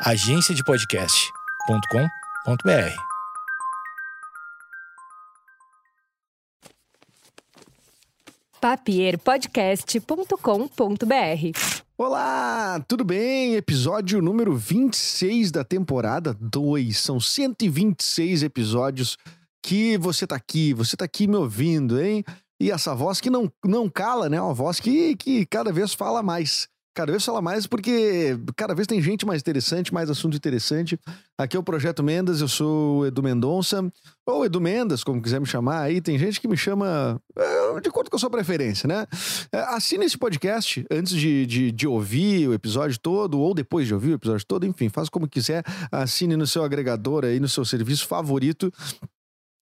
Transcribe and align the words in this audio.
agenciadepodcast.com.br. 0.00 2.96
papierpodcast.com.br. 8.60 11.58
Olá, 11.96 12.84
tudo 12.86 13.04
bem? 13.04 13.54
Episódio 13.54 14.20
número 14.20 14.54
26 14.54 15.50
da 15.50 15.64
temporada 15.64 16.36
2. 16.38 16.98
São 16.98 17.18
126 17.18 18.42
episódios 18.42 19.16
que 19.62 19.96
você 19.96 20.26
tá 20.26 20.36
aqui, 20.36 20.74
você 20.74 20.94
tá 20.94 21.06
aqui 21.06 21.26
me 21.26 21.36
ouvindo, 21.36 21.98
hein? 21.98 22.22
E 22.60 22.70
essa 22.70 22.94
voz 22.94 23.18
que 23.18 23.30
não, 23.30 23.50
não 23.64 23.88
cala, 23.88 24.28
né? 24.28 24.38
Uma 24.40 24.52
voz 24.52 24.78
que, 24.78 25.16
que 25.16 25.46
cada 25.46 25.72
vez 25.72 25.94
fala 25.94 26.22
mais. 26.22 26.68
Cada 26.96 27.12
vez 27.12 27.22
fala 27.22 27.42
mais 27.42 27.66
porque 27.66 28.38
cada 28.56 28.74
vez 28.74 28.86
tem 28.86 29.02
gente 29.02 29.26
mais 29.26 29.42
interessante, 29.42 29.92
mais 29.92 30.08
assunto 30.08 30.34
interessante. 30.34 30.98
Aqui 31.36 31.54
é 31.54 31.60
o 31.60 31.62
Projeto 31.62 32.02
Mendas, 32.02 32.40
eu 32.40 32.48
sou 32.48 33.00
o 33.00 33.06
Edu 33.06 33.22
Mendonça, 33.22 33.86
ou 34.24 34.46
Edu 34.46 34.62
Mendas, 34.62 35.04
como 35.04 35.20
quiser 35.20 35.38
me 35.38 35.44
chamar 35.44 35.82
aí. 35.82 36.00
Tem 36.00 36.18
gente 36.18 36.40
que 36.40 36.48
me 36.48 36.56
chama 36.56 37.20
é, 37.36 37.80
de 37.82 37.90
acordo 37.90 38.08
com 38.08 38.16
a 38.16 38.18
sua 38.18 38.30
preferência, 38.30 38.88
né? 38.88 39.06
É, 39.52 39.58
assine 39.74 40.06
esse 40.06 40.16
podcast 40.16 40.86
antes 40.90 41.12
de, 41.12 41.44
de, 41.44 41.70
de, 41.70 41.86
ouvir 41.86 42.48
o 42.48 42.54
episódio 42.54 42.98
todo, 42.98 43.38
ou 43.40 43.52
depois 43.52 43.86
de 43.86 43.92
ouvir 43.92 44.12
o 44.12 44.14
episódio 44.14 44.46
todo, 44.46 44.64
enfim, 44.64 44.88
faz 44.88 45.10
como 45.10 45.28
quiser. 45.28 45.62
Assine 45.92 46.34
no 46.34 46.46
seu 46.46 46.64
agregador 46.64 47.26
aí, 47.26 47.38
no 47.38 47.48
seu 47.48 47.66
serviço 47.66 48.06
favorito. 48.06 48.72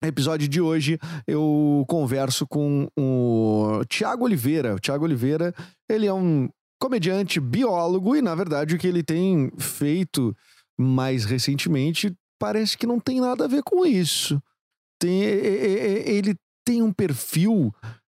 Episódio 0.03 0.47
de 0.47 0.61
hoje 0.61 0.99
eu 1.25 1.83
converso 1.87 2.45
com 2.45 2.87
o 2.95 3.83
Tiago 3.89 4.25
Oliveira. 4.25 4.75
O 4.75 4.79
Tiago 4.79 5.05
Oliveira, 5.05 5.55
ele 5.89 6.05
é 6.05 6.13
um 6.13 6.47
comediante, 6.85 7.39
biólogo, 7.39 8.15
e 8.15 8.21
na 8.21 8.35
verdade 8.35 8.75
o 8.75 8.77
que 8.77 8.87
ele 8.87 9.01
tem 9.01 9.51
feito 9.57 10.37
mais 10.77 11.25
recentemente 11.25 12.15
parece 12.39 12.77
que 12.77 12.85
não 12.85 12.99
tem 12.99 13.19
nada 13.19 13.45
a 13.45 13.47
ver 13.47 13.63
com 13.63 13.83
isso. 13.83 14.41
Tem, 14.99 15.23
ele 15.23 16.35
tem 16.63 16.83
um 16.83 16.93
perfil 16.93 17.73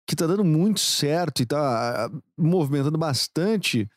que 0.09 0.17
tá 0.17 0.27
dando 0.27 0.45
muito 0.45 0.81
certo 0.81 1.43
e 1.43 1.47
tá 1.47 2.11
movimentando 2.37 2.99
bastante, 2.99 3.89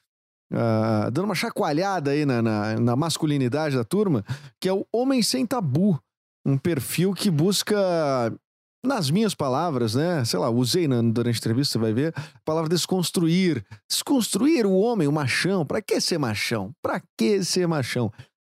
uh, 0.53 1.09
dando 1.11 1.25
uma 1.25 1.35
chacoalhada 1.35 2.11
aí 2.11 2.23
na, 2.23 2.39
na, 2.39 2.79
na 2.79 2.95
masculinidade 2.95 3.75
da 3.75 3.83
turma, 3.83 4.23
que 4.59 4.69
é 4.69 4.73
o 4.73 4.85
Homem 4.93 5.23
Sem 5.23 5.47
Tabu. 5.47 5.99
Um 6.45 6.57
perfil 6.57 7.13
que 7.13 7.31
busca 7.31 7.75
nas 8.83 9.09
minhas 9.09 9.35
palavras, 9.35 9.95
né? 9.95 10.23
Sei 10.25 10.39
lá, 10.39 10.49
usei 10.49 10.87
na, 10.87 11.01
durante 11.01 11.35
a 11.35 11.39
entrevista, 11.39 11.73
você 11.73 11.77
vai 11.77 11.93
ver, 11.93 12.13
a 12.15 12.39
palavra 12.45 12.69
desconstruir. 12.69 13.65
Desconstruir 13.89 14.65
o 14.65 14.73
homem, 14.73 15.07
o 15.07 15.11
machão. 15.11 15.65
Pra 15.65 15.81
que 15.81 15.99
ser 15.99 16.17
machão? 16.17 16.71
Pra 16.81 17.01
que 17.17 17.43
ser 17.43 17.67
machão? 17.67 18.11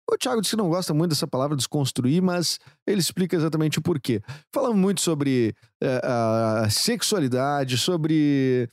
O 0.09 0.17
Thiago 0.17 0.41
disse 0.41 0.55
que 0.55 0.61
não 0.61 0.69
gosta 0.69 0.93
muito 0.93 1.09
dessa 1.09 1.27
palavra 1.27 1.57
desconstruir, 1.57 2.21
mas 2.21 2.59
ele 2.87 2.99
explica 2.99 3.35
exatamente 3.35 3.79
o 3.79 3.81
porquê. 3.81 4.21
Falamos 4.53 4.77
muito 4.77 5.01
sobre 5.01 5.53
é, 5.83 6.01
a 6.03 6.69
sexualidade, 6.69 7.77
sobre. 7.77 8.69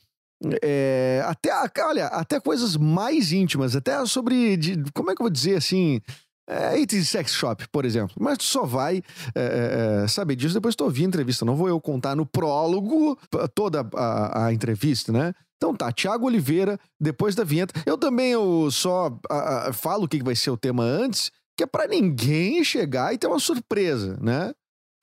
É, 0.62 1.24
até, 1.26 1.50
olha, 1.84 2.06
até 2.06 2.38
coisas 2.38 2.76
mais 2.76 3.32
íntimas, 3.32 3.74
até 3.74 4.04
sobre. 4.06 4.56
De, 4.56 4.84
como 4.92 5.10
é 5.10 5.14
que 5.14 5.22
eu 5.22 5.24
vou 5.24 5.32
dizer 5.32 5.56
assim? 5.56 6.00
É, 6.46 6.78
itens 6.78 7.08
sex 7.08 7.32
shop, 7.32 7.66
por 7.68 7.84
exemplo. 7.84 8.14
Mas 8.20 8.38
tu 8.38 8.44
só 8.44 8.64
vai 8.64 9.02
é, 9.34 10.02
é, 10.04 10.08
saber 10.08 10.36
disso 10.36 10.54
depois 10.54 10.74
tu 10.74 10.84
ouvir 10.84 11.04
a 11.04 11.06
entrevista. 11.06 11.44
Não 11.44 11.56
vou 11.56 11.68
eu 11.68 11.80
contar 11.80 12.14
no 12.14 12.26
prólogo 12.26 13.18
toda 13.54 13.86
a, 13.94 14.46
a 14.46 14.52
entrevista, 14.52 15.10
né? 15.10 15.32
Então 15.56 15.74
tá, 15.74 15.90
Tiago 15.90 16.26
Oliveira, 16.26 16.78
depois 17.00 17.34
da 17.34 17.44
vinheta. 17.44 17.80
Eu 17.86 17.96
também 17.96 18.32
eu 18.32 18.68
só 18.70 19.18
a, 19.30 19.68
a, 19.68 19.72
falo 19.72 20.04
o 20.04 20.08
que 20.08 20.22
vai 20.22 20.36
ser 20.36 20.50
o 20.50 20.56
tema 20.56 20.82
antes, 20.82 21.30
que 21.56 21.64
é 21.64 21.66
para 21.66 21.86
ninguém 21.86 22.62
chegar 22.62 23.14
e 23.14 23.18
ter 23.18 23.26
uma 23.26 23.38
surpresa, 23.38 24.18
né? 24.20 24.52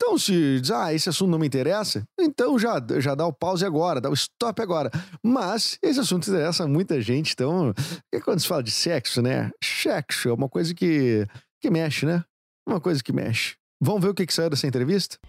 Então, 0.03 0.17
se 0.17 0.59
diz, 0.59 0.71
ah, 0.71 0.91
esse 0.91 1.09
assunto 1.09 1.29
não 1.29 1.37
me 1.37 1.45
interessa, 1.45 2.03
então 2.19 2.57
já, 2.57 2.83
já 2.97 3.13
dá 3.13 3.23
o 3.27 3.31
pause 3.31 3.63
agora, 3.63 4.01
dá 4.01 4.09
o 4.09 4.15
stop 4.15 4.59
agora. 4.59 4.89
Mas 5.23 5.77
esse 5.79 5.99
assunto 5.99 6.27
interessa 6.27 6.67
muita 6.67 6.99
gente, 6.99 7.33
então, 7.33 7.71
é 8.11 8.19
quando 8.19 8.39
se 8.39 8.47
fala 8.47 8.63
de 8.63 8.71
sexo, 8.71 9.21
né? 9.21 9.51
Sexo 9.63 10.29
é 10.29 10.33
uma 10.33 10.49
coisa 10.49 10.73
que, 10.73 11.27
que 11.61 11.69
mexe, 11.69 12.07
né? 12.07 12.23
Uma 12.67 12.81
coisa 12.81 13.03
que 13.03 13.13
mexe. 13.13 13.53
Vamos 13.79 14.01
ver 14.01 14.09
o 14.09 14.13
que, 14.15 14.25
que 14.25 14.33
saiu 14.33 14.49
dessa 14.49 14.65
entrevista? 14.65 15.19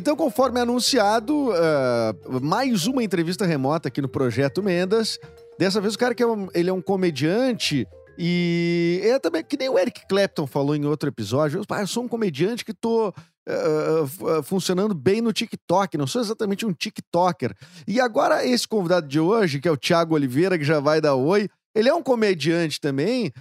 Então, 0.00 0.16
conforme 0.16 0.58
anunciado, 0.58 1.50
uh, 1.50 2.40
mais 2.40 2.86
uma 2.86 3.04
entrevista 3.04 3.44
remota 3.44 3.88
aqui 3.88 4.00
no 4.00 4.08
Projeto 4.08 4.62
Mendas. 4.62 5.18
Dessa 5.58 5.78
vez 5.78 5.94
o 5.94 5.98
cara 5.98 6.14
que 6.14 6.22
é 6.22 6.26
um, 6.26 6.48
ele 6.54 6.70
é 6.70 6.72
um 6.72 6.80
comediante 6.80 7.86
e 8.18 9.02
é 9.04 9.18
também 9.18 9.44
que 9.44 9.58
nem 9.58 9.68
o 9.68 9.78
Eric 9.78 10.08
Clapton 10.08 10.46
falou 10.46 10.74
em 10.74 10.86
outro 10.86 11.10
episódio. 11.10 11.60
Eu, 11.60 11.86
sou 11.86 12.02
um 12.02 12.08
comediante 12.08 12.64
que 12.64 12.72
tô 12.72 13.10
uh, 13.10 14.42
funcionando 14.42 14.94
bem 14.94 15.20
no 15.20 15.34
TikTok, 15.34 15.98
não 15.98 16.06
sou 16.06 16.22
exatamente 16.22 16.64
um 16.64 16.72
TikToker. 16.72 17.54
E 17.86 18.00
agora 18.00 18.42
esse 18.46 18.66
convidado 18.66 19.06
de 19.06 19.20
hoje, 19.20 19.60
que 19.60 19.68
é 19.68 19.70
o 19.70 19.76
Thiago 19.76 20.14
Oliveira, 20.14 20.56
que 20.56 20.64
já 20.64 20.80
vai 20.80 21.02
dar 21.02 21.14
oi, 21.14 21.46
ele 21.74 21.88
é 21.88 21.94
um 21.94 22.02
comediante 22.02 22.80
também, 22.80 23.32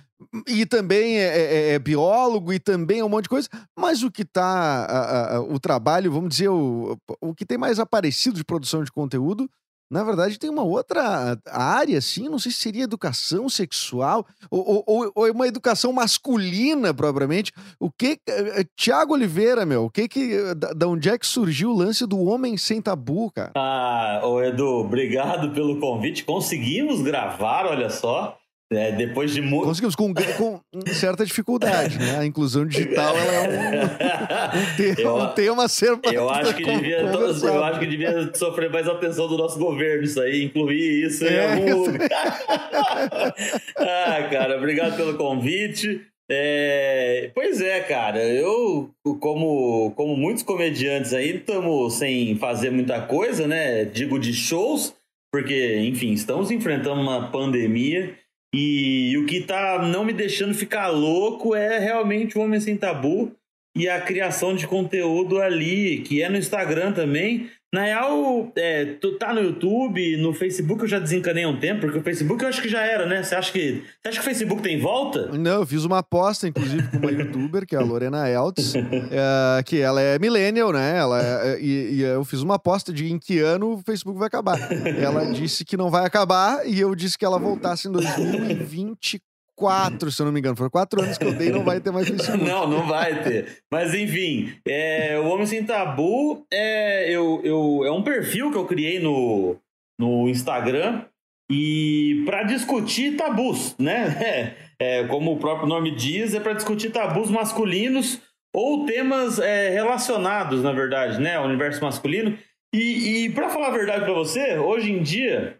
e 0.48 0.66
também 0.66 1.18
é, 1.18 1.24
é, 1.24 1.42
é, 1.42 1.74
é, 1.74 1.80
biólogo 1.80 2.52
e 2.52 2.60
também 2.60 3.00
é 3.00 3.06
um 3.06 3.10
monte 3.10 3.24
de 3.24 3.30
coisa, 3.30 3.50
mas 3.78 4.04
o 4.04 4.12
que 4.12 4.24
está 4.24 5.42
o 5.48 5.60
trabalho, 5.60 6.12
vamos 6.12 6.30
dizer, 6.30 6.50
o, 6.50 6.98
o 7.22 7.34
que 7.34 7.46
tem 7.46 7.58
mais 7.58 7.80
aparecido 7.80 8.36
de 8.36 8.44
produção 8.44 8.84
de 8.84 8.92
conteúdo 8.92 9.50
na 9.90 10.04
verdade, 10.04 10.38
tem 10.38 10.50
uma 10.50 10.64
outra 10.64 11.38
área, 11.48 11.98
assim, 11.98 12.30
não 12.30 12.38
sei 12.38 12.52
se 12.52 12.60
seria 12.60 12.84
educação 12.84 13.50
sexual 13.50 14.26
ou, 14.52 14.84
ou, 14.86 15.12
ou 15.16 15.32
uma 15.32 15.48
educação 15.48 15.92
masculina, 15.92 16.94
propriamente. 16.94 17.52
O 17.80 17.90
que. 17.90 18.20
Eh, 18.28 18.62
eh, 18.62 18.66
Tiago 18.76 19.14
Oliveira, 19.14 19.66
meu, 19.66 19.86
o 19.86 19.90
que 19.90 20.08
que. 20.08 20.54
Da, 20.54 20.74
da, 20.74 20.88
onde 20.88 21.10
é 21.10 21.18
que 21.18 21.26
surgiu 21.26 21.72
o 21.72 21.78
lance 21.78 22.06
do 22.06 22.24
homem 22.24 22.56
sem 22.56 22.82
tabu, 22.82 23.32
cara? 23.32 23.52
Ah, 23.56 24.22
ô 24.24 24.42
Edu, 24.42 24.68
obrigado 24.68 25.52
pelo 25.54 25.80
convite. 25.80 26.24
Conseguimos 26.24 27.02
gravar, 27.02 27.66
olha 27.66 27.90
só. 27.90 28.39
É, 28.72 28.92
depois 28.92 29.34
de 29.34 29.42
muito. 29.42 29.66
Conseguimos, 29.66 29.96
com, 29.96 30.14
com 30.14 30.62
certa 30.94 31.26
dificuldade, 31.26 31.98
né? 31.98 32.20
A 32.20 32.26
inclusão 32.26 32.68
digital 32.68 33.18
ela 33.18 33.34
é 33.34 33.42
um, 33.42 34.62
um, 34.62 34.76
tema, 34.78 35.02
eu, 35.02 35.16
um 35.16 35.28
tema 35.30 35.64
a 35.66 35.68
ser 35.68 36.00
eu 36.04 36.30
acho, 36.30 36.56
que 36.56 36.64
devia, 36.64 37.00
eu 37.00 37.64
acho 37.64 37.80
que 37.80 37.88
devia 37.88 38.32
sofrer 38.36 38.72
mais 38.72 38.88
atenção 38.88 39.28
do 39.28 39.38
nosso 39.38 39.58
governo, 39.58 40.04
isso 40.04 40.22
aí, 40.22 40.44
incluir 40.44 41.08
isso 41.08 41.26
é, 41.26 41.58
em 41.58 41.72
algum 41.72 41.86
lugar. 41.86 42.42
ah, 43.76 44.28
cara, 44.30 44.58
obrigado 44.58 44.96
pelo 44.96 45.18
convite. 45.18 46.06
É, 46.32 47.32
pois 47.34 47.60
é, 47.60 47.80
cara, 47.80 48.24
eu, 48.24 48.92
como, 49.20 49.92
como 49.96 50.16
muitos 50.16 50.44
comediantes 50.44 51.12
aí, 51.12 51.38
estamos 51.38 51.96
sem 51.96 52.36
fazer 52.36 52.70
muita 52.70 53.02
coisa, 53.02 53.48
né? 53.48 53.84
Digo 53.84 54.20
de 54.20 54.32
shows, 54.32 54.94
porque, 55.34 55.80
enfim, 55.80 56.14
estamos 56.14 56.52
enfrentando 56.52 57.02
uma 57.02 57.32
pandemia 57.32 58.16
e, 58.54 59.16
o 59.18 59.26
que 59.26 59.42
tá 59.42 59.82
não 59.88 60.04
me 60.04 60.14
deixando 60.14 60.54
ficar 60.54 60.88
louco 60.88 61.56
é 61.56 61.78
realmente 61.78 62.38
o 62.38 62.42
Homem 62.42 62.60
Sem 62.60 62.76
Tabu 62.76 63.32
e 63.76 63.88
a 63.88 64.02
criação 64.02 64.56
de 64.56 64.66
conteúdo 64.66 65.40
ali, 65.40 66.02
que 66.02 66.22
é 66.22 66.30
no 66.30 66.38
Instagram 66.38 66.92
também, 66.92 67.50
na 67.72 67.84
real, 67.84 68.52
é, 68.56 68.86
tu 69.00 69.18
tá 69.20 69.32
no 69.32 69.42
YouTube, 69.42 70.18
no 70.18 70.34
Facebook 70.34 70.82
eu 70.82 70.88
já 70.88 70.98
desencanei 70.98 71.44
há 71.44 71.50
um 71.50 71.60
tempo, 71.60 71.82
porque 71.82 72.00
o 72.00 72.02
Facebook 72.02 72.44
eu 72.44 72.50
acho 72.50 72.62
que 72.62 72.68
já 72.68 72.82
era, 72.82 73.06
né? 73.06 73.22
Você 73.22 73.36
acha 73.36 73.52
que, 73.52 73.84
você 74.02 74.10
acha 74.10 74.18
que 74.18 74.22
o 74.22 74.24
Facebook 74.24 74.64
tem 74.64 74.80
volta? 74.80 75.28
Não, 75.28 75.60
eu 75.60 75.66
fiz 75.68 75.86
uma 75.86 76.00
aposta, 76.00 76.48
inclusive, 76.48 76.88
com 76.90 76.98
uma 76.98 77.12
youtuber, 77.12 77.68
que 77.68 77.76
é 77.76 77.80
a 77.80 77.84
Lorena 77.84 78.28
Eltz, 78.28 78.74
é, 79.12 79.64
que 79.64 79.80
ela 79.80 80.02
é 80.02 80.18
millennial, 80.18 80.74
né? 80.74 80.98
Ela 80.98 81.22
é, 81.22 81.62
e, 81.62 81.98
e, 81.98 82.02
eu 82.02 82.26
fiz 82.26 82.42
uma 82.42 82.56
aposta 82.56 82.92
de 82.92 83.12
em 83.12 83.20
que 83.20 83.38
ano 83.40 83.74
o 83.74 83.84
Facebook 83.86 84.18
vai 84.18 84.28
acabar. 84.28 84.58
Ela 84.98 85.26
disse 85.32 85.64
que 85.64 85.78
não 85.78 85.92
vai 85.92 86.06
acabar 86.06 86.68
e 86.68 86.80
eu 86.80 86.96
disse 86.96 87.20
que 87.20 87.26
ela 87.26 87.38
voltasse 87.38 87.88
em 87.88 87.92
2024 87.92 89.29
quatro, 89.60 90.10
se 90.10 90.22
eu 90.22 90.26
não 90.26 90.32
me 90.32 90.40
engano. 90.40 90.56
Foram 90.56 90.70
quatro 90.70 91.02
anos 91.02 91.18
que 91.18 91.26
eu 91.26 91.34
dei 91.34 91.52
não 91.52 91.66
vai 91.66 91.82
ter 91.82 91.92
mais 91.92 92.08
Facebook. 92.10 92.44
não, 92.44 92.66
não 92.66 92.88
vai 92.88 93.22
ter. 93.22 93.62
Mas 93.70 93.94
enfim, 93.94 94.54
é, 94.66 95.20
o 95.20 95.28
Homem 95.28 95.46
Sem 95.46 95.66
Tabu 95.66 96.46
é, 96.52 97.12
eu, 97.12 97.42
eu, 97.44 97.82
é 97.86 97.92
um 97.92 98.02
perfil 98.02 98.50
que 98.50 98.58
eu 98.58 98.66
criei 98.66 99.00
no, 99.00 99.58
no 100.00 100.30
Instagram 100.30 101.04
e 101.52 102.24
para 102.26 102.44
discutir 102.44 103.18
tabus, 103.18 103.76
né? 103.78 104.56
É, 104.82 105.02
é, 105.02 105.04
como 105.08 105.34
o 105.34 105.38
próprio 105.38 105.68
nome 105.68 105.94
diz, 105.94 106.34
é 106.34 106.40
para 106.40 106.54
discutir 106.54 106.90
tabus 106.90 107.30
masculinos 107.30 108.22
ou 108.56 108.86
temas 108.86 109.38
é, 109.38 109.70
relacionados, 109.72 110.64
na 110.64 110.72
verdade, 110.72 111.20
né, 111.20 111.36
ao 111.36 111.44
universo 111.44 111.84
masculino. 111.84 112.38
E, 112.74 113.26
e 113.26 113.30
para 113.32 113.50
falar 113.50 113.68
a 113.68 113.78
verdade 113.78 114.06
para 114.06 114.14
você, 114.14 114.58
hoje 114.58 114.90
em 114.90 115.04
dia 115.04 115.59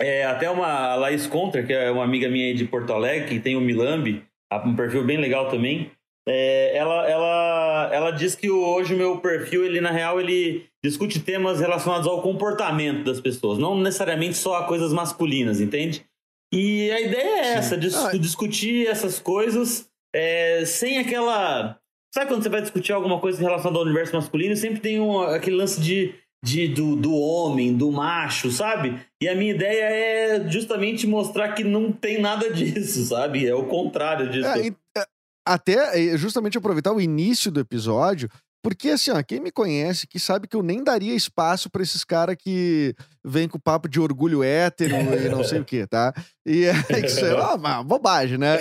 é, 0.00 0.24
até 0.24 0.50
uma 0.50 0.94
Laís 0.96 1.26
Contra, 1.26 1.62
que 1.62 1.72
é 1.72 1.90
uma 1.90 2.04
amiga 2.04 2.28
minha 2.28 2.54
de 2.54 2.64
Porto 2.64 2.92
Alegre, 2.92 3.28
que 3.28 3.40
tem 3.40 3.56
o 3.56 3.60
Milambi, 3.60 4.24
um 4.64 4.74
perfil 4.74 5.04
bem 5.04 5.18
legal 5.18 5.48
também. 5.48 5.90
é, 6.28 6.76
ela, 6.76 7.08
ela, 7.08 7.90
ela 7.92 8.10
diz 8.10 8.34
que 8.34 8.50
hoje 8.50 8.94
o 8.94 8.96
meu 8.96 9.18
perfil, 9.18 9.64
ele 9.64 9.80
na 9.80 9.90
real, 9.90 10.20
ele 10.20 10.66
discute 10.82 11.20
temas 11.20 11.60
relacionados 11.60 12.06
ao 12.06 12.22
comportamento 12.22 13.04
das 13.04 13.20
pessoas, 13.20 13.58
não 13.58 13.78
necessariamente 13.78 14.36
só 14.36 14.56
a 14.56 14.64
coisas 14.66 14.92
masculinas, 14.92 15.60
entende? 15.60 16.04
E 16.52 16.90
a 16.90 17.00
ideia 17.00 17.40
é 17.40 17.52
essa, 17.54 17.76
de 17.76 17.88
ah, 17.94 18.12
discutir 18.16 18.86
essas 18.86 19.18
coisas 19.18 19.88
é, 20.14 20.64
sem 20.64 20.98
aquela. 20.98 21.78
Sabe 22.14 22.28
quando 22.28 22.44
você 22.44 22.48
vai 22.48 22.62
discutir 22.62 22.92
alguma 22.92 23.18
coisa 23.18 23.42
relacionada 23.42 23.76
ao 23.76 23.84
universo 23.84 24.14
masculino? 24.14 24.56
Sempre 24.56 24.80
tem 24.80 25.00
um, 25.00 25.20
aquele 25.20 25.56
lance 25.56 25.80
de, 25.80 26.14
de, 26.44 26.68
do, 26.68 26.94
do 26.94 27.14
homem, 27.14 27.74
do 27.74 27.90
macho, 27.90 28.50
sabe? 28.50 29.00
E 29.18 29.26
a 29.26 29.34
minha 29.34 29.54
ideia 29.54 29.84
é 29.84 30.50
justamente 30.50 31.06
mostrar 31.06 31.54
que 31.54 31.64
não 31.64 31.90
tem 31.90 32.20
nada 32.20 32.52
disso, 32.52 33.02
sabe? 33.06 33.46
É 33.46 33.54
o 33.54 33.64
contrário 33.64 34.30
disso. 34.30 34.46
É, 34.46 34.68
é 34.68 35.04
até 35.46 36.12
é, 36.12 36.18
justamente 36.18 36.58
aproveitar 36.58 36.92
o 36.92 37.00
início 37.00 37.50
do 37.50 37.60
episódio, 37.60 38.28
porque 38.62 38.90
assim, 38.90 39.10
ó, 39.10 39.22
quem 39.22 39.40
me 39.40 39.50
conhece 39.50 40.06
que 40.06 40.18
sabe 40.18 40.46
que 40.46 40.54
eu 40.54 40.62
nem 40.62 40.84
daria 40.84 41.14
espaço 41.14 41.70
para 41.70 41.82
esses 41.82 42.04
caras 42.04 42.36
que 42.38 42.94
vem 43.24 43.48
com 43.48 43.58
papo 43.58 43.88
de 43.88 43.98
orgulho 43.98 44.42
hétero 44.42 44.94
e 44.94 45.28
não 45.30 45.42
sei 45.42 45.60
o 45.60 45.64
que, 45.64 45.86
tá? 45.86 46.12
E 46.46 46.64
é, 46.64 46.72
isso 47.04 47.24
é 47.24 47.34
uma, 47.34 47.82
bobagem, 47.82 48.36
né? 48.36 48.58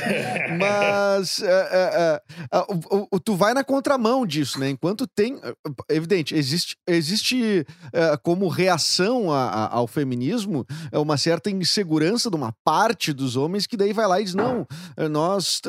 Mas 0.58 1.42
é, 1.42 1.48
é, 1.48 2.22
é, 2.52 2.60
o, 2.90 3.08
o, 3.12 3.20
tu 3.20 3.36
vai 3.36 3.54
na 3.54 3.64
contramão 3.64 4.26
disso, 4.26 4.60
né? 4.60 4.70
Enquanto 4.70 5.06
tem. 5.06 5.40
Evidente, 5.90 6.36
existe, 6.36 6.78
existe 6.88 7.66
é, 7.92 8.18
como 8.18 8.48
reação 8.48 9.32
a, 9.32 9.50
a, 9.50 9.76
ao 9.76 9.88
feminismo 9.88 10.66
é 10.92 11.00
uma 11.00 11.18
certa 11.18 11.50
insegurança 11.50 12.30
de 12.30 12.36
uma 12.36 12.54
parte 12.64 13.12
dos 13.12 13.36
homens 13.36 13.68
que 13.68 13.78
daí 13.78 13.92
vai 13.92 14.08
lá 14.08 14.22
e 14.22 14.24
diz: 14.24 14.34
não, 14.34 14.66
nós. 15.12 15.62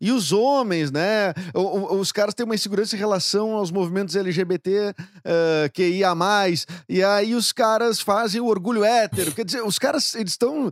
E 0.00 0.10
os 0.10 0.32
homens, 0.32 0.90
né? 0.90 1.32
Os 1.54 2.12
caras 2.12 2.34
têm 2.34 2.44
uma 2.44 2.54
insegurança 2.54 2.96
em 2.96 2.98
relação 2.98 3.52
aos 3.52 3.70
movimentos 3.70 4.16
LGBT 4.16 4.94
uh, 4.98 5.72
que 5.72 5.86
ia 5.88 6.14
mais. 6.14 6.66
E 6.88 7.02
aí 7.02 7.34
os 7.34 7.52
caras 7.52 8.00
fazem 8.00 8.40
o 8.40 8.46
orgulho 8.46 8.84
hétero. 8.84 9.32
Quer 9.32 9.44
dizer, 9.44 9.62
os 9.62 9.78
caras, 9.78 10.14
eles 10.14 10.32
estão, 10.32 10.70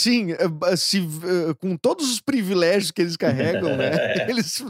assim, 0.00 0.32
eh, 0.32 0.76
se, 0.76 0.98
eh, 0.98 1.54
com 1.60 1.76
todos 1.76 2.10
os 2.10 2.20
privilégios 2.20 2.90
que 2.90 3.02
eles 3.02 3.16
carregam, 3.16 3.76
né? 3.76 3.90
Eles, 4.28 4.62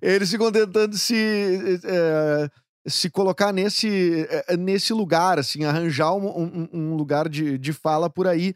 eles 0.00 0.30
ficam 0.30 0.50
tentando 0.50 0.96
se. 0.96 1.80
É, 1.84 2.48
se 2.84 3.08
colocar 3.08 3.52
nesse, 3.52 4.26
nesse 4.58 4.92
lugar, 4.92 5.38
assim, 5.38 5.64
arranjar 5.64 6.12
um, 6.14 6.68
um, 6.72 6.96
lugar 6.96 7.28
de, 7.28 7.56
de 7.56 7.72
fala 7.72 8.10
por 8.10 8.26
aí. 8.26 8.54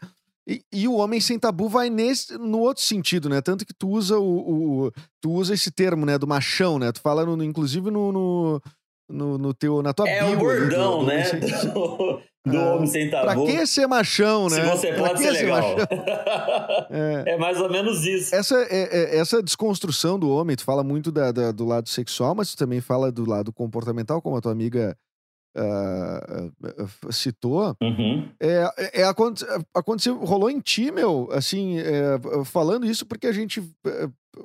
E, 0.48 0.64
e, 0.72 0.88
o 0.88 0.94
homem 0.94 1.20
sem 1.20 1.38
tabu 1.38 1.68
vai 1.68 1.88
nesse, 1.88 2.36
no 2.36 2.58
outro 2.58 2.82
sentido, 2.82 3.28
né? 3.28 3.40
Tanto 3.40 3.64
que 3.64 3.72
tu 3.72 3.88
usa 3.88 4.18
o, 4.18 4.86
o 4.86 4.92
tu 5.20 5.30
usa 5.30 5.54
esse 5.54 5.70
termo, 5.70 6.04
né? 6.04 6.18
Do 6.18 6.26
machão, 6.26 6.76
né? 6.76 6.90
Tu 6.90 7.00
fala, 7.00 7.24
no, 7.24 7.42
inclusive, 7.42 7.88
no, 7.88 8.12
no, 9.08 9.38
no, 9.38 9.54
teu, 9.54 9.82
na 9.82 9.92
tua 9.92 10.08
é 10.08 10.20
bio. 10.20 10.32
É 10.32 10.36
o 10.36 10.38
bordão, 10.38 10.98
do, 10.98 11.04
do 11.04 11.06
né? 11.06 11.22
Do 12.46 12.56
ah, 12.56 12.74
homem 12.74 12.86
sem 12.86 13.10
tabu. 13.10 13.24
Pra 13.24 13.34
que 13.34 13.66
ser 13.66 13.88
machão, 13.88 14.48
né? 14.48 14.62
Se 14.62 14.70
você 14.70 14.92
pra 14.92 15.08
pode 15.08 15.20
ser 15.20 15.30
legal. 15.32 15.64
é. 16.90 17.32
é. 17.32 17.38
mais 17.38 17.60
ou 17.60 17.68
menos 17.68 18.04
isso. 18.04 18.32
Essa, 18.32 18.54
é, 18.70 19.16
é, 19.16 19.18
essa 19.18 19.42
desconstrução 19.42 20.16
do 20.16 20.30
homem, 20.30 20.54
tu 20.54 20.62
fala 20.62 20.84
muito 20.84 21.10
da, 21.10 21.32
da, 21.32 21.50
do 21.50 21.64
lado 21.64 21.88
sexual, 21.88 22.36
mas 22.36 22.52
tu 22.52 22.56
também 22.56 22.80
fala 22.80 23.10
do 23.10 23.28
lado 23.28 23.52
comportamental, 23.52 24.22
como 24.22 24.36
a 24.36 24.40
tua 24.40 24.52
amiga 24.52 24.96
uh, 25.56 27.12
citou. 27.12 27.76
Uhum. 27.82 28.28
É, 28.40 29.00
é, 29.00 29.04
aconteceu, 29.74 30.16
rolou 30.24 30.48
em 30.48 30.60
ti, 30.60 30.92
meu, 30.92 31.28
assim, 31.32 31.78
é, 31.78 32.44
falando 32.44 32.86
isso 32.86 33.04
porque 33.06 33.26
a 33.26 33.32
gente. 33.32 33.60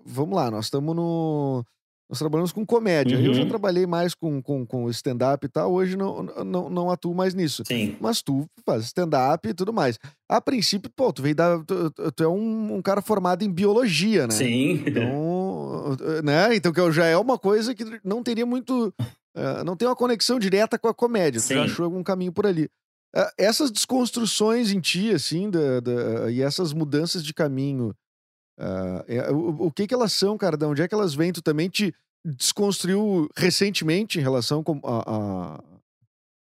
Vamos 0.06 0.36
lá, 0.36 0.50
nós 0.50 0.65
estamos 0.65 0.95
no 0.95 1.63
nós 2.12 2.19
trabalhamos 2.19 2.52
com 2.52 2.66
comédia. 2.66 3.18
Uhum. 3.18 3.24
Eu 3.24 3.34
já 3.34 3.44
uhum. 3.44 3.48
trabalhei 3.48 3.88
mais 3.88 4.13
com, 4.13 4.42
com, 4.42 4.66
com 4.66 4.90
stand-up 4.90 5.46
e 5.46 5.50
tal, 5.50 5.72
hoje 5.72 5.96
não, 5.96 6.24
não, 6.44 6.69
não 6.69 6.92
atuo 6.92 7.16
mais 7.16 7.34
nisso. 7.34 7.63
Sim. 7.66 7.96
Mas 8.02 8.22
tu 8.22 8.46
faz 8.66 8.84
stand-up 8.84 9.48
e 9.48 9.54
tudo 9.54 9.72
mais. 9.72 9.98
A 10.28 10.42
princípio, 10.42 10.92
pô, 10.94 11.13
tu 11.13 11.22
veio 11.22 11.34
da. 11.36 11.63
Tu, 11.63 12.12
tu 12.12 12.24
é 12.24 12.28
um, 12.28 12.75
um, 12.75 12.81
cara 12.81 13.02
formado 13.02 13.44
em 13.44 13.50
biologia, 13.50 14.28
né? 14.28 14.34
Sim. 14.34 14.84
Então, 14.86 15.96
né? 16.22 16.54
Então, 16.54 16.74
que 16.74 16.92
já 16.92 17.06
é 17.06 17.16
uma 17.16 17.40
coisa 17.40 17.74
que 17.74 17.86
não 18.04 18.22
teria 18.22 18.46
muito. 18.46 18.94
Uh, 19.34 19.63
não 19.66 19.78
tem 19.78 19.88
uma 19.88 19.96
conexão 19.96 20.38
direta 20.38 20.78
com 20.78 20.90
a 20.90 20.94
comédia. 20.94 21.40
Sim. 21.40 21.48
Tu 21.48 21.54
já 21.54 21.63
achou 21.63 21.86
algum 21.86 22.04
caminho 22.04 22.34
por 22.34 22.46
ali. 22.46 22.66
Uh, 23.16 23.31
essas 23.38 23.72
desconstruções 23.72 24.69
em 24.74 24.81
ti, 24.81 25.12
assim, 25.12 25.50
da, 25.50 25.80
da, 25.80 26.30
e 26.30 26.42
essas 26.42 26.74
mudanças 26.74 27.24
de 27.24 27.34
caminho 27.34 27.96
Uh, 28.62 29.34
o, 29.34 29.68
o, 29.68 29.72
que 29.72 29.88
que 29.88 29.94
elas 29.94 30.13
são, 30.13 30.38
cara? 30.38 30.56
De 30.56 30.66
onde 30.66 30.84
é 30.84 30.88
que 30.88 30.94
elas 30.94 31.16
vêm? 31.16 31.34
Tu 31.34 31.42
também 31.42 31.68
te 31.68 31.94
desconstruiu 32.24 33.28
recentemente 33.36 34.19
em 34.19 34.22
relação 34.22 34.63
com, 34.63 34.80
a, 34.84 35.00
a, 35.00 35.63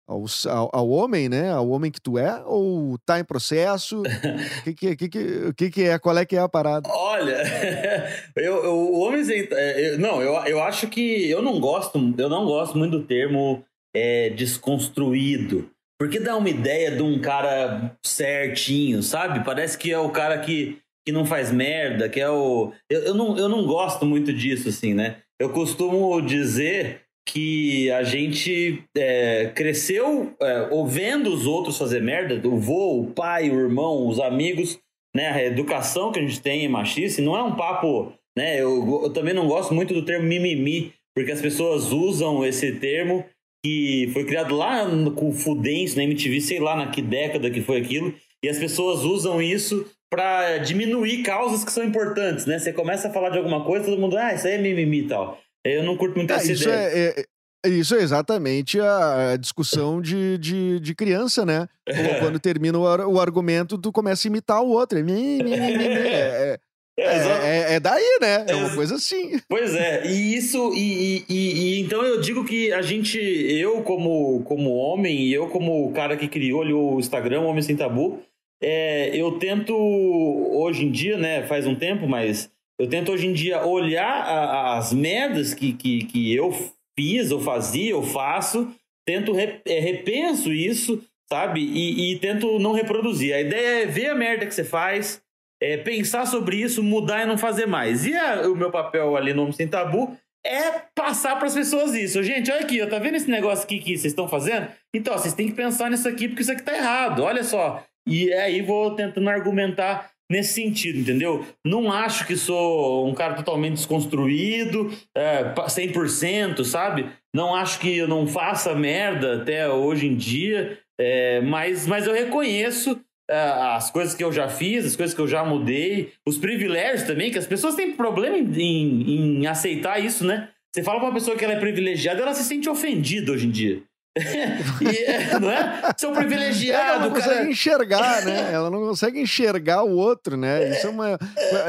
ao, 0.07 0.25
ao, 0.47 0.69
ao, 0.71 0.89
homem, 0.89 1.27
né? 1.27 1.51
Ao 1.51 1.67
homem 1.67 1.89
que 1.89 1.99
tu 1.99 2.19
é? 2.19 2.43
Ou 2.45 2.95
tá 2.99 3.19
em 3.19 3.23
processo? 3.23 4.01
O 4.01 4.03
que 4.63 4.73
que, 4.73 4.95
que, 4.95 5.09
que, 5.09 5.53
que, 5.53 5.71
que 5.71 5.83
é? 5.83 5.97
Qual 5.97 6.15
é 6.15 6.23
que 6.23 6.35
é 6.35 6.39
a 6.39 6.47
parada? 6.47 6.87
Olha, 6.87 7.41
eu, 8.37 8.63
eu, 8.65 8.73
o 8.75 8.99
homem... 8.99 9.23
É, 9.27 9.93
eu, 9.93 9.99
não, 9.99 10.21
eu, 10.21 10.33
eu 10.45 10.61
acho 10.61 10.87
que 10.89 11.27
eu 11.27 11.41
não 11.41 11.59
gosto, 11.59 11.97
eu 12.17 12.29
não 12.29 12.45
gosto 12.45 12.77
muito 12.77 12.99
do 12.99 13.05
termo 13.07 13.65
é, 13.95 14.29
desconstruído. 14.29 15.71
Porque 15.99 16.19
dá 16.19 16.35
uma 16.35 16.49
ideia 16.49 16.91
de 16.95 17.01
um 17.01 17.19
cara 17.19 17.95
certinho, 18.05 19.01
sabe? 19.01 19.43
Parece 19.43 19.77
que 19.77 19.91
é 19.91 19.97
o 19.99 20.09
cara 20.09 20.39
que 20.39 20.79
que 21.05 21.11
não 21.11 21.25
faz 21.25 21.51
merda, 21.51 22.09
que 22.09 22.19
é 22.19 22.29
o. 22.29 22.71
Eu, 22.89 23.01
eu, 23.01 23.13
não, 23.13 23.37
eu 23.37 23.49
não 23.49 23.65
gosto 23.65 24.05
muito 24.05 24.31
disso, 24.31 24.69
assim, 24.69 24.93
né? 24.93 25.17
Eu 25.39 25.49
costumo 25.49 26.21
dizer 26.21 27.01
que 27.27 27.89
a 27.91 28.03
gente 28.03 28.83
é, 28.95 29.51
cresceu 29.55 30.33
é, 30.41 30.67
ouvindo 30.71 31.33
os 31.33 31.45
outros 31.45 31.77
fazer 31.77 32.01
merda, 32.01 32.47
o 32.47 32.57
vô, 32.57 32.99
o 32.99 33.07
pai, 33.11 33.49
o 33.49 33.59
irmão, 33.59 34.07
os 34.07 34.19
amigos, 34.19 34.79
né? 35.15 35.29
A 35.29 35.43
educação 35.43 36.11
que 36.11 36.19
a 36.19 36.21
gente 36.21 36.41
tem 36.41 36.65
em 36.65 36.69
machista, 36.69 37.21
não 37.21 37.35
é 37.35 37.43
um 37.43 37.55
papo, 37.55 38.13
né? 38.37 38.61
Eu, 38.61 39.03
eu 39.03 39.13
também 39.13 39.33
não 39.33 39.47
gosto 39.47 39.73
muito 39.73 39.93
do 39.93 40.05
termo 40.05 40.27
mimimi, 40.27 40.93
porque 41.15 41.31
as 41.31 41.41
pessoas 41.41 41.91
usam 41.91 42.45
esse 42.45 42.73
termo 42.73 43.25
que 43.63 44.09
foi 44.13 44.25
criado 44.25 44.55
lá 44.55 44.85
com 45.15 45.29
o 45.29 45.33
Fudêncio, 45.33 45.97
na 45.97 46.03
MTV, 46.03 46.41
sei 46.41 46.59
lá 46.59 46.75
na 46.75 46.87
que 46.87 47.01
década 47.01 47.51
que 47.51 47.61
foi 47.61 47.79
aquilo, 47.79 48.13
e 48.43 48.49
as 48.49 48.57
pessoas 48.57 49.03
usam 49.03 49.41
isso 49.41 49.85
para 50.11 50.57
diminuir 50.57 51.23
causas 51.23 51.63
que 51.63 51.71
são 51.71 51.85
importantes, 51.85 52.45
né? 52.45 52.59
Você 52.59 52.73
começa 52.73 53.07
a 53.07 53.13
falar 53.13 53.29
de 53.29 53.37
alguma 53.37 53.63
coisa, 53.63 53.85
todo 53.85 53.99
mundo, 53.99 54.17
ah, 54.17 54.33
isso 54.33 54.45
aí 54.45 54.55
é 54.55 54.57
mimimi 54.57 55.05
e 55.05 55.07
tal. 55.07 55.39
Eu 55.63 55.83
não 55.83 55.95
curto 55.95 56.17
muito 56.17 56.33
é, 56.33 56.35
essa 56.35 56.51
isso 56.51 56.63
ideia. 56.63 56.77
É, 56.77 57.25
é, 57.65 57.69
isso 57.69 57.95
é 57.95 58.01
exatamente 58.01 58.77
a 58.79 59.37
discussão 59.39 60.01
de, 60.01 60.37
de, 60.37 60.79
de 60.81 60.95
criança, 60.95 61.45
né? 61.45 61.69
Quando 62.19 62.39
termina 62.39 62.77
o, 62.77 63.13
o, 63.13 63.21
argumento, 63.21 63.77
tu 63.77 63.89
começa 63.89 64.27
a 64.27 64.29
imitar 64.29 64.61
o 64.61 64.69
outro. 64.69 64.99
É, 64.99 65.01
é, 66.99 67.05
é, 67.05 67.73
é, 67.75 67.79
daí, 67.79 68.17
né? 68.19 68.45
É 68.49 68.55
uma 68.55 68.75
coisa 68.75 68.95
assim. 68.95 69.39
Pois 69.47 69.73
é, 69.73 70.05
e 70.07 70.35
isso, 70.35 70.73
e, 70.73 71.23
e, 71.29 71.35
e, 71.35 71.79
então 71.79 72.03
eu 72.03 72.19
digo 72.19 72.43
que 72.43 72.73
a 72.73 72.81
gente, 72.81 73.17
eu 73.17 73.81
como, 73.83 74.43
como 74.43 74.71
homem, 74.71 75.21
e 75.21 75.33
eu 75.33 75.47
como 75.47 75.89
cara 75.93 76.17
que 76.17 76.27
criou 76.27 76.63
ali 76.63 76.73
o 76.73 76.99
Instagram, 76.99 77.41
Homem 77.41 77.61
Sem 77.61 77.77
Tabu, 77.77 78.21
é, 78.61 79.15
eu 79.15 79.39
tento 79.39 79.75
hoje 79.75 80.85
em 80.85 80.91
dia, 80.91 81.17
né? 81.17 81.43
Faz 81.43 81.65
um 81.65 81.75
tempo, 81.75 82.07
mas 82.07 82.51
eu 82.79 82.87
tento 82.87 83.11
hoje 83.11 83.27
em 83.27 83.33
dia 83.33 83.65
olhar 83.65 84.21
a, 84.21 84.77
as 84.77 84.93
merdas 84.93 85.53
que, 85.53 85.73
que, 85.73 86.05
que 86.05 86.33
eu 86.33 86.51
fiz, 86.97 87.31
ou 87.31 87.39
fazia, 87.39 87.95
ou 87.95 88.03
faço, 88.03 88.71
tento 89.05 89.33
re, 89.33 89.61
é, 89.65 89.79
repenso 89.79 90.53
isso, 90.53 91.03
sabe? 91.29 91.61
E, 91.61 92.13
e, 92.13 92.19
tento 92.19 92.59
não 92.59 92.73
reproduzir. 92.73 93.33
A 93.33 93.41
ideia 93.41 93.83
é 93.83 93.85
ver 93.85 94.09
a 94.09 94.15
merda 94.15 94.45
que 94.45 94.53
você 94.53 94.63
faz, 94.63 95.21
é, 95.61 95.77
pensar 95.77 96.25
sobre 96.27 96.57
isso, 96.57 96.83
mudar 96.83 97.23
e 97.23 97.25
não 97.25 97.37
fazer 97.37 97.65
mais. 97.65 98.05
E 98.05 98.15
a, 98.15 98.47
o 98.49 98.55
meu 98.55 98.69
papel 98.69 99.15
ali 99.15 99.33
no 99.33 99.41
Homem 99.43 99.53
Sem 99.53 99.67
Tabu 99.67 100.15
é 100.45 100.71
passar 100.95 101.37
para 101.37 101.47
as 101.47 101.53
pessoas 101.53 101.93
isso. 101.93 102.21
Gente, 102.23 102.51
olha 102.51 102.61
aqui, 102.61 102.85
tá 102.87 102.99
vendo 102.99 103.15
esse 103.15 103.29
negócio 103.29 103.63
aqui 103.63 103.79
que 103.79 103.97
vocês 103.97 104.11
estão 104.11 104.27
fazendo? 104.27 104.67
Então, 104.93 105.13
vocês 105.17 105.33
têm 105.33 105.47
que 105.47 105.53
pensar 105.53 105.89
nisso 105.89 106.07
aqui, 106.07 106.27
porque 106.27 106.41
isso 106.41 106.51
aqui 106.51 106.63
tá 106.63 106.75
errado. 106.75 107.23
Olha 107.23 107.43
só, 107.43 107.83
e 108.07 108.31
aí 108.33 108.61
vou 108.61 108.95
tentando 108.95 109.29
argumentar 109.29 110.11
nesse 110.31 110.53
sentido, 110.53 110.99
entendeu? 110.99 111.45
Não 111.65 111.91
acho 111.91 112.25
que 112.25 112.37
sou 112.37 113.07
um 113.07 113.13
cara 113.13 113.33
totalmente 113.33 113.73
desconstruído, 113.73 114.89
é, 115.15 115.53
100%, 115.53 116.63
sabe? 116.63 117.09
Não 117.35 117.53
acho 117.53 117.79
que 117.79 117.97
eu 117.97 118.07
não 118.07 118.25
faça 118.25 118.73
merda 118.73 119.41
até 119.41 119.67
hoje 119.67 120.07
em 120.07 120.15
dia, 120.15 120.79
é, 120.99 121.41
mas, 121.41 121.85
mas 121.85 122.07
eu 122.07 122.13
reconheço 122.13 122.99
é, 123.29 123.35
as 123.75 123.91
coisas 123.91 124.15
que 124.15 124.23
eu 124.23 124.31
já 124.31 124.47
fiz, 124.47 124.85
as 124.85 124.95
coisas 124.95 125.13
que 125.13 125.21
eu 125.21 125.27
já 125.27 125.43
mudei, 125.43 126.13
os 126.25 126.37
privilégios 126.37 127.03
também, 127.03 127.29
que 127.29 127.37
as 127.37 127.47
pessoas 127.47 127.75
têm 127.75 127.93
problema 127.93 128.37
em, 128.37 129.39
em, 129.39 129.47
aceitar 129.47 130.03
isso, 130.03 130.25
né? 130.25 130.49
Você 130.73 130.81
fala 130.81 130.99
pra 130.99 131.09
uma 131.09 131.13
pessoa 131.13 131.35
que 131.35 131.43
ela 131.43 131.53
é 131.53 131.59
privilegiada, 131.59 132.21
ela 132.21 132.33
se 132.33 132.45
sente 132.45 132.69
ofendida 132.69 133.33
hoje 133.33 133.47
em 133.47 133.51
dia. 133.51 133.83
E, 134.17 135.39
não 135.39 135.49
é? 135.49 135.93
Sou 135.97 136.11
privilegiado. 136.11 136.83
Ela 136.83 136.99
não 136.99 137.11
cara. 137.11 137.23
consegue 137.23 137.51
enxergar, 137.51 138.25
né? 138.25 138.51
Ela 138.51 138.69
não 138.69 138.79
consegue 138.81 139.21
enxergar 139.21 139.83
o 139.83 139.95
outro, 139.95 140.35
né? 140.35 140.69
Isso 140.69 140.87
é, 140.87 140.89
uma, 140.89 141.19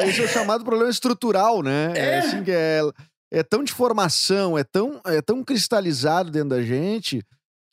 isso 0.08 0.22
é 0.22 0.24
o 0.24 0.28
chamado 0.28 0.64
problema 0.64 0.90
estrutural, 0.90 1.62
né? 1.62 1.92
É, 1.94 2.00
é 2.00 2.18
assim 2.18 2.42
que 2.42 2.50
é. 2.50 2.80
é 3.32 3.42
tão 3.42 3.62
de 3.62 3.72
formação, 3.72 4.58
é 4.58 4.64
tão, 4.64 5.00
é 5.06 5.22
tão 5.22 5.44
cristalizado 5.44 6.30
dentro 6.30 6.50
da 6.50 6.62
gente 6.62 7.22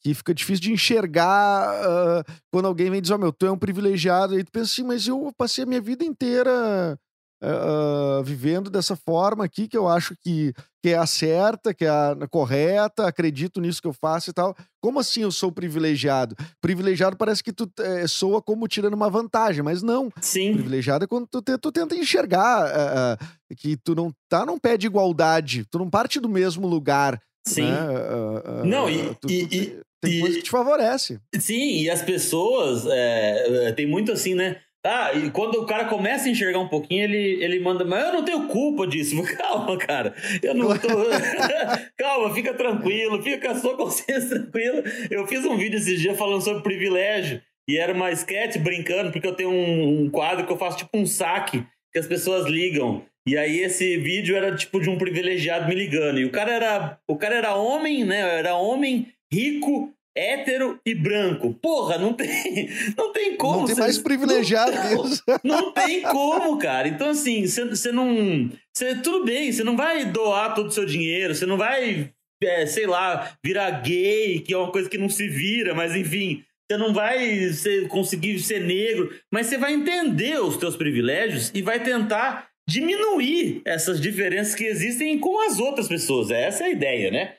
que 0.01 0.13
fica 0.13 0.33
difícil 0.33 0.61
de 0.61 0.71
enxergar 0.71 1.73
uh, 1.83 2.33
quando 2.51 2.67
alguém 2.67 2.89
vem 2.89 3.01
dizer, 3.01 3.13
ó, 3.13 3.17
oh, 3.17 3.19
meu, 3.19 3.33
tu 3.33 3.45
é 3.45 3.51
um 3.51 3.57
privilegiado, 3.57 4.33
aí 4.33 4.43
tu 4.43 4.51
pensa 4.51 4.71
assim, 4.71 4.83
mas 4.83 5.05
eu 5.05 5.29
passei 5.38 5.65
a 5.65 5.67
minha 5.67 5.81
vida 5.81 6.05
inteira 6.05 6.97
uh, 7.41 8.24
vivendo 8.24 8.69
dessa 8.69 8.96
forma 8.96 9.43
aqui, 9.43 9.67
que 9.67 9.77
eu 9.77 9.88
acho 9.88 10.15
que, 10.22 10.53
que 10.81 10.89
é 10.89 10.98
a 10.98 11.05
certa, 11.05 11.74
que 11.74 11.86
é 11.86 11.89
a 11.89 12.15
correta, 12.29 13.08
acredito 13.08 13.62
nisso 13.62 13.81
que 13.81 13.88
eu 13.88 13.93
faço 13.93 14.29
e 14.29 14.34
tal. 14.34 14.55
Como 14.81 15.00
assim 15.00 15.22
eu 15.22 15.31
sou 15.31 15.51
privilegiado? 15.51 16.36
Privilegiado 16.62 17.17
parece 17.17 17.43
que 17.43 17.53
tu 17.53 17.69
é, 17.79 18.08
soa 18.08 18.41
como 18.41 18.67
tirando 18.67 18.93
uma 18.93 19.10
vantagem, 19.10 19.63
mas 19.63 19.81
não. 19.81 20.12
Sim. 20.22 20.53
Privilegiado 20.53 21.05
é 21.05 21.08
quando 21.08 21.27
tu, 21.27 21.41
te, 21.41 21.58
tu 21.58 21.72
tenta 21.72 21.96
enxergar 21.96 22.65
uh, 22.67 23.55
que 23.55 23.77
tu 23.77 23.96
não 23.96 24.13
tá 24.27 24.46
num 24.46 24.60
pé 24.60 24.77
de 24.77 24.88
igualdade, 24.88 25.65
tu 25.69 25.79
não 25.79 25.89
parte 25.89 26.19
do 26.19 26.29
mesmo 26.29 26.67
lugar. 26.67 27.22
Sim. 27.48 27.63
Né? 27.63 28.63
não, 28.65 28.89
e, 28.89 29.15
tu, 29.15 29.31
e, 29.31 29.48
tu, 29.48 29.55
e 29.55 29.81
tem 30.01 30.19
coisa 30.22 30.38
que 30.38 30.43
te 30.43 30.50
favorece. 30.50 31.19
Sim, 31.39 31.81
e 31.81 31.89
as 31.89 32.01
pessoas, 32.01 32.86
é, 32.86 33.72
tem 33.74 33.88
muito 33.88 34.12
assim, 34.12 34.34
né? 34.34 34.58
Ah, 34.86 35.12
e 35.13 35.29
quando 35.29 35.55
o 35.55 35.65
cara 35.65 35.86
começa 35.86 36.27
a 36.27 36.31
enxergar 36.31 36.59
um 36.59 36.67
pouquinho, 36.69 37.03
ele, 37.03 37.43
ele 37.43 37.59
manda, 37.59 37.83
mas 37.83 38.05
eu 38.05 38.13
não 38.13 38.24
tenho 38.24 38.48
culpa 38.48 38.88
disso. 38.88 39.21
Calma, 39.38 39.77
cara. 39.77 40.15
Eu 40.41 40.53
não 40.55 40.69
tô. 40.77 40.88
Calma, 41.98 42.33
fica 42.33 42.53
tranquilo, 42.53 43.21
fica 43.21 43.48
com 43.48 43.53
a 43.53 43.59
sua 43.59 43.75
consciência 43.75 44.29
tranquila. 44.39 44.83
Eu 45.12 45.27
fiz 45.27 45.43
um 45.43 45.57
vídeo 45.57 45.77
esses 45.77 46.00
dias 46.00 46.17
falando 46.17 46.41
sobre 46.41 46.63
privilégio. 46.63 47.41
E 47.67 47.77
era 47.77 47.93
uma 47.93 48.12
sketch 48.12 48.57
brincando, 48.57 49.12
porque 49.12 49.27
eu 49.27 49.36
tenho 49.36 49.51
um, 49.51 50.03
um 50.03 50.09
quadro 50.09 50.45
que 50.45 50.51
eu 50.51 50.57
faço 50.57 50.77
tipo 50.77 50.98
um 50.98 51.05
saque 51.05 51.63
que 51.91 52.00
as 52.00 52.07
pessoas 52.07 52.48
ligam. 52.48 53.05
E 53.27 53.38
aí 53.38 53.59
esse 53.59 53.98
vídeo 53.98 54.36
era 54.36 54.55
tipo 54.55 54.79
de 54.79 54.89
um 54.89 54.98
privilegiado 54.98 55.67
me 55.67 55.75
ligando. 55.75 56.19
E 56.19 56.25
o 56.25 56.31
cara 56.31 56.51
era. 56.51 57.00
O 57.07 57.17
cara 57.17 57.36
era 57.36 57.55
homem, 57.55 58.05
né? 58.05 58.39
Era 58.39 58.55
homem 58.55 59.07
rico 59.31 59.93
hétero 60.15 60.79
e 60.85 60.93
branco. 60.93 61.53
Porra, 61.61 61.97
não 61.97 62.13
tem, 62.13 62.69
não 62.97 63.11
tem 63.11 63.35
como. 63.37 63.59
Não 63.59 63.65
tem 63.65 63.75
mais 63.75 63.97
privilegiado 63.97 64.71
não, 64.75 65.05
isso. 65.05 65.23
Não 65.43 65.71
tem 65.71 66.01
como, 66.01 66.57
cara. 66.57 66.87
Então, 66.87 67.09
assim, 67.09 67.45
você 67.45 67.91
não. 67.91 68.49
Cê, 68.75 68.95
tudo 68.95 69.25
bem, 69.25 69.51
você 69.51 69.63
não 69.63 69.75
vai 69.75 70.05
doar 70.05 70.53
todo 70.55 70.67
o 70.67 70.71
seu 70.71 70.85
dinheiro, 70.85 71.35
você 71.35 71.45
não 71.45 71.57
vai, 71.57 72.11
é, 72.43 72.65
sei 72.65 72.87
lá, 72.87 73.33
virar 73.43 73.71
gay, 73.81 74.39
que 74.39 74.53
é 74.53 74.57
uma 74.57 74.71
coisa 74.71 74.89
que 74.89 74.97
não 74.97 75.09
se 75.09 75.27
vira, 75.27 75.73
mas 75.73 75.95
enfim. 75.95 76.43
Você 76.71 76.77
não 76.77 76.93
vai 76.93 77.49
conseguir 77.87 78.37
ser 78.39 78.61
negro, 78.61 79.11
mas 79.33 79.47
você 79.47 79.57
vai 79.57 79.73
entender 79.73 80.39
os 80.39 80.55
teus 80.55 80.75
privilégios 80.75 81.51
e 81.55 81.63
vai 81.63 81.81
tentar 81.81 82.47
diminuir 82.69 83.63
essas 83.65 83.99
diferenças 83.99 84.53
que 84.53 84.65
existem 84.65 85.17
com 85.17 85.41
as 85.41 85.59
outras 85.59 85.87
pessoas. 85.87 86.29
Essa 86.29 86.65
é 86.65 86.67
a 86.67 86.69
ideia, 86.69 87.09
né? 87.09 87.33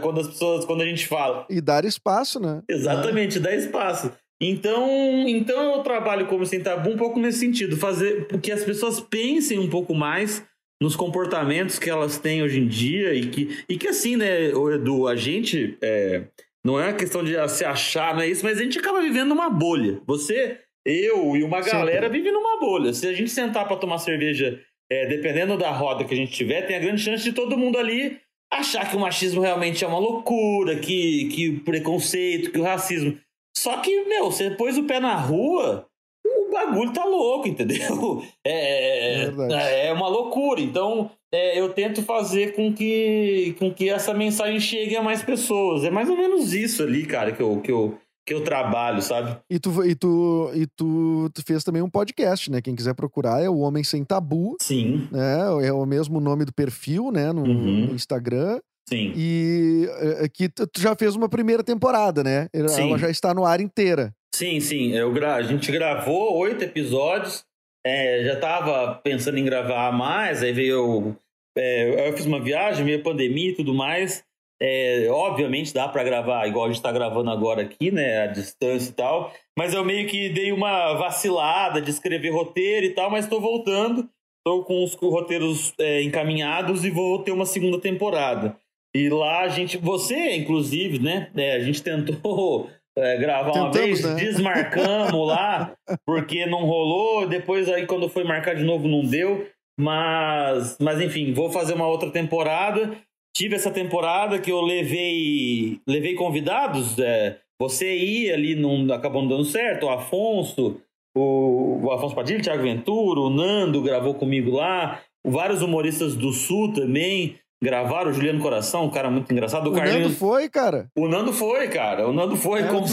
Quando 0.00 0.20
as 0.20 0.28
pessoas, 0.28 0.64
quando 0.64 0.82
a 0.82 0.86
gente 0.86 1.06
fala. 1.06 1.46
E 1.50 1.60
dar 1.60 1.84
espaço, 1.84 2.38
né? 2.38 2.62
Exatamente, 2.68 3.40
dar 3.40 3.54
espaço. 3.54 4.12
Então, 4.40 5.26
então 5.28 5.76
eu 5.76 5.82
trabalho 5.82 6.26
como 6.26 6.44
sem 6.44 6.60
tabu 6.60 6.90
um 6.90 6.96
pouco 6.96 7.18
nesse 7.18 7.38
sentido, 7.38 7.76
fazer 7.76 8.26
que 8.40 8.52
as 8.52 8.64
pessoas 8.64 9.00
pensem 9.00 9.58
um 9.58 9.70
pouco 9.70 9.94
mais 9.94 10.44
nos 10.82 10.96
comportamentos 10.96 11.78
que 11.78 11.88
elas 11.88 12.18
têm 12.18 12.42
hoje 12.42 12.60
em 12.60 12.66
dia 12.66 13.14
e 13.14 13.28
que, 13.28 13.64
e 13.68 13.78
que 13.78 13.88
assim, 13.88 14.16
né, 14.16 14.48
Edu, 14.48 15.06
a 15.06 15.16
gente 15.16 15.78
é, 15.80 16.24
não 16.64 16.78
é 16.78 16.88
uma 16.88 16.92
questão 16.92 17.22
de 17.22 17.36
se 17.48 17.64
achar, 17.64 18.14
não 18.14 18.22
é 18.22 18.28
isso, 18.28 18.44
mas 18.44 18.58
a 18.58 18.62
gente 18.62 18.78
acaba 18.78 19.00
vivendo 19.00 19.28
numa 19.28 19.48
bolha. 19.48 20.00
Você, 20.06 20.58
eu 20.84 21.36
e 21.36 21.42
uma 21.42 21.60
galera 21.60 22.06
Sempre. 22.06 22.18
vive 22.18 22.32
numa 22.32 22.58
bolha. 22.58 22.92
Se 22.92 23.06
a 23.06 23.12
gente 23.12 23.30
sentar 23.30 23.66
para 23.66 23.76
tomar 23.76 23.98
cerveja, 23.98 24.60
é, 24.90 25.06
dependendo 25.06 25.56
da 25.56 25.70
roda 25.70 26.04
que 26.04 26.12
a 26.12 26.16
gente 26.16 26.32
tiver, 26.32 26.62
tem 26.62 26.76
a 26.76 26.80
grande 26.80 27.00
chance 27.00 27.22
de 27.24 27.32
todo 27.32 27.56
mundo 27.56 27.78
ali 27.78 28.18
achar 28.58 28.88
que 28.88 28.96
o 28.96 29.00
machismo 29.00 29.40
realmente 29.40 29.84
é 29.84 29.88
uma 29.88 29.98
loucura, 29.98 30.78
que, 30.78 31.28
que 31.28 31.48
o 31.50 31.60
preconceito, 31.60 32.50
que 32.50 32.58
o 32.58 32.62
racismo. 32.62 33.18
Só 33.56 33.78
que, 33.78 34.04
meu, 34.04 34.30
você 34.30 34.50
pôs 34.50 34.76
o 34.76 34.84
pé 34.84 35.00
na 35.00 35.14
rua, 35.14 35.86
o 36.26 36.50
bagulho 36.50 36.92
tá 36.92 37.04
louco, 37.04 37.48
entendeu? 37.48 38.22
É, 38.46 39.24
é, 39.24 39.86
é 39.86 39.92
uma 39.92 40.06
loucura. 40.06 40.60
Então, 40.60 41.10
é, 41.32 41.58
eu 41.58 41.72
tento 41.72 42.02
fazer 42.02 42.54
com 42.54 42.72
que, 42.72 43.56
com 43.58 43.72
que 43.72 43.88
essa 43.88 44.12
mensagem 44.12 44.60
chegue 44.60 44.96
a 44.96 45.02
mais 45.02 45.22
pessoas. 45.22 45.82
É 45.82 45.90
mais 45.90 46.08
ou 46.08 46.16
menos 46.16 46.52
isso 46.52 46.82
ali, 46.82 47.06
cara, 47.06 47.32
que 47.32 47.42
eu, 47.42 47.60
que 47.60 47.72
eu, 47.72 47.98
que 48.26 48.32
eu 48.32 48.42
trabalho, 48.42 49.02
sabe? 49.02 49.36
E 49.50 49.58
tu, 49.58 49.84
e 49.84 49.94
tu, 49.94 50.50
e 50.54 50.66
tu, 50.66 51.30
tu, 51.34 51.42
fez 51.46 51.62
também 51.62 51.82
um 51.82 51.90
podcast, 51.90 52.50
né? 52.50 52.62
Quem 52.62 52.74
quiser 52.74 52.94
procurar 52.94 53.42
é 53.42 53.48
o 53.48 53.58
Homem 53.58 53.84
Sem 53.84 54.04
Tabu. 54.04 54.56
Sim. 54.60 55.08
Né? 55.12 55.66
É 55.66 55.72
o 55.72 55.84
mesmo 55.84 56.20
nome 56.20 56.44
do 56.44 56.52
perfil, 56.52 57.10
né? 57.12 57.32
No, 57.32 57.42
uhum. 57.42 57.86
no 57.86 57.94
Instagram. 57.94 58.60
Sim. 58.88 59.12
E 59.16 59.88
é, 60.20 60.28
que 60.28 60.48
tu 60.48 60.80
já 60.80 60.94
fez 60.94 61.14
uma 61.14 61.28
primeira 61.28 61.62
temporada, 61.62 62.22
né? 62.22 62.48
Ela 62.52 62.68
sim. 62.68 62.96
já 62.98 63.10
está 63.10 63.34
no 63.34 63.44
ar 63.44 63.60
inteira. 63.60 64.14
Sim, 64.34 64.58
sim. 64.60 64.92
Eu 64.92 65.12
gra... 65.12 65.36
A 65.36 65.42
gente 65.42 65.70
gravou 65.70 66.36
oito 66.38 66.64
episódios. 66.64 67.44
É, 67.86 68.24
já 68.24 68.34
estava 68.34 68.94
pensando 68.96 69.38
em 69.38 69.44
gravar 69.44 69.92
mais, 69.92 70.42
aí 70.42 70.52
veio. 70.52 71.14
É, 71.56 72.08
eu 72.08 72.16
fiz 72.16 72.24
uma 72.24 72.40
viagem, 72.40 72.84
veio 72.84 73.00
a 73.00 73.02
pandemia 73.02 73.50
e 73.50 73.54
tudo 73.54 73.74
mais. 73.74 74.24
É, 74.62 75.08
obviamente 75.10 75.74
dá 75.74 75.88
para 75.88 76.04
gravar 76.04 76.46
igual 76.46 76.64
a 76.64 76.68
gente 76.68 76.76
está 76.76 76.92
gravando 76.92 77.30
agora 77.30 77.62
aqui, 77.62 77.90
né? 77.90 78.22
A 78.22 78.26
distância 78.26 78.90
e 78.90 78.94
tal. 78.94 79.32
Mas 79.58 79.74
eu 79.74 79.84
meio 79.84 80.08
que 80.08 80.28
dei 80.28 80.52
uma 80.52 80.94
vacilada 80.94 81.80
de 81.80 81.90
escrever 81.90 82.30
roteiro 82.30 82.86
e 82.86 82.90
tal, 82.90 83.10
mas 83.10 83.24
estou 83.24 83.40
voltando. 83.40 84.08
Estou 84.38 84.64
com 84.64 84.84
os 84.84 84.94
roteiros 84.94 85.72
é, 85.78 86.02
encaminhados 86.02 86.84
e 86.84 86.90
vou 86.90 87.22
ter 87.22 87.32
uma 87.32 87.46
segunda 87.46 87.80
temporada. 87.80 88.56
E 88.94 89.08
lá 89.08 89.40
a 89.40 89.48
gente, 89.48 89.76
você 89.76 90.36
inclusive, 90.36 90.98
né? 90.98 91.30
É, 91.34 91.56
a 91.56 91.60
gente 91.60 91.82
tentou 91.82 92.70
é, 92.96 93.16
gravar 93.16 93.52
Tentamos, 93.52 93.76
uma 93.76 93.82
vez, 93.82 94.04
né? 94.04 94.14
desmarcamos 94.14 95.26
lá, 95.26 95.74
porque 96.06 96.46
não 96.46 96.64
rolou. 96.64 97.26
Depois 97.26 97.68
aí 97.68 97.86
quando 97.86 98.08
foi 98.08 98.22
marcar 98.22 98.54
de 98.54 98.62
novo 98.62 98.86
não 98.86 99.04
deu. 99.04 99.46
Mas, 99.78 100.78
mas 100.78 101.00
enfim, 101.00 101.32
vou 101.32 101.50
fazer 101.50 101.74
uma 101.74 101.88
outra 101.88 102.08
temporada 102.10 102.96
tive 103.34 103.56
essa 103.56 103.70
temporada 103.70 104.38
que 104.38 104.50
eu 104.50 104.60
levei 104.60 105.80
levei 105.86 106.14
convidados. 106.14 106.98
É, 106.98 107.38
você 107.60 107.96
ia 107.96 108.34
ali, 108.34 108.54
não 108.54 108.92
acabou 108.94 109.22
não 109.22 109.28
dando 109.28 109.44
certo. 109.44 109.86
O 109.86 109.90
Afonso, 109.90 110.80
o, 111.16 111.80
o 111.82 111.92
Afonso 111.92 112.14
Padilha, 112.14 112.38
o 112.38 112.42
Thiago 112.42 112.62
Ventura, 112.62 113.20
o 113.20 113.30
Nando 113.30 113.82
gravou 113.82 114.14
comigo 114.14 114.52
lá. 114.52 115.00
Vários 115.26 115.62
humoristas 115.62 116.14
do 116.14 116.32
Sul 116.32 116.72
também 116.72 117.38
gravaram. 117.62 118.10
O 118.10 118.14
Juliano 118.14 118.40
Coração, 118.40 118.84
um 118.84 118.90
cara 118.90 119.10
muito 119.10 119.32
engraçado. 119.32 119.68
O, 119.68 119.72
o 119.72 119.74
Carlinhos... 119.74 120.02
Nando 120.02 120.14
foi, 120.14 120.48
cara. 120.48 120.88
O 120.96 121.08
Nando 121.08 121.32
foi, 121.32 121.68
cara. 121.68 122.08
O 122.08 122.12
Nando 122.12 122.36
foi. 122.36 122.60
É, 122.60 122.66
como... 122.68 122.86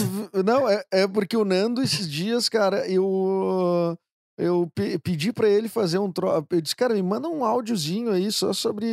Não, 0.44 0.68
é, 0.68 0.82
é 0.92 1.08
porque 1.08 1.36
o 1.36 1.44
Nando, 1.44 1.82
esses 1.82 2.10
dias, 2.10 2.48
cara, 2.48 2.88
eu 2.90 3.96
eu 4.38 4.70
pe 4.74 4.98
pedi 4.98 5.32
para 5.32 5.48
ele 5.48 5.68
fazer 5.68 5.98
um 5.98 6.10
troço. 6.10 6.46
Eu 6.50 6.60
disse, 6.60 6.76
cara, 6.76 6.94
me 6.94 7.02
manda 7.02 7.28
um 7.28 7.44
áudiozinho 7.44 8.10
aí 8.10 8.30
só 8.32 8.52
sobre 8.52 8.86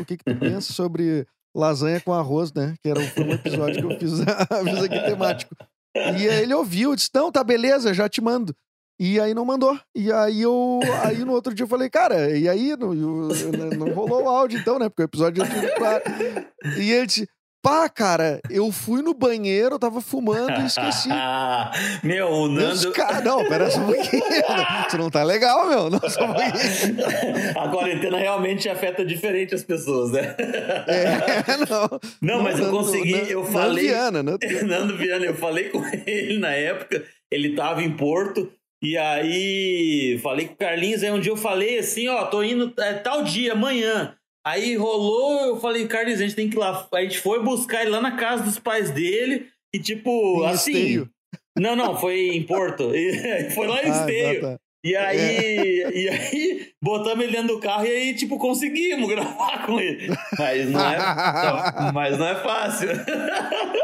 o 0.00 0.04
que, 0.04 0.16
que 0.16 0.24
tu 0.24 0.38
pensa 0.38 0.72
sobre 0.72 1.26
lasanha 1.54 2.00
com 2.00 2.12
arroz, 2.12 2.52
né? 2.52 2.74
Que 2.82 2.90
era 2.90 3.00
um 3.00 3.32
episódio 3.32 3.86
que 3.86 3.94
eu 3.94 3.98
fiz, 3.98 4.12
fiz 4.64 4.82
aqui 4.82 5.00
temático. 5.00 5.54
E 5.96 6.28
aí 6.28 6.42
ele 6.42 6.54
ouviu, 6.54 6.96
disse, 6.96 7.10
não, 7.14 7.30
tá 7.30 7.44
beleza, 7.44 7.94
já 7.94 8.08
te 8.08 8.20
mando. 8.20 8.54
E 8.98 9.18
aí 9.20 9.34
não 9.34 9.44
mandou. 9.44 9.78
E 9.94 10.12
aí 10.12 10.42
eu. 10.42 10.80
Aí 11.04 11.24
no 11.24 11.32
outro 11.32 11.52
dia 11.52 11.64
eu 11.64 11.68
falei, 11.68 11.90
cara, 11.90 12.36
e 12.36 12.48
aí 12.48 12.76
não, 12.76 12.94
eu, 12.94 13.28
não 13.76 13.92
rolou 13.92 14.24
o 14.24 14.28
áudio 14.28 14.58
então, 14.58 14.78
né? 14.78 14.88
Porque 14.88 15.02
o 15.02 15.04
episódio 15.04 15.44
já 15.44 15.50
tinha 15.50 15.74
claro. 15.74 16.02
E 16.78 16.92
ele 16.92 17.06
disse, 17.06 17.28
Pá, 17.64 17.88
cara, 17.88 18.42
eu 18.50 18.70
fui 18.70 19.00
no 19.00 19.14
banheiro, 19.14 19.76
eu 19.76 19.78
tava 19.78 20.02
fumando 20.02 20.60
e 20.60 20.66
esqueci. 20.66 21.08
meu, 22.04 22.28
o 22.28 22.46
Nando. 22.46 22.92
Ca... 22.92 23.22
Não, 23.22 23.42
pera 23.48 23.70
só 23.70 23.80
um 23.80 23.86
pouquinho. 23.86 24.22
Isso 24.86 24.98
não 24.98 25.08
tá 25.08 25.22
legal, 25.22 25.66
meu. 25.66 25.88
Não, 25.88 25.98
só 26.06 26.24
um 26.24 26.34
pouquinho. 26.34 27.56
A 27.58 27.66
quarentena 27.70 28.18
realmente 28.18 28.68
afeta 28.68 29.02
diferente 29.02 29.54
as 29.54 29.62
pessoas, 29.62 30.12
né? 30.12 30.36
É, 30.86 31.56
não. 31.70 32.00
Não, 32.20 32.42
mas 32.42 32.60
eu 32.60 32.70
consegui, 32.70 33.30
eu 33.30 33.46
falei. 33.46 33.86
Viana, 33.86 34.22
né? 34.22 34.36
Nando 34.66 34.98
Viana, 34.98 35.24
eu 35.24 35.34
falei 35.34 35.70
com 35.70 35.82
ele 36.06 36.38
na 36.38 36.50
época, 36.50 37.02
ele 37.30 37.54
tava 37.54 37.82
em 37.82 37.96
Porto. 37.96 38.52
E 38.82 38.98
aí, 38.98 40.20
falei 40.22 40.48
com 40.48 40.52
o 40.52 40.58
Carlinhos, 40.58 41.02
aí 41.02 41.10
um 41.10 41.18
dia 41.18 41.32
eu 41.32 41.36
falei 41.38 41.78
assim, 41.78 42.08
ó, 42.08 42.26
tô 42.26 42.42
indo 42.42 42.74
é, 42.78 42.92
tal 42.92 43.22
dia, 43.22 43.54
amanhã. 43.54 44.14
Aí 44.46 44.76
rolou, 44.76 45.40
eu 45.46 45.60
falei, 45.60 45.86
Carlos, 45.86 46.14
a 46.14 46.22
gente 46.22 46.34
tem 46.34 46.50
que 46.50 46.56
ir 46.56 46.58
lá. 46.58 46.86
A 46.92 47.02
gente 47.02 47.18
foi 47.18 47.42
buscar 47.42 47.82
ele 47.82 47.90
lá 47.90 48.00
na 48.00 48.16
casa 48.16 48.42
dos 48.42 48.58
pais 48.58 48.90
dele. 48.90 49.46
E 49.74 49.78
tipo, 49.78 50.42
em 50.42 50.46
assim. 50.46 50.72
Esteio. 50.72 51.10
Não, 51.58 51.74
não, 51.74 51.96
foi 51.96 52.28
em 52.28 52.42
Porto. 52.42 52.90
foi 53.54 53.66
lá 53.66 53.82
em 53.82 53.90
ah, 53.90 54.00
Esteio. 54.00 54.40
Tá, 54.40 54.50
tá. 54.52 54.58
E 54.84 54.94
aí, 54.94 55.18
é. 55.80 55.96
e 55.96 56.08
aí, 56.10 56.68
botamos 56.82 57.24
ele 57.24 57.32
dentro 57.32 57.54
do 57.54 57.58
carro 57.58 57.86
e 57.86 57.90
aí, 57.90 58.14
tipo, 58.14 58.36
conseguimos 58.36 59.08
gravar 59.08 59.64
com 59.64 59.80
ele. 59.80 60.14
Mas 60.38 60.68
não 60.68 60.80
é, 60.90 60.98
não, 60.98 61.92
mas 61.94 62.18
não 62.18 62.26
é 62.26 62.34
fácil. 62.34 62.88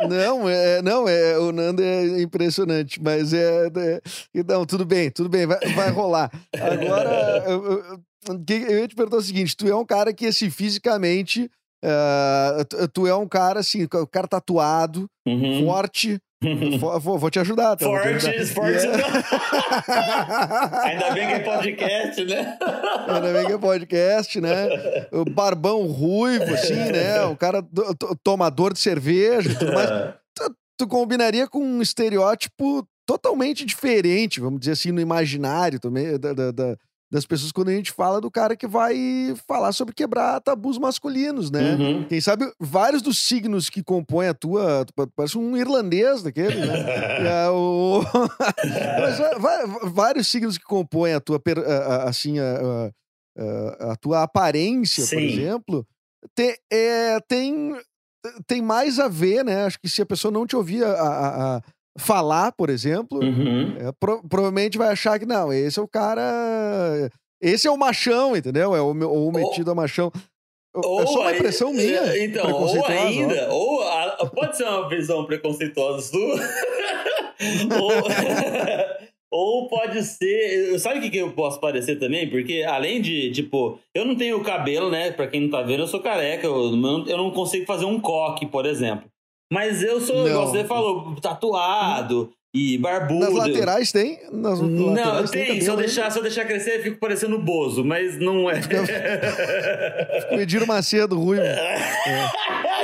Não, 0.08 0.48
é, 0.48 0.80
não, 0.80 1.06
é, 1.06 1.38
o 1.38 1.52
Nando 1.52 1.82
é 1.82 2.22
impressionante, 2.22 2.98
mas 3.02 3.34
é, 3.34 3.66
é 3.66 4.42
Não, 4.48 4.64
tudo 4.64 4.86
bem, 4.86 5.10
tudo 5.10 5.28
bem, 5.28 5.46
vai, 5.46 5.58
vai 5.74 5.90
rolar. 5.90 6.30
Agora, 6.54 8.00
eu, 8.28 8.78
ia 8.80 8.88
te 8.88 8.94
perguntar 8.94 9.18
o 9.18 9.22
seguinte: 9.22 9.56
tu 9.56 9.68
é 9.68 9.74
um 9.74 9.84
cara 9.84 10.12
que, 10.12 10.26
assim, 10.26 10.50
fisicamente. 10.50 11.50
Uh, 11.82 12.88
tu 12.92 13.06
é 13.06 13.14
um 13.14 13.26
cara 13.26 13.60
assim, 13.60 13.84
o 13.84 14.06
cara 14.06 14.28
tatuado, 14.28 15.08
uhum. 15.26 15.64
forte, 15.64 16.20
Vou, 16.78 17.18
vou, 17.18 17.30
te 17.30 17.38
ajudar. 17.38 17.76
Tá? 17.76 17.84
Forte, 17.84 18.46
forte. 18.46 18.86
Yeah. 18.86 19.12
Ainda 20.84 21.10
bem 21.12 21.28
que 21.28 21.34
é 21.34 21.38
podcast, 21.40 22.24
né? 22.24 22.58
Ainda 23.08 23.32
bem 23.32 23.46
que 23.46 23.52
é 23.52 23.58
podcast, 23.58 24.40
né? 24.40 24.68
O 25.12 25.24
barbão 25.26 25.86
ruivo, 25.86 26.54
assim, 26.54 26.74
né? 26.74 27.22
O 27.24 27.36
cara 27.36 27.62
tomador 28.24 28.72
de 28.72 28.78
cerveja 28.78 29.52
e 29.52 29.54
tudo 29.54 29.74
mais. 29.74 29.90
Tu, 30.34 30.56
tu 30.78 30.88
combinaria 30.88 31.46
com 31.46 31.62
um 31.62 31.82
estereótipo 31.82 32.88
totalmente 33.06 33.66
diferente, 33.66 34.40
vamos 34.40 34.60
dizer 34.60 34.72
assim, 34.72 34.92
no 34.92 35.00
imaginário 35.00 35.78
também, 35.78 36.18
da, 36.18 36.32
da, 36.32 36.50
da 36.52 36.76
das 37.10 37.26
pessoas 37.26 37.50
quando 37.50 37.70
a 37.70 37.72
gente 37.72 37.90
fala 37.90 38.20
do 38.20 38.30
cara 38.30 38.54
que 38.56 38.68
vai 38.68 39.34
falar 39.48 39.72
sobre 39.72 39.92
quebrar 39.92 40.40
tabus 40.40 40.78
masculinos, 40.78 41.50
né? 41.50 41.74
Uhum. 41.74 42.04
Quem 42.04 42.20
sabe 42.20 42.50
vários 42.58 43.02
dos 43.02 43.18
signos 43.18 43.68
que 43.68 43.82
compõem 43.82 44.28
a 44.28 44.34
tua. 44.34 44.86
Parece 45.16 45.36
um 45.36 45.56
irlandês 45.56 46.22
daquele, 46.22 46.60
né? 46.60 46.66
é, 47.46 47.50
o... 47.50 48.02
Vários 49.92 50.28
signos 50.28 50.56
que 50.56 50.64
compõem 50.64 51.14
a 51.14 51.20
tua. 51.20 51.42
Assim, 52.06 52.38
a, 52.38 52.92
a, 53.36 53.92
a 53.92 53.96
tua 53.96 54.22
aparência, 54.22 55.04
Sim. 55.04 55.16
por 55.16 55.22
exemplo, 55.22 55.86
tem, 56.34 56.54
é, 56.70 57.18
tem, 57.26 57.76
tem 58.46 58.62
mais 58.62 59.00
a 59.00 59.08
ver, 59.08 59.44
né? 59.44 59.64
Acho 59.64 59.80
que 59.80 59.88
se 59.88 60.00
a 60.00 60.06
pessoa 60.06 60.30
não 60.30 60.46
te 60.46 60.54
ouvir 60.54 60.84
a, 60.84 61.56
a 61.56 61.62
falar, 61.98 62.52
por 62.52 62.70
exemplo, 62.70 63.18
uhum. 63.22 63.76
é, 63.78 63.92
pro, 63.98 64.22
provavelmente 64.28 64.78
vai 64.78 64.88
achar 64.88 65.18
que 65.18 65.26
não, 65.26 65.52
esse 65.52 65.78
é 65.78 65.82
o 65.82 65.88
cara. 65.88 67.10
Esse 67.40 67.66
é 67.66 67.70
o 67.70 67.76
machão, 67.76 68.36
entendeu? 68.36 68.76
É 68.76 68.82
o, 68.82 68.90
o 68.90 69.32
metido 69.32 69.68
ou, 69.68 69.72
a 69.72 69.74
machão. 69.74 70.12
Ou 70.74 71.02
é 71.02 71.06
só 71.06 71.20
uma 71.22 71.32
impressão 71.32 71.72
minha. 71.72 72.00
É, 72.00 72.24
então, 72.24 72.50
ou 72.52 72.86
ainda, 72.86 73.48
ó. 73.50 73.54
ou 73.54 73.82
a, 73.82 74.30
pode 74.34 74.56
ser 74.56 74.64
uma 74.64 74.88
visão 74.88 75.24
preconceituosa 75.24 76.02
sua. 76.02 76.36
ou, 77.80 77.92
ou 79.32 79.68
pode 79.68 80.02
ser. 80.02 80.78
Sabe 80.78 80.98
o 80.98 81.02
que, 81.02 81.10
que 81.10 81.18
eu 81.18 81.32
posso 81.32 81.58
parecer 81.58 81.96
também? 81.96 82.28
Porque 82.28 82.62
além 82.62 83.00
de, 83.00 83.32
tipo, 83.32 83.80
eu 83.94 84.04
não 84.04 84.14
tenho 84.14 84.42
cabelo, 84.44 84.90
né? 84.90 85.10
Pra 85.10 85.26
quem 85.26 85.40
não 85.40 85.50
tá 85.50 85.62
vendo, 85.62 85.82
eu 85.82 85.88
sou 85.88 86.00
careca. 86.00 86.46
Eu 86.46 86.76
não, 86.76 87.06
eu 87.06 87.16
não 87.16 87.30
consigo 87.30 87.64
fazer 87.64 87.86
um 87.86 87.98
coque, 87.98 88.46
por 88.46 88.66
exemplo. 88.66 89.10
Mas 89.52 89.82
eu 89.82 90.00
sou, 90.00 90.28
igual 90.28 90.46
você 90.46 90.64
falou, 90.64 91.16
tatuado 91.20 92.32
e 92.54 92.78
barbudo. 92.78 93.20
Nas 93.20 93.34
laterais 93.34 93.92
tem? 93.92 94.20
Nas 94.30 94.60
não, 94.60 94.94
laterais 94.94 95.30
tem. 95.30 95.46
tem 95.46 95.60
se, 95.60 95.68
eu 95.68 95.76
deixar, 95.76 96.10
se 96.10 96.18
eu 96.18 96.22
deixar 96.22 96.44
crescer, 96.44 96.78
eu 96.78 96.82
fico 96.82 96.98
parecendo 96.98 97.38
Bozo, 97.38 97.84
mas 97.84 98.18
não 98.18 98.48
é. 98.50 98.60
Fico 100.22 100.34
Edir 100.40 100.66
Macedo 100.66 101.18
ruim. 101.18 101.38
É. 101.40 101.76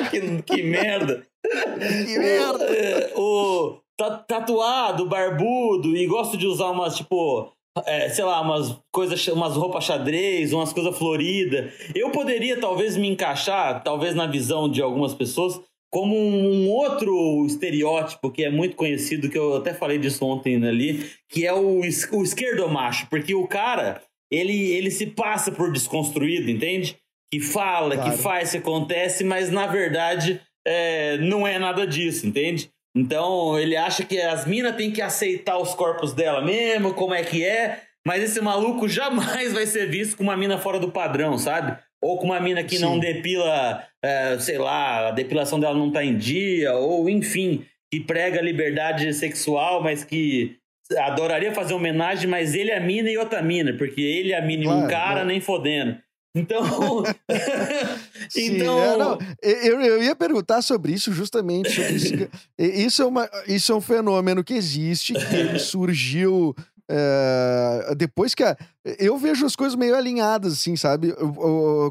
que, 0.11 0.43
que 0.43 0.63
merda. 0.63 1.23
que 1.43 2.19
merda. 2.19 2.67
O, 3.17 3.79
o 3.99 4.11
tatuado, 4.29 5.09
barbudo, 5.09 5.97
e 5.97 6.07
gosto 6.07 6.37
de 6.37 6.47
usar 6.47 6.71
umas, 6.71 6.97
tipo, 6.97 7.51
é, 7.85 8.09
sei 8.09 8.25
lá, 8.25 8.41
umas 8.41 8.77
coisas, 8.93 9.27
umas 9.29 9.55
roupas 9.55 9.85
xadrez, 9.85 10.53
umas 10.53 10.73
coisas 10.73 10.97
floridas. 10.97 11.73
Eu 11.95 12.11
poderia 12.11 12.59
talvez 12.61 12.97
me 12.97 13.09
encaixar, 13.09 13.83
talvez 13.83 14.15
na 14.15 14.27
visão 14.27 14.71
de 14.71 14.83
algumas 14.83 15.15
pessoas, 15.15 15.61
como 15.97 16.15
um 16.15 16.69
outro 16.69 17.47
estereótipo 17.47 18.31
que 18.31 18.45
é 18.45 18.51
muito 18.51 18.77
conhecido, 18.77 19.31
que 19.31 19.39
eu 19.39 19.57
até 19.57 19.73
falei 19.73 19.97
disso 19.97 20.27
ontem 20.27 20.63
ali, 20.63 21.11
que 21.27 21.47
é 21.47 21.55
o, 21.55 21.81
o 21.81 22.23
esquerdo 22.23 22.69
macho, 22.69 23.07
porque 23.09 23.35
o 23.35 23.47
cara, 23.47 24.03
ele, 24.31 24.73
ele 24.73 24.91
se 24.91 25.07
passa 25.07 25.51
por 25.51 25.73
desconstruído, 25.73 26.51
entende? 26.51 26.99
Que 27.33 27.41
fala, 27.41 27.95
claro. 27.95 28.11
que 28.11 28.19
faz, 28.19 28.51
que 28.51 28.59
acontece, 28.59 29.25
mas 29.25 29.49
na 29.51 29.67
verdade 29.67 30.39
é, 30.69 31.17
não 31.17 31.47
é 31.47 31.59
nada 31.59 31.87
disso, 31.87 32.27
entende? 32.27 32.71
Então 32.95 33.59
ele 33.59 33.75
acha 33.75 34.05
que 34.05 34.21
as 34.21 34.47
minas 34.47 34.77
têm 34.77 34.93
que 34.93 35.01
aceitar 35.01 35.57
os 35.57 35.75
corpos 35.75 36.13
dela 36.13 36.43
mesmo, 36.43 36.93
como 36.93 37.15
é 37.15 37.25
que 37.25 37.43
é, 37.43 37.81
mas 38.07 38.23
esse 38.23 38.43
maluco 38.43 38.87
jamais 38.87 39.51
vai 39.55 39.65
ser 39.65 39.89
visto 39.89 40.15
como 40.19 40.29
uma 40.29 40.37
mina 40.37 40.59
fora 40.59 40.79
do 40.79 40.93
padrão, 40.93 41.39
sabe? 41.39 41.75
Ou 42.03 42.19
com 42.19 42.27
uma 42.27 42.41
mina 42.41 42.63
que 42.63 42.77
Sim. 42.77 42.83
não 42.83 42.99
depila, 42.99 43.85
é, 44.03 44.39
sei 44.39 44.59
lá, 44.59 45.09
a 45.09 45.11
depilação 45.11 45.59
dela 45.59 45.77
não 45.77 45.91
tá 45.91 46.05
em 46.05 46.17
dia, 46.17 46.75
ou 46.75 47.09
enfim, 47.09 47.65
que 47.91 48.01
prega 48.01 48.41
liberdade 48.41 49.13
sexual, 49.15 49.83
mas 49.83 50.05
que 50.05 50.57
adoraria 50.99 51.53
fazer 51.53 51.75
homenagem, 51.75 52.29
mas 52.29 52.55
ele 52.55 52.71
é 52.71 52.77
a 52.77 52.81
mina 52.81 53.11
e 53.11 53.19
outra 53.19 53.43
mina, 53.43 53.73
porque 53.73 54.01
ele 54.01 54.33
é 54.33 54.39
a 54.39 54.43
mina 54.43 54.65
claro, 54.65 54.81
e 54.81 54.85
um 54.85 54.89
cara 54.89 55.13
claro. 55.13 55.27
nem 55.27 55.41
fodendo. 55.41 55.99
Então. 56.37 56.63
então... 58.37 58.79
É, 58.79 58.97
não, 58.97 59.19
eu, 59.43 59.81
eu 59.81 60.03
ia 60.03 60.15
perguntar 60.15 60.61
sobre 60.61 60.93
isso 60.93 61.13
justamente. 61.13 61.71
Sobre 61.71 61.95
isso. 61.95 62.29
isso, 62.59 63.03
é 63.03 63.07
uma, 63.07 63.31
isso 63.49 63.73
é 63.73 63.75
um 63.75 63.81
fenômeno 63.81 64.45
que 64.45 64.53
existe, 64.53 65.15
que 65.15 65.57
surgiu 65.59 66.55
é, 66.89 67.95
depois 67.97 68.35
que 68.35 68.43
a, 68.43 68.57
eu 68.99 69.17
vejo 69.19 69.45
as 69.45 69.57
coisas 69.57 69.75
meio 69.75 69.97
alinhadas, 69.97 70.53
assim, 70.53 70.77
sabe? 70.77 71.15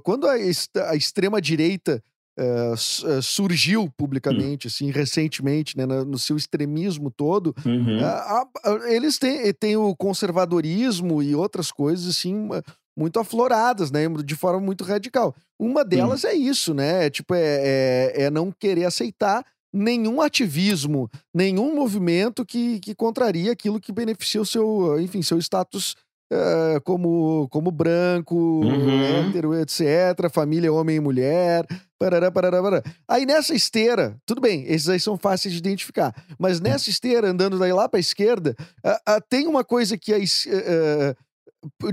Quando 0.03 0.27
a, 0.27 0.33
a 0.89 0.95
extrema-direita 0.95 2.01
é, 2.37 2.73
surgiu 3.21 3.89
publicamente, 3.97 4.67
hum. 4.67 4.71
assim, 4.73 4.91
recentemente, 4.91 5.77
né, 5.77 5.85
no 5.85 6.19
seu 6.19 6.35
extremismo 6.35 7.09
todo, 7.09 7.55
uhum. 7.65 7.99
a, 8.03 8.45
eles 8.87 9.17
têm, 9.17 9.53
têm 9.53 9.77
o 9.77 9.95
conservadorismo 9.95 11.23
e 11.23 11.35
outras 11.35 11.71
coisas, 11.71 12.07
assim, 12.07 12.49
muito 12.97 13.19
afloradas, 13.19 13.91
né, 13.91 14.07
de 14.23 14.35
forma 14.35 14.59
muito 14.59 14.83
radical. 14.83 15.35
Uma 15.59 15.83
delas 15.83 16.23
é 16.23 16.33
isso, 16.33 16.73
né? 16.73 17.09
Tipo, 17.09 17.33
é, 17.33 18.13
é, 18.15 18.23
é 18.23 18.29
não 18.29 18.51
querer 18.51 18.85
aceitar 18.85 19.45
nenhum 19.75 20.21
ativismo, 20.21 21.09
nenhum 21.33 21.75
movimento 21.75 22.45
que, 22.45 22.79
que 22.79 22.95
contraria 22.95 23.51
aquilo 23.51 23.79
que 23.79 23.91
beneficia 23.91 24.41
o 24.41 24.45
seu, 24.45 24.97
enfim, 24.99 25.21
seu 25.21 25.37
status 25.37 25.95
uh, 26.31 26.79
como, 26.83 27.49
como 27.49 27.69
branco, 27.71 28.35
uhum. 28.35 29.01
hétero, 29.03 29.53
etc., 29.53 30.29
família, 30.31 30.71
homem 30.71 30.95
e 30.95 30.99
mulher, 31.01 31.65
parará, 31.99 32.31
parará, 32.31 32.61
parará. 32.63 32.83
Aí 33.05 33.25
nessa 33.25 33.53
esteira, 33.53 34.17
tudo 34.25 34.39
bem, 34.39 34.63
esses 34.65 34.87
aí 34.87 34.99
são 34.99 35.17
fáceis 35.17 35.53
de 35.53 35.59
identificar, 35.59 36.15
mas 36.39 36.61
nessa 36.61 36.89
esteira, 36.89 37.29
andando 37.29 37.59
daí 37.59 37.73
lá 37.73 37.89
para 37.89 37.99
a 37.99 37.99
esquerda, 37.99 38.55
uh, 38.85 39.17
uh, 39.17 39.21
tem 39.29 39.45
uma 39.45 39.63
coisa 39.63 39.97
que 39.97 40.13
é 40.13 40.19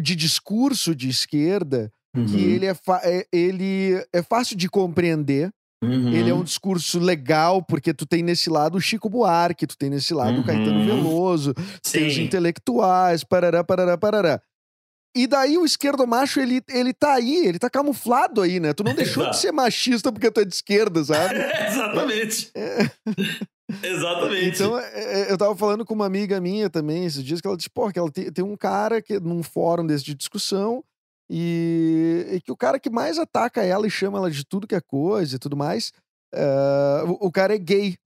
de 0.01 0.15
discurso 0.15 0.95
de 0.95 1.09
esquerda, 1.09 1.91
uhum. 2.17 2.27
que 2.27 2.37
ele 2.37 2.67
é, 2.67 2.77
é, 3.03 3.27
ele 3.33 4.07
é 4.13 4.23
fácil 4.23 4.57
de 4.57 4.69
compreender, 4.69 5.51
Uhum. 5.83 6.13
Ele 6.13 6.31
é 6.31 6.35
um 6.35 6.45
discurso 6.45 7.01
legal, 7.01 7.61
porque 7.61 7.93
tu 7.93 8.07
tem 8.07 8.23
nesse 8.23 8.49
lado 8.49 8.79
o 8.79 8.81
Chico 8.81 9.11
Buarque, 9.11 9.67
tu 9.67 9.77
tem 9.77 9.91
nesse 9.91 10.15
lado 10.15 10.35
uhum. 10.35 10.41
o 10.41 10.45
Caetano 10.45 10.79
uhum. 10.79 10.87
Veloso, 10.87 11.53
tem 11.91 12.07
os 12.07 12.17
intelectuais, 12.17 13.25
parará, 13.25 13.65
parará, 13.65 13.99
parará. 13.99 14.41
E 15.15 15.27
daí 15.27 15.59
o 15.59 15.65
esquerdo 15.65 16.07
macho, 16.07 16.41
ele, 16.41 16.63
ele 16.71 16.95
tá 16.95 17.15
aí, 17.15 17.47
ele 17.47 17.59
tá 17.59 17.69
camuflado 17.69 18.41
aí, 18.41 18.59
né? 18.59 18.73
Tu 18.73 18.83
não 18.83 18.95
deixou 18.95 19.29
de 19.29 19.37
ser 19.37 19.53
machista 19.53 20.11
porque 20.11 20.31
tu 20.31 20.41
é 20.41 20.45
de 20.45 20.55
esquerda, 20.55 21.05
sabe? 21.05 21.35
Exatamente. 21.69 22.51
É. 22.55 22.91
Exatamente. 23.83 24.55
Então, 24.55 24.79
é, 24.79 25.23
é, 25.23 25.33
eu 25.33 25.37
tava 25.37 25.55
falando 25.55 25.85
com 25.85 25.93
uma 25.93 26.07
amiga 26.07 26.41
minha 26.41 26.71
também 26.71 27.05
esses 27.05 27.23
dias, 27.23 27.41
que 27.41 27.47
ela 27.47 27.57
disse, 27.57 27.69
pô, 27.69 27.91
que 27.91 27.99
ela 27.99 28.11
tem, 28.11 28.33
tem 28.33 28.45
um 28.45 28.57
cara 28.57 29.03
que 29.03 29.21
num 29.21 29.43
fórum 29.43 29.87
desse 29.87 30.05
de 30.05 30.15
discussão, 30.15 30.83
e, 31.31 32.27
e, 32.33 32.41
que 32.41 32.53
o 32.53 32.57
cara 32.57 32.79
que 32.79 32.91
mais 32.91 33.19
ataca 33.19 33.63
ela 33.63 33.87
e 33.87 33.91
chama 33.91 34.19
ela 34.19 34.31
de 34.31 34.45
tudo 34.45 34.67
que 34.67 34.75
é 34.75 34.81
coisa 34.81 35.37
e 35.37 35.39
tudo 35.39 35.57
mais, 35.57 35.93
uh, 36.35 37.11
o, 37.11 37.29
o, 37.29 37.33
cara 37.33 37.55
é 37.55 37.59
gay. 37.59 37.97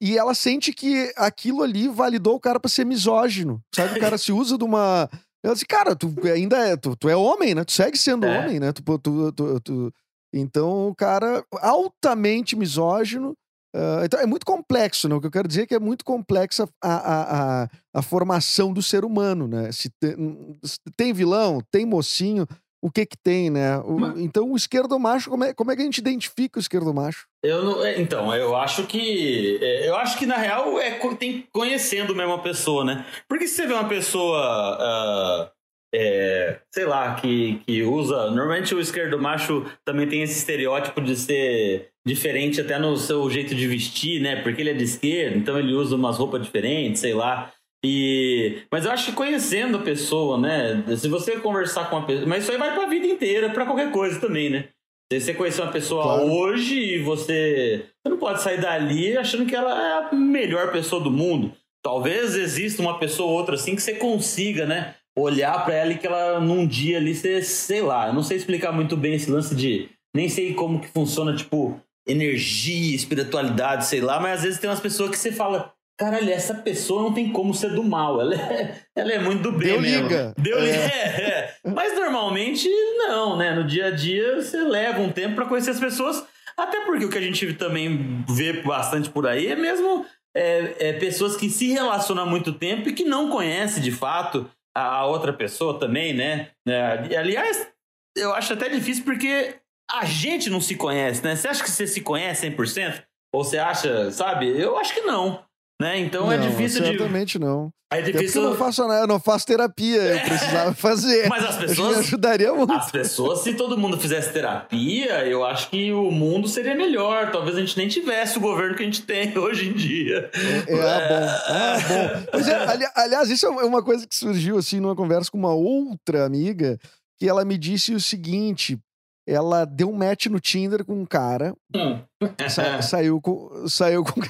E 0.00 0.18
ela 0.18 0.34
sente 0.34 0.72
que 0.72 1.12
aquilo 1.16 1.62
ali 1.62 1.86
validou 1.86 2.34
o 2.34 2.40
cara 2.40 2.58
pra 2.58 2.68
ser 2.68 2.84
misógino. 2.84 3.62
Sabe? 3.72 3.98
O 3.98 4.00
cara 4.00 4.18
se 4.18 4.32
usa 4.32 4.58
de 4.58 4.64
uma. 4.64 5.08
Ela 5.44 5.54
diz, 5.54 5.62
cara, 5.64 5.94
tu 5.94 6.12
ainda 6.26 6.56
é. 6.58 6.76
Tu, 6.76 6.96
tu 6.96 7.08
é 7.08 7.14
homem, 7.14 7.54
né? 7.54 7.62
Tu 7.62 7.72
segue 7.72 7.96
sendo 7.96 8.26
é. 8.26 8.38
homem, 8.38 8.58
né? 8.58 8.72
Tu, 8.72 8.82
tu, 8.98 9.32
tu, 9.32 9.60
tu, 9.60 9.94
Então, 10.32 10.88
o 10.88 10.94
cara 10.94 11.44
altamente 11.60 12.56
misógino. 12.56 13.36
Uh, 13.74 14.04
então 14.04 14.20
é 14.20 14.26
muito 14.26 14.44
complexo, 14.44 15.08
né? 15.08 15.14
O 15.14 15.20
que 15.20 15.26
eu 15.26 15.30
quero 15.30 15.48
dizer 15.48 15.62
é 15.62 15.66
que 15.66 15.74
é 15.74 15.80
muito 15.80 16.04
complexa 16.04 16.68
a, 16.82 16.94
a, 16.94 17.62
a, 17.62 17.68
a 17.94 18.02
formação 18.02 18.70
do 18.70 18.82
ser 18.82 19.02
humano, 19.02 19.48
né? 19.48 19.72
Se 19.72 19.88
tem, 19.98 20.58
se 20.62 20.78
tem 20.94 21.12
vilão, 21.12 21.62
tem 21.70 21.86
mocinho, 21.86 22.46
o 22.82 22.90
que 22.90 23.06
que 23.06 23.16
tem, 23.16 23.48
né? 23.48 23.78
O, 23.78 23.98
Mas... 23.98 24.18
Então, 24.18 24.50
o 24.50 24.56
esquerdo 24.56 24.98
macho, 24.98 25.30
como 25.30 25.44
é, 25.44 25.54
como 25.54 25.70
é 25.70 25.76
que 25.76 25.82
a 25.82 25.84
gente 25.84 25.98
identifica 25.98 26.58
o 26.58 26.60
esquerdo 26.60 26.92
macho? 26.92 27.28
Eu 27.42 27.64
não, 27.64 27.84
é, 27.84 28.00
então, 28.00 28.34
eu 28.34 28.56
acho 28.56 28.84
que. 28.86 29.58
É, 29.62 29.88
eu 29.88 29.96
acho 29.96 30.18
que, 30.18 30.26
na 30.26 30.36
real, 30.36 30.78
é 30.80 30.90
tem 31.16 31.46
conhecendo 31.52 32.14
mesmo 32.14 32.32
a 32.32 32.38
pessoa, 32.40 32.84
né? 32.84 33.06
Porque 33.28 33.46
se 33.46 33.54
você 33.54 33.66
vê 33.66 33.74
uma 33.74 33.88
pessoa. 33.88 35.48
Uh, 35.48 35.62
é, 35.94 36.58
sei 36.72 36.86
lá, 36.86 37.14
que, 37.14 37.60
que 37.66 37.82
usa. 37.82 38.30
Normalmente 38.30 38.74
o 38.74 38.80
esquerdo 38.80 39.18
macho 39.18 39.64
também 39.84 40.08
tem 40.08 40.22
esse 40.22 40.38
estereótipo 40.38 41.00
de 41.02 41.14
ser 41.14 41.90
diferente 42.04 42.60
até 42.60 42.78
no 42.78 42.96
seu 42.96 43.28
jeito 43.30 43.54
de 43.54 43.68
vestir, 43.68 44.20
né? 44.20 44.36
Porque 44.42 44.62
ele 44.62 44.70
é 44.70 44.74
de 44.74 44.84
esquerda, 44.84 45.36
então 45.36 45.58
ele 45.58 45.74
usa 45.74 45.94
umas 45.94 46.16
roupas 46.18 46.42
diferentes, 46.42 47.00
sei 47.00 47.14
lá. 47.14 47.52
E, 47.84 48.62
mas 48.70 48.84
eu 48.84 48.92
acho 48.92 49.06
que 49.06 49.12
conhecendo 49.12 49.78
a 49.78 49.82
pessoa, 49.82 50.38
né? 50.38 50.84
Se 50.96 51.08
você 51.08 51.38
conversar 51.38 51.90
com 51.90 51.96
uma 51.96 52.06
pessoa. 52.06 52.26
Mas 52.26 52.44
isso 52.44 52.52
aí 52.52 52.58
vai 52.58 52.74
pra 52.74 52.86
vida 52.86 53.06
inteira, 53.06 53.50
para 53.50 53.66
qualquer 53.66 53.90
coisa 53.90 54.20
também, 54.20 54.50
né? 54.50 54.68
Se 55.12 55.20
você 55.20 55.34
conhecer 55.34 55.62
uma 55.62 55.72
pessoa 55.72 56.02
claro. 56.02 56.32
hoje 56.32 56.78
e 56.78 56.98
você. 57.02 57.86
Você 58.02 58.08
não 58.08 58.18
pode 58.18 58.40
sair 58.40 58.60
dali 58.60 59.16
achando 59.16 59.46
que 59.46 59.54
ela 59.54 59.70
é 59.70 59.92
a 60.04 60.14
melhor 60.14 60.70
pessoa 60.72 61.02
do 61.02 61.10
mundo. 61.10 61.52
Talvez 61.84 62.36
exista 62.36 62.80
uma 62.80 62.98
pessoa 62.98 63.28
ou 63.28 63.36
outra 63.36 63.56
assim 63.56 63.74
que 63.74 63.82
você 63.82 63.94
consiga, 63.94 64.64
né? 64.64 64.94
olhar 65.16 65.64
para 65.64 65.74
ela 65.74 65.92
e 65.92 65.98
que 65.98 66.06
ela 66.06 66.40
num 66.40 66.66
dia 66.66 66.98
ali, 66.98 67.14
você, 67.14 67.42
sei 67.42 67.82
lá, 67.82 68.08
eu 68.08 68.14
não 68.14 68.22
sei 68.22 68.36
explicar 68.36 68.72
muito 68.72 68.96
bem 68.96 69.14
esse 69.14 69.30
lance 69.30 69.54
de. 69.54 69.88
Nem 70.14 70.28
sei 70.28 70.52
como 70.54 70.80
que 70.80 70.88
funciona, 70.88 71.34
tipo, 71.34 71.80
energia, 72.06 72.94
espiritualidade, 72.94 73.86
sei 73.86 74.00
lá, 74.00 74.20
mas 74.20 74.38
às 74.38 74.42
vezes 74.42 74.58
tem 74.58 74.68
umas 74.68 74.80
pessoas 74.80 75.10
que 75.10 75.18
você 75.18 75.32
fala. 75.32 75.72
Caralho, 75.98 76.30
essa 76.30 76.54
pessoa 76.54 77.02
não 77.02 77.12
tem 77.12 77.30
como 77.30 77.54
ser 77.54 77.70
do 77.70 77.84
mal. 77.84 78.20
Ela 78.20 78.34
é, 78.34 78.76
ela 78.96 79.12
é 79.12 79.18
muito 79.18 79.42
do 79.42 79.52
bem 79.52 79.68
Deu 79.68 79.80
mesmo. 79.80 80.08
Liga. 80.08 80.34
Deu 80.36 80.58
liga. 80.58 80.76
É. 80.76 81.22
é. 81.22 81.54
Mas 81.64 81.94
normalmente 81.94 82.68
não, 82.96 83.36
né? 83.36 83.54
No 83.54 83.64
dia 83.64 83.86
a 83.86 83.90
dia 83.90 84.40
você 84.40 84.58
leva 84.62 85.00
um 85.00 85.12
tempo 85.12 85.36
para 85.36 85.46
conhecer 85.46 85.70
as 85.70 85.80
pessoas. 85.80 86.24
Até 86.56 86.84
porque 86.84 87.04
o 87.04 87.10
que 87.10 87.18
a 87.18 87.22
gente 87.22 87.54
também 87.54 88.24
vê 88.28 88.62
bastante 88.62 89.08
por 89.10 89.26
aí 89.26 89.46
é 89.46 89.56
mesmo 89.56 90.04
é, 90.34 90.88
é 90.88 90.92
pessoas 90.94 91.36
que 91.36 91.48
se 91.48 91.72
relacionam 91.72 92.24
há 92.24 92.26
muito 92.26 92.52
tempo 92.52 92.88
e 92.88 92.92
que 92.92 93.04
não 93.04 93.30
conhecem 93.30 93.82
de 93.82 93.90
fato 93.90 94.50
a 94.74 95.04
outra 95.06 95.32
pessoa 95.32 95.78
também, 95.78 96.14
né? 96.14 96.50
É, 96.66 97.16
aliás, 97.16 97.68
eu 98.16 98.32
acho 98.34 98.52
até 98.52 98.68
difícil 98.68 99.04
porque 99.04 99.54
a 99.90 100.04
gente 100.04 100.48
não 100.48 100.60
se 100.60 100.74
conhece, 100.74 101.22
né? 101.22 101.36
Você 101.36 101.48
acha 101.48 101.62
que 101.62 101.70
você 101.70 101.86
se 101.86 102.00
conhece 102.00 102.48
100%? 102.50 103.02
Ou 103.34 103.44
você 103.44 103.58
acha, 103.58 104.10
sabe? 104.10 104.48
Eu 104.48 104.78
acho 104.78 104.94
que 104.94 105.02
não. 105.02 105.44
Né? 105.82 105.98
Então 105.98 106.30
é 106.30 106.38
não, 106.38 106.44
é 106.44 106.48
difícil 106.48 106.80
de. 106.80 106.90
Certamente 106.90 107.40
não. 107.40 107.72
É 107.92 108.00
difícil. 108.00 108.40
eu 108.40 108.50
não 108.50 108.56
faço 108.56 108.86
nada, 108.86 109.00
eu 109.00 109.06
não 109.08 109.18
faço 109.18 109.44
terapia, 109.44 110.00
eu 110.00 110.20
precisava 110.20 110.72
fazer. 110.72 111.28
Mas 111.28 111.44
as 111.44 111.56
pessoas. 111.56 111.96
Me 111.96 112.02
ajudaria 112.04 112.54
muito. 112.54 112.72
As 112.72 112.90
pessoas, 112.90 113.40
se 113.40 113.54
todo 113.54 113.76
mundo 113.76 113.98
fizesse 113.98 114.32
terapia, 114.32 115.26
eu 115.26 115.44
acho 115.44 115.68
que 115.68 115.92
o 115.92 116.08
mundo 116.12 116.46
seria 116.46 116.76
melhor. 116.76 117.32
Talvez 117.32 117.56
a 117.56 117.60
gente 117.60 117.76
nem 117.76 117.88
tivesse 117.88 118.38
o 118.38 118.40
governo 118.40 118.76
que 118.76 118.82
a 118.82 118.86
gente 118.86 119.02
tem 119.02 119.36
hoje 119.36 119.70
em 119.70 119.72
dia. 119.72 120.30
É, 120.68 120.72
é 120.72 120.80
ah, 120.80 121.08
bom. 121.08 121.26
Ah, 121.48 121.78
bom. 121.88 122.38
É, 122.38 122.54
ali, 122.70 122.84
aliás, 122.94 123.28
isso 123.28 123.44
é 123.44 123.48
uma 123.48 123.82
coisa 123.82 124.06
que 124.06 124.14
surgiu 124.14 124.56
assim 124.58 124.78
numa 124.78 124.94
conversa 124.94 125.32
com 125.32 125.38
uma 125.38 125.52
outra 125.52 126.24
amiga, 126.24 126.78
que 127.18 127.28
ela 127.28 127.44
me 127.44 127.58
disse 127.58 127.92
o 127.92 128.00
seguinte: 128.00 128.78
ela 129.26 129.64
deu 129.64 129.88
um 129.88 129.96
match 129.96 130.26
no 130.26 130.40
Tinder 130.40 130.84
com 130.84 130.94
um 130.94 131.06
cara. 131.06 131.54
Hum. 131.74 132.00
Sa 132.48 132.82
saiu 132.82 133.20
com. 133.20 133.68
Saiu 133.68 134.04
com. 134.04 134.20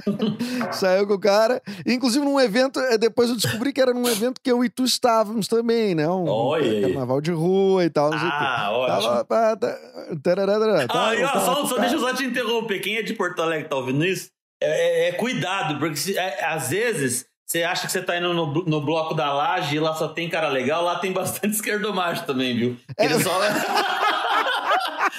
saiu 0.72 1.06
com 1.06 1.14
o 1.14 1.20
cara. 1.20 1.62
Inclusive, 1.86 2.24
num 2.24 2.38
evento. 2.38 2.78
É, 2.80 2.98
depois 2.98 3.30
eu 3.30 3.36
descobri 3.36 3.72
que 3.72 3.80
era 3.80 3.94
num 3.94 4.06
evento 4.08 4.40
que 4.42 4.50
eu 4.50 4.64
e 4.64 4.68
tu 4.68 4.84
estávamos 4.84 5.48
também, 5.48 5.94
né? 5.94 6.08
Um 6.08 6.28
Oi, 6.28 6.82
carnaval 6.82 7.20
de 7.20 7.32
rua 7.32 7.84
e 7.84 7.90
tal. 7.90 8.10
Não 8.10 8.18
sei 8.18 8.28
ah, 8.30 8.70
ótimo. 8.72 9.24
Tava, 9.24 9.78
tararara, 10.22 10.86
ah, 10.88 11.12
ó, 11.34 11.40
só, 11.40 11.66
só 11.66 11.78
deixa 11.78 11.94
eu 11.96 12.00
só 12.00 12.12
te 12.14 12.24
interromper. 12.24 12.80
Quem 12.80 12.96
é 12.96 13.02
de 13.02 13.14
Porto 13.14 13.40
Alegre 13.40 13.68
tá 13.68 13.76
ouvindo 13.76 14.04
isso? 14.04 14.30
É, 14.62 15.06
é, 15.06 15.08
é 15.08 15.12
cuidado, 15.12 15.78
porque 15.78 15.96
se, 15.96 16.16
é, 16.16 16.44
às 16.44 16.70
vezes 16.70 17.26
você 17.46 17.62
acha 17.62 17.86
que 17.86 17.92
você 17.92 18.02
tá 18.02 18.16
indo 18.16 18.34
no, 18.34 18.64
no 18.64 18.80
bloco 18.80 19.14
da 19.14 19.32
laje 19.32 19.76
e 19.76 19.80
lá 19.80 19.94
só 19.94 20.08
tem 20.08 20.28
cara 20.28 20.48
legal, 20.48 20.82
lá 20.82 20.98
tem 20.98 21.12
bastante 21.12 21.54
esquerdomacho 21.54 22.24
também, 22.26 22.56
viu? 22.56 22.76
É. 22.98 23.08
Só... 23.20 23.38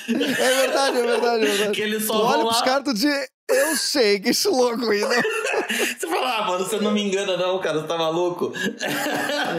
é 0.10 0.62
verdade, 0.62 0.98
é 0.98 1.02
verdade, 1.02 1.44
é 1.44 1.48
verdade. 1.48 1.72
Que 1.72 1.82
eles 1.82 2.06
só 2.06 2.14
tu 2.14 2.26
olha 2.26 2.38
lá... 2.38 2.46
pros 2.46 2.62
caras 2.62 2.88
e 2.88 2.94
diz, 2.94 3.30
eu 3.50 3.76
sei 3.76 4.20
que 4.20 4.30
esse 4.30 4.48
louco 4.48 4.86
né? 4.86 4.98
Você 5.98 6.08
fala, 6.08 6.38
ah, 6.38 6.48
mano, 6.48 6.66
você 6.66 6.78
não 6.80 6.92
me 6.92 7.02
engana 7.02 7.36
não, 7.36 7.60
cara, 7.60 7.80
você 7.80 7.88
tá 7.88 7.98
maluco? 7.98 8.54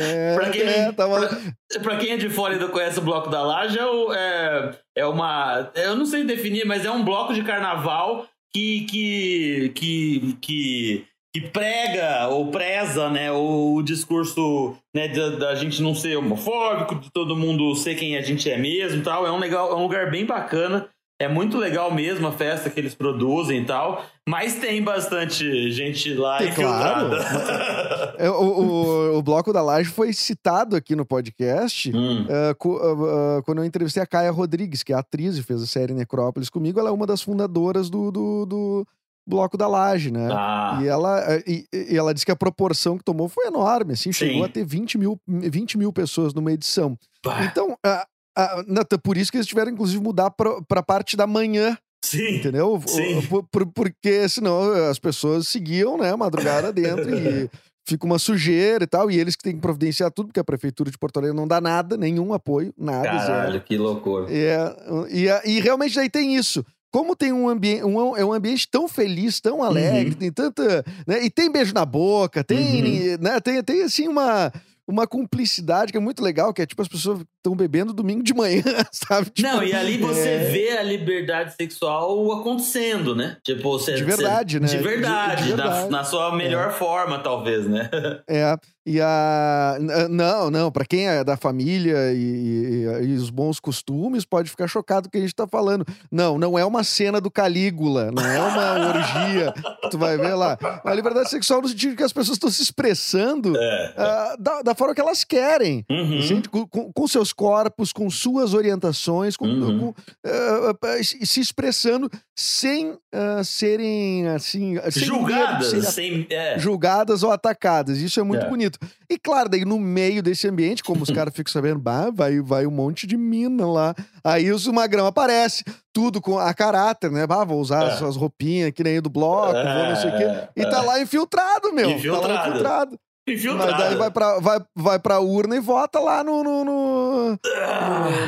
É, 0.00 0.34
pra, 0.34 0.50
quem, 0.50 0.62
é, 0.62 0.92
tá 0.92 1.06
pra, 1.06 1.80
pra, 1.82 1.96
quem 1.96 2.12
é 2.12 2.16
de 2.16 2.30
fora 2.30 2.54
e 2.54 2.58
não 2.58 2.68
conhece 2.68 2.98
o 2.98 3.02
Bloco 3.02 3.28
da 3.28 3.42
Laje, 3.42 3.78
é, 4.14 4.70
é 4.96 5.06
uma... 5.06 5.70
Eu 5.74 5.96
não 5.96 6.06
sei 6.06 6.24
definir, 6.24 6.64
mas 6.64 6.84
é 6.84 6.90
um 6.90 7.04
bloco 7.04 7.34
de 7.34 7.42
carnaval 7.42 8.26
que... 8.52 8.86
que, 8.86 9.72
que, 9.74 10.38
que 10.40 11.06
que 11.34 11.40
prega 11.40 12.28
ou 12.28 12.50
preza 12.50 13.10
né, 13.10 13.30
o, 13.30 13.82
discurso 13.82 14.76
né, 14.94 15.08
da, 15.08 15.28
da, 15.30 15.54
gente 15.54 15.82
não 15.82 15.94
ser 15.94 16.16
homofóbico, 16.16 16.96
de 16.96 17.10
todo 17.10 17.36
mundo 17.36 17.74
ser 17.74 17.94
quem 17.94 18.16
a 18.16 18.22
gente 18.22 18.50
é 18.50 18.56
mesmo 18.56 19.02
tal. 19.02 19.26
É 19.26 19.30
um, 19.30 19.38
legal, 19.38 19.70
é 19.70 19.74
um 19.74 19.82
lugar 19.82 20.10
bem 20.10 20.24
bacana. 20.24 20.88
É 21.20 21.26
muito 21.26 21.58
legal 21.58 21.92
mesmo 21.92 22.28
a 22.28 22.32
festa 22.32 22.70
que 22.70 22.78
eles 22.78 22.94
produzem 22.94 23.62
e 23.62 23.66
tal, 23.66 24.04
mas 24.28 24.54
tem 24.54 24.80
bastante 24.80 25.68
gente 25.72 26.14
lá. 26.14 26.38
Claro. 26.54 27.10
É, 28.20 28.28
o, 28.28 28.34
o, 28.34 29.18
o, 29.18 29.22
Bloco 29.22 29.52
da 29.52 29.62
Laje 29.62 29.90
foi 29.90 30.12
citado 30.12 30.74
aqui 30.74 30.96
no 30.96 31.06
podcast 31.06 31.88
hum. 31.94 32.26
uh, 32.26 32.68
uh, 32.68 33.38
uh, 33.38 33.42
quando 33.44 33.58
eu 33.58 33.64
entrevistei 33.64 34.02
a 34.02 34.06
Caia 34.06 34.32
Rodrigues, 34.32 34.82
que 34.82 34.92
é 34.92 34.96
atriz 34.96 35.36
e 35.36 35.42
fez 35.44 35.62
a 35.62 35.66
série 35.68 35.94
Necrópolis 35.94 36.50
comigo. 36.50 36.80
Ela 36.80 36.88
é 36.88 36.92
uma 36.92 37.06
das 37.06 37.22
fundadoras 37.22 37.88
do, 37.88 38.10
do, 38.10 38.44
do 38.44 38.86
bloco 39.28 39.58
da 39.58 39.68
laje, 39.68 40.10
né? 40.10 40.28
Ah. 40.32 40.80
E, 40.82 40.86
ela, 40.86 41.20
eh, 41.32 41.44
e, 41.46 41.68
e, 41.72 41.96
ela 41.96 42.14
disse 42.14 42.24
que 42.24 42.32
a 42.32 42.36
proporção 42.36 42.96
que 42.96 43.04
tomou 43.04 43.28
foi 43.28 43.46
enorme, 43.46 43.92
assim, 43.92 44.10
Sim. 44.10 44.26
chegou 44.26 44.44
a 44.44 44.48
ter 44.48 44.64
20 44.64 44.96
mil, 44.96 45.20
20 45.26 45.76
mil 45.76 45.92
pessoas 45.92 46.32
numa 46.32 46.50
edição. 46.50 46.98
Bah. 47.22 47.44
Então, 47.44 47.76
a, 47.84 48.06
a, 48.36 48.98
por 49.02 49.18
isso 49.18 49.30
que 49.30 49.36
eles 49.36 49.46
tiveram, 49.46 49.70
inclusive, 49.70 50.02
mudar 50.02 50.30
para 50.30 50.58
a 50.70 50.82
parte 50.82 51.16
da 51.16 51.26
manhã. 51.26 51.76
Sim. 52.02 52.36
Entendeu? 52.36 52.80
Sim. 52.86 53.20
Por, 53.26 53.44
por, 53.50 53.66
porque 53.66 54.28
senão 54.28 54.72
as 54.88 54.98
pessoas 54.98 55.48
seguiam, 55.48 55.98
né, 55.98 56.14
madrugada 56.16 56.72
dentro 56.72 57.10
e 57.12 57.50
fica 57.86 58.06
uma 58.06 58.18
sujeira 58.18 58.84
e 58.84 58.86
tal, 58.86 59.10
e 59.10 59.18
eles 59.18 59.34
que 59.34 59.42
têm 59.42 59.54
que 59.54 59.60
providenciar 59.60 60.10
tudo, 60.10 60.28
porque 60.28 60.40
a 60.40 60.44
prefeitura 60.44 60.90
de 60.90 60.98
Porto 60.98 61.18
Alegre 61.18 61.36
não 61.36 61.48
dá 61.48 61.60
nada, 61.60 61.96
nenhum 61.96 62.32
apoio, 62.32 62.72
nada. 62.78 63.08
Caralho, 63.08 63.52
zero. 63.52 63.64
que 63.64 63.76
loucura. 63.76 64.26
É, 64.30 64.76
e, 65.10 65.26
e 65.44 65.60
realmente 65.60 65.96
daí 65.96 66.08
tem 66.08 66.36
isso 66.36 66.64
como 66.90 67.14
tem 67.14 67.32
um 67.32 67.48
ambiente, 67.48 67.84
um, 67.84 68.16
é 68.16 68.24
um 68.24 68.32
ambiente 68.32 68.68
tão 68.70 68.88
feliz, 68.88 69.40
tão 69.40 69.62
alegre, 69.62 70.10
uhum. 70.10 70.18
tem 70.18 70.32
tanta. 70.32 70.84
Né, 71.06 71.24
e 71.24 71.30
tem 71.30 71.50
beijo 71.50 71.74
na 71.74 71.84
boca, 71.84 72.42
tem, 72.42 73.12
uhum. 73.12 73.18
né, 73.20 73.40
tem, 73.40 73.62
tem 73.62 73.82
assim 73.82 74.08
uma, 74.08 74.50
uma 74.88 75.06
cumplicidade 75.06 75.92
que 75.92 75.98
é 75.98 76.00
muito 76.00 76.22
legal, 76.22 76.52
que 76.52 76.62
é 76.62 76.66
tipo 76.66 76.80
as 76.80 76.88
pessoas 76.88 77.20
estão 77.36 77.54
bebendo 77.54 77.92
domingo 77.92 78.22
de 78.22 78.32
manhã, 78.32 78.62
sabe? 78.90 79.28
Tipo, 79.30 79.46
não, 79.46 79.62
e 79.62 79.74
ali 79.74 79.98
você 79.98 80.28
é... 80.28 80.50
vê 80.50 80.70
a 80.78 80.82
liberdade 80.82 81.54
sexual 81.54 82.32
acontecendo, 82.32 83.14
né? 83.14 83.36
Tipo, 83.44 83.78
você, 83.78 83.94
de 83.94 84.04
verdade, 84.04 84.58
você, 84.58 84.60
né? 84.60 84.66
De 84.66 84.78
verdade, 84.78 85.42
de, 85.42 85.50
de 85.50 85.56
verdade. 85.56 85.90
Na, 85.90 85.98
na, 85.98 86.04
sua 86.04 86.34
melhor 86.34 86.68
é. 86.68 86.72
forma, 86.72 87.18
talvez, 87.18 87.66
né? 87.68 87.90
É. 88.26 88.56
E 88.88 89.02
a. 89.02 89.76
Não, 90.08 90.50
não, 90.50 90.72
para 90.72 90.86
quem 90.86 91.06
é 91.06 91.22
da 91.22 91.36
família 91.36 92.10
e, 92.14 92.86
e, 92.86 93.06
e, 93.06 93.14
os 93.16 93.28
bons 93.28 93.60
costumes, 93.60 94.24
pode 94.24 94.48
ficar 94.48 94.66
chocado 94.66 95.02
com 95.02 95.08
o 95.08 95.12
que 95.12 95.18
a 95.18 95.20
gente 95.20 95.34
tá 95.34 95.46
falando. 95.46 95.84
Não, 96.10 96.38
não 96.38 96.58
é 96.58 96.64
uma 96.64 96.82
cena 96.82 97.20
do 97.20 97.30
Calígula, 97.30 98.10
não 98.10 98.24
é 98.24 98.40
uma 98.40 98.88
orgia 98.88 99.52
que 99.82 99.90
tu 99.90 99.98
vai 99.98 100.16
ver 100.16 100.32
lá. 100.32 100.56
A 100.82 100.94
liberdade 100.94 101.28
sexual 101.28 101.60
no 101.60 101.68
sentido 101.68 101.96
que 101.96 102.02
as 102.02 102.14
pessoas 102.14 102.36
estão 102.36 102.50
se 102.50 102.62
expressando 102.62 103.54
é. 103.58 103.94
uh, 103.94 104.42
da, 104.42 104.62
da, 104.62 104.74
forma 104.74 104.94
que 104.94 105.02
elas 105.02 105.22
querem. 105.22 105.84
Uhum. 105.90 106.22
Gente, 106.22 106.48
com, 106.48 106.66
com, 106.66 107.08
seus 107.08 107.30
corpos, 107.30 107.92
com 107.92 108.08
suas 108.08 108.54
orientações, 108.54 109.36
com, 109.36 109.46
uhum. 109.46 109.78
com, 109.78 109.88
uh, 109.90 111.04
se 111.04 111.40
expressando 111.40 112.10
sem 112.34 112.92
uh, 112.92 113.44
serem 113.44 114.28
assim. 114.28 114.78
Julgadas, 114.92 115.66
sem, 115.66 115.82
sem, 115.82 116.26
é. 116.30 116.58
julgadas 116.58 117.22
ou 117.22 117.30
atacadas. 117.30 117.98
Isso 117.98 118.18
é 118.18 118.22
muito 118.22 118.46
é. 118.46 118.48
Bonito. 118.80 118.96
E 119.10 119.18
claro, 119.18 119.48
daí 119.48 119.64
no 119.64 119.78
meio 119.78 120.22
desse 120.22 120.48
ambiente, 120.48 120.82
como 120.82 121.02
os 121.02 121.10
caras 121.12 121.34
ficam 121.34 121.52
sabendo, 121.52 121.78
bah, 121.78 122.10
vai, 122.12 122.40
vai 122.40 122.66
um 122.66 122.70
monte 122.70 123.06
de 123.06 123.16
mina 123.16 123.66
lá. 123.66 123.94
Aí 124.24 124.52
o 124.52 124.72
Magrão 124.72 125.06
aparece, 125.06 125.64
tudo 125.92 126.20
com 126.20 126.38
a 126.38 126.52
caráter, 126.52 127.10
né? 127.10 127.26
Bah, 127.26 127.44
vou 127.44 127.60
usar 127.60 127.84
é. 127.84 127.86
as 127.88 127.98
suas 127.98 128.16
roupinhas 128.16 128.72
que 128.72 128.84
nem 128.84 129.00
do 129.00 129.10
bloco, 129.10 129.52
vou 129.52 129.88
não 129.88 129.96
sei 129.96 130.10
o 130.10 130.16
quê. 130.16 130.24
É, 130.24 130.48
e 130.56 130.62
tá 130.66 130.82
é. 130.82 130.86
lá 130.86 131.00
infiltrado, 131.00 131.72
meu. 131.72 131.90
Infiltrado. 131.90 132.26
Tá 132.26 132.34
lá 132.34 132.48
infiltrado. 132.48 132.98
Infiltrado. 133.28 133.70
Mas 133.72 133.78
daí 133.78 133.96
vai 133.96 134.10
pra, 134.10 134.38
vai, 134.40 134.58
vai 134.74 134.98
pra 134.98 135.20
urna 135.20 135.56
e 135.56 135.60
vota 135.60 135.98
lá 135.98 136.24
no. 136.24 136.42
no, 136.42 136.64
no, 136.64 137.38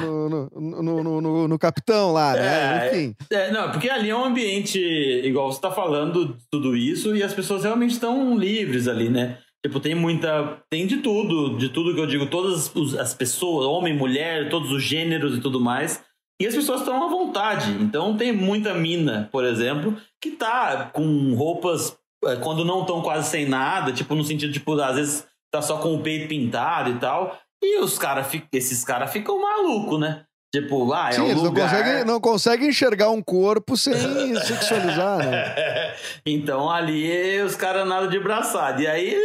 no, 0.02 0.40
no, 0.40 0.82
no, 0.82 1.02
no, 1.02 1.20
no- 1.20 1.48
no 1.48 1.58
capitão 1.58 2.12
lá, 2.12 2.34
né? 2.34 2.88
É, 2.88 2.88
Enfim. 2.88 3.14
É, 3.30 3.50
não, 3.50 3.70
porque 3.70 3.88
ali 3.88 4.10
é 4.10 4.16
um 4.16 4.24
ambiente, 4.24 4.78
igual 4.78 5.50
você 5.50 5.60
tá 5.60 5.70
falando 5.70 6.36
tudo 6.50 6.76
isso, 6.76 7.16
e 7.16 7.22
as 7.22 7.32
pessoas 7.32 7.62
realmente 7.64 7.92
estão 7.92 8.36
livres 8.36 8.86
ali, 8.86 9.08
né? 9.08 9.38
Tipo, 9.64 9.78
tem 9.78 9.94
muita. 9.94 10.62
Tem 10.70 10.86
de 10.86 10.98
tudo, 10.98 11.58
de 11.58 11.68
tudo 11.68 11.94
que 11.94 12.00
eu 12.00 12.06
digo, 12.06 12.26
todas 12.26 12.74
as 12.98 13.12
pessoas, 13.12 13.66
homem, 13.66 13.94
mulher, 13.94 14.48
todos 14.48 14.72
os 14.72 14.82
gêneros 14.82 15.36
e 15.36 15.40
tudo 15.40 15.60
mais. 15.60 16.02
E 16.40 16.46
as 16.46 16.54
pessoas 16.54 16.80
estão 16.80 17.04
à 17.04 17.08
vontade. 17.08 17.70
Então 17.72 18.16
tem 18.16 18.32
muita 18.32 18.72
mina, 18.72 19.28
por 19.30 19.44
exemplo, 19.44 19.94
que 20.20 20.30
tá 20.30 20.90
com 20.92 21.34
roupas 21.34 21.94
é, 22.24 22.36
quando 22.36 22.64
não 22.64 22.80
estão 22.80 23.02
quase 23.02 23.28
sem 23.28 23.46
nada, 23.46 23.92
tipo, 23.92 24.14
no 24.14 24.24
sentido, 24.24 24.52
tipo, 24.52 24.78
às 24.80 24.96
vezes 24.96 25.26
tá 25.50 25.60
só 25.60 25.78
com 25.78 25.94
o 25.94 26.02
peito 26.02 26.28
pintado 26.28 26.90
e 26.90 26.98
tal. 26.98 27.38
e 27.62 27.80
os 27.80 27.98
cara, 27.98 28.26
esses 28.52 28.82
caras 28.82 29.12
ficam 29.12 29.40
malucos, 29.40 30.00
né? 30.00 30.24
Tipo, 30.52 30.92
ah, 30.92 31.10
é 31.10 31.12
Sim, 31.12 31.20
um 31.20 31.42
lugar... 31.42 31.44
não 31.44 31.54
conseguem, 31.54 32.04
não 32.04 32.20
conseguem 32.20 32.68
enxergar 32.70 33.10
um 33.10 33.22
corpo 33.22 33.76
sem 33.76 33.94
sexualizar, 34.34 35.18
né? 35.18 35.94
então 36.26 36.68
ali 36.68 37.40
os 37.42 37.54
caras 37.54 37.86
nada 37.86 38.08
de 38.08 38.18
braçada. 38.18 38.82
E 38.82 38.86
aí 38.86 39.16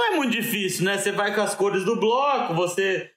não 0.00 0.14
é 0.14 0.16
muito 0.16 0.32
difícil, 0.32 0.84
né? 0.84 0.96
Você 0.96 1.12
vai 1.12 1.34
com 1.34 1.42
as 1.42 1.54
cores 1.54 1.84
do 1.84 1.96
bloco, 1.96 2.54
você 2.54 3.10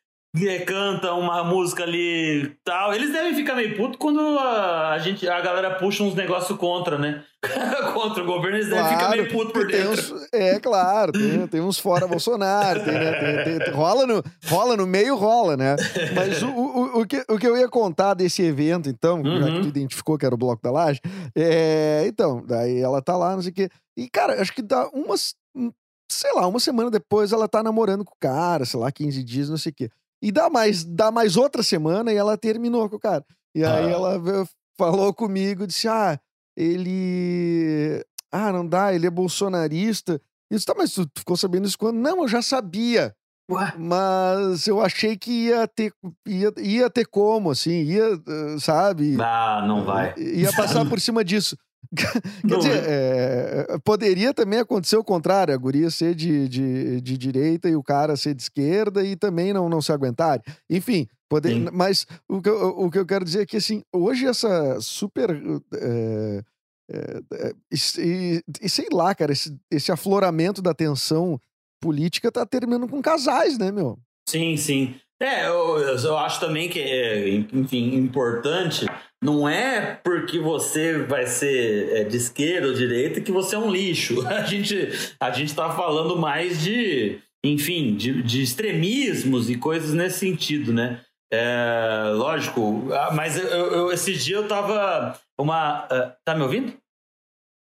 canta 0.65 1.13
uma 1.13 1.43
música 1.43 1.83
ali 1.83 2.57
tal. 2.63 2.93
Eles 2.93 3.13
devem 3.13 3.35
ficar 3.35 3.55
meio 3.55 3.77
putos 3.77 3.97
quando 3.97 4.19
a, 4.39 4.97
gente, 4.97 5.27
a 5.29 5.39
galera 5.39 5.75
puxa 5.75 6.03
uns 6.03 6.15
negócios 6.15 6.57
contra, 6.57 6.97
né? 6.97 7.23
contra 7.93 8.23
o 8.23 8.25
governo, 8.25 8.57
eles 8.57 8.69
claro, 8.69 8.83
devem 8.83 8.97
ficar 8.97 9.11
meio 9.11 9.31
putos 9.31 9.53
por 9.53 9.67
dentro. 9.67 10.15
Uns, 10.15 10.27
é, 10.33 10.59
claro, 10.59 11.11
tem, 11.11 11.47
tem 11.47 11.61
uns 11.61 11.77
fora 11.77 12.07
Bolsonaro, 12.07 12.83
tem, 12.83 12.93
né? 12.93 13.43
Tem, 13.43 13.59
tem, 13.59 13.73
rola, 13.73 14.07
no, 14.07 14.23
rola 14.47 14.75
no 14.75 14.87
meio, 14.87 15.15
rola, 15.15 15.55
né? 15.55 15.75
Mas 16.15 16.41
o, 16.41 16.47
o, 16.49 17.01
o, 17.01 17.05
que, 17.05 17.23
o 17.29 17.37
que 17.37 17.47
eu 17.47 17.55
ia 17.55 17.69
contar 17.69 18.13
desse 18.13 18.41
evento, 18.41 18.89
então, 18.89 19.21
uhum. 19.21 19.39
já 19.39 19.51
que 19.51 19.61
tu 19.61 19.67
identificou 19.67 20.17
que 20.17 20.25
era 20.25 20.35
o 20.35 20.37
Bloco 20.37 20.63
da 20.63 20.71
Laje, 20.71 20.99
é, 21.35 22.03
então, 22.07 22.43
daí 22.45 22.79
ela 22.79 23.01
tá 23.01 23.15
lá, 23.15 23.35
não 23.35 23.41
sei 23.41 23.51
o 23.51 23.55
quê. 23.55 23.69
E, 23.95 24.09
cara, 24.09 24.41
acho 24.41 24.53
que 24.53 24.61
dá 24.61 24.87
umas, 24.93 25.35
sei 26.11 26.31
lá, 26.33 26.47
uma 26.47 26.59
semana 26.59 26.89
depois 26.89 27.31
ela 27.31 27.47
tá 27.47 27.63
namorando 27.63 28.05
com 28.05 28.13
o 28.13 28.19
cara, 28.19 28.65
sei 28.65 28.79
lá, 28.79 28.91
15 28.91 29.23
dias, 29.23 29.49
não 29.49 29.57
sei 29.57 29.71
o 29.71 29.75
quê. 29.75 29.89
E 30.21 30.31
dá 30.31 30.49
mais, 30.49 30.83
dá 30.83 31.11
mais 31.11 31.35
outra 31.35 31.61
semana 31.61 32.11
e 32.11 32.15
ela 32.15 32.37
terminou 32.37 32.89
com 32.89 32.95
o 32.95 32.99
cara. 32.99 33.25
E 33.55 33.63
aí 33.63 33.87
ah. 33.87 33.91
ela 33.91 34.21
falou 34.77 35.13
comigo, 35.13 35.67
disse: 35.67 35.87
Ah, 35.87 36.19
ele. 36.55 38.03
Ah, 38.31 38.51
não 38.51 38.67
dá, 38.67 38.93
ele 38.93 39.05
é 39.05 39.11
bolsonarista. 39.11 40.21
Disse, 40.51 40.65
tá, 40.65 40.73
mas 40.77 40.93
tu 40.93 41.09
ficou 41.17 41.35
sabendo 41.35 41.67
isso 41.67 41.77
quando? 41.77 41.97
Não, 41.97 42.21
eu 42.21 42.27
já 42.27 42.41
sabia. 42.41 43.13
Ué? 43.49 43.73
Mas 43.77 44.67
eu 44.67 44.81
achei 44.81 45.17
que 45.17 45.47
ia 45.47 45.67
ter, 45.67 45.93
ia, 46.25 46.53
ia 46.57 46.89
ter 46.89 47.05
como, 47.05 47.51
assim, 47.51 47.83
ia, 47.83 48.03
sabe? 48.59 49.17
Ah, 49.19 49.63
não 49.67 49.83
vai. 49.83 50.13
Ia 50.17 50.51
passar 50.53 50.87
por 50.87 50.99
cima 51.01 51.23
disso. 51.23 51.57
Quer 52.47 52.57
dizer, 52.57 52.83
é, 52.87 53.77
poderia 53.83 54.33
também 54.33 54.59
acontecer 54.59 54.97
o 54.97 55.03
contrário, 55.03 55.53
a 55.53 55.57
guria 55.57 55.89
ser 55.89 56.15
de, 56.15 56.47
de, 56.49 57.01
de, 57.01 57.17
direita 57.17 57.69
e 57.69 57.75
o 57.75 57.83
cara 57.83 58.15
ser 58.15 58.33
de 58.33 58.41
esquerda 58.41 59.03
e 59.03 59.15
também 59.15 59.53
não, 59.53 59.69
não 59.69 59.81
se 59.81 59.91
aguentar. 59.91 60.41
Enfim, 60.69 61.07
poder, 61.29 61.71
mas 61.71 62.07
o 62.27 62.41
que, 62.41 62.49
eu, 62.49 62.69
o 62.79 62.89
que 62.89 62.97
eu 62.97 63.05
quero 63.05 63.23
dizer 63.23 63.41
é 63.41 63.45
que, 63.45 63.57
assim, 63.57 63.83
hoje 63.93 64.25
essa 64.25 64.79
super... 64.81 65.29
É, 65.73 66.43
é, 66.91 67.53
e, 67.71 68.43
e, 68.61 68.69
sei 68.69 68.87
lá, 68.91 69.15
cara, 69.15 69.31
esse, 69.31 69.55
esse 69.71 69.91
afloramento 69.91 70.61
da 70.61 70.73
tensão 70.73 71.39
política 71.81 72.31
tá 72.31 72.45
terminando 72.45 72.87
com 72.87 73.01
casais, 73.01 73.57
né, 73.57 73.71
meu? 73.71 73.97
Sim, 74.27 74.57
sim. 74.57 74.95
É, 75.23 75.47
eu, 75.47 75.77
eu 75.79 76.17
acho 76.17 76.41
também 76.41 76.67
que 76.67 76.79
é, 76.79 77.29
enfim, 77.29 77.95
importante 77.95 78.85
não 79.23 79.47
é 79.47 79.95
porque 80.03 80.37
você 80.37 80.97
vai 80.97 81.25
ser 81.25 81.95
é, 81.95 82.03
de 82.03 82.17
esquerda 82.17 82.67
ou 82.67 82.73
direita 82.73 83.21
que 83.21 83.31
você 83.31 83.55
é 83.55 83.59
um 83.59 83.71
lixo. 83.71 84.21
A 84.27 84.43
gente 84.43 84.89
a 85.17 85.31
gente 85.31 85.47
está 85.47 85.69
falando 85.71 86.17
mais 86.17 86.61
de, 86.61 87.21
enfim, 87.41 87.95
de, 87.95 88.21
de, 88.21 88.43
extremismos 88.43 89.49
e 89.49 89.57
coisas 89.57 89.93
nesse 89.93 90.19
sentido, 90.19 90.73
né? 90.73 91.01
É, 91.31 92.11
lógico, 92.13 92.89
ah, 92.91 93.11
mas 93.13 93.37
eu, 93.37 93.47
eu, 93.47 93.91
esse 93.91 94.13
dia 94.13 94.35
eu 94.35 94.47
tava 94.47 95.17
uma. 95.39 95.85
Uh, 95.85 96.13
tá 96.25 96.35
me 96.35 96.43
ouvindo? 96.43 96.77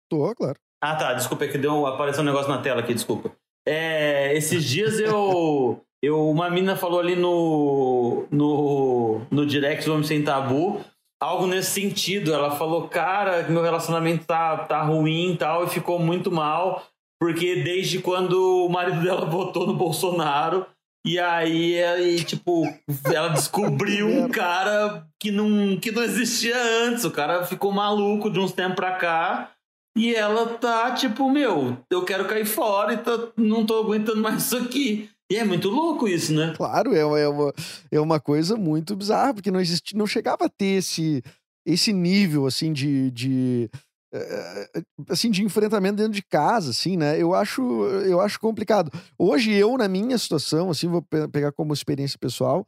Tô, 0.09 0.33
claro. 0.33 0.57
Ah, 0.81 0.95
tá. 0.95 1.13
Desculpa, 1.13 1.45
é 1.45 1.49
que 1.49 1.57
deu, 1.57 1.85
apareceu 1.85 2.23
um 2.23 2.25
negócio 2.25 2.49
na 2.49 2.61
tela 2.61 2.79
aqui, 2.79 2.93
desculpa. 2.93 3.31
É, 3.67 4.35
esses 4.35 4.63
dias 4.63 4.99
eu. 4.99 5.85
Eu 6.01 6.29
uma 6.29 6.49
mina 6.49 6.75
falou 6.75 6.99
ali 6.99 7.15
no, 7.15 8.25
no, 8.31 9.21
no 9.29 9.45
direct 9.45 9.85
do 9.85 9.93
Homem 9.93 10.05
Sem 10.05 10.23
Tabu 10.23 10.83
algo 11.21 11.45
nesse 11.45 11.71
sentido. 11.71 12.33
Ela 12.33 12.51
falou, 12.51 12.87
cara, 12.87 13.43
meu 13.49 13.61
relacionamento 13.61 14.25
tá, 14.25 14.57
tá 14.57 14.81
ruim 14.81 15.33
e 15.33 15.37
tal, 15.37 15.65
e 15.65 15.69
ficou 15.69 15.99
muito 15.99 16.31
mal, 16.31 16.83
porque 17.19 17.57
desde 17.57 17.99
quando 17.99 18.65
o 18.65 18.69
marido 18.69 19.01
dela 19.01 19.25
votou 19.29 19.67
no 19.67 19.75
Bolsonaro, 19.75 20.65
e 21.05 21.17
aí, 21.17 21.81
aí 21.81 22.23
tipo, 22.23 22.63
ela 23.05 23.29
descobriu 23.29 24.07
um 24.07 24.27
cara 24.29 25.07
que 25.19 25.31
não, 25.31 25.77
que 25.79 25.91
não 25.91 26.03
existia 26.03 26.55
antes. 26.83 27.05
O 27.05 27.11
cara 27.11 27.45
ficou 27.45 27.71
maluco 27.71 28.29
de 28.29 28.39
uns 28.39 28.51
tempos 28.51 28.75
pra 28.75 28.91
cá. 28.97 29.51
E 29.97 30.13
ela 30.13 30.45
tá 30.57 30.91
tipo, 30.91 31.29
meu, 31.29 31.77
eu 31.89 32.03
quero 32.03 32.25
cair 32.25 32.45
fora 32.45 32.93
e 32.93 32.97
tá, 32.97 33.11
não 33.35 33.65
tô 33.65 33.79
aguentando 33.79 34.21
mais 34.21 34.43
isso 34.43 34.57
aqui. 34.57 35.09
E 35.31 35.37
é 35.37 35.43
muito 35.43 35.69
louco 35.69 36.07
isso, 36.07 36.33
né? 36.33 36.53
Claro, 36.55 36.93
é, 36.93 36.99
é, 36.99 37.27
uma, 37.27 37.53
é 37.91 37.99
uma 37.99 38.19
coisa 38.19 38.55
muito 38.55 38.95
bizarra, 38.95 39.33
porque 39.33 39.51
não 39.51 39.59
existe, 39.59 39.95
não 39.95 40.07
chegava 40.07 40.45
a 40.45 40.49
ter 40.49 40.77
esse, 40.77 41.21
esse 41.65 41.93
nível, 41.93 42.47
assim, 42.47 42.73
de, 42.73 43.11
de 43.11 43.69
eh, 44.11 44.69
assim, 45.07 45.29
de 45.29 45.43
enfrentamento 45.43 45.97
dentro 45.97 46.13
de 46.13 46.23
casa, 46.23 46.71
assim, 46.71 46.97
né? 46.97 47.21
Eu 47.21 47.35
acho, 47.35 47.61
eu 47.61 48.19
acho 48.19 48.39
complicado. 48.39 48.91
Hoje, 49.17 49.51
eu, 49.51 49.77
na 49.77 49.87
minha 49.87 50.17
situação, 50.17 50.71
assim, 50.71 50.87
vou 50.87 51.03
pegar 51.31 51.51
como 51.51 51.73
experiência 51.73 52.17
pessoal, 52.17 52.67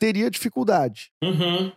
teria 0.00 0.30
dificuldade. 0.30 1.10
Uhum. 1.22 1.70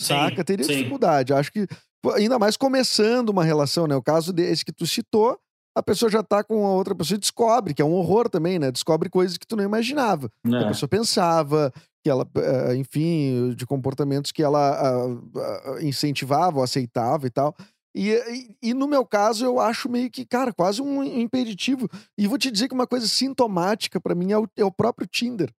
Saca? 0.00 0.36
Sim, 0.36 0.44
teria 0.44 0.64
sim. 0.64 0.76
dificuldade. 0.76 1.34
Acho 1.34 1.50
que, 1.50 1.66
ainda 2.14 2.38
mais 2.38 2.56
começando 2.56 3.30
uma 3.30 3.42
relação, 3.42 3.88
né? 3.88 3.96
O 3.96 4.02
caso 4.02 4.32
desse 4.32 4.64
que 4.64 4.72
tu 4.72 4.86
citou, 4.86 5.40
a 5.76 5.82
pessoa 5.82 6.10
já 6.10 6.22
tá 6.22 6.42
com 6.42 6.66
a 6.66 6.70
outra 6.70 6.94
pessoa 6.94 7.16
e 7.16 7.20
descobre, 7.20 7.74
que 7.74 7.82
é 7.82 7.84
um 7.84 7.92
horror 7.92 8.30
também, 8.30 8.58
né? 8.58 8.72
Descobre 8.72 9.10
coisas 9.10 9.36
que 9.36 9.46
tu 9.46 9.56
não 9.56 9.62
imaginava. 9.62 10.30
É. 10.46 10.48
Que 10.48 10.56
a 10.56 10.68
pessoa 10.68 10.88
pensava, 10.88 11.70
que 12.02 12.08
ela, 12.08 12.26
eh, 12.34 12.76
enfim, 12.76 13.52
de 13.54 13.66
comportamentos 13.66 14.32
que 14.32 14.42
ela 14.42 14.58
ah, 14.58 15.06
ah, 15.36 15.82
incentivava, 15.82 16.64
aceitava 16.64 17.26
e 17.26 17.30
tal. 17.30 17.54
E, 17.94 18.10
e, 18.10 18.70
e, 18.70 18.74
no 18.74 18.88
meu 18.88 19.04
caso, 19.04 19.44
eu 19.44 19.60
acho 19.60 19.86
meio 19.88 20.10
que, 20.10 20.24
cara, 20.24 20.50
quase 20.50 20.80
um 20.80 21.04
impeditivo. 21.04 21.90
E 22.16 22.26
vou 22.26 22.38
te 22.38 22.50
dizer 22.50 22.68
que 22.68 22.74
uma 22.74 22.86
coisa 22.86 23.06
sintomática 23.06 24.00
para 24.00 24.14
mim 24.14 24.32
é 24.32 24.38
o, 24.38 24.48
é 24.56 24.64
o, 24.64 24.72
próprio 24.72 25.06
Tinder. 25.06 25.52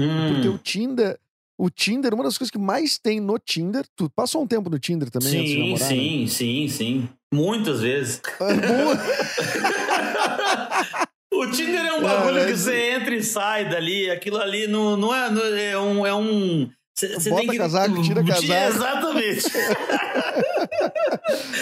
Hum. 0.00 0.34
Porque 0.34 0.48
o 0.48 0.58
Tinder, 0.58 1.20
o 1.56 1.70
Tinder, 1.70 2.14
uma 2.14 2.24
das 2.24 2.36
coisas 2.36 2.50
que 2.50 2.58
mais 2.58 2.98
tem 2.98 3.20
no 3.20 3.38
Tinder, 3.38 3.86
tu 3.94 4.10
passou 4.10 4.42
um 4.42 4.46
tempo 4.46 4.68
no 4.68 4.78
Tinder 4.80 5.08
também 5.08 5.30
sim, 5.30 5.38
antes 5.38 5.52
de 5.52 5.58
namorar, 5.58 5.88
Sim, 5.88 6.22
né? 6.22 6.26
sim, 6.28 6.68
sim. 6.68 7.08
Muitas 7.32 7.80
vezes. 7.80 8.20
o 11.32 11.50
Tinder 11.50 11.86
é 11.86 11.94
um 11.94 12.02
bagulho 12.02 12.40
é, 12.40 12.46
que 12.46 12.56
você 12.56 12.90
entra 12.90 13.14
e 13.14 13.22
sai 13.22 13.70
dali. 13.70 14.10
Aquilo 14.10 14.36
ali 14.38 14.66
não, 14.66 14.98
não, 14.98 15.14
é, 15.14 15.30
não 15.30 15.42
é 15.42 15.78
um. 15.78 16.06
É 16.06 16.14
um 16.14 16.68
Cê, 16.94 17.18
cê 17.18 17.30
Bota 17.30 17.50
que... 17.50 17.56
casaco, 17.56 18.02
tira 18.02 18.22
casaco. 18.26 18.52
Exatamente. 18.52 19.46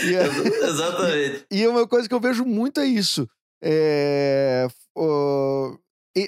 é... 0.05 0.27
Exatamente. 0.67 1.47
E, 1.51 1.61
e 1.61 1.69
uma 1.69 1.87
coisa 1.87 2.09
que 2.09 2.15
eu 2.15 2.21
vejo 2.21 2.45
muito 2.45 2.81
é 2.81 2.87
isso. 2.87 3.29
É... 3.63 4.67
Uh... 4.99 5.79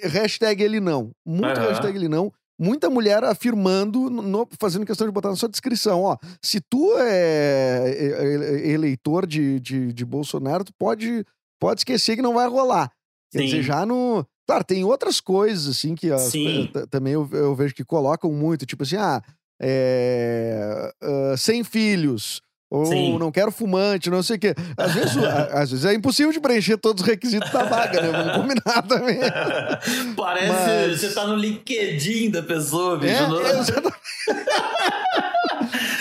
Hashtag 0.05 0.63
ele 0.63 0.79
não. 0.79 1.11
Muito 1.27 1.61
uhum. 1.61 1.67
hashtag 1.67 1.99
ele 1.99 2.09
não 2.09 2.33
muita 2.63 2.89
mulher 2.89 3.25
afirmando, 3.25 4.09
no, 4.09 4.49
fazendo 4.59 4.87
questão 4.87 5.07
de 5.07 5.13
botar 5.13 5.31
na 5.31 5.37
sua 5.37 5.49
descrição, 5.49 6.03
ó, 6.03 6.17
se 6.41 6.61
tu 6.61 6.97
é, 6.99 7.83
é, 7.89 8.69
é 8.69 8.71
eleitor 8.71 9.27
de, 9.27 9.59
de, 9.59 9.93
de, 9.93 10.05
Bolsonaro, 10.05 10.65
tu 10.65 10.73
pode, 10.79 11.25
pode 11.61 11.81
esquecer 11.81 12.15
que 12.15 12.23
não 12.23 12.35
vai 12.35 12.49
rolar. 12.49 12.91
Quer 13.33 13.41
Sim. 13.41 13.45
dizer, 13.47 13.63
já 13.63 13.85
no... 13.85 14.25
Claro, 14.47 14.65
tem 14.65 14.85
outras 14.85 15.21
coisas, 15.21 15.77
assim, 15.77 15.95
que 15.95 16.11
as, 16.11 16.33
também 16.91 17.15
eu, 17.15 17.29
eu, 17.33 17.55
vejo 17.55 17.75
que 17.75 17.85
colocam 17.85 18.33
muito, 18.33 18.67
tipo 18.67 18.83
assim, 18.83 18.97
ah, 18.97 19.23
é, 19.61 20.93
uh, 21.03 21.37
sem 21.37 21.65
filhos, 21.65 22.43
ou 22.73 22.87
Sim. 22.87 23.19
não 23.19 23.31
quero 23.31 23.53
fumante, 23.53 24.09
não 24.09 24.23
sei 24.23 24.37
o 24.37 24.39
quê. 24.39 24.55
Às 24.79 24.95
vezes, 24.95 25.17
às 25.53 25.71
vezes 25.71 25.85
é 25.85 25.93
impossível 25.93 26.33
de 26.33 26.41
preencher 26.41 26.79
todos 26.79 27.03
os 27.03 27.09
requisitos 27.09 27.51
da 27.51 27.65
vaga, 27.65 28.01
né? 28.01 28.11
Vamos 28.11 28.33
combinar 28.39 28.83
também. 28.89 29.19
Parece 30.17 30.49
Mas... 30.49 31.01
você 31.01 31.11
tá 31.11 31.27
no 31.27 31.37
LinkedIn 31.37 32.31
da 32.31 32.43
pessoa, 32.43 32.97
bicho. 32.97 33.13
É, 33.13 33.27
no... 33.27 33.41
exatamente. 33.43 33.93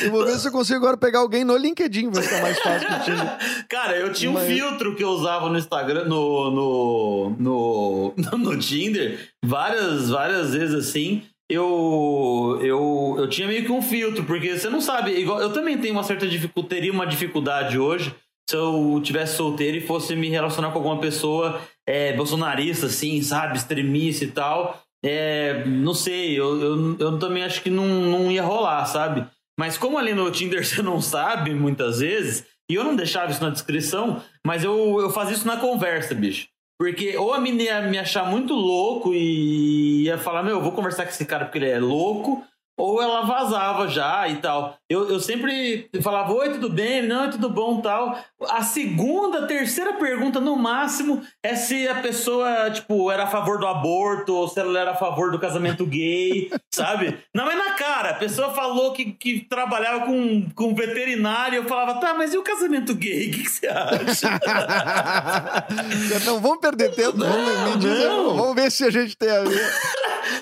Eu 0.01 0.11
vou 0.11 0.25
ver 0.25 0.39
se 0.39 0.47
eu 0.47 0.51
consigo 0.51 0.77
agora 0.77 0.95
pegar 0.95 1.19
alguém 1.19 1.43
no 1.43 1.57
LinkedIn, 1.57 2.09
vai 2.09 2.23
ficar 2.23 2.41
mais 2.41 2.57
fácil 2.59 2.87
que 2.87 2.99
Tinder. 3.03 3.65
Cara, 3.69 3.97
eu 3.97 4.13
tinha 4.13 4.31
Mas... 4.31 4.43
um 4.43 4.47
filtro 4.47 4.95
que 4.95 5.03
eu 5.03 5.09
usava 5.09 5.49
no 5.49 5.57
Instagram, 5.57 6.05
no, 6.05 6.51
no, 6.51 7.35
no, 7.37 8.13
no 8.37 8.57
Tinder, 8.57 9.29
várias, 9.43 10.09
várias 10.09 10.53
vezes 10.53 10.73
assim 10.73 11.21
eu, 11.51 12.59
eu, 12.61 13.15
eu 13.19 13.27
tinha 13.27 13.47
meio 13.47 13.65
que 13.65 13.71
um 13.71 13.81
filtro, 13.81 14.23
porque 14.23 14.57
você 14.57 14.69
não 14.69 14.79
sabe, 14.79 15.11
igual 15.11 15.41
eu 15.41 15.51
também 15.51 15.77
tenho 15.77 15.93
uma 15.93 16.03
certa 16.03 16.25
dificuldade, 16.25 16.69
teria 16.69 16.91
uma 16.91 17.05
dificuldade 17.05 17.77
hoje 17.77 18.15
se 18.49 18.55
eu 18.55 18.99
tivesse 19.03 19.37
solteiro 19.37 19.77
e 19.77 19.81
fosse 19.81 20.15
me 20.15 20.29
relacionar 20.29 20.71
com 20.71 20.79
alguma 20.79 20.99
pessoa 20.99 21.61
é, 21.87 22.13
bolsonarista, 22.13 22.87
assim, 22.87 23.21
sabe, 23.21 23.57
extremista 23.57 24.25
e 24.25 24.27
tal. 24.27 24.81
É, 25.03 25.65
não 25.65 25.93
sei, 25.93 26.37
eu, 26.37 26.61
eu, 26.61 26.97
eu 26.99 27.19
também 27.19 27.43
acho 27.43 27.61
que 27.61 27.69
não, 27.69 27.85
não 27.85 28.31
ia 28.31 28.43
rolar, 28.43 28.85
sabe? 28.85 29.25
Mas 29.59 29.77
como 29.77 29.97
ali 29.97 30.13
no 30.13 30.29
Tinder 30.31 30.63
você 30.67 30.81
não 30.81 31.01
sabe 31.01 31.53
muitas 31.53 31.99
vezes, 31.99 32.45
e 32.69 32.75
eu 32.75 32.83
não 32.83 32.95
deixava 32.95 33.31
isso 33.31 33.43
na 33.43 33.49
descrição, 33.49 34.21
mas 34.45 34.63
eu, 34.63 34.99
eu 34.99 35.09
fazia 35.09 35.35
isso 35.35 35.47
na 35.47 35.57
conversa, 35.57 36.15
bicho. 36.15 36.47
Porque 36.81 37.15
ou 37.15 37.31
a 37.31 37.39
mina 37.39 37.61
ia 37.61 37.81
me 37.83 37.99
achar 37.99 38.25
muito 38.25 38.55
louco 38.55 39.13
e 39.13 40.05
ia 40.05 40.17
falar, 40.17 40.41
meu, 40.41 40.55
eu 40.55 40.61
vou 40.63 40.71
conversar 40.71 41.03
com 41.03 41.11
esse 41.11 41.23
cara 41.27 41.45
porque 41.45 41.59
ele 41.59 41.69
é 41.69 41.77
louco, 41.77 42.43
ou 42.77 43.01
ela 43.01 43.21
vazava 43.21 43.87
já 43.87 44.27
e 44.27 44.37
tal. 44.37 44.75
Eu, 44.89 45.09
eu 45.09 45.19
sempre 45.19 45.89
falava, 46.01 46.33
oi, 46.33 46.49
tudo 46.49 46.69
bem? 46.69 47.01
Não, 47.05 47.29
tudo 47.29 47.49
bom 47.49 47.79
tal. 47.79 48.17
A 48.49 48.63
segunda, 48.63 49.45
terceira 49.45 49.93
pergunta, 49.93 50.39
no 50.39 50.55
máximo, 50.55 51.21
é 51.43 51.55
se 51.55 51.87
a 51.87 51.95
pessoa, 51.95 52.69
tipo, 52.71 53.11
era 53.11 53.23
a 53.23 53.27
favor 53.27 53.59
do 53.59 53.67
aborto, 53.67 54.33
ou 54.33 54.47
se 54.47 54.59
ela 54.59 54.79
era 54.79 54.91
a 54.91 54.95
favor 54.95 55.31
do 55.31 55.39
casamento 55.39 55.85
gay, 55.85 56.49
sabe? 56.73 57.17
Não 57.33 57.49
é 57.49 57.55
na 57.55 57.71
cara. 57.73 58.11
A 58.11 58.15
pessoa 58.15 58.53
falou 58.53 58.93
que, 58.93 59.11
que 59.13 59.41
trabalhava 59.47 60.05
com, 60.05 60.49
com 60.55 60.75
veterinário, 60.75 61.57
eu 61.57 61.65
falava, 61.65 61.99
tá, 61.99 62.13
mas 62.13 62.33
e 62.33 62.37
o 62.37 62.43
casamento 62.43 62.95
gay? 62.95 63.29
O 63.29 63.31
que, 63.31 63.43
que 63.43 63.49
você 63.49 63.67
acha? 63.67 64.39
não, 66.25 66.39
vamos 66.39 66.59
perder 66.59 66.93
tempo, 66.95 67.17
vamos, 67.17 67.79
dizer, 67.79 68.09
vamos 68.09 68.55
ver 68.55 68.71
se 68.71 68.85
a 68.85 68.89
gente 68.89 69.15
tem 69.15 69.29
a 69.29 69.41
ver. 69.41 69.71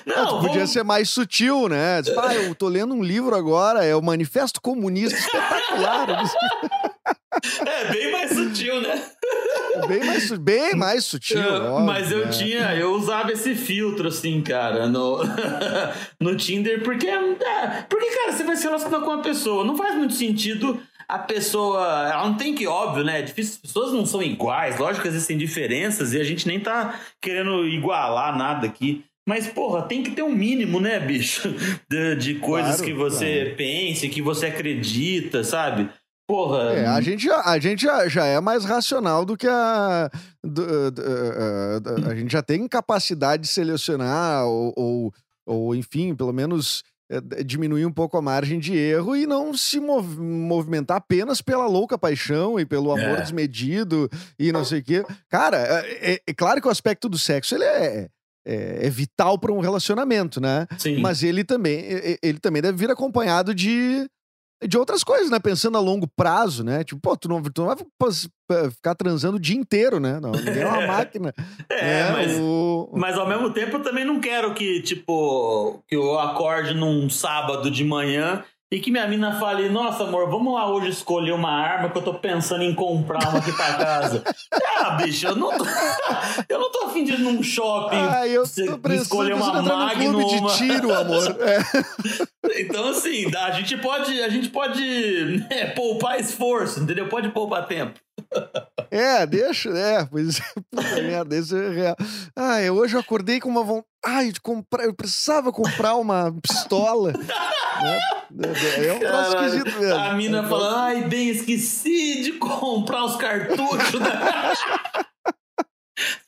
Não, 0.06 0.40
podia 0.40 0.54
vamos... 0.54 0.70
ser 0.70 0.82
mais 0.82 1.10
sutil, 1.10 1.68
né? 1.68 2.02
Tipo, 2.02 2.20
ah, 2.20 2.34
eu 2.34 2.54
tô 2.54 2.68
lendo 2.68 2.94
um 2.94 3.02
livro 3.02 3.34
agora, 3.34 3.84
é 3.84 3.94
o 3.94 4.02
Manifesto 4.02 4.60
Comunista 4.60 5.18
Espetacular. 5.18 6.08
é, 7.66 7.92
bem 7.92 8.12
mais 8.12 8.32
sutil, 8.32 8.80
né? 8.80 9.02
Bem 9.86 10.04
mais, 10.04 10.32
bem 10.32 10.74
mais 10.74 11.04
sutil. 11.04 11.40
óbvio, 11.40 11.86
mas 11.86 12.10
eu 12.10 12.26
né? 12.26 12.32
tinha, 12.32 12.74
eu 12.74 12.92
usava 12.92 13.32
esse 13.32 13.54
filtro, 13.54 14.08
assim, 14.08 14.42
cara, 14.42 14.88
no, 14.88 15.20
no 16.20 16.36
Tinder, 16.36 16.82
porque, 16.82 17.06
é, 17.06 17.86
porque, 17.88 18.06
cara, 18.10 18.32
você 18.32 18.42
vai 18.42 18.56
se 18.56 18.64
relacionar 18.64 19.00
com 19.00 19.10
uma 19.10 19.22
pessoa, 19.22 19.64
não 19.64 19.76
faz 19.76 19.94
muito 19.94 20.14
sentido 20.14 20.80
a 21.10 21.18
pessoa. 21.18 22.08
Ela 22.10 22.28
não 22.28 22.36
tem 22.36 22.54
que, 22.54 22.66
óbvio, 22.66 23.04
né? 23.04 23.20
É 23.20 23.22
difícil, 23.22 23.54
as 23.54 23.60
pessoas 23.60 23.92
não 23.92 24.06
são 24.06 24.22
iguais, 24.22 24.78
lógico 24.78 25.02
que 25.02 25.08
existem 25.08 25.36
diferenças 25.36 26.12
e 26.12 26.20
a 26.20 26.24
gente 26.24 26.46
nem 26.46 26.60
tá 26.60 26.98
querendo 27.20 27.66
igualar 27.66 28.36
nada 28.36 28.66
aqui. 28.66 29.04
Mas, 29.30 29.46
porra, 29.46 29.82
tem 29.82 30.02
que 30.02 30.10
ter 30.10 30.24
um 30.24 30.34
mínimo, 30.34 30.80
né, 30.80 30.98
bicho? 30.98 31.54
De, 31.88 32.16
de 32.16 32.34
coisas 32.40 32.78
claro, 32.78 32.84
que 32.84 32.92
você 32.92 33.42
claro. 33.42 33.56
pense, 33.56 34.08
que 34.08 34.20
você 34.20 34.46
acredita, 34.46 35.44
sabe? 35.44 35.88
Porra. 36.26 36.72
É, 36.72 36.86
a 36.86 37.00
gente, 37.00 37.26
já, 37.26 37.40
a 37.42 37.56
gente 37.60 37.82
já, 37.82 38.08
já 38.08 38.26
é 38.26 38.40
mais 38.40 38.64
racional 38.64 39.24
do 39.24 39.36
que 39.36 39.46
a. 39.46 40.10
Do, 40.42 40.90
do, 40.90 41.02
a, 41.02 42.08
a, 42.08 42.10
a 42.10 42.14
gente 42.16 42.32
já 42.32 42.42
tem 42.42 42.66
capacidade 42.66 43.42
de 43.42 43.48
selecionar, 43.48 44.46
ou, 44.46 44.72
ou, 44.76 45.14
ou 45.46 45.74
enfim, 45.76 46.12
pelo 46.12 46.32
menos 46.32 46.82
é, 47.08 47.20
diminuir 47.44 47.86
um 47.86 47.92
pouco 47.92 48.16
a 48.16 48.22
margem 48.22 48.58
de 48.58 48.76
erro 48.76 49.14
e 49.14 49.28
não 49.28 49.54
se 49.54 49.78
mov 49.78 50.18
movimentar 50.20 50.96
apenas 50.96 51.40
pela 51.40 51.68
louca 51.68 51.96
paixão 51.96 52.58
e 52.58 52.66
pelo 52.66 52.90
amor 52.90 53.18
é. 53.18 53.20
desmedido 53.20 54.10
e 54.36 54.50
não 54.50 54.64
sei 54.64 54.80
o 54.80 54.82
quê. 54.82 55.04
Cara, 55.28 55.56
é, 55.56 56.14
é, 56.14 56.20
é, 56.26 56.34
claro 56.34 56.60
que 56.60 56.66
o 56.66 56.70
aspecto 56.70 57.08
do 57.08 57.16
sexo 57.16 57.54
ele 57.54 57.64
é 57.64 58.08
é, 58.50 58.86
é 58.86 58.90
vital 58.90 59.38
para 59.38 59.52
um 59.52 59.60
relacionamento, 59.60 60.40
né? 60.40 60.66
Sim. 60.76 60.98
Mas 61.00 61.22
ele 61.22 61.44
também, 61.44 61.84
ele 62.22 62.38
também 62.38 62.60
deve 62.60 62.76
vir 62.76 62.90
acompanhado 62.90 63.54
de, 63.54 64.08
de 64.66 64.76
outras 64.76 65.04
coisas, 65.04 65.30
né? 65.30 65.38
Pensando 65.38 65.78
a 65.78 65.80
longo 65.80 66.08
prazo, 66.08 66.64
né? 66.64 66.82
Tipo, 66.82 67.00
pô, 67.00 67.16
tu 67.16 67.28
não, 67.28 67.40
tu 67.42 67.62
não 67.62 67.68
vai 67.68 68.70
ficar 68.70 68.96
transando 68.96 69.36
o 69.36 69.40
dia 69.40 69.56
inteiro, 69.56 70.00
né? 70.00 70.18
Não, 70.20 70.32
ninguém 70.32 70.62
é 70.62 70.66
uma 70.66 70.86
máquina. 70.88 71.32
É, 71.68 71.82
né? 71.82 72.10
mas, 72.12 72.38
o... 72.40 72.90
mas 72.94 73.16
ao 73.16 73.28
mesmo 73.28 73.50
tempo 73.50 73.76
eu 73.76 73.82
também 73.82 74.04
não 74.04 74.20
quero 74.20 74.52
que, 74.52 74.82
tipo, 74.82 75.82
que 75.86 75.94
eu 75.94 76.18
acorde 76.18 76.74
num 76.74 77.08
sábado 77.08 77.70
de 77.70 77.84
manhã 77.84 78.44
e 78.72 78.78
que 78.78 78.90
minha 78.92 79.06
mina 79.08 79.32
fale, 79.40 79.68
nossa, 79.68 80.04
amor, 80.04 80.30
vamos 80.30 80.54
lá 80.54 80.70
hoje 80.70 80.90
escolher 80.90 81.32
uma 81.32 81.50
arma 81.50 81.90
que 81.90 81.98
eu 81.98 82.02
tô 82.02 82.14
pensando 82.14 82.62
em 82.62 82.72
comprar 82.72 83.28
uma 83.28 83.38
aqui 83.38 83.52
pra 83.52 83.74
casa. 83.74 84.22
ah, 84.78 84.90
bicho, 84.90 85.26
eu 85.26 85.34
não 85.34 85.50
tô, 85.58 85.64
eu 86.48 86.60
não 86.60 86.70
tô 86.70 86.84
afim 86.84 87.02
de 87.02 87.14
ir 87.14 87.18
num 87.18 87.42
shopping 87.42 87.96
ah, 87.96 88.28
eu 88.28 88.44
tô 88.44 88.92
escolher 88.92 89.34
uma 89.34 89.60
Magnum. 89.60 90.24
de 90.24 90.56
tiro, 90.56 90.94
amor. 90.94 91.36
É. 92.42 92.62
então, 92.62 92.88
assim, 92.88 93.26
a 93.36 93.50
gente 93.52 93.76
pode, 93.76 94.20
a 94.22 94.28
gente 94.28 94.48
pode 94.48 94.82
né, 95.50 95.66
poupar 95.66 96.18
esforço, 96.18 96.80
entendeu? 96.80 97.08
Pode 97.08 97.28
poupar 97.30 97.66
tempo. 97.66 97.98
É, 98.90 99.24
deixa, 99.24 99.70
é, 99.70 100.04
pois 100.04 100.40
é, 100.40 100.42
puta 100.70 101.02
merda, 101.02 101.36
isso 101.36 101.56
é 101.56 101.70
real. 101.70 101.96
Ah, 102.34 102.60
eu 102.60 102.74
hoje 102.74 102.96
eu 102.96 103.00
acordei 103.00 103.38
com 103.38 103.48
uma 103.48 103.62
vontade, 103.62 103.86
ai, 104.04 104.32
de 104.32 104.40
comprar, 104.40 104.84
eu 104.84 104.94
precisava 104.94 105.52
comprar 105.52 105.94
uma 105.94 106.34
pistola. 106.42 107.12
né? 107.12 108.00
É 108.84 108.92
um 108.92 108.98
troço 108.98 109.36
esquisito 109.36 109.80
mesmo. 109.80 109.94
A 109.94 110.14
mina 110.14 110.42
falando, 110.48 110.76
ai, 110.76 111.04
bem, 111.04 111.28
esqueci 111.28 112.22
de 112.22 112.32
comprar 112.32 113.04
os 113.04 113.16
cartuchos. 113.16 114.00
Né? 114.00 114.10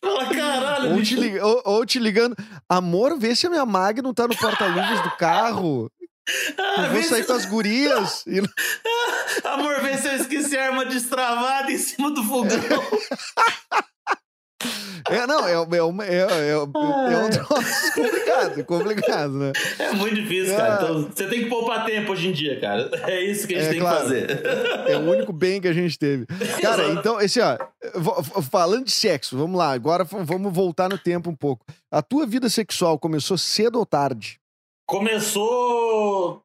Fala, 0.01 0.27
caralho, 0.27 0.93
ou 0.93 1.03
te, 1.03 1.17
liga, 1.17 1.47
ou, 1.47 1.63
ou 1.65 1.87
te, 1.87 1.99
ligando, 1.99 2.37
amor, 2.69 3.19
vê 3.19 3.35
se 3.35 3.47
a 3.47 3.51
minha 3.51 3.65
Magnum 3.65 4.13
tá 4.13 4.29
no 4.29 4.37
porta-luvas 4.37 5.01
do 5.03 5.11
carro. 5.17 5.91
Ah, 6.59 6.87
eu 6.87 6.93
vou 6.93 7.03
sair 7.03 7.25
com 7.25 7.33
as 7.33 7.47
gurias. 7.47 8.25
E... 8.27 8.41
Amor, 9.45 9.81
vê 9.81 9.97
se 9.99 10.09
eu 10.09 10.17
esqueci 10.17 10.57
a 10.57 10.67
arma 10.67 10.85
destravada 10.85 11.71
em 11.71 11.79
cima 11.79 12.11
do 12.13 12.23
fogão. 12.23 12.59
É, 15.11 15.27
não, 15.27 15.47
é, 15.47 15.53
é, 15.53 15.83
uma, 15.83 16.07
é, 16.07 16.21
é, 16.21 16.51
é 16.51 16.59
um 16.59 17.31
troço 17.31 17.95
complicado, 17.95 18.65
complicado, 18.65 19.33
né? 19.33 19.53
É 19.79 19.93
muito 19.93 20.15
difícil, 20.15 20.57
cara. 20.57 20.73
É. 20.73 20.85
Então, 20.85 21.03
você 21.03 21.27
tem 21.27 21.43
que 21.43 21.49
poupar 21.49 21.85
tempo 21.85 22.13
hoje 22.13 22.29
em 22.29 22.33
dia, 22.33 22.61
cara. 22.61 22.89
É 23.09 23.21
isso 23.21 23.47
que 23.47 23.55
a 23.55 23.59
gente 23.59 23.69
é, 23.69 23.71
tem 23.73 23.81
claro, 23.81 23.97
que 23.99 24.05
fazer. 24.05 24.43
É 24.87 24.97
o 24.97 25.01
único 25.01 25.33
bem 25.33 25.61
que 25.61 25.69
a 25.69 25.73
gente 25.73 25.99
teve. 25.99 26.27
Cara, 26.61 26.89
então, 26.89 27.21
esse, 27.21 27.41
ó, 27.41 27.59
falando 28.51 28.85
de 28.85 28.93
sexo, 28.93 29.37
vamos 29.37 29.59
lá, 29.59 29.73
agora 29.73 30.05
vamos 30.05 30.53
voltar 30.53 30.89
no 30.89 30.97
tempo 30.97 31.29
um 31.29 31.37
pouco. 31.37 31.67
A 31.91 32.01
tua 32.01 32.25
vida 32.25 32.49
sexual 32.49 32.99
começou 32.99 33.37
cedo 33.37 33.79
ou 33.79 33.87
tarde? 33.87 34.41
Começou. 34.93 36.45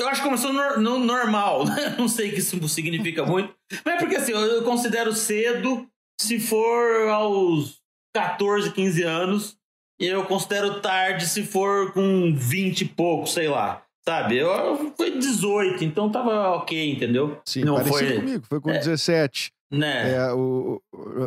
Eu 0.00 0.08
acho 0.08 0.22
que 0.22 0.28
começou 0.28 0.52
no, 0.52 0.78
no 0.78 0.98
normal, 1.00 1.66
né? 1.66 1.96
Não 1.98 2.06
sei 2.06 2.28
o 2.28 2.32
que 2.32 2.38
isso 2.38 2.56
significa 2.70 3.26
muito. 3.26 3.52
Mas 3.84 3.96
é 3.96 3.98
porque 3.98 4.14
assim, 4.14 4.30
eu 4.30 4.62
considero 4.62 5.12
cedo 5.12 5.84
se 6.20 6.38
for 6.38 7.08
aos 7.08 7.80
14, 8.14 8.72
15 8.72 9.02
anos. 9.02 9.58
E 10.00 10.06
eu 10.06 10.24
considero 10.26 10.80
tarde 10.80 11.26
se 11.26 11.42
for 11.42 11.92
com 11.92 12.32
20 12.32 12.82
e 12.82 12.84
pouco, 12.84 13.26
sei 13.26 13.48
lá. 13.48 13.84
Sabe? 14.08 14.36
Eu, 14.36 14.94
foi 14.96 15.18
18, 15.18 15.82
então 15.82 16.12
tava 16.12 16.50
ok, 16.50 16.92
entendeu? 16.92 17.42
Sim, 17.44 17.64
Não 17.64 17.84
foi 17.84 18.14
comigo, 18.14 18.46
foi 18.48 18.60
com 18.60 18.70
é, 18.70 18.78
17. 18.78 19.52
Né? 19.70 20.14
É, 20.14 20.32
o, 20.32 20.80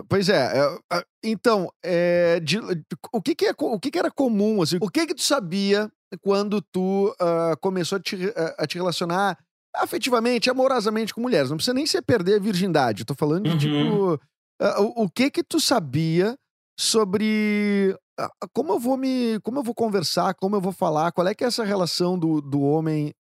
pois 0.10 0.28
é, 0.28 0.52
é 0.92 1.04
então, 1.24 1.72
é, 1.84 2.40
de, 2.40 2.60
o, 3.12 3.22
que, 3.22 3.36
que, 3.36 3.46
é, 3.46 3.54
o 3.58 3.80
que, 3.80 3.92
que 3.92 4.00
era 4.00 4.10
comum? 4.10 4.64
Assim, 4.64 4.78
o 4.82 4.90
que 4.90 5.06
que 5.06 5.14
tu 5.14 5.22
sabia 5.22 5.92
quando 6.22 6.60
tu 6.60 7.10
uh, 7.22 7.56
começou 7.62 7.98
a 7.98 8.02
te, 8.02 8.34
a 8.58 8.66
te 8.66 8.78
relacionar 8.78 9.38
afetivamente, 9.76 10.50
amorosamente 10.50 11.14
com 11.14 11.22
mulheres? 11.22 11.52
Não 11.52 11.58
precisa 11.58 11.76
nem 11.76 11.86
ser 11.86 12.02
perder 12.02 12.38
a 12.38 12.40
virgindade. 12.40 13.02
Eu 13.02 13.06
tô 13.06 13.14
falando 13.14 13.48
de, 13.48 13.60
tipo, 13.60 13.74
uhum. 13.76 14.18
tipo, 14.18 14.24
uh, 14.62 15.02
o, 15.02 15.04
o 15.04 15.10
que 15.10 15.30
que 15.30 15.44
tu 15.44 15.60
sabia 15.60 16.36
sobre 16.80 17.96
uh, 18.20 18.50
como 18.52 18.74
eu 18.74 18.80
vou 18.80 18.98
me, 18.98 19.40
como 19.44 19.60
eu 19.60 19.64
vou 19.64 19.76
conversar, 19.76 20.34
como 20.34 20.56
eu 20.56 20.62
vou 20.62 20.72
falar, 20.72 21.12
qual 21.12 21.28
é 21.28 21.36
que 21.36 21.44
é 21.44 21.48
essa 21.48 21.64
relação 21.64 22.18
do, 22.18 22.42
do 22.42 22.60
homem 22.60 23.14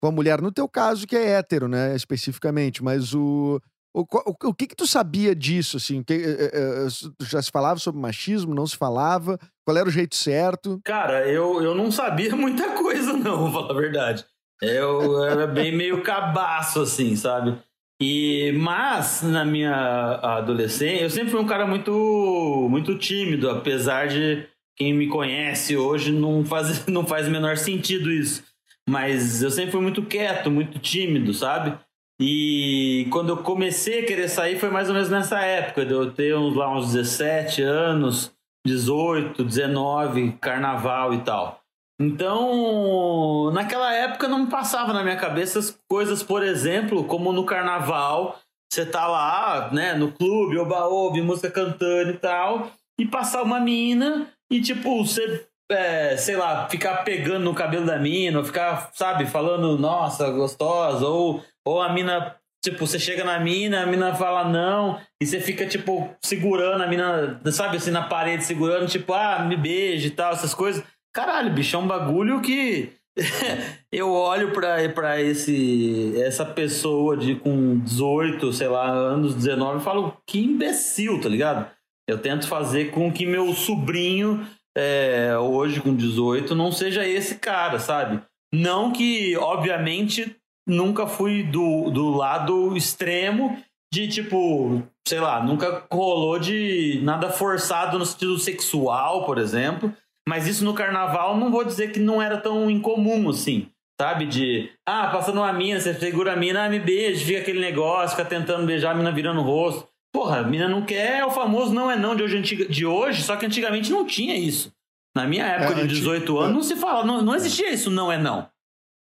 com 0.00 0.08
a 0.08 0.10
mulher? 0.10 0.40
No 0.40 0.50
teu 0.50 0.66
caso, 0.66 1.06
que 1.06 1.14
é 1.14 1.32
hétero, 1.32 1.68
né, 1.68 1.94
especificamente, 1.94 2.82
mas 2.82 3.14
o 3.14 3.60
o, 3.92 4.02
o, 4.02 4.48
o, 4.48 4.54
que 4.54 4.68
que 4.68 4.76
tu 4.76 4.86
sabia 4.86 5.34
disso, 5.34 5.76
assim? 5.76 6.02
Que, 6.02 6.14
é, 6.14 6.50
é, 6.52 6.86
já 7.22 7.42
se 7.42 7.50
falava 7.50 7.80
sobre 7.80 8.00
machismo, 8.00 8.54
não 8.54 8.66
se 8.66 8.76
falava? 8.76 9.38
Qual 9.64 9.76
era 9.76 9.88
o 9.88 9.92
jeito 9.92 10.14
certo? 10.14 10.80
Cara, 10.84 11.28
eu, 11.28 11.62
eu 11.62 11.74
não 11.74 11.90
sabia 11.90 12.34
muita 12.36 12.70
coisa, 12.76 13.12
não, 13.12 13.50
vou 13.50 13.52
falar 13.52 13.70
a 13.72 13.80
verdade. 13.80 14.24
Eu 14.62 15.24
era 15.24 15.46
bem 15.46 15.74
meio 15.74 16.02
cabaço, 16.02 16.82
assim, 16.82 17.16
sabe? 17.16 17.58
E, 18.00 18.52
mas, 18.52 19.22
na 19.22 19.44
minha 19.44 19.74
adolescência, 20.22 21.02
eu 21.02 21.10
sempre 21.10 21.30
fui 21.30 21.40
um 21.40 21.46
cara 21.46 21.66
muito, 21.66 22.66
muito 22.70 22.96
tímido, 22.96 23.50
apesar 23.50 24.08
de 24.08 24.46
quem 24.76 24.94
me 24.94 25.08
conhece 25.08 25.76
hoje 25.76 26.12
não 26.12 26.44
faz, 26.44 26.86
não 26.88 27.06
faz 27.06 27.28
o 27.28 27.30
menor 27.30 27.56
sentido 27.58 28.10
isso. 28.10 28.42
Mas 28.88 29.42
eu 29.42 29.50
sempre 29.50 29.72
fui 29.72 29.80
muito 29.80 30.02
quieto, 30.02 30.50
muito 30.50 30.78
tímido, 30.78 31.34
sabe? 31.34 31.78
E 32.20 33.08
quando 33.10 33.30
eu 33.30 33.38
comecei 33.38 34.00
a 34.00 34.06
querer 34.06 34.28
sair 34.28 34.58
foi 34.58 34.68
mais 34.68 34.88
ou 34.88 34.94
menos 34.94 35.08
nessa 35.08 35.40
época, 35.40 35.86
de 35.86 35.92
eu 35.92 36.12
ter 36.12 36.34
lá 36.34 36.76
uns 36.76 36.92
17 36.92 37.62
anos, 37.62 38.30
18, 38.66 39.42
19, 39.42 40.32
carnaval 40.32 41.14
e 41.14 41.22
tal. 41.22 41.60
Então, 41.98 43.50
naquela 43.52 43.94
época 43.94 44.28
não 44.28 44.46
passava 44.46 44.92
na 44.92 45.02
minha 45.02 45.16
cabeça 45.16 45.58
as 45.58 45.78
coisas, 45.88 46.22
por 46.22 46.42
exemplo, 46.42 47.04
como 47.04 47.32
no 47.32 47.44
carnaval, 47.44 48.38
você 48.70 48.84
tá 48.84 49.06
lá, 49.06 49.70
né, 49.72 49.94
no 49.94 50.12
clube, 50.12 50.58
oba-oba, 50.58 51.22
música 51.22 51.50
cantando 51.50 52.10
e 52.10 52.18
tal, 52.18 52.70
e 52.98 53.06
passar 53.06 53.42
uma 53.42 53.60
mina 53.60 54.28
e, 54.50 54.60
tipo, 54.60 55.04
você, 55.04 55.46
é, 55.70 56.16
sei 56.16 56.36
lá, 56.36 56.68
ficar 56.68 56.98
pegando 57.04 57.44
no 57.44 57.54
cabelo 57.54 57.86
da 57.86 57.98
mina, 57.98 58.38
ou 58.38 58.44
ficar, 58.44 58.90
sabe, 58.94 59.26
falando, 59.26 59.78
nossa, 59.78 60.30
gostosa, 60.30 61.06
ou 61.06 61.42
ou 61.66 61.80
a 61.80 61.92
mina 61.92 62.40
Tipo, 62.62 62.86
você 62.86 62.98
chega 62.98 63.24
na 63.24 63.40
mina, 63.40 63.82
a 63.82 63.86
mina 63.86 64.14
fala 64.14 64.44
não, 64.46 65.00
e 65.18 65.26
você 65.26 65.40
fica, 65.40 65.66
tipo, 65.66 66.14
segurando 66.22 66.82
a 66.82 66.86
mina, 66.86 67.40
sabe 67.50 67.78
assim, 67.78 67.90
na 67.90 68.02
parede, 68.02 68.44
segurando, 68.44 68.86
tipo, 68.86 69.14
ah, 69.14 69.38
me 69.48 69.56
beije 69.56 70.08
e 70.08 70.10
tal, 70.10 70.32
essas 70.32 70.52
coisas. 70.52 70.84
Caralho, 71.10 71.54
bicho, 71.54 71.74
é 71.74 71.78
um 71.78 71.86
bagulho 71.86 72.42
que 72.42 72.92
eu 73.90 74.12
olho 74.12 74.52
pra, 74.52 74.86
pra 74.90 75.22
esse, 75.22 76.12
essa 76.20 76.44
pessoa 76.44 77.16
de 77.16 77.34
com 77.34 77.78
18, 77.78 78.52
sei 78.52 78.68
lá, 78.68 78.90
anos, 78.90 79.34
19, 79.34 79.78
e 79.78 79.84
falo, 79.84 80.16
que 80.26 80.38
imbecil, 80.38 81.18
tá 81.18 81.30
ligado? 81.30 81.70
Eu 82.06 82.18
tento 82.18 82.46
fazer 82.46 82.90
com 82.90 83.10
que 83.10 83.24
meu 83.24 83.54
sobrinho, 83.54 84.46
é, 84.76 85.34
hoje 85.38 85.80
com 85.80 85.96
18, 85.96 86.54
não 86.54 86.70
seja 86.70 87.08
esse 87.08 87.36
cara, 87.36 87.78
sabe? 87.78 88.20
Não 88.52 88.92
que, 88.92 89.34
obviamente, 89.38 90.36
nunca 90.70 91.06
fui 91.06 91.42
do, 91.42 91.90
do 91.90 92.10
lado 92.10 92.76
extremo 92.76 93.58
de 93.92 94.06
tipo, 94.08 94.82
sei 95.06 95.20
lá, 95.20 95.42
nunca 95.42 95.84
rolou 95.90 96.38
de 96.38 97.00
nada 97.02 97.28
forçado 97.30 97.98
no 97.98 98.06
sentido 98.06 98.38
sexual, 98.38 99.26
por 99.26 99.38
exemplo. 99.38 99.92
Mas 100.28 100.46
isso 100.46 100.64
no 100.64 100.74
carnaval 100.74 101.36
não 101.36 101.50
vou 101.50 101.64
dizer 101.64 101.90
que 101.90 101.98
não 101.98 102.22
era 102.22 102.38
tão 102.38 102.70
incomum 102.70 103.30
assim, 103.30 103.68
sabe? 104.00 104.26
De, 104.26 104.70
ah, 104.86 105.08
passando 105.08 105.38
uma 105.38 105.52
mina, 105.52 105.80
você 105.80 105.92
segura 105.94 106.34
a 106.34 106.36
mina, 106.36 106.64
ah, 106.64 106.68
me 106.68 106.78
beija, 106.78 107.24
fica 107.24 107.40
aquele 107.40 107.60
negócio, 107.60 108.16
fica 108.16 108.28
tentando 108.28 108.66
beijar 108.66 108.92
a 108.92 108.94
mina 108.94 109.10
virando 109.10 109.40
o 109.40 109.44
rosto. 109.44 109.88
Porra, 110.12 110.38
a 110.38 110.42
mina 110.42 110.68
não 110.68 110.82
quer, 110.82 111.20
é 111.20 111.24
o 111.24 111.30
famoso 111.30 111.72
não 111.72 111.90
é 111.90 111.96
não 111.96 112.14
de 112.14 112.22
hoje, 112.22 112.40
de 112.40 112.86
hoje, 112.86 113.22
só 113.22 113.36
que 113.36 113.46
antigamente 113.46 113.90
não 113.90 114.04
tinha 114.04 114.36
isso. 114.36 114.72
Na 115.16 115.26
minha 115.26 115.44
época 115.44 115.80
é, 115.80 115.82
de 115.82 115.88
18 115.88 116.38
anos, 116.38 116.54
não 116.54 116.62
se 116.62 116.76
fala, 116.76 117.04
não, 117.04 117.22
não 117.22 117.34
existia 117.34 117.72
isso, 117.72 117.90
não 117.90 118.10
é 118.10 118.18
não. 118.18 118.48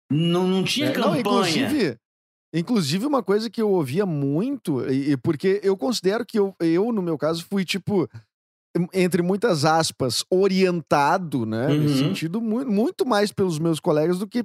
Não, 0.09 0.47
não 0.47 0.63
tinha 0.63 0.87
é, 0.87 0.91
campanha. 0.91 1.11
Não, 1.11 1.19
inclusive, 1.19 1.97
inclusive, 2.53 3.05
uma 3.05 3.21
coisa 3.21 3.49
que 3.49 3.61
eu 3.61 3.69
ouvia 3.69 4.05
muito, 4.05 4.89
e, 4.89 5.17
porque 5.17 5.59
eu 5.63 5.75
considero 5.75 6.25
que 6.25 6.39
eu, 6.39 6.55
eu, 6.59 6.91
no 6.91 7.01
meu 7.01 7.17
caso, 7.17 7.45
fui 7.49 7.65
tipo 7.65 8.09
entre 8.93 9.21
muitas 9.21 9.63
aspas, 9.63 10.25
orientado, 10.29 11.45
né? 11.45 11.67
Uhum. 11.67 11.79
Nesse 11.79 11.99
sentido, 11.99 12.41
muito, 12.41 12.69
muito 12.69 13.05
mais 13.05 13.31
pelos 13.31 13.59
meus 13.59 13.79
colegas 13.79 14.19
do 14.19 14.27
que 14.27 14.43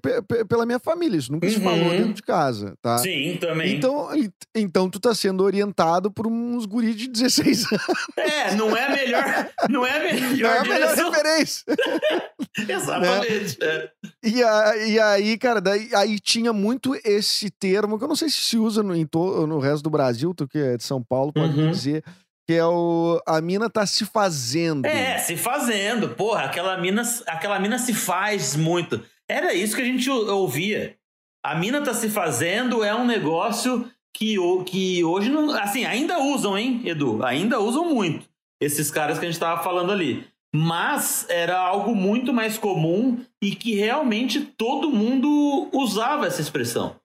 pela 0.49 0.67
minha 0.67 0.79
família. 0.79 1.19
Isso 1.19 1.33
nunca 1.33 1.47
uhum. 1.47 1.53
se 1.53 1.61
falou 1.61 1.91
dentro 1.91 2.15
de 2.15 2.23
casa, 2.23 2.75
tá? 2.81 2.99
Sim, 2.99 3.37
também. 3.41 3.75
Então, 3.75 4.09
então 4.55 4.89
tu 4.89 5.01
tá 5.01 5.15
sendo 5.15 5.43
orientado 5.43 6.11
por 6.11 6.27
uns 6.27 6.67
guris 6.67 6.95
de 6.95 7.09
16 7.09 7.65
anos. 7.73 7.87
É, 8.17 8.55
não 8.55 8.77
é 8.77 8.89
melhor, 8.89 9.51
não 9.69 9.87
é 9.87 10.13
melhor, 10.13 10.39
não 10.39 10.51
é 10.51 10.59
a 10.59 10.65
melhor 10.65 10.95
referência. 10.95 11.65
Exatamente. 12.69 13.59
Né? 13.59 13.67
É. 13.67 13.91
E, 14.23 14.43
a, 14.43 14.77
e 14.77 15.01
aí, 15.01 15.39
cara, 15.39 15.61
daí, 15.61 15.89
aí 15.95 16.21
tinha 16.21 16.53
muito 16.53 16.95
esse 17.05 17.51
termo, 17.51 17.99
que 17.99 18.05
eu 18.05 18.09
não 18.09 18.17
sei 18.17 18.29
se 18.29 18.53
se 18.53 18.59
usa 18.59 18.83
no, 18.83 19.07
to, 19.07 19.47
no 19.47 19.59
resto 19.59 19.85
do 19.85 19.91
Brasil, 19.91 20.35
tu 20.35 20.47
que 20.47 20.59
é 20.59 20.77
de 20.77 20.85
São 20.85 21.03
Paulo, 21.03 21.33
pode 21.33 21.59
uhum. 21.59 21.71
dizer 21.71 22.05
que 22.53 22.59
é 22.59 22.67
o. 22.67 23.23
A 23.27 23.41
mina 23.41 23.71
tá 23.71 23.87
se 23.87 24.05
fazendo. 24.05 24.85
É, 24.85 25.17
se 25.19 25.37
fazendo. 25.37 26.11
Porra, 26.11 26.45
aquela 26.45 26.77
mina, 26.77 27.03
aquela 27.27 27.59
mina 27.59 27.79
se 27.79 27.95
faz 27.95 28.55
muito. 28.55 29.03
Era 29.27 29.55
isso 29.55 29.75
que 29.75 29.81
a 29.81 29.87
gente 29.87 30.11
ouvia. 30.11 30.97
A 31.43 31.55
mina 31.55 31.81
tá 31.81 31.95
se 31.95 32.11
fazendo 32.11 32.85
é 32.85 32.95
um 32.95 33.07
negócio 33.07 33.91
que, 34.15 34.37
que 34.67 35.03
hoje 35.03 35.31
não. 35.31 35.51
Assim, 35.53 35.87
ainda 35.87 36.19
usam, 36.19 36.59
hein, 36.59 36.83
Edu? 36.85 37.25
Ainda 37.25 37.59
usam 37.59 37.87
muito. 37.87 38.29
Esses 38.61 38.91
caras 38.91 39.19
que 39.19 39.25
a 39.25 39.31
gente 39.31 39.41
tava 39.41 39.63
falando 39.63 39.91
ali. 39.91 40.27
Mas 40.55 41.27
era 41.31 41.59
algo 41.59 41.95
muito 41.95 42.35
mais 42.35 42.59
comum 42.59 43.25
e 43.41 43.57
que 43.57 43.75
realmente 43.75 44.41
todo 44.41 44.91
mundo 44.91 45.71
usava 45.73 46.27
essa 46.27 46.43
expressão. 46.43 46.97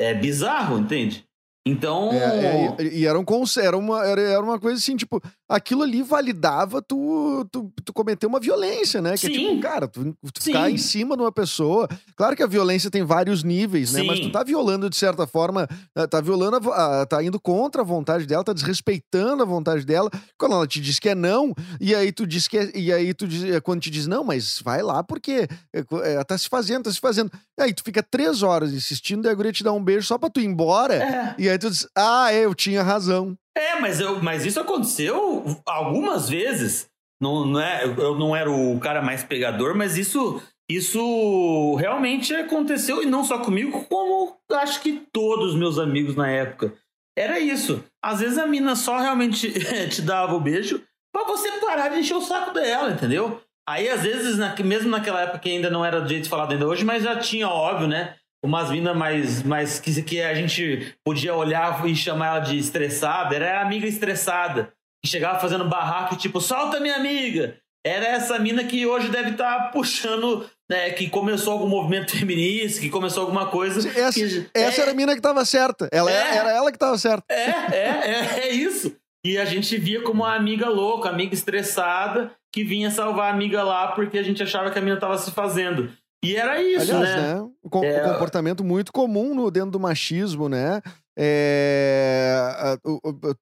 É 0.00 0.12
bizarro, 0.12 0.76
entende? 0.76 1.24
Então. 1.68 2.10
É, 2.12 2.74
é, 2.78 2.84
e 2.94 3.06
era, 3.06 3.18
um, 3.18 3.24
era, 3.60 3.76
uma, 3.76 4.04
era, 4.04 4.20
era 4.20 4.42
uma 4.42 4.58
coisa 4.58 4.78
assim, 4.78 4.96
tipo, 4.96 5.20
aquilo 5.48 5.82
ali 5.82 6.02
validava 6.02 6.80
tu, 6.80 7.46
tu, 7.52 7.70
tu 7.84 7.92
cometer 7.92 8.26
uma 8.26 8.40
violência, 8.40 9.02
né? 9.02 9.12
Que 9.12 9.26
Sim. 9.26 9.26
é 9.26 9.30
tipo, 9.30 9.60
cara, 9.60 9.86
tu, 9.86 10.16
tu 10.32 10.42
ficar 10.42 10.70
em 10.70 10.78
cima 10.78 11.16
de 11.16 11.22
uma 11.22 11.32
pessoa. 11.32 11.86
Claro 12.16 12.34
que 12.34 12.42
a 12.42 12.46
violência 12.46 12.90
tem 12.90 13.02
vários 13.02 13.44
níveis, 13.44 13.92
né? 13.92 14.00
Sim. 14.00 14.06
Mas 14.06 14.20
tu 14.20 14.30
tá 14.30 14.42
violando, 14.42 14.88
de 14.88 14.96
certa 14.96 15.26
forma, 15.26 15.68
eh, 15.94 16.06
tá 16.06 16.20
violando, 16.20 16.70
a, 16.72 17.02
a, 17.02 17.06
tá 17.06 17.22
indo 17.22 17.38
contra 17.38 17.82
a 17.82 17.84
vontade 17.84 18.26
dela, 18.26 18.42
tá 18.42 18.52
desrespeitando 18.52 19.42
a 19.42 19.46
vontade 19.46 19.84
dela. 19.84 20.10
Quando 20.38 20.54
ela 20.54 20.66
te 20.66 20.80
diz 20.80 20.98
que 20.98 21.10
é 21.10 21.14
não, 21.14 21.54
e 21.80 21.94
aí 21.94 22.10
tu 22.12 22.26
diz 22.26 22.48
que 22.48 22.58
é, 22.58 22.70
E 22.74 22.92
aí 22.92 23.12
tu 23.12 23.28
diz, 23.28 23.44
eh, 23.44 23.60
quando 23.60 23.80
te 23.80 23.90
diz 23.90 24.06
não, 24.06 24.24
mas 24.24 24.60
vai 24.62 24.82
lá 24.82 25.02
porque 25.02 25.46
é, 25.72 26.24
tá 26.24 26.36
se 26.38 26.48
fazendo, 26.48 26.84
tá 26.84 26.92
se 26.92 27.00
fazendo. 27.00 27.30
Aí 27.58 27.74
tu 27.74 27.82
fica 27.84 28.02
três 28.02 28.42
horas 28.42 28.72
insistindo, 28.72 29.26
e 29.26 29.30
a 29.30 29.34
guria 29.34 29.52
te 29.52 29.64
dá 29.64 29.72
um 29.72 29.82
beijo 29.82 30.06
só 30.06 30.16
pra 30.16 30.30
tu 30.30 30.40
ir 30.40 30.44
embora. 30.44 30.94
É. 30.94 31.34
E 31.38 31.48
aí 31.48 31.58
tu 31.58 31.68
diz, 31.68 31.88
ah, 31.96 32.32
eu 32.32 32.54
tinha 32.54 32.82
razão. 32.82 33.36
É, 33.56 33.80
mas, 33.80 33.98
eu, 33.98 34.22
mas 34.22 34.46
isso 34.46 34.60
aconteceu 34.60 35.44
algumas 35.66 36.28
vezes. 36.28 36.88
Não, 37.20 37.44
não 37.44 37.60
é, 37.60 37.84
eu 37.84 38.16
não 38.16 38.36
era 38.36 38.50
o 38.50 38.78
cara 38.78 39.02
mais 39.02 39.24
pegador, 39.24 39.74
mas 39.76 39.98
isso, 39.98 40.40
isso 40.70 41.74
realmente 41.74 42.32
aconteceu, 42.32 43.02
e 43.02 43.06
não 43.06 43.24
só 43.24 43.40
comigo, 43.40 43.84
como 43.88 44.36
acho 44.52 44.80
que 44.80 45.04
todos 45.12 45.50
os 45.50 45.58
meus 45.58 45.78
amigos 45.78 46.14
na 46.14 46.30
época. 46.30 46.72
Era 47.18 47.40
isso. 47.40 47.82
Às 48.00 48.20
vezes 48.20 48.38
a 48.38 48.46
mina 48.46 48.76
só 48.76 48.98
realmente 48.98 49.52
te 49.90 50.00
dava 50.00 50.34
o 50.34 50.40
beijo 50.40 50.80
pra 51.12 51.24
você 51.24 51.50
parar 51.60 51.88
de 51.88 51.98
encher 51.98 52.16
o 52.16 52.22
saco 52.22 52.52
dela, 52.52 52.92
entendeu? 52.92 53.42
Aí, 53.68 53.88
às 53.88 54.02
vezes, 54.02 54.38
na, 54.38 54.56
mesmo 54.64 54.88
naquela 54.88 55.20
época 55.20 55.40
que 55.40 55.50
ainda 55.50 55.68
não 55.68 55.84
era 55.84 56.00
do 56.00 56.08
jeito 56.08 56.28
falado 56.28 56.52
ainda 56.52 56.66
hoje, 56.66 56.84
mas 56.84 57.02
já 57.02 57.16
tinha, 57.16 57.48
óbvio, 57.48 57.86
né? 57.86 58.14
umas 58.44 58.70
minas 58.70 58.96
mais, 58.96 59.42
mais 59.42 59.80
que, 59.80 60.02
que 60.02 60.22
a 60.22 60.34
gente 60.34 60.94
podia 61.04 61.34
olhar 61.34 61.84
e 61.86 61.94
chamar 61.94 62.28
ela 62.28 62.38
de 62.40 62.56
estressada, 62.56 63.34
era 63.34 63.58
a 63.58 63.62
amiga 63.62 63.86
estressada, 63.86 64.72
que 65.02 65.10
chegava 65.10 65.40
fazendo 65.40 65.68
barraco, 65.68 66.16
tipo, 66.16 66.40
solta 66.40 66.80
minha 66.80 66.96
amiga. 66.96 67.56
Era 67.84 68.06
essa 68.06 68.38
mina 68.38 68.64
que 68.64 68.86
hoje 68.86 69.08
deve 69.08 69.30
estar 69.30 69.58
tá 69.58 69.68
puxando, 69.68 70.48
né, 70.70 70.90
que 70.90 71.08
começou 71.08 71.52
algum 71.52 71.68
movimento 71.68 72.16
feminista, 72.16 72.80
que 72.80 72.90
começou 72.90 73.22
alguma 73.22 73.46
coisa. 73.46 73.88
Essa, 73.88 74.12
que, 74.12 74.50
essa 74.52 74.80
é, 74.80 74.82
era 74.82 74.90
a 74.90 74.94
mina 74.94 75.12
que 75.12 75.20
estava 75.20 75.44
certa. 75.44 75.88
Ela 75.92 76.10
é, 76.10 76.36
era 76.36 76.52
ela 76.52 76.70
que 76.70 76.76
estava 76.76 76.98
certa. 76.98 77.24
É, 77.30 77.50
é, 77.72 78.00
é, 78.04 78.40
é 78.40 78.50
isso. 78.50 78.94
E 79.24 79.38
a 79.38 79.44
gente 79.44 79.76
via 79.78 80.02
como 80.02 80.22
uma 80.22 80.34
amiga 80.34 80.68
louca, 80.68 81.08
amiga 81.08 81.34
estressada, 81.34 82.30
que 82.52 82.64
vinha 82.64 82.90
salvar 82.90 83.30
a 83.30 83.34
amiga 83.34 83.62
lá 83.62 83.92
porque 83.92 84.18
a 84.18 84.22
gente 84.22 84.42
achava 84.42 84.70
que 84.70 84.78
a 84.78 84.82
mina 84.82 84.96
estava 84.96 85.18
se 85.18 85.30
fazendo. 85.30 85.90
E 86.24 86.34
era 86.34 86.60
isso, 86.60 86.92
Aliás, 86.92 87.16
né? 87.16 87.34
né? 87.34 87.40
Um 87.40 87.84
é... 87.84 88.00
comportamento 88.12 88.64
muito 88.64 88.92
comum 88.92 89.34
no, 89.34 89.50
dentro 89.50 89.70
do 89.70 89.80
machismo, 89.80 90.48
né? 90.48 90.82
É, 91.20 92.76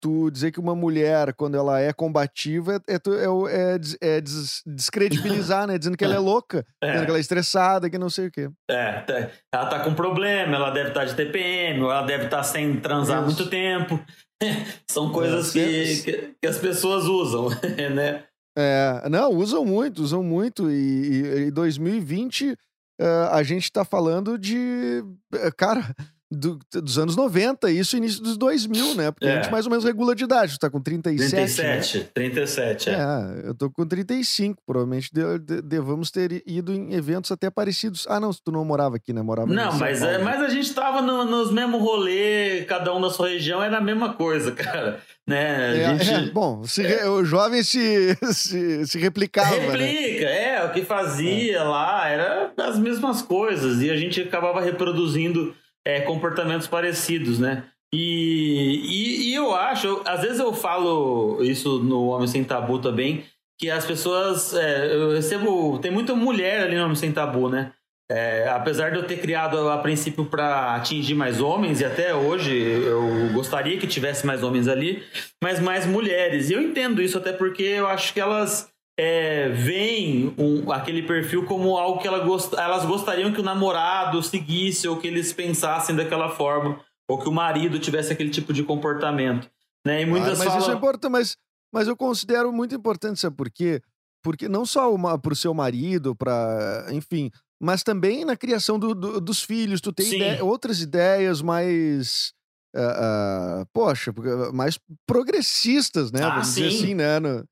tu 0.00 0.30
dizer 0.30 0.50
que 0.50 0.58
uma 0.58 0.74
mulher, 0.74 1.34
quando 1.34 1.58
ela 1.58 1.78
é 1.78 1.92
combativa, 1.92 2.80
é, 2.88 2.94
é, 2.94 2.98
é, 3.50 4.16
é 4.16 4.20
descredibilizar, 4.66 5.66
né? 5.66 5.76
Dizendo 5.76 5.96
que 5.96 6.04
ela 6.04 6.14
é 6.14 6.18
louca, 6.20 6.64
é. 6.82 6.86
dizendo 6.86 7.04
que 7.04 7.10
ela 7.10 7.18
é 7.18 7.20
estressada, 7.20 7.90
que 7.90 7.98
não 7.98 8.08
sei 8.08 8.28
o 8.28 8.30
quê. 8.30 8.48
É, 8.70 8.92
tá, 9.00 9.30
ela 9.52 9.66
tá 9.66 9.80
com 9.80 9.94
problema, 9.94 10.56
ela 10.56 10.70
deve 10.70 10.88
estar 10.88 11.00
tá 11.00 11.06
de 11.06 11.14
TPM, 11.14 11.82
ou 11.82 11.90
ela 11.90 12.02
deve 12.02 12.24
estar 12.24 12.38
tá 12.38 12.42
sem 12.42 12.80
transar 12.80 13.18
Isso. 13.18 13.26
muito 13.26 13.50
tempo. 13.50 14.00
São 14.90 15.12
coisas 15.12 15.54
é, 15.54 15.58
que, 15.62 16.02
que, 16.02 16.34
que, 16.40 16.46
as 16.46 16.58
pessoas 16.58 17.04
usam, 17.04 17.48
né? 17.94 18.24
É, 18.56 19.06
não, 19.10 19.32
usam 19.32 19.64
muito, 19.64 20.02
usam 20.02 20.22
muito. 20.22 20.70
E, 20.70 21.48
em 21.48 21.50
2020 21.50 22.52
uh, 22.52 22.56
a 23.32 23.42
gente 23.42 23.70
tá 23.70 23.84
falando 23.84 24.38
de. 24.38 25.04
Eh, 25.34 25.50
cara, 25.56 25.94
do, 26.30 26.58
dos 26.72 26.98
anos 26.98 27.14
90, 27.14 27.70
isso 27.70 27.96
início 27.96 28.20
dos 28.20 28.36
2000, 28.36 28.94
né? 28.96 29.10
Porque 29.12 29.26
é. 29.26 29.32
a 29.32 29.42
gente 29.42 29.50
mais 29.50 29.64
ou 29.64 29.70
menos 29.70 29.84
regula 29.84 30.14
de 30.14 30.24
idade. 30.24 30.54
Tu 30.54 30.58
tá 30.58 30.68
com 30.68 30.80
37. 30.80 31.30
37, 31.30 31.98
né? 31.98 32.04
37, 32.12 32.90
é. 32.90 32.92
é. 32.92 33.48
eu 33.48 33.54
tô 33.54 33.70
com 33.70 33.86
35. 33.86 34.60
Provavelmente 34.66 35.10
de, 35.12 35.38
de, 35.38 35.62
devamos 35.62 36.10
ter 36.10 36.42
ido 36.44 36.72
em 36.72 36.94
eventos 36.94 37.30
até 37.30 37.48
parecidos. 37.48 38.06
Ah, 38.08 38.18
não, 38.18 38.32
tu 38.32 38.50
não 38.50 38.64
morava 38.64 38.96
aqui, 38.96 39.12
né? 39.12 39.22
Morava 39.22 39.52
Não, 39.52 39.78
mas, 39.78 40.02
é, 40.02 40.18
mas 40.18 40.42
a 40.42 40.48
gente 40.48 40.74
tava 40.74 41.00
no, 41.00 41.24
nos 41.24 41.52
mesmos 41.52 41.80
rolês, 41.80 42.66
cada 42.66 42.92
um 42.92 42.98
na 42.98 43.10
sua 43.10 43.28
região, 43.28 43.62
era 43.62 43.78
a 43.78 43.80
mesma 43.80 44.14
coisa, 44.14 44.50
cara. 44.52 45.00
Né? 45.24 45.82
É, 45.82 45.98
gente... 45.98 46.28
é, 46.28 46.32
bom, 46.32 46.64
se, 46.64 46.86
é. 46.86 47.08
o 47.08 47.24
jovem 47.24 47.62
se, 47.62 48.16
se, 48.32 48.86
se 48.86 48.98
replicava. 48.98 49.56
Né? 49.56 49.66
Replica, 49.66 50.24
né? 50.24 50.54
é, 50.54 50.64
o 50.64 50.72
que 50.72 50.82
fazia 50.82 51.62
lá 51.64 52.08
era 52.08 52.52
as 52.56 52.78
mesmas 52.78 53.22
coisas. 53.22 53.80
E 53.80 53.90
a 53.90 53.96
gente 53.96 54.20
acabava 54.20 54.60
reproduzindo 54.60 55.54
é, 55.86 56.00
comportamentos 56.00 56.66
parecidos, 56.66 57.38
né? 57.38 57.64
E, 57.94 58.80
e, 58.84 59.30
e, 59.30 59.34
eu 59.34 59.54
acho, 59.54 60.02
às 60.04 60.22
vezes 60.22 60.40
eu 60.40 60.52
falo 60.52 61.38
isso 61.44 61.78
no 61.78 62.08
Homem 62.08 62.26
Sem 62.26 62.42
Tabu 62.42 62.80
também, 62.80 63.24
que 63.56 63.70
as 63.70 63.86
pessoas. 63.86 64.52
É, 64.52 64.92
eu 64.92 65.12
recebo. 65.12 65.78
Tem 65.78 65.92
muita 65.92 66.14
mulher 66.14 66.62
ali 66.62 66.76
no 66.76 66.84
Homem 66.84 66.96
Sem 66.96 67.12
Tabu, 67.12 67.48
né? 67.48 67.72
É, 68.10 68.48
apesar 68.48 68.90
de 68.90 68.98
eu 68.98 69.04
ter 69.04 69.18
criado 69.18 69.68
a 69.68 69.78
princípio 69.78 70.26
para 70.26 70.74
atingir 70.74 71.14
mais 71.14 71.40
homens, 71.40 71.80
e 71.80 71.84
até 71.84 72.14
hoje 72.14 72.56
eu 72.56 73.32
gostaria 73.32 73.78
que 73.78 73.86
tivesse 73.86 74.26
mais 74.26 74.42
homens 74.42 74.68
ali, 74.68 75.02
mas 75.42 75.60
mais 75.60 75.86
mulheres. 75.86 76.50
E 76.50 76.54
eu 76.54 76.60
entendo 76.60 77.00
isso, 77.00 77.18
até 77.18 77.32
porque 77.32 77.62
eu 77.62 77.86
acho 77.86 78.12
que 78.12 78.20
elas 78.20 78.68
é, 78.98 79.48
veem 79.50 80.34
um, 80.38 80.70
aquele 80.72 81.02
perfil 81.02 81.44
como 81.44 81.76
algo 81.76 82.00
que 82.00 82.08
ela 82.08 82.20
gost, 82.24 82.54
elas 82.54 82.84
gostariam 82.84 83.32
que 83.32 83.40
o 83.40 83.44
namorado 83.44 84.22
seguisse 84.22 84.88
ou 84.88 84.96
que 84.98 85.06
eles 85.06 85.32
pensassem 85.32 85.94
daquela 85.94 86.30
forma 86.30 86.80
ou 87.08 87.18
que 87.18 87.28
o 87.28 87.32
marido 87.32 87.78
tivesse 87.78 88.12
aquele 88.12 88.30
tipo 88.30 88.52
de 88.52 88.62
comportamento. 88.62 89.50
Né? 89.86 90.02
E 90.02 90.06
muitas 90.06 90.36
Claro, 90.36 90.38
mas 90.38 90.46
falam... 90.48 90.60
isso 90.60 90.70
é 90.70 90.74
importante, 90.74 91.12
mas, 91.12 91.36
mas 91.72 91.86
eu 91.88 91.96
considero 91.96 92.52
muito 92.52 92.74
importante, 92.74 93.20
sabe 93.20 93.36
por 93.36 93.50
quê? 93.50 93.80
Porque 94.22 94.48
não 94.48 94.66
só 94.66 94.90
para 95.18 95.32
o 95.32 95.36
seu 95.36 95.54
marido, 95.54 96.16
para 96.16 96.86
enfim, 96.90 97.30
mas 97.62 97.82
também 97.84 98.24
na 98.24 98.36
criação 98.36 98.78
do- 98.78 98.94
do- 98.94 99.20
dos 99.20 99.42
filhos. 99.42 99.80
Tu 99.80 99.92
tem 99.92 100.06
Sim. 100.06 100.16
ide- 100.20 100.42
outras 100.42 100.80
ideias 100.80 101.40
mais. 101.40 102.32
ah, 102.74 103.60
ah, 103.62 103.66
poxa, 103.72 104.12
mais 104.52 104.78
progressistas, 105.06 106.10
né? 106.10 106.22
Ah, 106.22 106.30
Vamos 106.30 106.48
dizer 106.54 106.70
sim. 106.70 106.76
assim, 106.78 106.94
né? 106.94 107.20
No- 107.20 107.44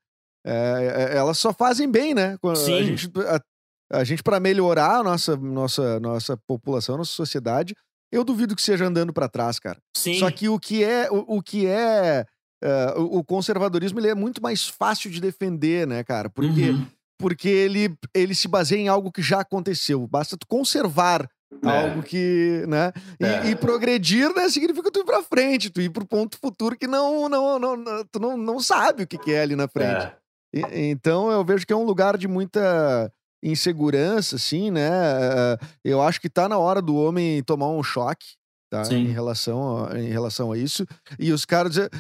é, 0.47 1.11
é, 1.13 1.17
elas 1.17 1.39
só 1.39 1.53
fazem 1.53 1.91
bem, 1.91 2.15
né? 2.15 2.37
Sim. 2.57 2.79
A 2.79 2.83
gente, 2.83 3.11
a, 3.21 3.99
a 4.01 4.05
gente 4.05 4.23
para 4.23 4.39
melhorar 4.41 4.97
a 4.99 5.03
nossa, 5.03 5.37
nossa, 5.37 5.99
nossa 6.01 6.37
população, 6.47 6.97
nossa 6.97 7.13
sociedade, 7.13 7.75
eu 8.13 8.23
duvido 8.25 8.55
que 8.55 8.63
seja 8.63 8.85
andando 8.87 9.13
para 9.13 9.29
trás, 9.29 9.59
cara. 9.59 9.79
Sim. 9.97 10.19
Só 10.19 10.31
que 10.31 10.49
o 10.49 10.59
que 10.59 10.85
é 10.85 11.11
o, 11.11 11.37
o 11.39 11.43
que 11.43 11.67
é 11.67 12.25
eh, 12.63 12.95
o, 12.97 13.19
o 13.19 13.25
conservadorismo 13.25 13.99
ele 13.99 14.09
é 14.09 14.15
muito 14.15 14.43
mais 14.43 14.69
fácil 14.69 15.11
de 15.11 15.21
defender, 15.21 15.87
né, 15.87 16.05
cara? 16.05 16.31
Porque, 16.31 16.71
Uhum. 16.71 16.87
porque 17.19 17.49
ele, 17.49 17.95
ele 18.15 18.35
se 18.35 18.47
baseia 18.49 18.81
em 18.81 18.89
algo 18.89 19.11
que 19.11 19.23
já 19.23 19.41
aconteceu. 19.41 20.07
Basta 20.07 20.37
tu 20.37 20.47
conservar 20.47 21.29
É. 21.63 21.69
algo 21.69 22.03
que, 22.03 22.65
né? 22.69 22.93
E, 23.21 23.25
É. 23.25 23.51
e 23.51 23.57
progredir, 23.57 24.33
né, 24.35 24.49
significa 24.49 24.91
tu 24.91 25.01
ir 25.01 25.05
pra 25.05 25.23
frente, 25.23 25.71
tu 25.71 25.81
ir 25.81 25.91
pro 25.91 26.07
ponto 26.07 26.37
futuro 26.39 26.77
que 26.77 26.87
não, 26.87 27.29
não, 27.29 27.59
não, 27.59 27.77
não- 27.77 28.05
tu 28.11 28.19
não, 28.21 28.37
não 28.37 28.59
sabe 28.61 29.03
o 29.05 29.07
que, 29.07 29.17
que 29.19 29.33
é 29.33 29.43
ali 29.43 29.55
na 29.57 29.67
frente. 29.69 30.05
É. 30.07 30.17
E- 30.55 30.91
Então 30.91 31.31
eu 31.31 31.45
vejo 31.45 31.67
que 31.67 31.73
é 31.73 31.77
um 31.77 31.85
lugar 31.85 32.17
de 32.17 32.29
muita 32.29 33.11
insegurança, 33.43 34.37
assim, 34.37 34.71
né? 34.71 34.89
Eh, 34.91 35.59
Eu 35.85 36.01
acho 36.03 36.21
que 36.21 36.31
tá 36.31 36.49
na 36.49 36.59
hora 36.59 36.81
do 36.81 36.97
homem 36.97 37.43
tomar 37.43 37.69
um 37.69 37.83
choque, 37.83 38.27
tá? 38.71 38.83
Em 38.95 39.07
relação, 39.13 39.87
a, 39.87 39.99
em 39.99 40.09
relação 40.09 40.51
a 40.53 40.57
isso. 40.59 40.87
E 41.19 41.33
os 41.33 41.45
caras 41.45 41.73
dizem- 41.73 41.91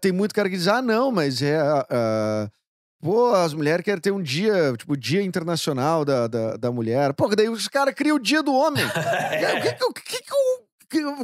tem 0.00 0.12
muito 0.12 0.34
cara 0.34 0.48
que 0.48 0.56
diz: 0.56 0.68
ah, 0.68 0.80
não, 0.82 1.10
mas 1.10 1.42
é. 1.42 1.58
ah, 1.60 2.48
Pô, 3.04 3.34
as 3.34 3.52
mulheres 3.52 3.84
querem 3.84 4.00
ter 4.00 4.12
um 4.12 4.22
dia, 4.22 4.72
tipo, 4.78 4.96
Dia 4.96 5.20
Internacional 5.24 6.04
da, 6.04 6.28
da, 6.28 6.56
da 6.56 6.70
Mulher. 6.70 7.12
Pô, 7.14 7.26
daí 7.34 7.48
os 7.48 7.66
caras 7.66 7.94
criam 7.94 8.14
o 8.16 8.20
Dia 8.20 8.44
do 8.44 8.54
Homem. 8.54 8.84
O 8.86 9.92
que 9.92 10.02
que, 10.02 10.02
que, 10.18 10.22
que 10.22 10.32
o- 10.32 10.62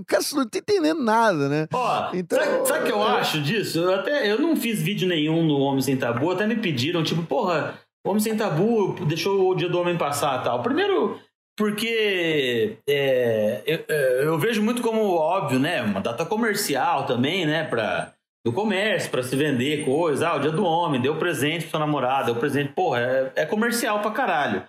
cara 0.06 0.22
não 0.34 0.48
tá 0.48 0.58
entendendo 0.58 1.02
nada, 1.02 1.48
né? 1.48 1.68
Ó, 1.72 2.10
Então, 2.14 2.38
sabe, 2.38 2.68
sabe 2.68 2.80
o 2.80 2.86
que 2.86 2.92
eu 2.92 3.02
acho 3.02 3.40
disso? 3.40 3.78
Eu, 3.80 3.94
até, 3.94 4.30
eu 4.30 4.40
não 4.40 4.56
fiz 4.56 4.80
vídeo 4.80 5.08
nenhum 5.08 5.44
no 5.44 5.58
Homem 5.58 5.82
Sem 5.82 5.96
Tabu, 5.96 6.30
até 6.30 6.46
me 6.46 6.56
pediram, 6.56 7.02
tipo, 7.02 7.22
porra, 7.22 7.78
Homem 8.06 8.20
Sem 8.20 8.36
Tabu 8.36 8.94
deixou 9.06 9.50
o 9.50 9.54
dia 9.54 9.68
do 9.68 9.78
homem 9.78 9.96
passar 9.96 10.42
tal. 10.42 10.62
Primeiro, 10.62 11.18
porque 11.56 12.78
é, 12.88 13.62
eu, 13.66 13.84
é, 13.88 14.24
eu 14.24 14.38
vejo 14.38 14.62
muito 14.62 14.80
como 14.80 15.14
óbvio, 15.14 15.58
né? 15.58 15.82
Uma 15.82 16.00
data 16.00 16.24
comercial 16.24 17.04
também, 17.04 17.44
né? 17.44 17.64
Pra, 17.64 18.12
do 18.46 18.52
comércio, 18.52 19.10
pra 19.10 19.22
se 19.22 19.34
vender 19.36 19.84
coisa. 19.84 20.28
Ah, 20.28 20.36
o 20.36 20.40
dia 20.40 20.52
do 20.52 20.64
homem, 20.64 21.00
deu 21.00 21.16
presente 21.16 21.62
pro 21.62 21.72
seu 21.72 21.80
namorado, 21.80 22.26
deu 22.26 22.36
presente. 22.36 22.72
Porra, 22.72 23.00
é, 23.00 23.32
é 23.42 23.46
comercial 23.46 24.00
pra 24.00 24.12
caralho. 24.12 24.62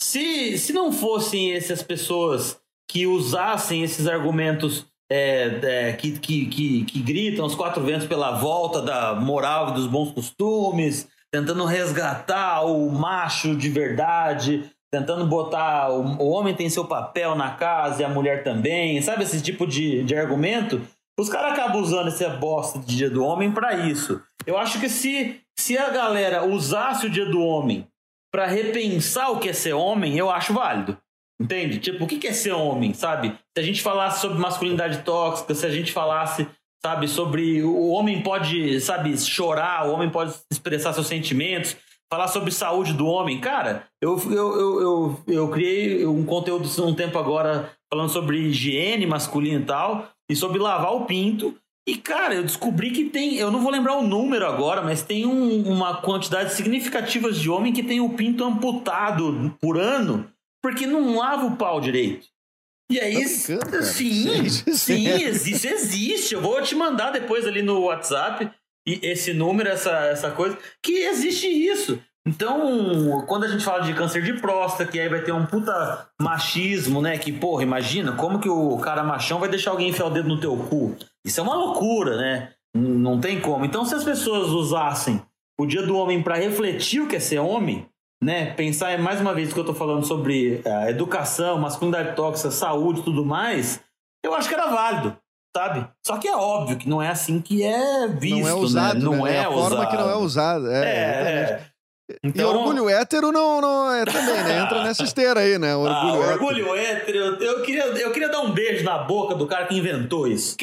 Se, 0.00 0.58
se 0.58 0.72
não 0.72 0.92
fossem 0.92 1.54
essas 1.54 1.82
pessoas 1.82 2.60
que 2.88 3.06
usassem 3.06 3.82
esses 3.82 4.06
argumentos 4.06 4.86
é, 5.10 5.60
é, 5.62 5.92
que, 5.92 6.18
que, 6.18 6.46
que, 6.46 6.84
que 6.84 7.00
gritam 7.00 7.46
os 7.46 7.54
quatro 7.54 7.82
ventos 7.82 8.06
pela 8.06 8.32
volta 8.32 8.82
da 8.82 9.14
moral 9.14 9.70
e 9.70 9.74
dos 9.74 9.86
bons 9.86 10.12
costumes, 10.12 11.08
tentando 11.30 11.64
resgatar 11.64 12.64
o 12.64 12.90
macho 12.90 13.56
de 13.56 13.68
verdade, 13.68 14.70
tentando 14.90 15.26
botar 15.26 15.90
o, 15.90 16.02
o 16.22 16.28
homem 16.28 16.54
tem 16.54 16.68
seu 16.68 16.84
papel 16.84 17.34
na 17.34 17.50
casa 17.52 18.02
e 18.02 18.04
a 18.04 18.08
mulher 18.08 18.42
também, 18.42 19.00
sabe 19.02 19.24
esse 19.24 19.40
tipo 19.42 19.66
de, 19.66 20.02
de 20.04 20.16
argumento? 20.16 20.80
Os 21.18 21.28
caras 21.28 21.52
acabam 21.52 21.80
usando 21.80 22.08
essa 22.08 22.28
bosta 22.28 22.78
de 22.78 22.96
dia 22.96 23.10
do 23.10 23.24
homem 23.24 23.50
para 23.50 23.86
isso. 23.86 24.20
Eu 24.46 24.58
acho 24.58 24.78
que 24.78 24.88
se, 24.88 25.40
se 25.58 25.78
a 25.78 25.88
galera 25.88 26.44
usasse 26.44 27.06
o 27.06 27.10
dia 27.10 27.24
do 27.26 27.40
homem 27.40 27.86
para 28.30 28.46
repensar 28.46 29.30
o 29.30 29.38
que 29.38 29.48
é 29.48 29.52
ser 29.52 29.72
homem, 29.72 30.18
eu 30.18 30.30
acho 30.30 30.52
válido. 30.52 30.98
Entende? 31.40 31.78
Tipo, 31.78 32.04
o 32.04 32.06
que 32.06 32.26
é 32.26 32.32
ser 32.32 32.52
homem, 32.52 32.94
sabe? 32.94 33.28
Se 33.56 33.60
a 33.60 33.62
gente 33.62 33.82
falasse 33.82 34.20
sobre 34.20 34.38
masculinidade 34.38 35.02
tóxica, 35.02 35.54
se 35.54 35.66
a 35.66 35.70
gente 35.70 35.92
falasse, 35.92 36.46
sabe, 36.82 37.06
sobre 37.08 37.62
o 37.62 37.88
homem 37.88 38.22
pode, 38.22 38.80
sabe, 38.80 39.16
chorar, 39.18 39.86
o 39.86 39.92
homem 39.92 40.08
pode 40.08 40.34
expressar 40.50 40.94
seus 40.94 41.06
sentimentos, 41.06 41.76
falar 42.10 42.28
sobre 42.28 42.50
saúde 42.50 42.94
do 42.94 43.06
homem. 43.06 43.38
Cara, 43.38 43.84
eu, 44.00 44.18
eu, 44.30 44.60
eu, 44.60 44.80
eu, 44.80 45.20
eu 45.26 45.48
criei 45.48 46.06
um 46.06 46.24
conteúdo 46.24 46.68
um 46.84 46.94
tempo 46.94 47.18
agora 47.18 47.70
falando 47.92 48.08
sobre 48.08 48.38
higiene 48.38 49.06
masculina 49.06 49.60
e 49.60 49.64
tal, 49.64 50.08
e 50.30 50.34
sobre 50.34 50.58
lavar 50.58 50.94
o 50.94 51.04
pinto. 51.04 51.54
E, 51.88 51.96
cara, 51.96 52.34
eu 52.34 52.42
descobri 52.42 52.90
que 52.90 53.04
tem. 53.04 53.36
Eu 53.36 53.50
não 53.50 53.60
vou 53.60 53.70
lembrar 53.70 53.96
o 53.96 54.02
número 54.02 54.44
agora, 54.44 54.82
mas 54.82 55.02
tem 55.02 55.24
um- 55.24 55.62
uma 55.70 55.98
quantidade 55.98 56.52
significativa 56.52 57.30
de 57.30 57.48
homem 57.48 57.72
que 57.72 57.82
tem 57.82 58.00
o 58.00 58.10
pinto 58.10 58.42
amputado 58.44 59.54
por 59.60 59.78
ano 59.78 60.26
porque 60.66 60.84
não 60.86 61.16
lava 61.16 61.46
o 61.46 61.56
pau 61.56 61.80
direito. 61.80 62.26
E 62.90 62.98
aí, 62.98 63.14
Tá 63.14 63.20
brincando, 63.20 63.70
cara? 63.70 63.82
sim, 63.84 64.42
Isso 64.42 64.64
sim, 64.76 65.06
isso 65.24 65.68
existe. 65.68 66.34
Eu 66.34 66.40
vou 66.40 66.60
te 66.60 66.74
mandar 66.74 67.12
depois 67.12 67.46
ali 67.46 67.62
no 67.62 67.82
WhatsApp 67.82 68.50
esse 68.84 69.32
número, 69.32 69.68
essa, 69.68 69.90
essa 70.06 70.30
coisa, 70.32 70.58
que 70.82 70.92
existe 70.92 71.46
isso. 71.46 72.00
Então, 72.26 73.24
quando 73.28 73.44
a 73.44 73.48
gente 73.48 73.64
fala 73.64 73.84
de 73.84 73.94
câncer 73.94 74.22
de 74.22 74.40
próstata, 74.40 74.90
que 74.90 74.98
aí 74.98 75.08
vai 75.08 75.22
ter 75.22 75.30
um 75.30 75.46
puta 75.46 76.08
machismo, 76.20 77.00
né? 77.00 77.16
Que, 77.18 77.32
porra, 77.32 77.62
imagina 77.62 78.12
como 78.12 78.40
que 78.40 78.48
o 78.48 78.76
cara 78.78 79.04
machão 79.04 79.38
vai 79.38 79.48
deixar 79.48 79.70
alguém 79.70 79.90
enfiar 79.90 80.06
o 80.06 80.10
dedo 80.10 80.28
no 80.28 80.40
teu 80.40 80.56
cu. 80.56 80.96
Isso 81.24 81.38
é 81.38 81.42
uma 81.44 81.54
loucura, 81.54 82.16
né? 82.16 82.52
Não 82.76 83.20
tem 83.20 83.40
como. 83.40 83.64
Então, 83.64 83.84
se 83.84 83.94
as 83.94 84.02
pessoas 84.02 84.48
usassem 84.48 85.22
o 85.60 85.66
dia 85.66 85.82
do 85.82 85.96
homem 85.96 86.20
para 86.22 86.34
refletir 86.36 87.00
o 87.00 87.06
que 87.08 87.16
é 87.16 87.20
ser 87.20 87.38
homem, 87.38 87.86
né? 88.22 88.52
Pensar 88.54 88.98
mais 88.98 89.20
uma 89.20 89.34
vez 89.34 89.52
que 89.52 89.58
eu 89.58 89.64
tô 89.64 89.74
falando 89.74 90.04
sobre 90.06 90.62
a 90.64 90.90
educação, 90.90 91.58
masculinidade 91.58 92.16
tóxica, 92.16 92.50
saúde 92.50 93.00
e 93.00 93.04
tudo 93.04 93.24
mais, 93.24 93.80
eu 94.24 94.34
acho 94.34 94.48
que 94.48 94.54
era 94.54 94.68
válido, 94.68 95.16
sabe? 95.56 95.88
Só 96.06 96.18
que 96.18 96.28
é 96.28 96.36
óbvio 96.36 96.76
que 96.76 96.88
não 96.88 97.02
é 97.02 97.08
assim 97.08 97.40
que 97.40 97.62
é 97.62 98.08
visto, 98.08 98.38
não 98.38 98.48
é 98.48 98.54
usado, 98.54 98.98
né? 98.98 99.16
Não 99.16 99.24
né? 99.24 99.36
é, 99.36 99.40
a 99.40 99.50
forma 99.50 99.66
usado. 99.66 99.90
que 99.90 99.96
não 99.96 100.10
é 100.10 100.16
usada. 100.16 100.72
É, 100.72 100.84
É, 100.84 101.42
exatamente. 101.42 101.75
É. 102.08 102.14
E 102.14 102.28
Então, 102.28 102.56
orgulho 102.56 102.88
hétero 102.88 103.32
não, 103.32 103.60
não 103.60 103.92
é 103.92 104.04
também, 104.04 104.44
né? 104.44 104.60
Entra 104.62 104.82
nessa 104.84 105.02
esteira 105.04 105.40
aí, 105.40 105.58
né? 105.58 105.74
Orgulho 105.74 106.22
ah, 106.22 106.26
hétero. 106.26 106.32
orgulho 106.44 106.74
hétero. 106.76 107.18
Eu, 107.42 107.62
queria, 107.62 107.84
eu 107.86 108.12
queria 108.12 108.28
dar 108.28 108.40
um 108.40 108.52
beijo 108.52 108.84
na 108.84 108.98
boca 108.98 109.34
do 109.34 109.46
cara 109.46 109.66
que 109.66 109.76
inventou 109.76 110.26
isso. 110.28 110.56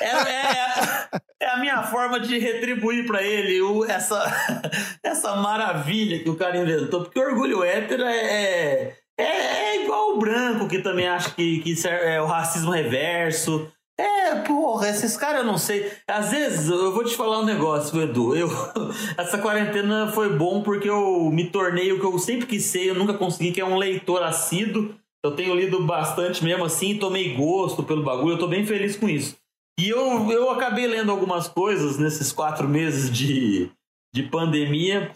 É, 0.00 0.06
é- 0.06 1.20
é 1.38 1.48
a 1.50 1.58
minha 1.58 1.82
forma 1.84 2.18
de 2.18 2.38
retribuir 2.38 3.06
pra 3.06 3.22
ele 3.22 3.60
o- 3.60 3.84
essa, 3.84 4.24
essa 5.02 5.36
maravilha 5.36 6.18
que 6.22 6.28
o 6.30 6.36
cara 6.36 6.56
inventou. 6.56 7.02
Porque 7.02 7.18
orgulho 7.20 7.62
hétero 7.62 8.02
é, 8.04 8.94
é, 9.18 9.24
é 9.24 9.82
igual 9.84 10.14
o 10.14 10.18
branco, 10.18 10.66
que 10.68 10.78
também 10.80 11.06
acha 11.06 11.30
que, 11.30 11.58
que 11.60 11.74
é, 11.86 12.16
é 12.16 12.22
o 12.22 12.26
racismo 12.26 12.70
reverso. 12.72 13.70
É, 13.98 14.34
porra, 14.42 14.90
esses 14.90 15.16
caras 15.16 15.40
eu 15.40 15.46
não 15.46 15.56
sei. 15.56 15.90
Às 16.06 16.30
vezes, 16.30 16.68
eu 16.68 16.92
vou 16.92 17.02
te 17.04 17.16
falar 17.16 17.40
um 17.40 17.44
negócio, 17.46 18.00
Edu. 18.00 18.36
Eu, 18.36 18.48
essa 19.16 19.38
quarentena 19.38 20.08
foi 20.12 20.36
bom 20.36 20.62
porque 20.62 20.88
eu 20.88 21.30
me 21.30 21.48
tornei 21.50 21.92
o 21.92 21.98
que 22.00 22.04
eu 22.04 22.18
sempre 22.18 22.46
quis 22.46 22.64
ser, 22.64 22.86
eu 22.88 22.94
nunca 22.94 23.14
consegui, 23.14 23.52
que 23.52 23.60
é 23.60 23.64
um 23.64 23.76
leitor 23.78 24.22
assíduo. 24.22 24.94
Eu 25.24 25.32
tenho 25.32 25.54
lido 25.56 25.82
bastante 25.84 26.44
mesmo 26.44 26.64
assim, 26.64 26.98
tomei 26.98 27.34
gosto 27.34 27.82
pelo 27.82 28.04
bagulho, 28.04 28.34
eu 28.34 28.38
tô 28.38 28.46
bem 28.46 28.64
feliz 28.66 28.96
com 28.96 29.08
isso. 29.08 29.36
E 29.80 29.88
eu, 29.88 30.30
eu 30.30 30.50
acabei 30.50 30.86
lendo 30.86 31.10
algumas 31.10 31.48
coisas 31.48 31.98
nesses 31.98 32.30
quatro 32.32 32.68
meses 32.68 33.10
de, 33.10 33.70
de 34.14 34.22
pandemia. 34.24 35.10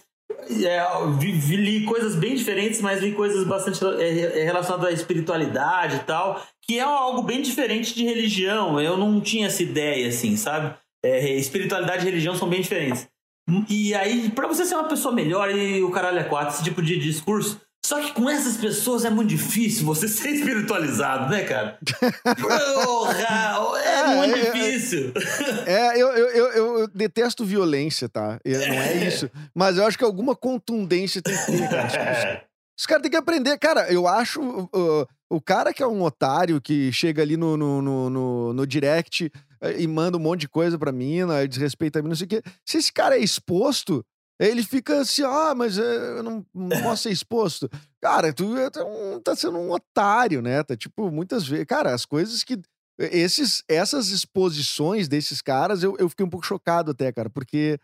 É, 0.48 0.82
vi, 1.18 1.32
vi- 1.32 1.56
li 1.56 1.84
coisas 1.84 2.14
bem 2.16 2.34
diferentes, 2.34 2.80
mas 2.80 3.00
li 3.02 3.12
coisas 3.12 3.46
bastante 3.46 3.84
é, 4.00 4.40
é, 4.40 4.44
relacionadas 4.44 4.88
à 4.88 4.92
espiritualidade 4.92 5.96
e 5.96 6.00
tal, 6.00 6.42
que 6.70 6.78
é 6.78 6.82
algo 6.82 7.22
bem 7.22 7.42
diferente 7.42 7.92
de 7.94 8.04
religião. 8.04 8.80
Eu 8.80 8.96
não 8.96 9.20
tinha 9.20 9.48
essa 9.48 9.60
ideia, 9.60 10.08
assim, 10.08 10.36
sabe? 10.36 10.72
É, 11.04 11.34
espiritualidade 11.34 12.02
e 12.02 12.08
religião 12.08 12.36
são 12.36 12.48
bem 12.48 12.60
diferentes. 12.60 13.08
E 13.68 13.92
aí, 13.92 14.30
pra 14.30 14.46
você 14.46 14.64
ser 14.64 14.76
uma 14.76 14.86
pessoa 14.86 15.12
melhor 15.12 15.50
e 15.50 15.82
o 15.82 15.90
caralho 15.90 16.20
é 16.20 16.22
quatro, 16.24 16.54
esse 16.54 16.62
tipo 16.62 16.80
de 16.80 16.96
discurso. 16.96 17.60
Só 17.84 17.98
que 18.00 18.12
com 18.12 18.30
essas 18.30 18.56
pessoas 18.58 19.04
é 19.04 19.10
muito 19.10 19.30
difícil 19.30 19.84
você 19.84 20.06
ser 20.08 20.30
espiritualizado, 20.30 21.28
né, 21.30 21.42
cara? 21.42 21.76
Porra! 22.40 23.80
É 23.82 24.00
É, 24.00 24.14
muito 24.16 24.36
é, 24.36 24.40
é. 24.40 24.50
difícil. 24.52 25.12
É, 25.66 26.00
eu, 26.00 26.08
eu, 26.10 26.28
eu, 26.28 26.78
eu 26.78 26.88
detesto 26.88 27.44
violência, 27.44 28.08
tá? 28.08 28.38
Eu- 28.44 28.60
não 28.60 28.74
é 28.74 28.94
isso. 29.08 29.28
Mas 29.52 29.76
eu 29.76 29.84
acho 29.86 29.98
que 29.98 30.04
alguma 30.04 30.36
contundência 30.36 31.20
tem 31.20 31.36
que 31.36 31.46
ter, 31.46 31.68
cara. 31.68 32.44
Os- 32.80 32.86
caras 32.86 33.02
têm 33.02 33.10
que 33.10 33.16
aprender. 33.16 33.58
Cara, 33.58 33.92
eu 33.92 34.08
acho. 34.08 34.40
uh, 34.40 35.06
o 35.30 35.40
cara 35.40 35.72
que 35.72 35.82
é 35.82 35.86
um 35.86 36.02
otário 36.02 36.60
que 36.60 36.90
chega 36.92 37.22
ali 37.22 37.36
no, 37.36 37.56
no, 37.56 37.80
no, 37.82 38.10
no- 38.10 38.52
no 38.52 38.66
direct 38.66 39.30
eh, 39.60 39.80
e 39.82 39.86
manda 39.86 40.16
um 40.16 40.20
monte 40.20 40.40
de 40.40 40.48
coisa 40.48 40.76
pra 40.78 40.90
mina, 40.90 41.46
desrespeita 41.46 41.98
a 41.98 42.02
mina, 42.02 42.08
não 42.10 42.16
sei 42.16 42.24
o 42.24 42.28
quê. 42.28 42.42
Se 42.66 42.78
esse 42.78 42.92
cara 42.92 43.16
é 43.16 43.20
exposto, 43.20 44.04
ele 44.40 44.64
fica 44.64 45.02
assim, 45.02 45.22
ah, 45.22 45.54
mas 45.54 45.78
eh, 45.78 46.18
eu 46.18 46.22
não, 46.24 46.44
posso 46.82 47.04
ser 47.04 47.10
exposto. 47.10 47.68
Cara, 48.00 48.32
tu 48.32 48.56
é- 48.56 48.70
um- 48.84 49.20
tá 49.20 49.36
sendo 49.36 49.58
um 49.58 49.70
otário, 49.70 50.40
né? 50.42 50.62
Tá 50.64 50.76
tipo, 50.76 51.10
muitas 51.12 51.46
vezes. 51.46 51.66
Cara, 51.66 51.94
as 51.94 52.04
coisas 52.06 52.42
que. 52.42 52.58
esses, 52.98 53.62
essas 53.68 54.08
exposições 54.08 55.06
desses 55.06 55.40
caras, 55.42 55.82
eu, 55.82 55.96
eu 55.98 56.08
fiquei 56.08 56.24
um 56.26 56.30
pouco 56.30 56.46
chocado 56.46 56.90
até, 56.90 57.12
cara, 57.12 57.30
porque 57.30 57.78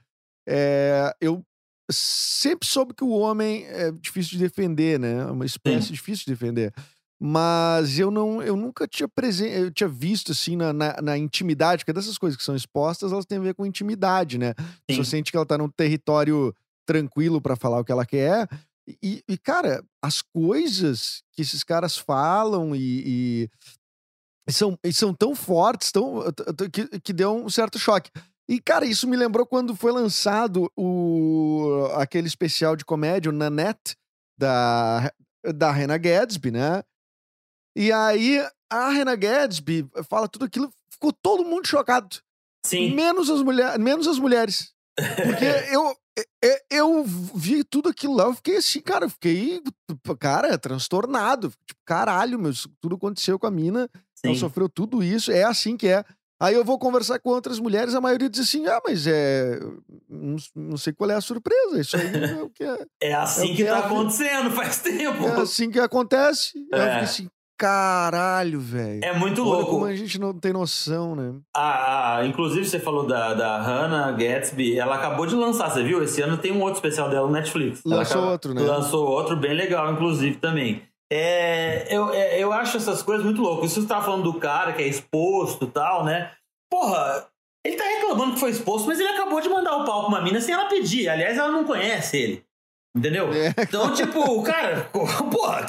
é, 0.48 1.14
eu 1.20 1.44
sempre 1.90 2.68
soube 2.68 2.94
que 2.94 3.04
o 3.04 3.10
homem 3.10 3.64
é 3.66 3.90
difícil 3.92 4.32
de 4.32 4.38
defender, 4.38 4.98
né? 4.98 5.20
É 5.20 5.26
uma 5.26 5.46
espécie 5.46 5.88
Sim. 5.88 5.92
difícil 5.92 6.24
de 6.26 6.32
defender. 6.32 6.72
Mas 7.18 7.98
eu 7.98 8.10
não, 8.10 8.42
eu 8.42 8.56
nunca 8.56 8.86
tinha 8.86 9.08
presen 9.08 9.48
eu 9.50 9.70
tinha 9.70 9.88
visto 9.88 10.32
assim 10.32 10.54
na, 10.54 10.72
na, 10.72 11.00
na, 11.00 11.16
intimidade, 11.16 11.82
porque 11.82 11.92
dessas 11.92 12.18
coisas 12.18 12.36
que 12.36 12.44
são 12.44 12.54
expostas, 12.54 13.10
elas 13.10 13.24
têm 13.24 13.38
a 13.38 13.42
ver 13.42 13.54
com 13.54 13.64
intimidade, 13.64 14.36
né? 14.36 14.52
Sim. 14.90 14.96
Você 14.96 15.04
sente 15.04 15.30
que 15.30 15.36
ela 15.36 15.46
tá 15.46 15.56
num 15.56 15.70
território 15.70 16.54
tranquilo 16.86 17.40
para 17.40 17.56
falar 17.56 17.80
o 17.80 17.84
que 17.84 17.92
ela 17.92 18.04
quer. 18.04 18.48
E, 19.02 19.22
e, 19.28 19.36
cara, 19.36 19.82
as 20.00 20.22
coisas 20.22 21.22
que 21.32 21.42
esses 21.42 21.64
caras 21.64 21.96
falam 21.96 22.76
e, 22.76 23.48
e 24.46 24.52
são, 24.52 24.78
e 24.84 24.92
são 24.92 25.12
tão 25.12 25.34
fortes, 25.34 25.90
tão, 25.90 26.22
que, 26.72 27.00
que 27.00 27.12
deu 27.12 27.34
um 27.34 27.48
certo 27.48 27.78
choque. 27.78 28.10
E, 28.48 28.60
cara, 28.60 28.84
isso 28.86 29.08
me 29.08 29.16
lembrou 29.16 29.44
quando 29.44 29.74
foi 29.74 29.90
lançado 29.90 30.70
o, 30.76 31.88
aquele 31.94 32.28
especial 32.28 32.76
de 32.76 32.84
comédia, 32.84 33.30
o 33.30 33.34
Nanette, 33.34 33.96
da, 34.38 35.12
da 35.54 35.70
Hannah 35.70 35.98
Gadsby, 35.98 36.52
né? 36.52 36.82
E 37.76 37.90
aí 37.92 38.38
a 38.70 38.88
Hannah 38.88 39.16
Gadsby 39.16 39.88
fala 40.08 40.28
tudo 40.28 40.44
aquilo, 40.44 40.70
ficou 40.90 41.12
todo 41.12 41.44
mundo 41.44 41.66
chocado. 41.66 42.16
Sim. 42.64 42.94
Menos 42.94 43.30
as, 43.30 43.42
mulher, 43.42 43.78
menos 43.78 44.06
as 44.06 44.18
mulheres. 44.18 44.72
Porque 44.96 45.44
eu, 45.74 45.96
eu, 46.42 46.58
eu 46.70 47.04
vi 47.34 47.62
tudo 47.64 47.88
aquilo 47.88 48.14
lá, 48.14 48.24
eu 48.24 48.34
fiquei 48.34 48.56
assim, 48.56 48.80
cara, 48.80 49.06
eu 49.06 49.10
fiquei, 49.10 49.62
cara, 50.18 50.56
transtornado. 50.58 51.52
Tipo, 51.66 51.80
caralho, 51.84 52.38
meu, 52.38 52.52
tudo 52.80 52.96
aconteceu 52.96 53.38
com 53.38 53.46
a 53.46 53.50
mina, 53.50 53.88
Sim. 54.14 54.28
ela 54.28 54.34
sofreu 54.36 54.68
tudo 54.68 55.02
isso, 55.02 55.30
é 55.30 55.44
assim 55.44 55.76
que 55.76 55.88
é. 55.88 56.04
Aí 56.38 56.54
eu 56.54 56.64
vou 56.64 56.78
conversar 56.78 57.18
com 57.18 57.30
outras 57.30 57.58
mulheres, 57.58 57.94
a 57.94 58.00
maioria 58.00 58.28
diz 58.28 58.40
assim: 58.40 58.66
ah, 58.66 58.80
mas 58.84 59.06
é. 59.06 59.58
Não, 60.08 60.36
não 60.54 60.76
sei 60.76 60.92
qual 60.92 61.10
é 61.10 61.14
a 61.14 61.20
surpresa. 61.20 61.80
Isso 61.80 61.96
aí 61.96 62.06
é 62.06 62.42
o 62.42 62.50
que 62.50 62.62
é. 62.62 62.86
É 63.00 63.14
assim 63.14 63.44
é 63.44 63.48
que, 63.48 63.56
que 63.56 63.64
tá 63.64 63.76
é 63.76 63.78
acontecendo 63.80 64.50
faz 64.50 64.82
tempo. 64.82 65.26
É 65.26 65.40
assim 65.40 65.70
que 65.70 65.80
acontece. 65.80 66.52
É. 66.72 66.76
Eu 66.76 66.82
fiquei 66.82 67.04
assim, 67.04 67.30
caralho, 67.56 68.60
velho. 68.60 69.02
É 69.02 69.14
muito 69.14 69.40
Olha 69.40 69.50
louco. 69.50 69.70
como 69.70 69.86
a 69.86 69.94
gente 69.94 70.20
não 70.20 70.34
tem 70.38 70.52
noção, 70.52 71.16
né? 71.16 71.34
Ah, 71.54 72.18
ah, 72.18 72.26
inclusive 72.26 72.66
você 72.66 72.78
falou 72.78 73.06
da, 73.06 73.32
da 73.32 73.60
Hannah 73.60 74.12
Gatsby, 74.12 74.78
ela 74.78 74.96
acabou 74.96 75.26
de 75.26 75.34
lançar, 75.34 75.70
você 75.70 75.82
viu? 75.82 76.02
Esse 76.02 76.20
ano 76.20 76.36
tem 76.36 76.52
um 76.52 76.60
outro 76.60 76.74
especial 76.74 77.08
dela 77.08 77.26
no 77.26 77.32
Netflix. 77.32 77.80
Lançou 77.84 78.16
acabou, 78.18 78.30
outro, 78.32 78.54
né? 78.54 78.60
Lançou 78.60 79.06
outro 79.08 79.36
bem 79.36 79.54
legal, 79.54 79.90
inclusive, 79.92 80.36
também. 80.36 80.82
É, 81.12 81.86
eu, 81.94 82.12
é, 82.12 82.38
eu 82.38 82.52
acho 82.52 82.76
essas 82.76 83.02
coisas 83.02 83.24
muito 83.24 83.40
loucas. 83.40 83.72
Você 83.72 83.86
tá 83.86 84.02
falando 84.02 84.24
do 84.24 84.40
cara 84.40 84.72
que 84.72 84.82
é 84.82 84.88
exposto 84.88 85.64
e 85.64 85.70
tal, 85.70 86.04
né? 86.04 86.32
Porra, 86.70 87.28
ele 87.64 87.76
tá 87.76 87.84
reclamando 87.84 88.34
que 88.34 88.40
foi 88.40 88.50
exposto, 88.50 88.86
mas 88.86 88.98
ele 88.98 89.08
acabou 89.08 89.40
de 89.40 89.48
mandar 89.48 89.76
o 89.76 89.84
pau 89.84 90.00
pra 90.00 90.08
uma 90.08 90.20
mina 90.20 90.40
sem 90.40 90.54
ela 90.54 90.68
pedir. 90.68 91.08
Aliás, 91.08 91.36
ela 91.36 91.50
não 91.50 91.64
conhece 91.64 92.16
ele. 92.16 92.46
Entendeu? 92.96 93.30
É. 93.32 93.54
Então, 93.58 93.92
tipo, 93.92 94.42
cara, 94.42 94.88
porra, 95.30 95.66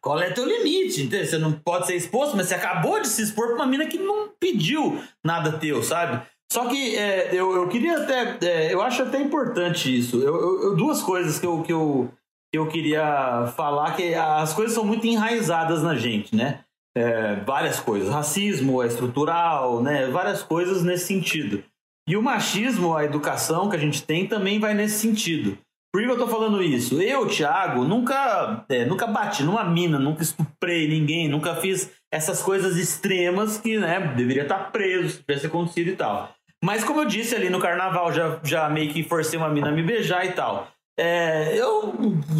qual 0.00 0.18
é 0.18 0.30
teu 0.30 0.46
limite? 0.46 1.02
Entendeu? 1.02 1.26
Você 1.26 1.38
não 1.38 1.52
pode 1.52 1.86
ser 1.86 1.94
exposto, 1.94 2.36
mas 2.36 2.46
você 2.48 2.54
acabou 2.54 3.00
de 3.00 3.08
se 3.08 3.22
expor 3.22 3.48
pra 3.48 3.56
uma 3.56 3.66
mina 3.66 3.86
que 3.86 3.98
não 3.98 4.30
pediu 4.40 4.98
nada 5.22 5.58
teu, 5.58 5.82
sabe? 5.82 6.26
Só 6.50 6.66
que 6.66 6.96
é, 6.96 7.30
eu, 7.32 7.54
eu 7.54 7.68
queria 7.68 7.98
até. 7.98 8.38
É, 8.42 8.72
eu 8.72 8.80
acho 8.80 9.02
até 9.02 9.20
importante 9.20 9.94
isso. 9.94 10.22
Eu, 10.22 10.62
eu, 10.62 10.76
duas 10.76 11.02
coisas 11.02 11.38
que 11.38 11.44
eu, 11.44 11.62
que, 11.62 11.72
eu, 11.72 12.10
eu 12.56 12.66
queria 12.66 13.52
falar, 13.56 13.96
que 13.96 14.14
as 14.14 14.52
coisas 14.52 14.74
são 14.74 14.84
muito 14.84 15.06
enraizadas 15.06 15.82
na 15.82 15.94
gente, 15.94 16.34
né? 16.34 16.60
É, 16.96 17.36
várias 17.36 17.80
coisas. 17.80 18.12
Racismo 18.12 18.82
é 18.82 18.86
estrutural, 18.86 19.82
né? 19.82 20.06
Várias 20.08 20.42
coisas 20.42 20.82
nesse 20.82 21.06
sentido. 21.06 21.62
E 22.08 22.16
o 22.16 22.22
machismo, 22.22 22.94
a 22.94 23.04
educação 23.04 23.68
que 23.68 23.76
a 23.76 23.78
gente 23.78 24.02
tem 24.02 24.26
também 24.26 24.60
vai 24.60 24.74
nesse 24.74 24.98
sentido. 24.98 25.58
Por 25.92 26.02
que 26.02 26.10
eu 26.10 26.18
tô 26.18 26.26
falando 26.26 26.60
isso? 26.60 27.00
Eu, 27.00 27.28
Thiago, 27.28 27.84
nunca, 27.84 28.64
é, 28.68 28.84
nunca 28.84 29.06
bati 29.06 29.44
numa 29.44 29.62
mina, 29.62 29.96
nunca 29.96 30.22
estuprei 30.22 30.88
ninguém, 30.88 31.28
nunca 31.28 31.54
fiz 31.54 31.90
essas 32.12 32.42
coisas 32.42 32.76
extremas 32.76 33.58
que, 33.58 33.78
né, 33.78 34.00
deveria 34.16 34.42
estar 34.42 34.72
preso 34.72 35.10
se 35.10 35.18
tivesse 35.20 35.46
acontecido 35.46 35.90
e 35.90 35.96
tal. 35.96 36.34
Mas 36.64 36.82
como 36.82 37.00
eu 37.00 37.04
disse 37.04 37.36
ali 37.36 37.48
no 37.48 37.60
carnaval, 37.60 38.12
já, 38.12 38.40
já 38.42 38.68
meio 38.68 38.92
que 38.92 39.04
forcei 39.04 39.38
uma 39.38 39.48
mina 39.48 39.68
a 39.68 39.72
me 39.72 39.82
beijar 39.82 40.26
e 40.26 40.32
tal. 40.32 40.73
É, 40.96 41.58
eu, 41.58 41.92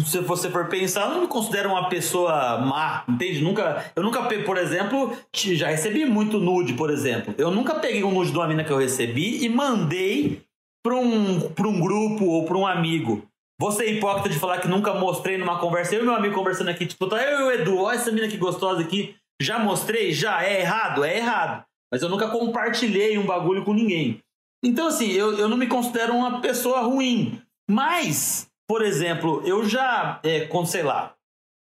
se 0.05 0.19
você 0.21 0.49
for 0.49 0.69
pensar, 0.69 1.09
não 1.09 1.21
me 1.21 1.27
considero 1.27 1.69
uma 1.69 1.89
pessoa 1.89 2.57
má, 2.59 3.03
entende? 3.07 3.41
Nunca, 3.41 3.91
eu 3.95 4.01
nunca, 4.01 4.23
por 4.23 4.57
exemplo, 4.57 5.15
já 5.33 5.67
recebi 5.67 6.05
muito 6.05 6.39
nude, 6.39 6.73
por 6.73 6.89
exemplo. 6.89 7.35
Eu 7.37 7.51
nunca 7.51 7.75
peguei 7.75 8.03
um 8.03 8.11
nude 8.11 8.31
de 8.31 8.37
uma 8.37 8.47
mina 8.47 8.63
que 8.63 8.71
eu 8.71 8.77
recebi 8.77 9.43
e 9.43 9.49
mandei 9.49 10.41
para 10.81 10.95
um, 10.95 11.47
um 11.47 11.79
grupo 11.81 12.25
ou 12.25 12.45
para 12.45 12.57
um 12.57 12.65
amigo. 12.65 13.27
Você 13.59 13.85
é 13.85 13.91
hipócrita 13.91 14.29
de 14.29 14.39
falar 14.39 14.59
que 14.59 14.67
nunca 14.67 14.93
mostrei 14.93 15.37
numa 15.37 15.59
conversa. 15.59 15.95
Eu 15.95 16.01
e 16.01 16.05
meu 16.05 16.15
amigo 16.15 16.35
conversando 16.35 16.69
aqui, 16.69 16.85
tipo, 16.85 17.07
tá 17.07 17.21
eu 17.21 17.39
e 17.39 17.43
o 17.43 17.51
Edu, 17.51 17.77
olha 17.77 17.95
essa 17.95 18.11
mina 18.11 18.27
que 18.27 18.37
gostosa 18.37 18.81
aqui. 18.81 19.15
Já 19.41 19.59
mostrei? 19.59 20.13
Já. 20.13 20.43
É 20.43 20.61
errado? 20.61 21.03
É 21.03 21.17
errado. 21.17 21.65
Mas 21.91 22.01
eu 22.01 22.09
nunca 22.09 22.29
compartilhei 22.29 23.17
um 23.17 23.25
bagulho 23.25 23.63
com 23.63 23.73
ninguém. 23.73 24.21
Então, 24.63 24.87
assim, 24.87 25.11
eu, 25.11 25.37
eu 25.37 25.47
não 25.47 25.57
me 25.57 25.67
considero 25.67 26.13
uma 26.13 26.41
pessoa 26.41 26.81
ruim. 26.81 27.41
Mas, 27.69 28.49
por 28.67 28.83
exemplo, 28.83 29.41
eu 29.45 29.67
já, 29.67 30.19
é, 30.23 30.41
com, 30.41 30.65
sei 30.65 30.83
lá, 30.83 31.15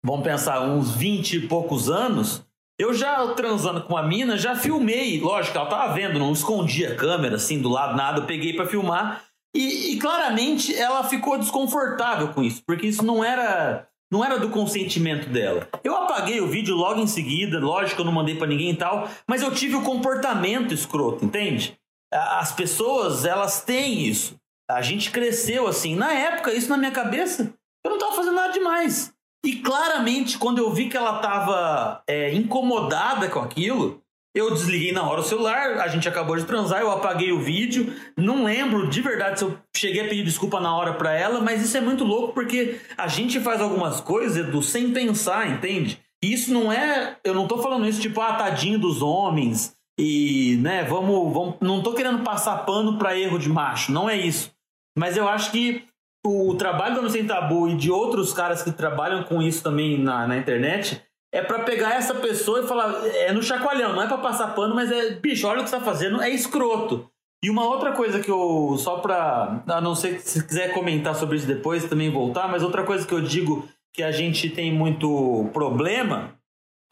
vamos 0.04 0.24
pensar, 0.24 0.60
uns 0.62 0.94
20 0.94 1.36
e 1.36 1.48
poucos 1.48 1.88
anos, 1.90 2.44
eu 2.78 2.92
já 2.92 3.34
transando 3.34 3.82
com 3.82 3.96
a 3.96 4.02
mina, 4.02 4.36
já 4.36 4.56
filmei. 4.56 5.20
Lógico, 5.20 5.56
ela 5.56 5.68
tava 5.68 5.94
vendo, 5.94 6.18
não 6.18 6.32
escondia 6.32 6.92
a 6.92 6.96
câmera 6.96 7.36
assim 7.36 7.60
do 7.60 7.68
lado, 7.68 7.96
nada. 7.96 8.20
Eu 8.20 8.26
peguei 8.26 8.54
para 8.54 8.66
filmar 8.66 9.22
e, 9.54 9.92
e, 9.92 9.98
claramente 9.98 10.74
ela 10.74 11.04
ficou 11.04 11.38
desconfortável 11.38 12.28
com 12.28 12.42
isso, 12.42 12.62
porque 12.66 12.86
isso 12.86 13.04
não 13.04 13.22
era 13.22 13.86
não 14.10 14.22
era 14.22 14.38
do 14.38 14.50
consentimento 14.50 15.28
dela. 15.30 15.68
Eu 15.82 15.96
apaguei 15.96 16.40
o 16.40 16.46
vídeo 16.46 16.74
logo 16.74 17.00
em 17.00 17.06
seguida, 17.06 17.58
lógico 17.58 18.02
eu 18.02 18.04
não 18.04 18.12
mandei 18.12 18.34
para 18.34 18.46
ninguém 18.46 18.70
e 18.70 18.76
tal, 18.76 19.08
mas 19.26 19.40
eu 19.40 19.50
tive 19.54 19.76
o 19.76 19.82
comportamento 19.82 20.74
escroto, 20.74 21.24
entende? 21.24 21.78
As 22.12 22.52
pessoas, 22.52 23.24
elas 23.24 23.62
têm 23.62 24.02
isso. 24.06 24.36
A 24.70 24.82
gente 24.82 25.10
cresceu 25.10 25.66
assim. 25.66 25.94
Na 25.94 26.12
época, 26.12 26.52
isso 26.52 26.68
na 26.68 26.76
minha 26.76 26.90
cabeça, 26.90 27.52
eu 27.84 27.90
não 27.90 27.98
tava 27.98 28.16
fazendo 28.16 28.36
nada 28.36 28.52
demais. 28.52 29.12
E 29.44 29.56
claramente, 29.56 30.38
quando 30.38 30.58
eu 30.58 30.72
vi 30.72 30.88
que 30.88 30.96
ela 30.96 31.18
tava 31.18 32.02
é, 32.06 32.32
incomodada 32.32 33.28
com 33.28 33.40
aquilo, 33.40 34.00
eu 34.34 34.50
desliguei 34.52 34.92
na 34.92 35.02
hora 35.02 35.20
o 35.20 35.24
celular, 35.24 35.80
a 35.80 35.88
gente 35.88 36.08
acabou 36.08 36.36
de 36.36 36.44
transar, 36.44 36.80
eu 36.80 36.90
apaguei 36.90 37.32
o 37.32 37.40
vídeo. 37.40 37.92
Não 38.16 38.44
lembro 38.44 38.88
de 38.88 39.02
verdade 39.02 39.38
se 39.38 39.44
eu 39.44 39.58
cheguei 39.76 40.06
a 40.06 40.08
pedir 40.08 40.24
desculpa 40.24 40.60
na 40.60 40.74
hora 40.74 40.94
pra 40.94 41.12
ela, 41.12 41.40
mas 41.40 41.60
isso 41.60 41.76
é 41.76 41.80
muito 41.80 42.04
louco 42.04 42.32
porque 42.32 42.80
a 42.96 43.08
gente 43.08 43.40
faz 43.40 43.60
algumas 43.60 44.00
coisas, 44.00 44.36
Edu, 44.36 44.62
sem 44.62 44.92
pensar, 44.92 45.50
entende? 45.50 46.00
E 46.22 46.32
isso 46.32 46.52
não 46.52 46.72
é. 46.72 47.16
Eu 47.24 47.34
não 47.34 47.48
tô 47.48 47.58
falando 47.58 47.86
isso 47.86 48.00
tipo, 48.00 48.20
ah, 48.20 48.34
tadinho 48.34 48.78
dos 48.78 49.02
homens 49.02 49.76
e, 50.04 50.56
né, 50.56 50.82
vamos. 50.82 51.32
vamos 51.32 51.54
não 51.60 51.80
tô 51.80 51.94
querendo 51.94 52.24
passar 52.24 52.66
pano 52.66 52.98
pra 52.98 53.16
erro 53.16 53.38
de 53.38 53.48
macho, 53.48 53.92
não 53.92 54.10
é 54.10 54.16
isso. 54.16 54.52
Mas 54.98 55.16
eu 55.16 55.28
acho 55.28 55.52
que 55.52 55.84
o 56.26 56.56
trabalho 56.56 57.00
do 57.00 57.08
Sem 57.08 57.24
Tabu 57.24 57.68
e 57.68 57.76
de 57.76 57.88
outros 57.88 58.32
caras 58.32 58.64
que 58.64 58.72
trabalham 58.72 59.22
com 59.22 59.40
isso 59.40 59.62
também 59.62 59.96
na, 59.96 60.26
na 60.26 60.36
internet 60.36 61.00
é 61.32 61.40
para 61.40 61.60
pegar 61.60 61.94
essa 61.94 62.16
pessoa 62.16 62.60
e 62.60 62.66
falar, 62.66 63.06
é 63.06 63.32
no 63.32 63.42
chacoalhão, 63.44 63.94
não 63.94 64.02
é 64.02 64.08
para 64.08 64.18
passar 64.18 64.54
pano, 64.56 64.74
mas 64.74 64.90
é, 64.90 65.10
bicho, 65.10 65.46
olha 65.46 65.60
o 65.60 65.64
que 65.64 65.70
você 65.70 65.76
tá 65.76 65.84
fazendo, 65.84 66.20
é 66.20 66.30
escroto. 66.30 67.08
E 67.44 67.48
uma 67.48 67.64
outra 67.64 67.92
coisa 67.92 68.18
que 68.18 68.30
eu, 68.30 68.74
só 68.78 68.98
pra, 68.98 69.62
a 69.68 69.80
não 69.80 69.94
ser 69.94 70.16
que 70.16 70.28
se 70.28 70.44
quiser 70.44 70.74
comentar 70.74 71.14
sobre 71.14 71.36
isso 71.36 71.46
depois, 71.46 71.84
também 71.84 72.10
voltar, 72.10 72.48
mas 72.48 72.64
outra 72.64 72.82
coisa 72.82 73.06
que 73.06 73.14
eu 73.14 73.20
digo 73.20 73.68
que 73.94 74.02
a 74.02 74.10
gente 74.10 74.50
tem 74.50 74.72
muito 74.72 75.48
problema 75.52 76.34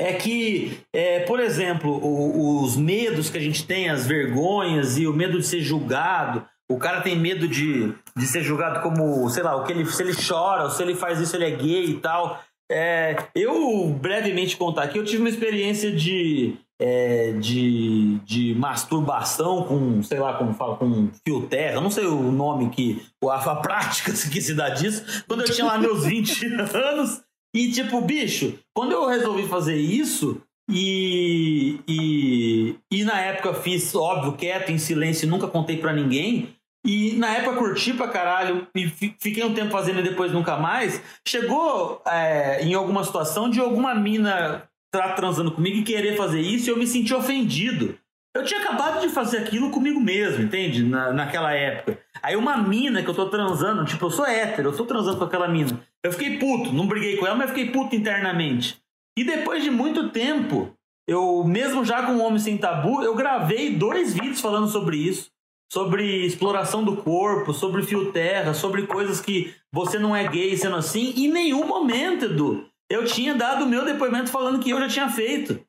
é 0.00 0.14
que, 0.14 0.78
é, 0.94 1.20
por 1.20 1.38
exemplo, 1.38 1.92
o, 1.92 2.62
os 2.62 2.74
medos 2.74 3.28
que 3.28 3.36
a 3.36 3.40
gente 3.40 3.66
tem, 3.66 3.90
as 3.90 4.06
vergonhas 4.06 4.96
e 4.96 5.06
o 5.06 5.12
medo 5.12 5.38
de 5.38 5.46
ser 5.46 5.60
julgado, 5.60 6.42
o 6.70 6.78
cara 6.78 7.02
tem 7.02 7.18
medo 7.18 7.46
de, 7.46 7.92
de 8.16 8.26
ser 8.26 8.42
julgado 8.42 8.80
como, 8.80 9.28
sei 9.28 9.42
lá, 9.42 9.56
o 9.56 9.64
que 9.64 9.72
ele, 9.72 9.84
se 9.84 10.02
ele 10.02 10.14
chora, 10.14 10.64
ou 10.64 10.70
se 10.70 10.82
ele 10.82 10.94
faz 10.94 11.20
isso, 11.20 11.36
ele 11.36 11.44
é 11.44 11.50
gay 11.50 11.84
e 11.84 11.94
tal. 11.98 12.40
É, 12.72 13.14
eu, 13.34 13.88
brevemente 13.88 14.56
contar 14.56 14.84
aqui, 14.84 14.96
eu 14.96 15.04
tive 15.04 15.20
uma 15.20 15.28
experiência 15.28 15.92
de, 15.92 16.54
é, 16.80 17.32
de, 17.32 18.20
de 18.24 18.54
masturbação 18.54 19.64
com, 19.64 20.02
sei 20.02 20.18
lá 20.18 20.32
como 20.34 20.54
fala, 20.54 20.76
com 20.76 21.10
fio 21.26 21.42
terra, 21.42 21.78
não 21.78 21.90
sei 21.90 22.06
o 22.06 22.32
nome 22.32 22.70
que, 22.70 23.02
a 23.22 23.56
prática 23.56 24.12
que 24.32 24.40
se 24.40 24.54
dá 24.54 24.70
disso, 24.70 25.24
quando 25.28 25.42
eu 25.42 25.52
tinha 25.52 25.66
lá 25.66 25.76
meus 25.76 26.06
20 26.06 26.46
anos. 26.74 27.20
E 27.54 27.70
tipo, 27.70 28.00
bicho, 28.00 28.58
quando 28.74 28.92
eu 28.92 29.06
resolvi 29.06 29.46
fazer 29.46 29.76
isso, 29.76 30.40
e, 30.70 31.80
e, 31.88 32.76
e 32.90 33.04
na 33.04 33.20
época 33.20 33.54
fiz, 33.54 33.94
óbvio, 33.94 34.34
quieto, 34.34 34.70
em 34.70 34.78
silêncio, 34.78 35.28
nunca 35.28 35.48
contei 35.48 35.76
para 35.76 35.92
ninguém. 35.92 36.54
E 36.86 37.12
na 37.14 37.28
época 37.36 37.56
curti 37.56 37.92
pra 37.92 38.08
caralho 38.08 38.66
e 38.74 38.88
fiquei 38.88 39.44
um 39.44 39.52
tempo 39.52 39.70
fazendo 39.70 40.00
e 40.00 40.04
depois 40.04 40.32
nunca 40.32 40.56
mais. 40.56 41.02
Chegou 41.26 42.00
é, 42.06 42.62
em 42.64 42.72
alguma 42.72 43.04
situação 43.04 43.50
de 43.50 43.60
alguma 43.60 43.94
mina 43.94 44.62
estar 44.86 45.14
transando 45.14 45.52
comigo 45.52 45.78
e 45.78 45.82
querer 45.82 46.16
fazer 46.16 46.40
isso 46.40 46.68
e 46.68 46.72
eu 46.72 46.78
me 46.78 46.86
senti 46.86 47.12
ofendido. 47.12 47.98
Eu 48.34 48.44
tinha 48.44 48.60
acabado 48.60 49.00
de 49.00 49.08
fazer 49.08 49.38
aquilo 49.38 49.70
comigo 49.70 50.00
mesmo, 50.00 50.44
entende? 50.44 50.84
Na, 50.84 51.12
naquela 51.12 51.52
época. 51.52 51.98
Aí 52.22 52.36
uma 52.36 52.56
mina 52.56 53.02
que 53.02 53.10
eu 53.10 53.14
tô 53.14 53.28
transando, 53.28 53.84
tipo, 53.84 54.06
eu 54.06 54.10
sou 54.10 54.24
hétero, 54.24 54.68
eu 54.68 54.76
tô 54.76 54.86
transando 54.86 55.18
com 55.18 55.24
aquela 55.24 55.48
mina. 55.48 55.80
Eu 56.04 56.12
fiquei 56.12 56.38
puto, 56.38 56.72
não 56.72 56.86
briguei 56.86 57.16
com 57.16 57.26
ela, 57.26 57.36
mas 57.36 57.50
fiquei 57.50 57.70
puto 57.70 57.94
internamente. 57.94 58.78
E 59.18 59.24
depois 59.24 59.62
de 59.62 59.70
muito 59.70 60.10
tempo, 60.10 60.74
eu, 61.06 61.44
mesmo 61.44 61.84
já 61.84 62.06
com 62.06 62.12
o 62.12 62.20
Homem 62.20 62.38
Sem 62.38 62.56
Tabu, 62.56 63.02
eu 63.02 63.14
gravei 63.14 63.74
dois 63.74 64.14
vídeos 64.14 64.40
falando 64.40 64.68
sobre 64.68 64.96
isso. 64.96 65.30
Sobre 65.72 66.26
exploração 66.26 66.82
do 66.82 66.96
corpo, 66.96 67.52
sobre 67.52 67.84
fio 67.84 68.10
terra, 68.10 68.54
sobre 68.54 68.88
coisas 68.88 69.20
que 69.20 69.54
você 69.72 70.00
não 70.00 70.16
é 70.16 70.26
gay 70.26 70.56
sendo 70.56 70.74
assim. 70.74 71.12
E 71.14 71.26
em 71.26 71.32
nenhum 71.32 71.64
momento, 71.64 72.24
Edu, 72.24 72.66
eu 72.90 73.04
tinha 73.04 73.36
dado 73.36 73.64
o 73.64 73.68
meu 73.68 73.84
depoimento 73.84 74.30
falando 74.30 74.58
que 74.58 74.70
eu 74.70 74.80
já 74.80 74.88
tinha 74.88 75.08
feito. 75.08 75.64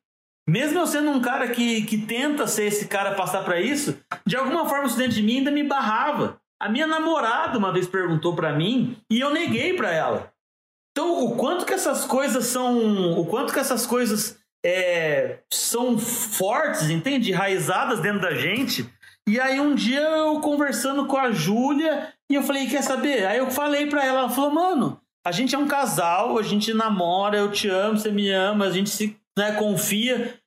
Mesmo 0.50 0.80
eu 0.80 0.88
sendo 0.88 1.12
um 1.12 1.22
cara 1.22 1.50
que, 1.50 1.84
que 1.84 2.00
tenta 2.00 2.48
ser 2.48 2.66
esse 2.66 2.88
cara 2.88 3.14
passar 3.14 3.44
para 3.44 3.62
isso, 3.62 3.96
de 4.26 4.36
alguma 4.36 4.68
forma 4.68 4.86
o 4.86 4.88
estudante 4.88 5.16
de 5.16 5.22
mim 5.22 5.38
ainda 5.38 5.52
me 5.52 5.64
barrava. 5.64 6.41
A 6.62 6.70
minha 6.70 6.86
namorada 6.86 7.57
uma 7.57 7.74
vez 7.74 7.88
perguntou 7.88 8.36
para 8.36 8.53
mim 8.53 8.95
e 9.09 9.20
eu 9.20 9.32
neguei 9.32 9.74
para 9.74 9.91
ela. 9.91 10.32
Então, 10.91 11.26
o 11.26 11.36
quanto 11.36 11.66
que 11.66 11.74
essas 11.74 12.05
coisas 12.05 12.45
são, 12.45 13.20
o 13.20 13.26
quanto 13.26 13.51
que 13.51 13.57
essas 13.57 13.84
coisas 13.88 14.38
é, 14.64 15.39
são 15.51 15.97
fortes, 15.97 16.91
entende? 16.91 17.32
Raizadas 17.32 17.99
dentro 17.99 18.22
da 18.22 18.36
gente. 18.36 18.88
E 19.28 19.39
aí 19.39 19.59
um 19.59 19.74
dia 19.74 20.01
eu 20.01 20.39
conversando 20.39 21.07
com 21.07 21.18
a 21.18 21.32
Júlia 21.32 22.14
e 22.30 22.36
eu 22.36 22.43
falei, 22.43 22.68
quer 22.68 22.84
saber? 22.84 23.26
Aí 23.26 23.39
eu 23.39 23.49
falei 23.49 23.88
para 23.88 24.05
ela, 24.05 24.20
ela 24.20 24.30
falou, 24.30 24.51
mano, 24.51 25.01
a 25.26 25.32
gente 25.32 25.55
é 25.55 25.57
um 25.57 25.68
casal, 25.68 26.38
a 26.38 26.43
gente 26.43 26.76
namora, 26.76 27.39
eu 27.39 27.51
te 27.51 27.70
amo, 27.70 27.97
você 27.97 28.12
me 28.12 28.30
ama, 28.30 28.66
a 28.66 28.72
gente 28.72 28.91
se 28.91 29.18
né, 29.36 29.53
confia. 29.53 30.39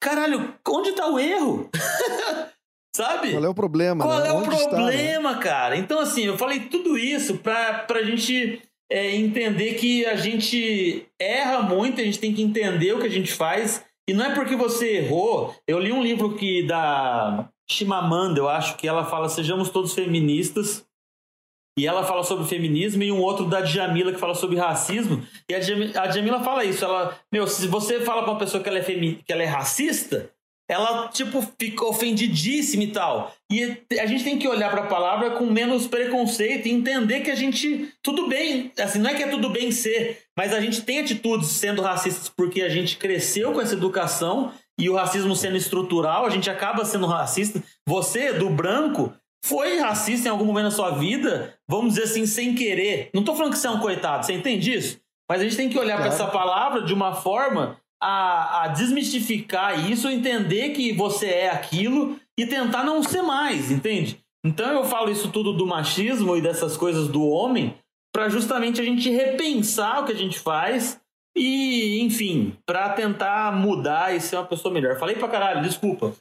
Caralho, 0.00 0.54
onde 0.66 0.92
tá 0.92 1.06
o 1.08 1.18
erro? 1.18 1.68
Sabe? 2.94 3.32
Qual 3.32 3.44
é 3.44 3.48
o 3.48 3.54
problema? 3.54 4.04
Qual 4.04 4.20
né? 4.20 4.28
é 4.28 4.32
o 4.32 4.36
Onde 4.36 4.48
problema, 4.48 5.30
está, 5.30 5.34
né? 5.34 5.42
cara? 5.42 5.76
Então, 5.76 6.00
assim, 6.00 6.24
eu 6.24 6.36
falei 6.38 6.60
tudo 6.60 6.98
isso 6.98 7.38
pra, 7.38 7.74
pra 7.80 8.02
gente 8.02 8.60
é, 8.90 9.14
entender 9.14 9.74
que 9.74 10.04
a 10.06 10.16
gente 10.16 11.06
erra 11.20 11.62
muito, 11.62 12.00
a 12.00 12.04
gente 12.04 12.18
tem 12.18 12.34
que 12.34 12.42
entender 12.42 12.92
o 12.92 13.00
que 13.00 13.06
a 13.06 13.10
gente 13.10 13.32
faz. 13.32 13.84
E 14.08 14.14
não 14.14 14.24
é 14.24 14.34
porque 14.34 14.56
você 14.56 14.96
errou. 14.96 15.54
Eu 15.66 15.78
li 15.78 15.92
um 15.92 16.02
livro 16.02 16.34
que 16.34 16.66
da 16.66 17.48
Chimamanda, 17.70 18.40
eu 18.40 18.48
acho 18.48 18.76
que 18.76 18.88
ela 18.88 19.04
fala: 19.04 19.28
sejamos 19.28 19.68
todos 19.68 19.92
feministas. 19.92 20.86
E 21.78 21.86
ela 21.86 22.02
fala 22.02 22.24
sobre 22.24 22.44
feminismo 22.44 23.04
e 23.04 23.12
um 23.12 23.20
outro 23.20 23.46
da 23.46 23.60
Djamila 23.60 24.12
que 24.12 24.18
fala 24.18 24.34
sobre 24.34 24.56
racismo. 24.56 25.24
E 25.48 25.54
a 25.54 25.60
Djamila, 25.60 26.00
a 26.00 26.06
Djamila 26.08 26.42
fala 26.42 26.64
isso. 26.64 26.84
Ela, 26.84 27.16
meu, 27.32 27.46
se 27.46 27.68
você 27.68 28.00
fala 28.00 28.24
pra 28.24 28.32
uma 28.32 28.38
pessoa 28.38 28.60
que 28.60 28.68
ela 28.68 28.78
é, 28.78 28.82
femi, 28.82 29.22
que 29.24 29.32
ela 29.32 29.44
é 29.44 29.46
racista, 29.46 30.28
ela, 30.68 31.08
tipo, 31.08 31.42
fica 31.58 31.84
ofendidíssima 31.86 32.82
e 32.84 32.88
tal. 32.88 33.32
E 33.50 33.78
a 33.98 34.06
gente 34.06 34.22
tem 34.22 34.38
que 34.38 34.46
olhar 34.46 34.70
para 34.70 34.82
a 34.82 34.86
palavra 34.86 35.30
com 35.30 35.46
menos 35.46 35.86
preconceito 35.86 36.66
e 36.66 36.72
entender 36.72 37.20
que 37.20 37.30
a 37.30 37.34
gente, 37.34 37.88
tudo 38.02 38.28
bem, 38.28 38.70
assim, 38.78 38.98
não 38.98 39.10
é 39.10 39.14
que 39.14 39.22
é 39.22 39.28
tudo 39.28 39.48
bem 39.48 39.72
ser, 39.72 40.18
mas 40.36 40.52
a 40.52 40.60
gente 40.60 40.82
tem 40.82 41.00
atitudes 41.00 41.48
sendo 41.48 41.80
racistas 41.80 42.28
porque 42.28 42.60
a 42.62 42.68
gente 42.68 42.98
cresceu 42.98 43.52
com 43.52 43.60
essa 43.60 43.74
educação 43.74 44.52
e 44.78 44.88
o 44.90 44.94
racismo 44.94 45.34
sendo 45.34 45.56
estrutural, 45.56 46.26
a 46.26 46.30
gente 46.30 46.50
acaba 46.50 46.84
sendo 46.84 47.06
racista. 47.06 47.62
Você, 47.88 48.34
do 48.34 48.50
branco, 48.50 49.12
foi 49.44 49.78
racista 49.78 50.28
em 50.28 50.30
algum 50.30 50.44
momento 50.44 50.66
da 50.66 50.70
sua 50.70 50.90
vida, 50.90 51.54
vamos 51.66 51.94
dizer 51.94 52.04
assim, 52.04 52.26
sem 52.26 52.54
querer. 52.54 53.08
Não 53.14 53.24
tô 53.24 53.34
falando 53.34 53.52
que 53.52 53.58
você 53.58 53.66
é 53.66 53.70
um 53.70 53.80
coitado, 53.80 54.26
você 54.26 54.34
entende 54.34 54.72
isso? 54.74 55.00
Mas 55.28 55.40
a 55.40 55.44
gente 55.44 55.56
tem 55.56 55.68
que 55.68 55.78
olhar 55.78 55.96
Claro. 55.96 56.02
para 56.02 56.14
essa 56.14 56.26
palavra 56.30 56.82
de 56.82 56.92
uma 56.94 57.14
forma 57.14 57.76
a, 58.00 58.64
a 58.64 58.68
desmistificar 58.68 59.90
isso, 59.90 60.08
entender 60.08 60.70
que 60.70 60.92
você 60.92 61.26
é 61.26 61.50
aquilo 61.50 62.18
e 62.38 62.46
tentar 62.46 62.84
não 62.84 63.02
ser 63.02 63.22
mais, 63.22 63.70
entende? 63.70 64.18
Então 64.44 64.70
eu 64.70 64.84
falo 64.84 65.10
isso 65.10 65.30
tudo 65.30 65.52
do 65.52 65.66
machismo 65.66 66.36
e 66.36 66.40
dessas 66.40 66.76
coisas 66.76 67.08
do 67.08 67.26
homem 67.26 67.74
para 68.14 68.28
justamente 68.28 68.80
a 68.80 68.84
gente 68.84 69.10
repensar 69.10 70.00
o 70.00 70.06
que 70.06 70.12
a 70.12 70.16
gente 70.16 70.38
faz 70.38 71.00
e, 71.36 72.00
enfim, 72.02 72.56
para 72.66 72.90
tentar 72.94 73.52
mudar 73.52 74.14
e 74.14 74.20
ser 74.20 74.36
uma 74.36 74.46
pessoa 74.46 74.72
melhor. 74.74 74.98
Falei 74.98 75.14
pra 75.16 75.28
caralho, 75.28 75.62
desculpa. 75.62 76.12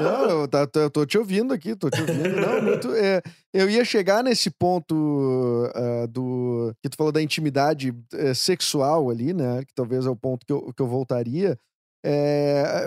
Não, 0.00 0.40
eu, 0.42 0.48
tá- 0.48 0.68
eu 0.74 0.90
tô 0.90 1.06
te 1.06 1.16
ouvindo 1.16 1.54
aqui, 1.54 1.76
tô 1.76 1.88
te 1.88 2.00
ouvindo. 2.00 2.40
Não, 2.40 2.62
muito, 2.62 2.92
é, 2.94 3.22
eu 3.54 3.70
ia 3.70 3.84
chegar 3.84 4.22
nesse 4.24 4.50
ponto 4.50 5.70
ah, 5.74 6.06
do 6.08 6.72
que 6.82 6.88
tu 6.88 6.96
falou 6.96 7.12
da 7.12 7.22
intimidade 7.22 7.94
eh, 8.12 8.34
sexual 8.34 9.10
ali, 9.10 9.32
né? 9.32 9.64
Que 9.64 9.72
talvez 9.74 10.06
é 10.06 10.10
o 10.10 10.16
ponto 10.16 10.44
que 10.44 10.52
eu, 10.52 10.72
que 10.74 10.82
eu 10.82 10.86
voltaria. 10.86 11.58
É, 12.04 12.86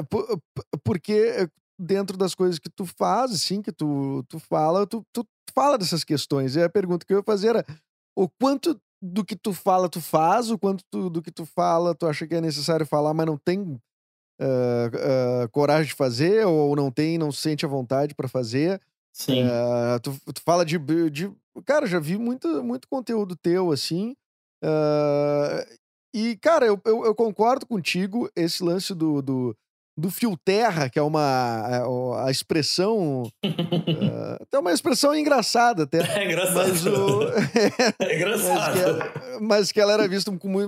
porque 0.83 1.47
dentro 1.79 2.17
das 2.17 2.35
coisas 2.35 2.59
que 2.59 2.69
tu 2.69 2.85
faz, 2.85 3.31
assim, 3.31 3.61
que 3.61 3.71
tu, 3.71 4.23
tu 4.29 4.39
fala, 4.39 4.85
tu, 4.85 5.03
tu 5.13 5.25
fala 5.53 5.77
dessas 5.77 6.03
questões. 6.03 6.55
E 6.55 6.61
a 6.61 6.69
pergunta 6.69 7.05
que 7.05 7.13
eu 7.13 7.17
ia 7.17 7.23
fazer 7.23 7.49
era 7.49 7.65
o 8.15 8.27
quanto 8.29 8.79
do 9.01 9.25
que 9.25 9.35
tu 9.35 9.53
fala 9.53 9.89
tu 9.89 10.01
faz, 10.01 10.51
o 10.51 10.57
quanto 10.59 10.83
tu- 10.91 11.09
do 11.09 11.21
que 11.21 11.31
tu 11.31 11.45
fala 11.45 11.95
tu 11.95 12.05
acha 12.07 12.27
que 12.27 12.35
é 12.35 12.41
necessário 12.41 12.85
falar, 12.85 13.13
mas 13.13 13.25
não 13.25 13.37
tem 13.37 13.79
ah, 14.39 15.43
ah, 15.43 15.47
coragem 15.49 15.87
de 15.89 15.95
fazer, 15.95 16.45
ou 16.47 16.75
não 16.75 16.91
tem, 16.91 17.17
não 17.17 17.31
se 17.31 17.41
sente 17.41 17.65
à 17.65 17.69
vontade 17.69 18.15
pra 18.15 18.27
fazer. 18.27 18.81
Sim. 19.13 19.41
Ah, 19.43 19.99
tu, 20.01 20.11
tu 20.33 20.41
fala 20.43 20.65
de, 20.65 20.77
de. 21.09 21.31
Cara, 21.65 21.85
já 21.85 21.99
vi 21.99 22.17
muito, 22.17 22.63
muito 22.63 22.87
conteúdo 22.87 23.35
teu, 23.35 23.71
assim. 23.71 24.15
e, 26.13 26.35
cara, 26.37 26.65
eu, 26.65 26.79
eu, 26.85 27.05
eu 27.05 27.15
concordo 27.15 27.65
contigo, 27.65 28.29
esse 28.35 28.63
lance 28.63 28.93
do, 28.93 29.21
do, 29.21 29.57
do 29.97 30.09
fio 30.09 30.37
terra, 30.43 30.89
que 30.89 30.97
é 30.97 31.01
uma. 31.01 31.67
é, 31.69 32.25
a 32.25 32.31
expressão. 32.31 33.23
ah, 33.43 34.37
até 34.41 34.57
uma 34.59 34.71
expressão 34.71 35.13
engraçada, 35.15 35.83
até. 35.83 35.99
É 36.21 36.25
engraçado. 36.25 36.55
Mas, 36.69 36.85
o, 36.85 37.23
É 37.53 37.95
mas, 37.99 38.15
engraçado. 38.15 38.73
que, 38.73 38.79
é- 38.79 39.39
mas 39.39 39.71
que 39.71 39.79
ela 39.81 39.93
era 39.93 40.07
vista 40.07 40.31
como 40.37 40.59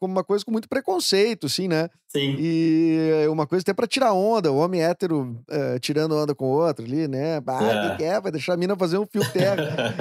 uma 0.00 0.24
coisa 0.24 0.44
com 0.44 0.50
muito 0.52 0.68
preconceito, 0.68 1.46
assim, 1.46 1.68
né? 1.68 1.88
Sim. 2.08 2.36
E 2.38 3.26
uma 3.30 3.46
coisa 3.46 3.62
até 3.62 3.72
pra 3.74 3.86
tirar 3.86 4.12
onda, 4.12 4.50
o 4.52 4.56
homem 4.58 4.82
hétero 4.82 5.38
eh, 5.50 5.78
tirando 5.78 6.16
onda 6.16 6.34
com 6.34 6.46
o 6.46 6.56
outro 6.66 6.84
ali, 6.84 7.06
né? 7.08 7.40
Ah, 7.46 7.64
É. 7.64 7.90
que 7.90 7.96
que 7.98 8.04
é? 8.04 8.20
Vai 8.20 8.32
deixar 8.32 8.54
a 8.54 8.56
mina 8.56 8.76
fazer 8.76 8.98
um 8.98 9.06
fio 9.06 9.22
terra. 9.32 9.56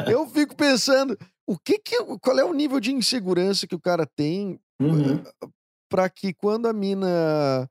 Eu 0.09 0.28
fico 0.28 0.55
pensando, 0.55 1.17
o 1.47 1.57
que 1.57 1.78
que, 1.80 1.97
qual 2.21 2.38
é 2.39 2.43
o 2.43 2.53
nível 2.53 2.80
de 2.80 2.91
insegurança 2.93 3.67
que 3.67 3.76
o 3.76 3.80
cara 3.82 4.05
tem 4.15 4.59
Uhum. 4.82 5.21
pra 5.89 6.09
que 6.09 6.34
quando 6.34 6.67
a 6.67 6.73
mina 6.73 7.67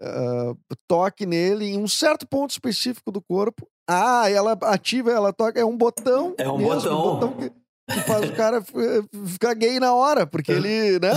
ah, 0.00 0.54
toque 0.86 1.24
nele 1.24 1.66
em 1.66 1.78
um 1.78 1.88
certo 1.88 2.26
ponto 2.26 2.50
específico 2.50 3.10
do 3.10 3.20
corpo, 3.20 3.68
ah, 3.88 4.28
ela 4.30 4.52
ativa, 4.62 5.10
ela 5.10 5.32
toca, 5.32 5.60
é 5.60 5.64
um 5.64 5.76
botão. 5.76 6.34
É 6.38 6.48
um 6.48 6.58
mesmo, 6.58 6.90
botão. 6.90 7.36
que, 7.36 7.50
que 7.50 8.00
faz 8.00 8.28
o 8.28 8.32
cara 8.34 8.62
ficar 9.26 9.54
gay 9.54 9.78
na 9.78 9.94
hora, 9.94 10.26
porque 10.26 10.52
ele, 10.52 10.98
né? 10.98 11.12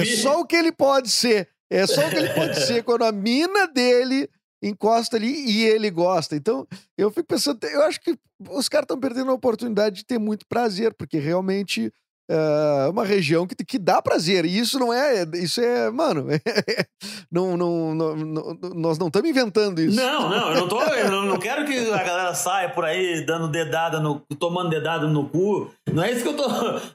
É 0.00 0.04
só 0.22 0.40
o 0.40 0.46
que 0.46 0.56
ele 0.56 0.72
pode 0.72 1.10
ser. 1.10 1.48
É 1.70 1.86
só 1.86 2.06
o 2.06 2.10
que 2.10 2.16
ele 2.16 2.32
pode 2.34 2.60
ser 2.60 2.82
quando 2.84 3.04
a 3.04 3.12
mina 3.12 3.66
dele 3.66 4.28
encosta 4.62 5.16
ali 5.16 5.50
e 5.50 5.64
ele 5.64 5.90
gosta. 5.90 6.36
Então, 6.36 6.66
eu 6.96 7.10
fico 7.10 7.26
pensando, 7.26 7.62
eu 7.64 7.82
acho 7.82 8.00
que 8.00 8.16
os 8.48 8.68
caras 8.68 8.84
estão 8.84 8.98
perdendo 8.98 9.30
a 9.30 9.34
oportunidade 9.34 9.96
de 9.96 10.04
ter 10.04 10.18
muito 10.18 10.46
prazer, 10.46 10.94
porque 10.94 11.18
realmente 11.18 11.92
é 12.28 12.88
uma 12.90 13.04
região 13.04 13.46
que, 13.46 13.54
que 13.64 13.78
dá 13.78 14.00
prazer. 14.00 14.44
E 14.44 14.58
isso 14.58 14.78
não 14.78 14.92
é. 14.92 15.24
Isso 15.34 15.60
é. 15.60 15.90
Mano, 15.90 16.26
não, 17.30 17.56
não, 17.56 17.94
não- 17.94 18.16
não- 18.16 18.58
nós 18.74 18.98
não 18.98 19.08
estamos 19.08 19.28
inventando 19.28 19.80
isso. 19.80 19.96
Não, 19.96 20.28
não, 20.30 20.50
eu 20.50 20.60
não 20.60 20.68
tô. 20.68 20.80
Eu 20.82 21.10
não- 21.10 21.38
quero 21.38 21.64
que 21.66 21.76
a 21.90 22.02
galera 22.02 22.34
saia 22.34 22.68
por 22.70 22.84
aí 22.84 23.24
dando 23.26 23.48
dedada 23.48 24.00
no. 24.00 24.20
tomando 24.38 24.70
dedada 24.70 25.06
no 25.06 25.28
cu. 25.28 25.70
Não 25.92 26.02
é 26.02 26.12
isso 26.12 26.22
que 26.22 26.28
eu 26.28 26.36
tô. 26.36 26.48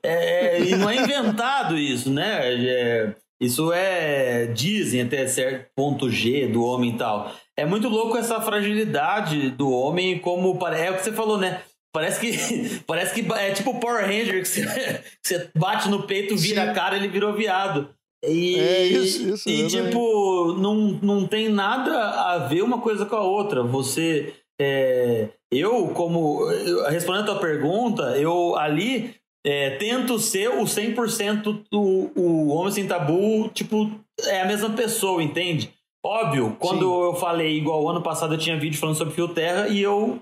é, 0.03 0.57
é, 0.57 0.63
e 0.63 0.75
não 0.75 0.89
é 0.89 0.95
inventado 0.95 1.77
isso, 1.77 2.09
né? 2.09 2.39
É, 2.53 3.15
isso 3.39 3.71
é. 3.71 4.47
Dizem 4.47 5.01
até 5.01 5.27
certo 5.27 5.67
ponto 5.75 6.09
G 6.09 6.47
do 6.47 6.63
homem 6.63 6.91
e 6.95 6.97
tal. 6.97 7.31
É 7.55 7.65
muito 7.65 7.89
louco 7.89 8.17
essa 8.17 8.39
fragilidade 8.41 9.49
do 9.51 9.69
homem, 9.69 10.17
como. 10.19 10.57
É 10.67 10.91
o 10.91 10.95
que 10.95 11.03
você 11.03 11.11
falou, 11.11 11.37
né? 11.37 11.61
Parece 11.91 12.19
que, 12.19 12.79
parece 12.85 13.13
que 13.13 13.33
é 13.33 13.51
tipo 13.51 13.71
o 13.71 13.79
Power 13.79 14.05
Ranger, 14.05 14.41
que 14.41 14.47
você, 14.47 14.65
você 15.21 15.49
bate 15.55 15.89
no 15.89 16.03
peito, 16.03 16.37
vira 16.37 16.63
Sim. 16.63 16.69
a 16.69 16.73
cara, 16.73 16.95
ele 16.95 17.07
virou 17.07 17.33
viado. 17.33 17.89
E, 18.25 18.59
É 18.59 18.83
isso, 18.83 19.29
isso, 19.33 19.49
E 19.49 19.67
tipo, 19.67 20.53
não, 20.53 20.99
não 21.01 21.25
tem 21.25 21.47
nada 21.47 21.97
a 22.31 22.37
ver 22.49 22.63
uma 22.63 22.81
coisa 22.81 23.05
com 23.05 23.15
a 23.15 23.21
outra. 23.21 23.63
Você. 23.63 24.33
é, 24.59 25.29
eu, 25.51 25.87
como. 25.89 26.45
Respondendo 26.89 27.23
a 27.23 27.33
tua 27.33 27.39
pergunta, 27.39 28.17
eu 28.17 28.57
ali 28.57 29.15
é, 29.45 29.71
tento 29.77 30.19
ser 30.19 30.49
o 30.49 30.63
100% 30.63 31.63
do 31.71 32.11
o 32.15 32.49
Homem 32.49 32.71
Sem 32.71 32.87
Tabu, 32.87 33.49
tipo, 33.53 33.89
é 34.25 34.41
a 34.41 34.45
mesma 34.45 34.69
pessoa, 34.71 35.23
entende? 35.23 35.73
Óbvio, 36.05 36.55
quando 36.59 36.81
Sim. 36.81 37.03
eu 37.05 37.13
falei, 37.15 37.57
igual 37.57 37.87
ano 37.89 38.01
passado 38.01 38.33
eu 38.33 38.37
tinha 38.37 38.59
vídeo 38.59 38.79
falando 38.79 38.97
sobre 38.97 39.13
Fio 39.13 39.27
Terra 39.29 39.67
e 39.67 39.81
eu 39.81 40.21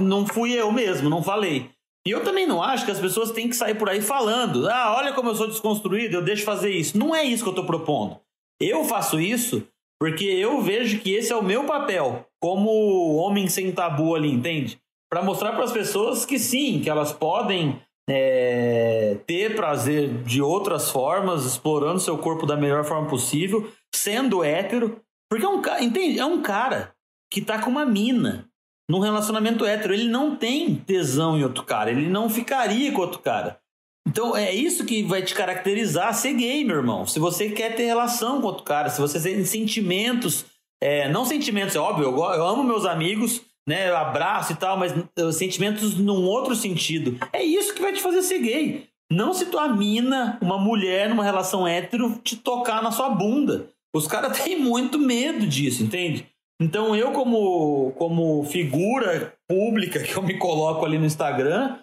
não 0.00 0.26
fui 0.26 0.52
eu 0.52 0.72
mesmo, 0.72 1.08
não 1.08 1.22
falei. 1.22 1.70
E 2.06 2.10
eu 2.10 2.24
também 2.24 2.46
não 2.46 2.62
acho 2.62 2.84
que 2.84 2.90
as 2.90 3.00
pessoas 3.00 3.32
têm 3.32 3.48
que 3.48 3.56
sair 3.56 3.74
por 3.74 3.88
aí 3.88 4.00
falando. 4.00 4.68
Ah, 4.68 4.94
olha 4.96 5.12
como 5.12 5.28
eu 5.28 5.34
sou 5.34 5.46
desconstruído, 5.46 6.16
eu 6.16 6.24
deixo 6.24 6.44
fazer 6.44 6.70
isso. 6.70 6.96
Não 6.96 7.14
é 7.14 7.22
isso 7.22 7.42
que 7.44 7.50
eu 7.50 7.54
tô 7.54 7.64
propondo. 7.64 8.18
Eu 8.60 8.84
faço 8.84 9.20
isso 9.20 9.66
porque 10.00 10.24
eu 10.24 10.60
vejo 10.62 11.00
que 11.00 11.12
esse 11.12 11.32
é 11.32 11.36
o 11.36 11.42
meu 11.42 11.64
papel 11.64 12.26
como 12.40 13.16
homem 13.16 13.48
sem 13.48 13.72
tabu 13.72 14.14
ali, 14.14 14.30
entende? 14.30 14.80
Para 15.10 15.22
mostrar 15.22 15.52
para 15.52 15.64
as 15.64 15.72
pessoas 15.72 16.24
que 16.24 16.38
sim, 16.38 16.80
que 16.80 16.88
elas 16.88 17.12
podem 17.12 17.80
é, 18.08 19.18
ter 19.26 19.54
prazer 19.54 20.22
de 20.22 20.40
outras 20.40 20.90
formas, 20.90 21.44
explorando 21.44 22.00
seu 22.00 22.16
corpo 22.16 22.46
da 22.46 22.56
melhor 22.56 22.84
forma 22.84 23.08
possível, 23.08 23.70
sendo 23.94 24.44
hétero. 24.44 25.00
Porque 25.30 25.44
é 25.44 25.48
um, 25.48 25.60
entende? 25.80 26.18
é 26.18 26.24
um 26.24 26.40
cara 26.40 26.94
que 27.30 27.42
tá 27.42 27.60
com 27.60 27.70
uma 27.70 27.84
mina 27.84 28.47
num 28.88 29.00
relacionamento 29.00 29.64
hétero. 29.64 29.92
Ele 29.92 30.08
não 30.08 30.34
tem 30.36 30.74
tesão 30.74 31.36
em 31.36 31.44
outro 31.44 31.64
cara, 31.64 31.90
ele 31.90 32.08
não 32.08 32.30
ficaria 32.30 32.90
com 32.92 33.00
outro 33.00 33.20
cara. 33.20 33.58
Então 34.08 34.34
é 34.34 34.54
isso 34.54 34.86
que 34.86 35.02
vai 35.02 35.22
te 35.22 35.34
caracterizar 35.34 36.14
ser 36.14 36.32
gay, 36.32 36.64
meu 36.64 36.76
irmão. 36.76 37.06
Se 37.06 37.18
você 37.18 37.50
quer 37.50 37.76
ter 37.76 37.84
relação 37.84 38.40
com 38.40 38.46
outro 38.46 38.64
cara, 38.64 38.88
se 38.88 39.00
você 39.00 39.20
tem 39.20 39.44
sentimentos, 39.44 40.46
é, 40.82 41.10
não 41.10 41.26
sentimentos, 41.26 41.76
é 41.76 41.78
óbvio, 41.78 42.04
eu, 42.04 42.16
eu, 42.16 42.46
amo 42.46 42.64
meus 42.64 42.86
amigos, 42.86 43.42
né, 43.68 43.90
eu 43.90 43.96
abraço 43.96 44.52
e 44.52 44.56
tal, 44.56 44.78
mas 44.78 44.94
uh, 44.96 45.30
sentimentos 45.30 45.94
num 45.98 46.24
outro 46.24 46.56
sentido. 46.56 47.18
É 47.32 47.42
isso 47.42 47.74
que 47.74 47.82
vai 47.82 47.92
te 47.92 48.00
fazer 48.00 48.22
ser 48.22 48.38
gay. 48.38 48.88
Não 49.12 49.34
se 49.34 49.46
tua 49.46 49.68
mina, 49.68 50.38
uma 50.40 50.58
mulher 50.58 51.08
numa 51.10 51.24
relação 51.24 51.68
hétero, 51.68 52.18
te 52.24 52.36
tocar 52.36 52.82
na 52.82 52.90
sua 52.90 53.10
bunda. 53.10 53.68
Os 53.94 54.06
caras 54.06 54.36
têm 54.42 54.58
muito 54.58 54.98
medo 54.98 55.46
disso, 55.46 55.82
entende? 55.82 56.26
Então 56.60 56.94
eu, 56.96 57.12
como, 57.12 57.92
como 57.92 58.44
figura 58.44 59.34
pública 59.48 60.02
que 60.02 60.16
eu 60.16 60.22
me 60.22 60.38
coloco 60.38 60.84
ali 60.84 60.98
no 60.98 61.06
Instagram, 61.06 61.78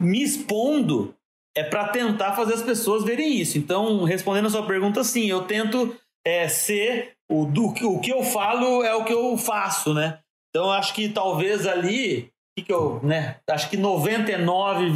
me 0.00 0.22
expondo 0.22 1.14
é 1.56 1.64
para 1.64 1.88
tentar 1.88 2.34
fazer 2.34 2.54
as 2.54 2.62
pessoas 2.62 3.02
verem 3.04 3.34
isso. 3.34 3.58
Então, 3.58 4.04
respondendo 4.04 4.46
a 4.46 4.50
sua 4.50 4.66
pergunta, 4.66 5.02
sim, 5.02 5.26
eu 5.26 5.42
tento 5.42 5.96
é, 6.24 6.46
ser 6.46 7.14
o, 7.28 7.44
do, 7.44 7.66
o 7.66 8.00
que 8.00 8.12
eu 8.12 8.22
falo 8.22 8.84
é 8.84 8.94
o 8.94 9.04
que 9.04 9.12
eu 9.12 9.36
faço, 9.36 9.92
né? 9.92 10.20
Então, 10.50 10.70
acho 10.70 10.94
que 10.94 11.08
talvez 11.08 11.66
ali, 11.66 12.30
que, 12.56 12.64
que 12.64 12.72
eu, 12.72 13.00
né? 13.02 13.36
Acho 13.50 13.68
que 13.68 13.76
99, 13.76 14.92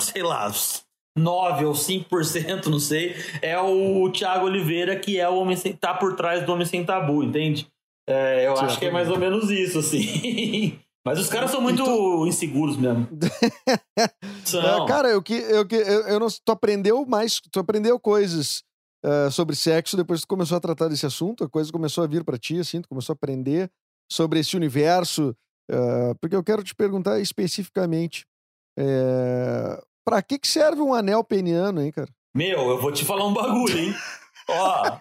sei 0.00 0.22
lá, 0.22 0.50
9 1.16 1.64
ou 1.66 1.74
5%, 1.74 2.66
não 2.66 2.80
sei, 2.80 3.14
é 3.42 3.58
o 3.58 4.10
Thiago 4.10 4.46
Oliveira, 4.46 4.96
que 4.96 5.20
é 5.20 5.28
o 5.28 5.36
homem 5.36 5.56
sem, 5.56 5.74
tá 5.74 5.92
por 5.92 6.16
trás 6.16 6.44
do 6.44 6.52
Homem 6.52 6.66
Sem 6.66 6.84
Tabu, 6.84 7.22
entende? 7.22 7.68
É, 8.06 8.46
eu 8.46 8.56
acho 8.56 8.78
que 8.78 8.86
é 8.86 8.90
mais 8.90 9.08
ou 9.08 9.18
menos 9.18 9.50
isso, 9.50 9.78
assim. 9.78 10.78
Mas 11.04 11.18
os 11.18 11.28
caras 11.28 11.50
são 11.50 11.60
muito 11.60 11.82
tu... 11.82 12.26
inseguros 12.26 12.76
mesmo. 12.76 13.08
são. 14.44 14.84
É, 14.84 14.86
cara, 14.86 15.08
eu 15.08 15.20
que 15.20 15.34
eu, 15.34 15.66
que, 15.66 15.74
eu, 15.74 16.06
eu 16.06 16.20
não, 16.20 16.28
tu 16.28 16.52
aprendeu 16.52 17.04
mais, 17.04 17.40
tu 17.40 17.58
aprendeu 17.58 17.98
coisas 17.98 18.62
uh, 19.04 19.30
sobre 19.30 19.56
sexo 19.56 19.96
depois 19.96 20.20
que 20.20 20.26
tu 20.26 20.30
começou 20.30 20.56
a 20.56 20.60
tratar 20.60 20.88
desse 20.88 21.04
assunto, 21.04 21.42
a 21.42 21.48
coisa 21.48 21.72
começou 21.72 22.04
a 22.04 22.06
vir 22.06 22.22
para 22.24 22.38
ti, 22.38 22.58
assim, 22.60 22.80
tu 22.80 22.88
começou 22.88 23.12
a 23.12 23.14
aprender 23.14 23.68
sobre 24.10 24.38
esse 24.38 24.56
universo, 24.56 25.34
uh, 25.70 26.14
porque 26.20 26.36
eu 26.36 26.44
quero 26.44 26.62
te 26.62 26.74
perguntar 26.74 27.18
especificamente, 27.18 28.24
é, 28.78 29.82
para 30.04 30.22
que 30.22 30.38
que 30.38 30.48
serve 30.48 30.80
um 30.80 30.94
anel 30.94 31.24
peniano, 31.24 31.80
hein, 31.80 31.90
cara? 31.90 32.08
Meu, 32.34 32.70
eu 32.70 32.80
vou 32.80 32.92
te 32.92 33.04
falar 33.04 33.26
um 33.26 33.34
bagulho, 33.34 33.78
hein? 33.78 33.94
Ó, 34.48 34.98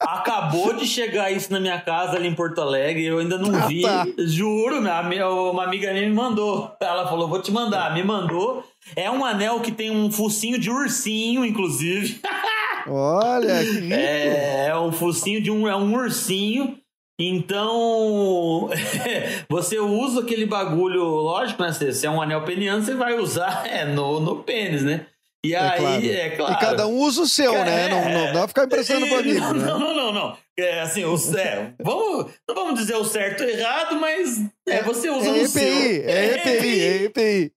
acabou 0.00 0.74
de 0.74 0.86
chegar 0.86 1.30
isso 1.30 1.52
na 1.52 1.60
minha 1.60 1.80
casa 1.80 2.16
ali 2.16 2.28
em 2.28 2.34
Porto 2.34 2.60
Alegre, 2.60 3.04
eu 3.04 3.18
ainda 3.18 3.38
não 3.38 3.54
ah, 3.54 3.66
vi. 3.66 3.82
Tá. 3.82 4.06
Juro, 4.18 4.80
minha, 4.80 5.28
uma 5.28 5.64
amiga 5.64 5.92
minha 5.92 6.08
me 6.08 6.14
mandou. 6.14 6.72
Ela 6.80 7.06
falou: 7.06 7.28
vou 7.28 7.40
te 7.42 7.50
mandar. 7.50 7.94
Me 7.94 8.02
mandou. 8.02 8.64
É 8.96 9.10
um 9.10 9.24
anel 9.24 9.60
que 9.60 9.72
tem 9.72 9.90
um 9.90 10.10
focinho 10.10 10.58
de 10.58 10.70
ursinho, 10.70 11.44
inclusive. 11.44 12.20
Olha, 12.88 13.64
que 13.64 13.72
lindo. 13.72 13.94
É, 13.94 14.68
é 14.68 14.78
um 14.78 14.92
focinho 14.92 15.42
de 15.42 15.50
um, 15.50 15.68
é 15.68 15.76
um 15.76 15.94
ursinho. 15.94 16.78
Então, 17.20 18.70
você 19.50 19.78
usa 19.78 20.20
aquele 20.20 20.46
bagulho, 20.46 21.02
lógico, 21.02 21.62
né? 21.62 21.72
Se 21.72 22.06
é 22.06 22.10
um 22.10 22.22
anel 22.22 22.44
peniano, 22.44 22.82
você 22.82 22.94
vai 22.94 23.18
usar 23.18 23.66
é, 23.68 23.84
no, 23.84 24.20
no 24.20 24.36
pênis, 24.44 24.84
né? 24.84 25.06
E 25.44 25.54
é 25.54 25.58
aí, 25.58 25.78
claro. 25.78 26.06
é 26.06 26.30
claro. 26.30 26.52
E 26.52 26.56
cada 26.58 26.86
um 26.88 26.98
usa 26.98 27.22
o 27.22 27.26
seu, 27.26 27.54
é, 27.54 27.64
né? 27.64 27.88
Não, 27.88 28.04
não, 28.04 28.26
não 28.26 28.38
vai 28.40 28.48
ficar 28.48 28.64
emprestando 28.64 29.06
para 29.06 29.18
amigo. 29.18 29.38
Não, 29.40 29.54
né? 29.54 29.66
não, 29.66 29.78
não, 29.78 29.94
não, 29.94 30.12
não. 30.12 30.36
É 30.58 30.80
assim, 30.80 31.04
os, 31.04 31.32
é, 31.34 31.72
vamos, 31.80 32.32
não 32.48 32.54
vamos 32.54 32.80
dizer 32.80 32.96
o 32.96 33.04
certo 33.04 33.44
ou 33.44 33.48
errado, 33.48 34.00
mas 34.00 34.40
é, 34.66 34.82
você 34.82 35.08
usa 35.08 35.28
é 35.28 35.30
o 35.30 35.36
EPI, 35.36 35.48
seu. 35.48 35.62
É 35.62 36.34
EPI, 36.34 36.80
é 36.80 37.02
EPI. 37.04 37.52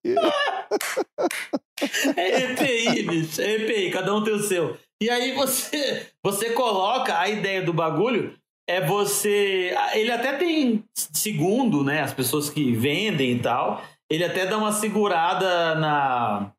É 2.16 2.42
EPI, 2.42 3.02
bicho. 3.08 3.42
É 3.42 3.54
EPI, 3.56 3.90
cada 3.90 4.14
um 4.14 4.22
tem 4.22 4.34
o 4.34 4.42
seu. 4.42 4.76
E 5.02 5.10
aí 5.10 5.34
você, 5.34 6.06
você 6.24 6.50
coloca 6.50 7.18
a 7.18 7.28
ideia 7.28 7.62
do 7.62 7.72
bagulho 7.72 8.36
é 8.68 8.80
você. 8.80 9.74
Ele 9.94 10.12
até 10.12 10.34
tem, 10.34 10.84
segundo, 10.94 11.82
né? 11.82 12.02
As 12.02 12.14
pessoas 12.14 12.48
que 12.48 12.72
vendem 12.72 13.32
e 13.32 13.38
tal, 13.40 13.82
ele 14.08 14.24
até 14.24 14.46
dá 14.46 14.56
uma 14.56 14.72
segurada 14.72 15.74
na 15.74 16.52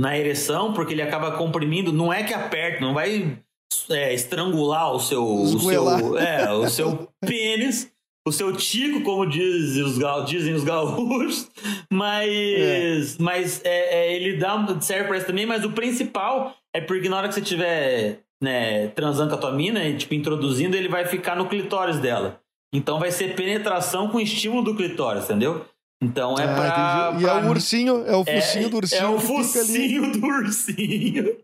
na 0.00 0.16
ereção, 0.16 0.72
porque 0.72 0.94
ele 0.94 1.02
acaba 1.02 1.32
comprimindo, 1.32 1.92
não 1.92 2.12
é 2.12 2.22
que 2.22 2.32
aperta, 2.32 2.80
não 2.80 2.94
vai 2.94 3.38
é, 3.90 4.14
estrangular 4.14 4.92
o 4.92 4.98
seu, 4.98 5.24
o 5.24 5.60
seu, 5.60 6.16
é, 6.18 6.52
o 6.52 6.68
seu 6.68 7.08
pênis, 7.20 7.92
o 8.26 8.32
seu 8.32 8.56
tico, 8.56 9.02
como 9.02 9.26
diz 9.26 9.76
os, 9.76 9.98
dizem 10.26 10.54
os 10.54 10.64
gaúchos, 10.64 11.50
mas, 11.92 12.28
é. 12.30 13.00
mas 13.18 13.64
é, 13.64 14.06
é, 14.08 14.14
ele 14.14 14.38
dá, 14.38 14.80
serve 14.80 15.08
para 15.08 15.18
isso 15.18 15.26
também, 15.26 15.46
mas 15.46 15.64
o 15.64 15.72
principal 15.72 16.56
é 16.74 16.80
porque 16.80 17.08
na 17.08 17.18
hora 17.18 17.28
que 17.28 17.34
você 17.34 17.40
estiver 17.40 18.20
né, 18.42 18.88
transando 18.88 19.30
com 19.30 19.36
a 19.36 19.40
tua 19.40 19.52
mina 19.52 19.84
e 19.84 19.96
tipo, 19.96 20.14
introduzindo, 20.14 20.76
ele 20.76 20.88
vai 20.88 21.04
ficar 21.04 21.36
no 21.36 21.46
clitóris 21.46 21.98
dela. 21.98 22.40
Então 22.72 22.98
vai 22.98 23.10
ser 23.10 23.34
penetração 23.34 24.08
com 24.08 24.20
estímulo 24.20 24.62
do 24.62 24.76
clitóris, 24.76 25.24
entendeu? 25.24 25.66
Então 26.02 26.34
é 26.38 26.44
ah, 26.44 27.12
pra, 27.12 27.20
E 27.20 27.26
é 27.26 27.34
o 27.34 27.50
ursinho, 27.50 28.06
é 28.06 28.16
o 28.16 28.24
focinho 28.24 28.66
é, 28.66 28.68
do 28.70 28.76
ursinho. 28.78 29.02
É 29.02 29.06
o 29.06 29.20
focinho 29.20 30.12
do 30.12 30.26
ursinho 30.26 31.36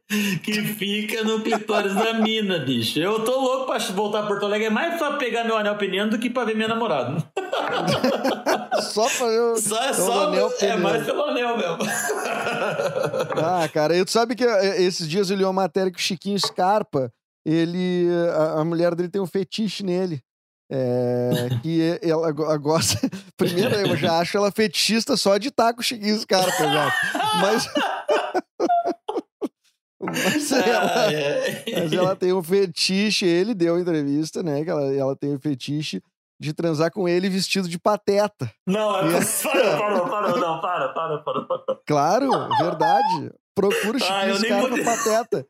que 0.43 0.63
fica 0.63 1.23
no 1.25 1.43
clitóris 1.43 1.95
da 1.95 2.15
mina, 2.15 2.61
bicho. 2.61 2.99
Eu 2.99 3.23
tô 3.23 3.39
louco 3.39 3.67
pra 3.67 3.79
voltar 3.93 4.21
a 4.21 4.27
Porto 4.27 4.47
Alegre. 4.47 4.69
É 4.69 4.71
mais 4.71 4.97
pra 4.97 5.19
pegar 5.19 5.45
meu 5.45 5.59
anel 5.59 5.77
peniano 5.77 6.11
do 6.11 6.19
que 6.19 6.31
pra 6.31 6.45
ver 6.45 6.57
minha 6.57 6.69
namorada. 6.69 7.23
só 8.81 9.07
pra 9.11 9.27
eu. 9.27 9.57
Só 9.59 9.85
é 9.85 9.93
só. 9.93 10.29
Anel 10.29 10.51
é 10.63 10.77
mais 10.77 11.05
pelo 11.05 11.25
anel 11.25 11.59
mesmo. 11.59 11.79
ah, 13.37 13.69
cara, 13.69 13.95
eu, 13.95 14.07
tu 14.07 14.11
sabe 14.11 14.35
que 14.35 14.45
eh, 14.45 14.83
esses 14.83 15.07
dias 15.07 15.29
eu 15.29 15.37
li 15.37 15.45
uma 15.45 15.53
matéria 15.53 15.93
que 15.93 15.99
o 15.99 16.03
Chiquinho 16.03 16.41
Scarpa, 16.41 17.13
ele. 17.45 18.09
A, 18.35 18.61
a 18.61 18.65
mulher 18.65 18.95
dele 18.95 19.11
tem 19.11 19.21
um 19.21 19.27
fetiche 19.27 19.83
nele. 19.83 20.23
É, 20.71 21.49
que 21.63 21.99
ela 22.03 22.33
gosta. 22.57 22.99
Primeiro, 23.37 23.75
eu 23.75 23.97
já 23.97 24.19
acho 24.19 24.37
ela 24.37 24.51
fetichista 24.51 25.17
só 25.17 25.39
de 25.39 25.49
estar 25.49 25.73
com 25.73 25.81
o 25.81 25.85
Chiquinho 25.85 26.19
Scarpa, 26.19 26.51
já. 26.51 26.93
Mas. 27.41 27.69
mas, 30.01 30.53
ela, 30.53 31.07
mas 31.81 31.93
ela 31.93 32.17
tem 32.17 32.33
um 32.33 32.43
fetiche, 32.43 33.25
ele 33.25 33.55
deu 33.55 33.79
entrevista, 33.79 34.43
né? 34.43 34.65
Que 34.65 34.71
ela, 34.71 34.93
ela 34.93 35.17
tem 35.17 35.35
um 35.35 35.39
fetiche 35.39 36.03
de 36.39 36.53
transar 36.53 36.91
com 36.91 37.09
ele 37.09 37.29
vestido 37.29 37.69
de 37.69 37.79
pateta. 37.79 38.51
Não, 38.67 38.99
é... 38.99 39.21
para, 39.43 39.79
para, 39.79 40.01
para, 40.03 40.37
não, 40.37 40.61
para, 40.61 40.89
para, 41.19 41.43
para. 41.43 41.81
Claro, 41.87 42.31
verdade. 42.59 43.33
Procura 43.55 43.97
o 43.97 44.01
Chiquinho 44.01 44.35
ah, 44.35 44.39
Scarpa 44.39 44.69
podia... 44.69 44.85
pateta. 44.85 45.47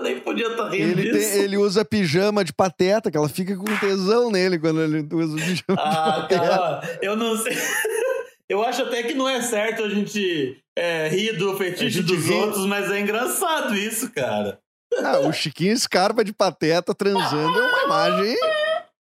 Eu 0.00 0.04
nem 0.04 0.20
podia 0.20 0.48
estar 0.48 0.64
tá 0.64 0.70
rindo 0.70 0.98
ele, 0.98 1.12
tem, 1.12 1.42
ele 1.42 1.56
usa 1.58 1.84
pijama 1.84 2.42
de 2.42 2.52
pateta, 2.52 3.10
que 3.10 3.16
ela 3.16 3.28
fica 3.28 3.54
com 3.54 3.64
tesão 3.78 4.30
nele 4.30 4.58
quando 4.58 4.80
ele 4.80 5.06
usa 5.12 5.36
pijama 5.36 5.78
ah, 5.78 6.26
de 6.28 6.34
pateta. 6.34 6.98
Eu 7.02 7.16
não 7.16 7.36
sei. 7.36 7.56
Eu 8.48 8.64
acho 8.64 8.82
até 8.82 9.04
que 9.04 9.14
não 9.14 9.28
é 9.28 9.40
certo 9.42 9.84
a 9.84 9.88
gente 9.88 10.60
é, 10.76 11.06
rir 11.06 11.36
do 11.36 11.56
fetiche 11.56 12.02
dos 12.02 12.26
ri... 12.26 12.34
outros, 12.34 12.66
mas 12.66 12.90
é 12.90 12.98
engraçado 12.98 13.76
isso, 13.76 14.10
cara. 14.10 14.58
Ah, 15.04 15.20
o 15.20 15.32
Chiquinho 15.32 15.78
Scarpa 15.78 16.24
de 16.24 16.32
pateta 16.32 16.92
transando 16.92 17.60
é 17.60 17.62
uma 17.62 17.82
imagem 17.84 18.36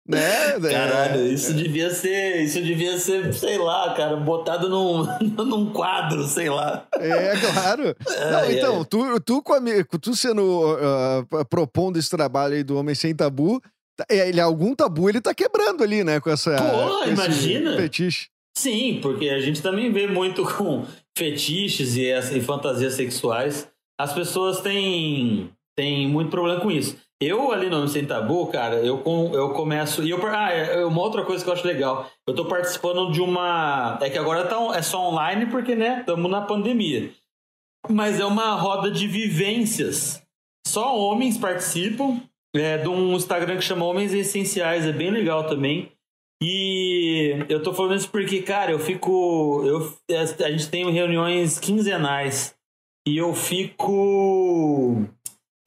né? 0.08 0.60
Caralho, 0.70 1.22
é. 1.22 1.28
isso 1.28 1.54
devia 1.54 1.90
ser, 1.90 2.42
isso 2.44 2.62
devia 2.62 2.98
ser, 2.98 3.34
sei 3.34 3.58
lá, 3.58 3.94
cara, 3.94 4.16
botado 4.18 4.70
num, 4.70 5.04
num 5.44 5.72
quadro, 5.72 6.24
sei 6.28 6.50
lá. 6.50 6.88
É, 6.94 7.34
claro. 7.40 7.96
Não, 8.32 8.52
então, 8.52 8.86
Tu, 8.86 9.20
tu, 9.22 9.42
com 9.42 9.54
a, 9.54 9.60
tu 10.00 10.16
sendo 10.16 10.76
uh, 10.76 11.46
propondo 11.46 11.98
esse 11.98 12.10
trabalho 12.10 12.56
aí 12.56 12.64
do 12.64 12.78
Homem 12.78 12.94
Sem 12.94 13.16
Tabu, 13.16 13.62
tá, 13.98 14.06
é, 14.10 14.30
ele 14.30 14.40
algum 14.40 14.76
tabu 14.76 15.10
ele 15.10 15.22
tá 15.22 15.34
quebrando 15.34 15.84
ali, 15.84 16.04
né, 16.04 16.20
com 16.20 16.30
essa 16.30 16.56
Pô, 16.56 17.10
imagina. 17.10 17.76
fetiche. 17.76 18.28
Sim, 18.58 19.00
porque 19.02 19.30
a 19.30 19.40
gente 19.42 19.62
também 19.62 19.92
vê 19.92 20.08
muito 20.08 20.44
com 20.56 20.86
fetiches 21.18 21.96
e, 21.96 22.12
e 22.12 22.42
fantasias 22.42 22.94
sexuais. 22.94 23.68
As 24.00 24.14
pessoas 24.14 24.62
têm, 24.62 25.50
têm 25.78 26.08
muito 26.08 26.30
problema 26.30 26.60
com 26.62 26.72
isso. 26.72 26.98
Eu 27.22 27.52
ali 27.52 27.70
no 27.70 27.88
Sem 27.88 28.06
Tabu, 28.06 28.48
cara, 28.48 28.76
eu, 28.76 28.98
com, 28.98 29.34
eu 29.34 29.52
começo. 29.52 30.04
E 30.04 30.10
eu, 30.10 30.20
ah, 30.28 30.52
é, 30.52 30.82
é 30.82 30.86
uma 30.86 31.02
outra 31.02 31.24
coisa 31.24 31.44
que 31.44 31.50
eu 31.50 31.54
acho 31.54 31.66
legal. 31.66 32.10
Eu 32.28 32.36
tô 32.36 32.46
participando 32.46 33.12
de 33.12 33.22
uma. 33.22 33.98
É 34.02 34.10
que 34.10 34.18
agora 34.18 34.46
tá, 34.46 34.58
é 34.76 34.82
só 34.82 35.10
online 35.10 35.46
porque, 35.46 35.76
né, 35.76 36.00
estamos 36.02 36.30
na 36.30 36.42
pandemia. 36.42 37.12
Mas 37.90 38.20
é 38.20 38.26
uma 38.26 38.56
roda 38.56 38.92
de 38.92 39.08
vivências. 39.08 40.22
Só 40.68 40.98
homens 40.98 41.38
participam. 41.38 42.22
É 42.54 42.78
de 42.78 42.88
um 42.88 43.14
Instagram 43.16 43.58
que 43.58 43.64
chama 43.64 43.86
Homens 43.86 44.14
Essenciais, 44.14 44.86
é 44.86 44.94
bem 44.94 45.12
legal 45.12 45.46
também. 45.46 45.92
E 46.42 47.46
eu 47.50 47.62
tô 47.62 47.74
falando 47.74 47.98
isso 47.98 48.10
porque, 48.10 48.42
cara, 48.42 48.72
eu 48.72 48.80
fico. 48.80 49.62
Eu, 49.66 49.94
a 50.16 50.52
gente 50.52 50.70
tem 50.70 50.90
reuniões 50.90 51.60
quinzenais 51.60 52.56
e 53.06 53.18
eu 53.18 53.34
fico 53.34 55.06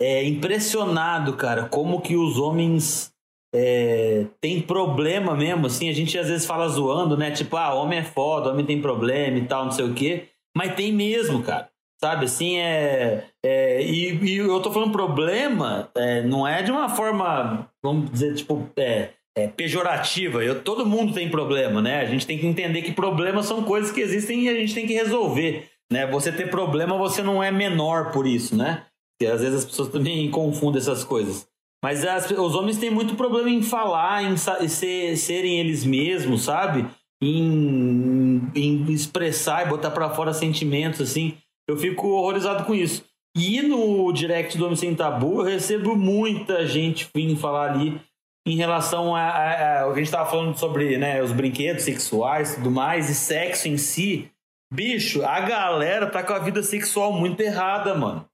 é, 0.01 0.25
impressionado, 0.25 1.35
cara, 1.35 1.65
como 1.65 2.01
que 2.01 2.17
os 2.17 2.39
homens 2.39 3.13
é, 3.55 4.27
têm 4.41 4.61
problema 4.61 5.35
mesmo. 5.35 5.67
Assim, 5.67 5.89
a 5.89 5.93
gente 5.93 6.19
às 6.19 6.29
vezes 6.29 6.47
fala 6.47 6.69
zoando, 6.69 7.17
né? 7.17 7.31
Tipo, 7.31 7.57
ah, 7.57 7.75
homem 7.75 7.99
é 7.99 8.05
foda, 8.05 8.51
homem 8.51 8.65
tem 8.67 8.81
problema 8.81 9.39
e 9.39 9.47
tal, 9.47 9.65
não 9.65 9.73
sei 9.73 9.85
o 9.85 9.95
quê. 9.95 10.29
Mas 10.57 10.75
tem 10.75 10.93
mesmo, 10.93 11.43
cara. 11.43 11.69
Sabe, 12.01 12.27
assim, 12.27 12.59
é. 12.59 13.25
é 13.45 13.83
e, 13.83 14.25
e, 14.25 14.37
eu 14.37 14.61
tô 14.63 14.71
falando 14.71 14.93
problema, 14.93 15.91
é, 15.97 16.23
não 16.23 16.47
é 16.47 16.63
de 16.63 16.71
uma 16.71 16.89
forma, 16.89 17.69
vamos 17.83 18.09
dizer, 18.13 18.37
tipo, 18.37 18.71
é, 18.77 19.11
é, 19.37 19.49
pejorativa. 19.49 20.45
Eu, 20.45 20.63
todo 20.63 20.87
mundo 20.87 21.13
tem 21.13 21.29
problema, 21.29 21.83
né? 21.83 22.01
A 22.01 22.05
gente 22.05 22.27
tem 22.27 22.39
que 22.39 22.47
entender 22.47 22.83
que 22.83 22.93
problemas 22.93 23.47
são 23.47 23.65
coisas 23.65 23.91
que 23.91 24.01
existem 24.01 24.45
e 24.45 24.49
a 24.49 24.55
gente 24.55 24.75
tem 24.75 24.87
que 24.87 24.95
resolver. 24.95 25.69
Né? 25.91 26.07
Você 26.07 26.31
ter 26.31 26.51
problema, 26.51 26.97
você 26.97 27.23
não 27.23 27.43
é 27.43 27.51
menor 27.51 28.13
por 28.13 28.27
isso, 28.27 28.57
né? 28.57 28.85
Porque 29.19 29.33
às 29.33 29.41
vezes 29.41 29.59
as 29.59 29.65
pessoas 29.65 29.89
também 29.89 30.31
confundem 30.31 30.81
essas 30.81 31.03
coisas. 31.03 31.49
Mas 31.83 32.05
as, 32.05 32.31
os 32.31 32.55
homens 32.55 32.79
têm 32.79 32.91
muito 32.91 33.17
problema 33.17 33.51
em 33.51 33.63
falar, 33.63 34.23
em, 34.23 34.37
ser, 34.37 35.17
serem 35.17 35.59
eles 35.59 35.85
mesmos, 35.85 36.43
sabe? 36.43 36.87
Em, 37.23 38.49
em 38.55 38.93
expressar 38.93 39.67
e 39.67 39.69
botar 39.69 39.91
para 39.91 40.11
fora 40.11 40.33
sentimentos, 40.33 41.01
assim. 41.01 41.37
Eu 41.69 41.77
fico 41.77 42.09
horrorizado 42.09 42.65
com 42.65 42.75
isso. 42.75 43.05
E 43.37 43.61
no 43.63 44.13
direct 44.13 44.57
do 44.57 44.65
Homem 44.65 44.77
Sem 44.77 44.95
Tabu, 44.95 45.41
eu 45.41 45.45
recebo 45.45 45.97
muita 45.97 46.67
gente 46.67 47.09
vindo 47.15 47.37
falar 47.37 47.73
ali 47.73 48.01
em 48.47 48.57
relação 48.57 49.15
a, 49.15 49.21
a, 49.21 49.83
a 49.83 49.85
que 49.85 49.93
a 49.93 49.95
gente 49.97 50.05
estava 50.05 50.31
falando 50.31 50.57
sobre 50.57 50.97
né, 50.97 51.23
os 51.23 51.33
brinquedos 51.33 51.85
sexuais 51.85 52.53
e 52.53 52.57
tudo 52.57 52.71
mais, 52.71 53.11
e 53.11 53.15
sexo 53.15 53.69
em 53.69 53.77
si. 53.77 54.31
Bicho, 54.73 55.25
a 55.25 55.41
galera 55.41 56.07
tá 56.07 56.23
com 56.23 56.33
a 56.33 56.39
vida 56.39 56.63
sexual 56.63 57.13
muito 57.13 57.41
errada, 57.41 57.95
mano. 57.95 58.28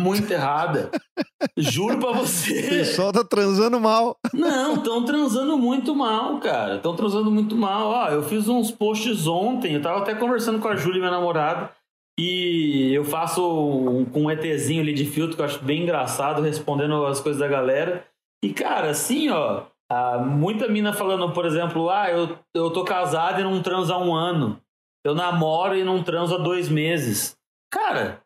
Muito 0.00 0.30
errada. 0.32 0.90
Juro 1.56 1.98
pra 1.98 2.12
você. 2.12 2.58
O 2.58 2.68
pessoal 2.68 3.12
tá 3.12 3.22
transando 3.22 3.78
mal. 3.78 4.16
Não, 4.32 4.74
estão 4.74 5.04
transando 5.04 5.58
muito 5.58 5.94
mal, 5.94 6.38
cara. 6.40 6.76
Estão 6.76 6.96
transando 6.96 7.30
muito 7.30 7.54
mal. 7.54 7.88
Ó, 7.88 8.08
eu 8.08 8.22
fiz 8.22 8.48
uns 8.48 8.70
posts 8.70 9.26
ontem, 9.26 9.74
eu 9.74 9.82
tava 9.82 10.00
até 10.00 10.14
conversando 10.14 10.58
com 10.58 10.68
a 10.68 10.76
Júlia, 10.76 10.98
minha 10.98 11.10
namorada. 11.10 11.70
E 12.18 12.92
eu 12.92 13.04
faço 13.04 13.42
um, 13.42 14.04
com 14.04 14.24
um 14.24 14.30
ETzinho 14.30 14.82
ali 14.82 14.92
de 14.92 15.06
filtro 15.06 15.36
que 15.36 15.42
eu 15.42 15.46
acho 15.46 15.64
bem 15.64 15.82
engraçado, 15.82 16.42
respondendo 16.42 17.06
as 17.06 17.20
coisas 17.20 17.40
da 17.40 17.48
galera. 17.48 18.04
E, 18.44 18.52
cara, 18.52 18.90
assim, 18.90 19.30
ó, 19.30 19.64
muita 20.24 20.68
mina 20.68 20.92
falando, 20.92 21.32
por 21.32 21.46
exemplo, 21.46 21.88
ah, 21.90 22.10
eu, 22.10 22.38
eu 22.54 22.70
tô 22.70 22.84
casado 22.84 23.40
e 23.40 23.44
não 23.44 23.62
transo 23.62 23.92
há 23.92 23.98
um 23.98 24.14
ano. 24.14 24.60
Eu 25.04 25.14
namoro 25.14 25.76
e 25.76 25.82
não 25.82 26.02
transo 26.02 26.34
há 26.34 26.38
dois 26.38 26.68
meses. 26.68 27.36
Cara, 27.72 28.22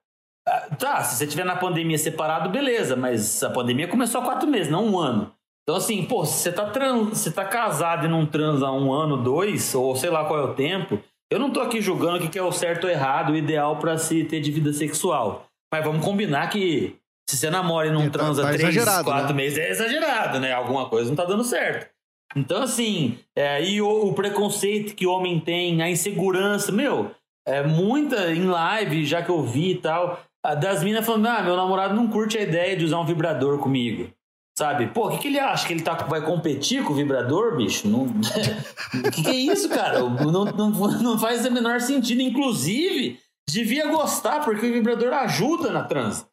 tá, 0.78 1.02
se 1.02 1.16
você 1.16 1.26
tiver 1.26 1.44
na 1.44 1.56
pandemia 1.56 1.98
separado, 1.98 2.50
beleza, 2.50 2.96
mas 2.96 3.42
a 3.42 3.50
pandemia 3.50 3.88
começou 3.88 4.20
há 4.20 4.24
quatro 4.24 4.48
meses, 4.48 4.70
não 4.70 4.86
um 4.86 4.98
ano. 4.98 5.32
Então, 5.62 5.76
assim, 5.76 6.04
pô, 6.04 6.26
se 6.26 6.42
você 6.42 6.52
tá, 6.52 6.66
trans, 6.66 7.18
você 7.18 7.30
tá 7.30 7.44
casado 7.44 8.06
e 8.06 8.08
não 8.08 8.26
transa 8.26 8.66
há 8.66 8.72
um 8.72 8.92
ano, 8.92 9.16
dois, 9.16 9.74
ou 9.74 9.96
sei 9.96 10.10
lá 10.10 10.26
qual 10.26 10.40
é 10.40 10.42
o 10.42 10.54
tempo, 10.54 11.00
eu 11.30 11.38
não 11.38 11.50
tô 11.50 11.60
aqui 11.60 11.80
julgando 11.80 12.26
o 12.26 12.30
que 12.30 12.38
é 12.38 12.42
o 12.42 12.52
certo 12.52 12.84
ou 12.84 12.90
errado, 12.90 13.32
o 13.32 13.36
ideal 13.36 13.78
para 13.78 13.96
se 13.96 14.24
ter 14.24 14.40
de 14.40 14.50
vida 14.50 14.72
sexual. 14.72 15.46
Mas 15.72 15.82
vamos 15.82 16.04
combinar 16.04 16.48
que 16.50 16.96
se 17.28 17.38
você 17.38 17.48
namora 17.48 17.88
e 17.88 17.90
não 17.90 18.02
é, 18.02 18.10
tá, 18.10 18.18
transa 18.18 18.42
tá, 18.42 18.50
tá 18.50 18.56
três, 18.56 18.84
quatro 18.84 19.28
né? 19.28 19.32
meses, 19.32 19.58
é 19.58 19.70
exagerado, 19.70 20.38
né? 20.38 20.52
Alguma 20.52 20.88
coisa 20.88 21.08
não 21.08 21.16
tá 21.16 21.24
dando 21.24 21.42
certo. 21.42 21.88
Então, 22.36 22.62
assim, 22.62 23.18
é, 23.36 23.64
e 23.64 23.80
o, 23.80 24.08
o, 24.08 24.14
preconceito 24.14 24.94
que 24.94 25.06
o 25.06 25.10
homem 25.10 25.40
tem, 25.40 25.80
a 25.82 25.90
insegurança, 25.90 26.70
meu, 26.70 27.10
é 27.46 27.62
muita 27.62 28.32
em 28.32 28.44
live, 28.44 29.04
já 29.04 29.22
que 29.22 29.30
eu 29.30 29.42
vi 29.42 29.72
e 29.72 29.78
tal, 29.78 30.20
das 30.52 30.84
minas 30.84 31.06
falando, 31.06 31.26
ah, 31.26 31.42
meu 31.42 31.56
namorado 31.56 31.94
não 31.94 32.08
curte 32.08 32.36
a 32.36 32.42
ideia 32.42 32.76
de 32.76 32.84
usar 32.84 33.00
um 33.00 33.06
vibrador 33.06 33.58
comigo. 33.58 34.12
Sabe? 34.56 34.88
Pô, 34.88 35.06
o 35.06 35.10
que, 35.10 35.18
que 35.18 35.28
ele 35.28 35.40
acha? 35.40 35.66
Que 35.66 35.72
ele 35.72 35.82
tá, 35.82 35.94
vai 35.94 36.24
competir 36.24 36.84
com 36.84 36.92
o 36.92 36.96
vibrador, 36.96 37.56
bicho? 37.56 37.88
O 37.88 38.06
que, 39.10 39.22
que 39.22 39.28
é 39.28 39.34
isso, 39.34 39.68
cara? 39.68 39.98
Não, 39.98 40.44
não, 40.44 40.70
não 40.70 41.18
faz 41.18 41.44
o 41.44 41.50
menor 41.50 41.80
sentido. 41.80 42.20
Inclusive, 42.20 43.18
devia 43.48 43.88
gostar, 43.88 44.44
porque 44.44 44.66
o 44.66 44.72
vibrador 44.72 45.12
ajuda 45.12 45.72
na 45.72 45.82
trans. 45.82 46.24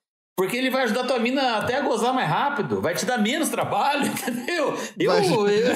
Porque 0.41 0.57
ele 0.57 0.71
vai 0.71 0.85
ajudar 0.85 1.01
a 1.01 1.03
tua 1.03 1.19
mina 1.19 1.57
até 1.57 1.75
a 1.75 1.81
gozar 1.81 2.15
mais 2.15 2.27
rápido, 2.27 2.81
vai 2.81 2.95
te 2.95 3.05
dar 3.05 3.19
menos 3.19 3.47
trabalho, 3.49 4.07
entendeu? 4.09 4.75
Eu, 4.97 5.11
vai, 5.11 5.55
eu... 5.55 5.75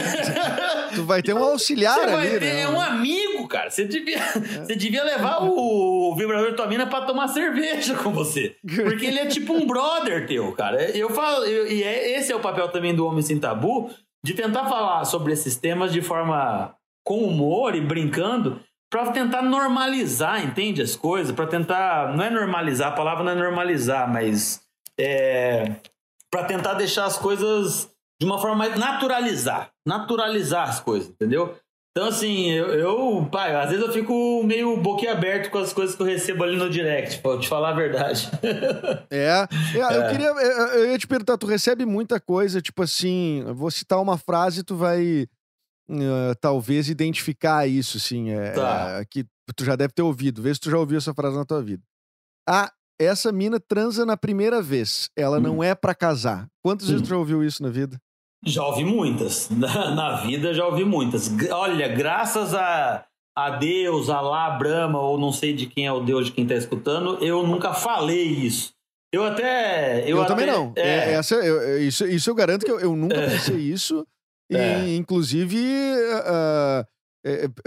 tu 0.96 1.04
vai 1.04 1.22
ter 1.22 1.36
um 1.36 1.44
auxiliar 1.44 1.94
você 1.94 2.02
ali, 2.02 2.12
vai 2.12 2.40
ter 2.40 2.54
né? 2.56 2.68
um 2.68 2.82
amigo, 2.82 3.48
cara. 3.48 3.70
Você 3.70 3.86
devia, 3.86 4.18
é. 4.18 4.66
você 4.66 4.76
devia 4.76 5.04
levar 5.04 5.44
o, 5.44 6.16
vibrador 6.18 6.50
da 6.50 6.58
tua 6.58 6.66
mina 6.66 6.88
pra 6.88 7.02
tomar 7.02 7.28
cerveja 7.28 7.94
com 7.94 8.10
você. 8.12 8.56
Porque 8.68 9.06
ele 9.06 9.20
é 9.20 9.28
tipo 9.28 9.54
um 9.54 9.68
brother 9.68 10.26
teu, 10.26 10.52
cara. 10.54 10.82
Eu 10.98 11.12
falo, 11.12 11.46
eu, 11.46 11.72
e 11.72 11.84
é, 11.84 12.18
esse 12.18 12.32
é 12.32 12.36
o 12.36 12.40
papel 12.40 12.68
também 12.70 12.96
do 12.96 13.06
Homem 13.06 13.22
Sem 13.22 13.38
Tabu, 13.38 13.92
de 14.26 14.34
tentar 14.34 14.66
falar 14.66 15.06
sobre 15.06 15.32
esses 15.32 15.56
temas 15.58 15.94
de 15.94 16.02
forma 16.02 16.74
com 17.04 17.20
humor 17.20 17.76
e 17.76 17.82
brincando, 17.82 18.60
para 18.90 19.12
tentar 19.12 19.42
normalizar, 19.42 20.44
entende? 20.44 20.82
As 20.82 20.96
coisas, 20.96 21.34
para 21.36 21.48
tentar. 21.48 22.16
Não 22.16 22.24
é 22.24 22.30
normalizar, 22.30 22.90
a 22.90 22.96
palavra 22.96 23.24
não 23.24 23.32
é 23.32 23.36
normalizar, 23.36 24.12
mas. 24.12 24.62
É, 25.00 25.76
para 26.32 26.46
tentar 26.46 26.74
deixar 26.76 27.06
as 27.06 27.18
coisas 27.18 27.90
de 28.20 28.26
uma 28.26 28.40
forma 28.40 28.56
mais. 28.56 28.78
naturalizar. 28.78 29.72
Naturalizar 29.86 30.70
as 30.70 30.80
coisas, 30.80 31.10
entendeu? 31.10 31.58
Então, 31.98 32.10
assim, 32.10 32.52
eu, 32.52 32.74
eu, 32.74 33.30
pai, 33.32 33.56
às 33.56 33.70
vezes 33.70 33.86
eu 33.86 33.94
fico 33.94 34.44
meio 34.44 34.76
boquiaberto 34.82 35.50
com 35.50 35.60
as 35.60 35.72
coisas 35.72 35.96
que 35.96 36.02
eu 36.02 36.06
recebo 36.06 36.44
ali 36.44 36.58
no 36.58 36.70
direct, 36.70 37.22
pra 37.22 37.40
te 37.40 37.48
falar 37.48 37.70
a 37.70 37.74
verdade. 37.74 38.30
é, 39.10 39.48
é, 39.74 39.80
é. 39.80 39.98
eu 39.98 40.10
queria, 40.12 40.28
eu, 40.28 40.68
eu 40.80 40.92
ia 40.92 40.98
te 40.98 41.08
perguntar, 41.08 41.38
tu 41.38 41.48
recebe 41.48 41.86
muita 41.86 42.20
coisa, 42.20 42.62
tipo 42.62 42.84
assim, 42.84 43.46
vou 43.54 43.72
citar 43.72 44.02
uma 44.02 44.18
frase 44.18 44.62
tu 44.62 44.76
vai 44.76 45.26
uh, 45.90 46.36
talvez 46.40 46.90
identificar 46.90 47.68
isso, 47.68 48.00
sim. 48.00 48.32
É, 48.32 48.52
tá. 48.52 49.00
é, 49.00 49.06
que 49.06 49.26
tu 49.56 49.64
já 49.64 49.76
deve 49.76 49.94
ter 49.94 50.02
ouvido. 50.02 50.42
Vê 50.42 50.54
se 50.54 50.60
tu 50.60 50.70
já 50.70 50.78
ouviu 50.78 50.98
essa 50.98 51.14
frase 51.14 51.38
na 51.38 51.46
tua 51.46 51.62
vida. 51.62 51.84
Ah, 52.48 52.72
essa 53.00 53.32
mina 53.32 53.60
transa 53.60 54.06
na 54.06 54.16
primeira 54.16 54.62
vez. 54.62 55.10
Ela 55.16 55.38
hum. 55.38 55.42
não 55.42 55.64
é 55.64 55.76
para 55.76 55.96
casar. 55.96 56.48
Quantas 56.64 56.88
hum. 56.88 56.92
vezes 56.92 57.08
tu 57.08 57.10
já 57.10 57.18
ouviu 57.18 57.44
isso 57.44 57.62
na 57.62 57.70
vida? 57.70 58.00
Já 58.46 58.66
ouvi 58.66 58.86
muitas. 58.86 59.50
Na, 59.58 59.96
na 59.96 60.16
vida 60.18 60.54
já 60.54 60.68
ouvi 60.68 60.86
muitas. 60.86 61.32
Olha, 61.50 61.88
graças 61.88 62.54
a, 62.54 63.04
a 63.36 63.50
Deus, 63.50 64.10
a 64.10 64.22
lá, 64.22 64.52
Brahma, 64.52 65.00
ou 65.00 65.18
não 65.18 65.32
sei 65.32 65.54
de 65.54 65.66
quem 65.66 65.88
é 65.88 65.92
o 65.92 66.02
Deus 66.02 66.28
de 66.28 66.32
quem 66.32 66.46
tá 66.46 66.54
escutando, 66.54 67.18
eu 67.24 67.46
nunca 67.48 67.74
falei 67.74 68.24
isso. 68.24 68.72
Eu 69.12 69.24
até. 69.24 70.04
Eu, 70.04 70.18
eu 70.18 70.20
até, 70.20 70.28
também 70.28 70.46
não. 70.46 70.74
É, 70.76 70.82
é, 70.82 71.14
essa, 71.14 71.36
eu, 71.36 71.82
isso, 71.82 72.06
isso 72.06 72.30
eu 72.30 72.36
garanto 72.36 72.66
que 72.66 72.72
eu, 72.72 72.80
eu 72.80 72.96
nunca 72.96 73.16
é. 73.16 73.30
pensei 73.30 73.56
isso. 73.56 74.06
E, 74.50 74.56
é. 74.56 74.96
inclusive, 74.96 75.58
uh, 75.58 76.86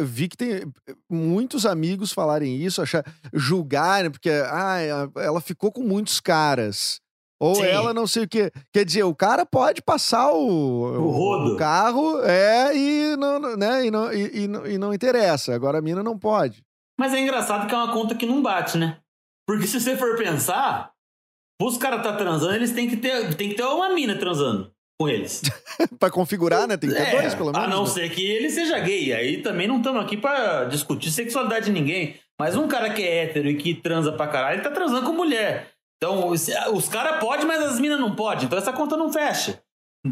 vi 0.00 0.28
que 0.28 0.36
tem 0.36 0.72
muitos 1.10 1.66
amigos 1.66 2.12
falarem 2.12 2.56
isso, 2.56 2.80
achar, 2.80 3.04
julgarem, 3.34 4.10
porque 4.10 4.30
ah, 4.30 4.78
ela 5.16 5.40
ficou 5.40 5.72
com 5.72 5.82
muitos 5.82 6.20
caras. 6.20 7.00
Ou 7.40 7.56
Sim. 7.56 7.66
ela 7.66 7.94
não 7.94 8.06
sei 8.06 8.24
o 8.24 8.28
que. 8.28 8.50
Quer 8.72 8.84
dizer, 8.84 9.04
o 9.04 9.14
cara 9.14 9.46
pode 9.46 9.80
passar 9.80 10.32
o, 10.32 10.38
o, 10.38 11.54
o 11.54 11.56
carro 11.56 12.20
é, 12.22 12.76
e, 12.76 13.16
não, 13.16 13.56
né, 13.56 13.86
e, 13.86 13.90
não, 13.90 14.12
e, 14.12 14.26
e, 14.26 14.74
e 14.74 14.78
não 14.78 14.92
interessa. 14.92 15.54
Agora 15.54 15.78
a 15.78 15.82
mina 15.82 16.02
não 16.02 16.18
pode. 16.18 16.64
Mas 16.98 17.14
é 17.14 17.20
engraçado 17.20 17.68
que 17.68 17.74
é 17.74 17.78
uma 17.78 17.92
conta 17.92 18.16
que 18.16 18.26
não 18.26 18.42
bate, 18.42 18.76
né? 18.76 18.98
Porque 19.46 19.68
se 19.68 19.80
você 19.80 19.96
for 19.96 20.16
pensar, 20.16 20.92
os 21.62 21.78
caras 21.78 22.02
tá 22.02 22.16
transando, 22.16 22.54
eles 22.54 22.72
têm 22.72 22.88
que 22.88 22.96
ter, 22.96 23.34
tem 23.36 23.50
que 23.50 23.54
ter 23.54 23.64
uma 23.64 23.94
mina 23.94 24.18
transando 24.18 24.72
com 24.98 25.08
eles. 25.08 25.42
para 25.98 26.10
configurar, 26.10 26.66
né? 26.66 26.76
Tem 26.76 26.90
que 26.90 26.96
ter 26.96 27.08
é, 27.08 27.10
dois, 27.12 27.34
pelo 27.34 27.52
menos. 27.52 27.66
A 27.66 27.70
não 27.70 27.84
né? 27.84 27.90
ser 27.90 28.10
que 28.10 28.24
ele 28.24 28.50
seja 28.50 28.78
gay. 28.80 29.12
Aí 29.12 29.42
também 29.42 29.68
não 29.68 29.78
estamos 29.78 30.02
aqui 30.02 30.16
para 30.16 30.64
discutir 30.64 31.10
sexualidade 31.10 31.66
de 31.66 31.72
ninguém. 31.72 32.16
Mas 32.40 32.56
um 32.56 32.68
cara 32.68 32.90
que 32.90 33.02
é 33.02 33.24
hétero 33.24 33.48
e 33.48 33.56
que 33.56 33.74
transa 33.74 34.12
pra 34.12 34.26
caralho, 34.26 34.56
ele 34.56 34.62
tá 34.62 34.70
transando 34.70 35.06
com 35.06 35.12
mulher. 35.12 35.68
Então, 35.96 36.28
os 36.28 36.88
caras 36.88 37.18
podem, 37.18 37.46
mas 37.46 37.60
as 37.60 37.80
minas 37.80 37.98
não 37.98 38.14
podem. 38.14 38.44
Então 38.44 38.58
essa 38.58 38.72
conta 38.72 38.96
não 38.96 39.12
fecha. 39.12 39.60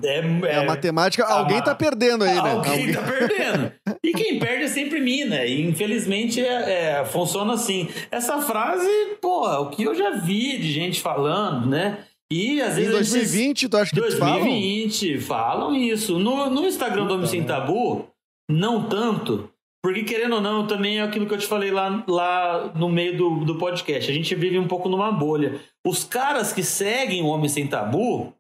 É, 0.03 0.19
é, 0.19 0.53
é 0.53 0.57
a 0.57 0.65
matemática, 0.65 1.25
a 1.25 1.39
alguém 1.39 1.63
tá 1.63 1.75
perdendo 1.75 2.25
aí, 2.25 2.35
né? 2.35 2.51
Alguém, 2.51 2.73
alguém 2.73 2.93
tá 2.93 3.03
perdendo. 3.03 3.73
E 4.03 4.13
quem 4.13 4.39
perde 4.39 4.65
é 4.65 4.69
sempre 4.69 5.01
mina. 5.01 5.45
E 5.45 5.63
infelizmente 5.63 6.41
é, 6.41 7.01
é, 7.01 7.05
funciona 7.05 7.55
assim. 7.55 7.89
Essa 8.11 8.41
frase, 8.41 8.89
porra, 9.21 9.61
o 9.61 9.71
que 9.71 9.83
eu 9.83 9.95
já 9.97 10.11
vi 10.11 10.59
de 10.59 10.73
gente 10.73 11.01
falando, 11.01 11.67
né? 11.67 12.06
E 12.31 12.61
às 12.61 12.77
vezes. 12.77 12.91
Em 12.91 12.93
2020, 12.93 13.57
esses... 13.57 13.71
tu 13.71 13.77
acha 13.77 13.91
que 13.91 14.01
2020, 14.01 15.21
falam? 15.21 15.71
falam 15.71 15.75
isso. 15.77 16.19
No, 16.19 16.51
no 16.51 16.67
Instagram 16.67 17.07
do 17.07 17.15
Homem 17.15 17.27
Sem 17.27 17.45
Tabu, 17.45 18.09
não 18.51 18.89
tanto. 18.89 19.51
Porque, 19.83 20.03
querendo 20.03 20.35
ou 20.35 20.41
não, 20.41 20.67
também 20.67 20.99
é 20.99 21.03
aquilo 21.03 21.27
que 21.27 21.35
eu 21.35 21.39
te 21.39 21.47
falei 21.47 21.71
lá, 21.71 22.05
lá 22.09 22.73
no 22.75 22.89
meio 22.89 23.17
do, 23.17 23.45
do 23.45 23.57
podcast. 23.57 24.11
A 24.11 24.15
gente 24.15 24.35
vive 24.35 24.59
um 24.59 24.67
pouco 24.67 24.89
numa 24.89 25.13
bolha. 25.13 25.61
Os 25.87 26.03
caras 26.03 26.53
que 26.53 26.65
seguem 26.65 27.23
o 27.23 27.27
Homem 27.27 27.49
Sem 27.49 27.69
Tabu, 27.69 28.35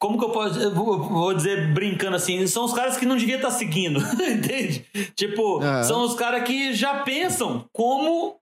como 0.00 0.18
que 0.18 0.24
eu 0.24 0.30
posso. 0.30 0.58
Eu 0.58 0.74
vou, 0.74 0.98
vou 0.98 1.34
dizer 1.34 1.74
brincando 1.74 2.16
assim, 2.16 2.46
são 2.46 2.64
os 2.64 2.72
caras 2.72 2.96
que 2.96 3.04
não 3.04 3.18
devia 3.18 3.36
estar 3.36 3.48
tá 3.48 3.54
seguindo, 3.54 4.00
entende? 4.24 4.86
Tipo, 5.14 5.62
é. 5.62 5.82
são 5.82 6.02
os 6.02 6.14
caras 6.14 6.44
que 6.44 6.72
já 6.72 7.02
pensam 7.02 7.66
como 7.72 8.40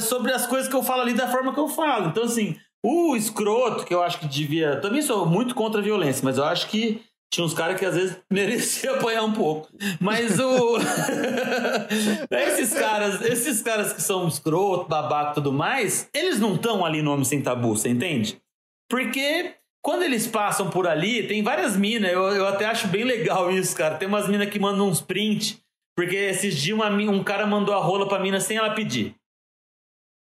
sobre 0.00 0.32
as 0.32 0.46
coisas 0.46 0.68
que 0.68 0.74
eu 0.74 0.82
falo 0.82 1.02
ali 1.02 1.14
da 1.14 1.28
forma 1.28 1.52
que 1.52 1.60
eu 1.60 1.68
falo. 1.68 2.08
Então, 2.08 2.24
assim, 2.24 2.56
o 2.84 3.16
escroto, 3.16 3.84
que 3.84 3.94
eu 3.94 4.02
acho 4.02 4.18
que 4.20 4.26
devia. 4.26 4.80
Também 4.80 5.02
sou 5.02 5.26
muito 5.26 5.54
contra 5.54 5.80
a 5.80 5.84
violência, 5.84 6.24
mas 6.24 6.38
eu 6.38 6.44
acho 6.44 6.68
que 6.68 7.02
tinha 7.32 7.44
uns 7.44 7.52
caras 7.52 7.78
que 7.78 7.84
às 7.84 7.94
vezes 7.94 8.16
mereciam 8.30 8.94
apanhar 8.94 9.24
um 9.24 9.32
pouco. 9.32 9.68
Mas 10.00 10.38
o. 10.38 10.78
esses 12.30 12.72
caras, 12.72 13.20
esses 13.22 13.62
caras 13.62 13.92
que 13.92 14.02
são 14.02 14.26
escroto, 14.26 14.88
babaca 14.88 15.32
e 15.32 15.34
tudo 15.34 15.52
mais, 15.52 16.08
eles 16.14 16.38
não 16.38 16.54
estão 16.54 16.84
ali 16.84 17.02
no 17.02 17.12
Homem 17.12 17.24
Sem 17.24 17.42
Tabu, 17.42 17.76
você 17.76 17.88
entende? 17.88 18.40
Porque 18.88 19.54
quando 19.82 20.02
eles 20.02 20.26
passam 20.26 20.70
por 20.70 20.86
ali, 20.86 21.26
tem 21.26 21.42
várias 21.42 21.76
minas, 21.76 22.12
eu, 22.12 22.22
eu 22.28 22.46
até 22.46 22.64
acho 22.66 22.88
bem 22.88 23.04
legal 23.04 23.50
isso, 23.50 23.76
cara. 23.76 23.96
Tem 23.96 24.08
umas 24.08 24.28
minas 24.28 24.48
que 24.48 24.58
mandam 24.58 24.88
uns 24.88 25.00
print, 25.00 25.62
porque 25.96 26.16
esses 26.16 26.56
dias 26.56 26.76
uma, 26.76 26.88
um 26.88 27.22
cara 27.22 27.46
mandou 27.46 27.74
a 27.74 27.78
rola 27.78 28.08
pra 28.08 28.18
mina 28.18 28.40
sem 28.40 28.56
ela 28.56 28.70
pedir. 28.70 29.14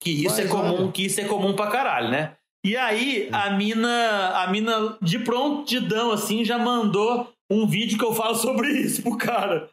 Que 0.02 0.11
isso 0.11 0.36
Mas, 0.36 0.46
é 0.46 0.48
comum, 0.48 0.82
olha. 0.82 0.92
que 0.92 1.07
isso 1.07 1.20
é 1.20 1.24
comum 1.24 1.54
pra 1.54 1.68
caralho, 1.68 2.11
né? 2.11 2.36
E 2.67 2.77
aí 2.77 3.29
a 3.31 3.51
mina, 3.51 4.43
a 4.43 4.51
mina 4.51 4.99
de 5.01 5.21
prontidão 5.21 6.11
assim 6.11 6.45
já 6.45 6.59
mandou 6.59 7.33
um 7.49 7.64
vídeo 7.64 7.97
que 7.97 8.05
eu 8.05 8.12
falo 8.12 8.35
sobre 8.35 8.69
isso 8.83 9.03
pro 9.03 9.17
cara. 9.17 9.71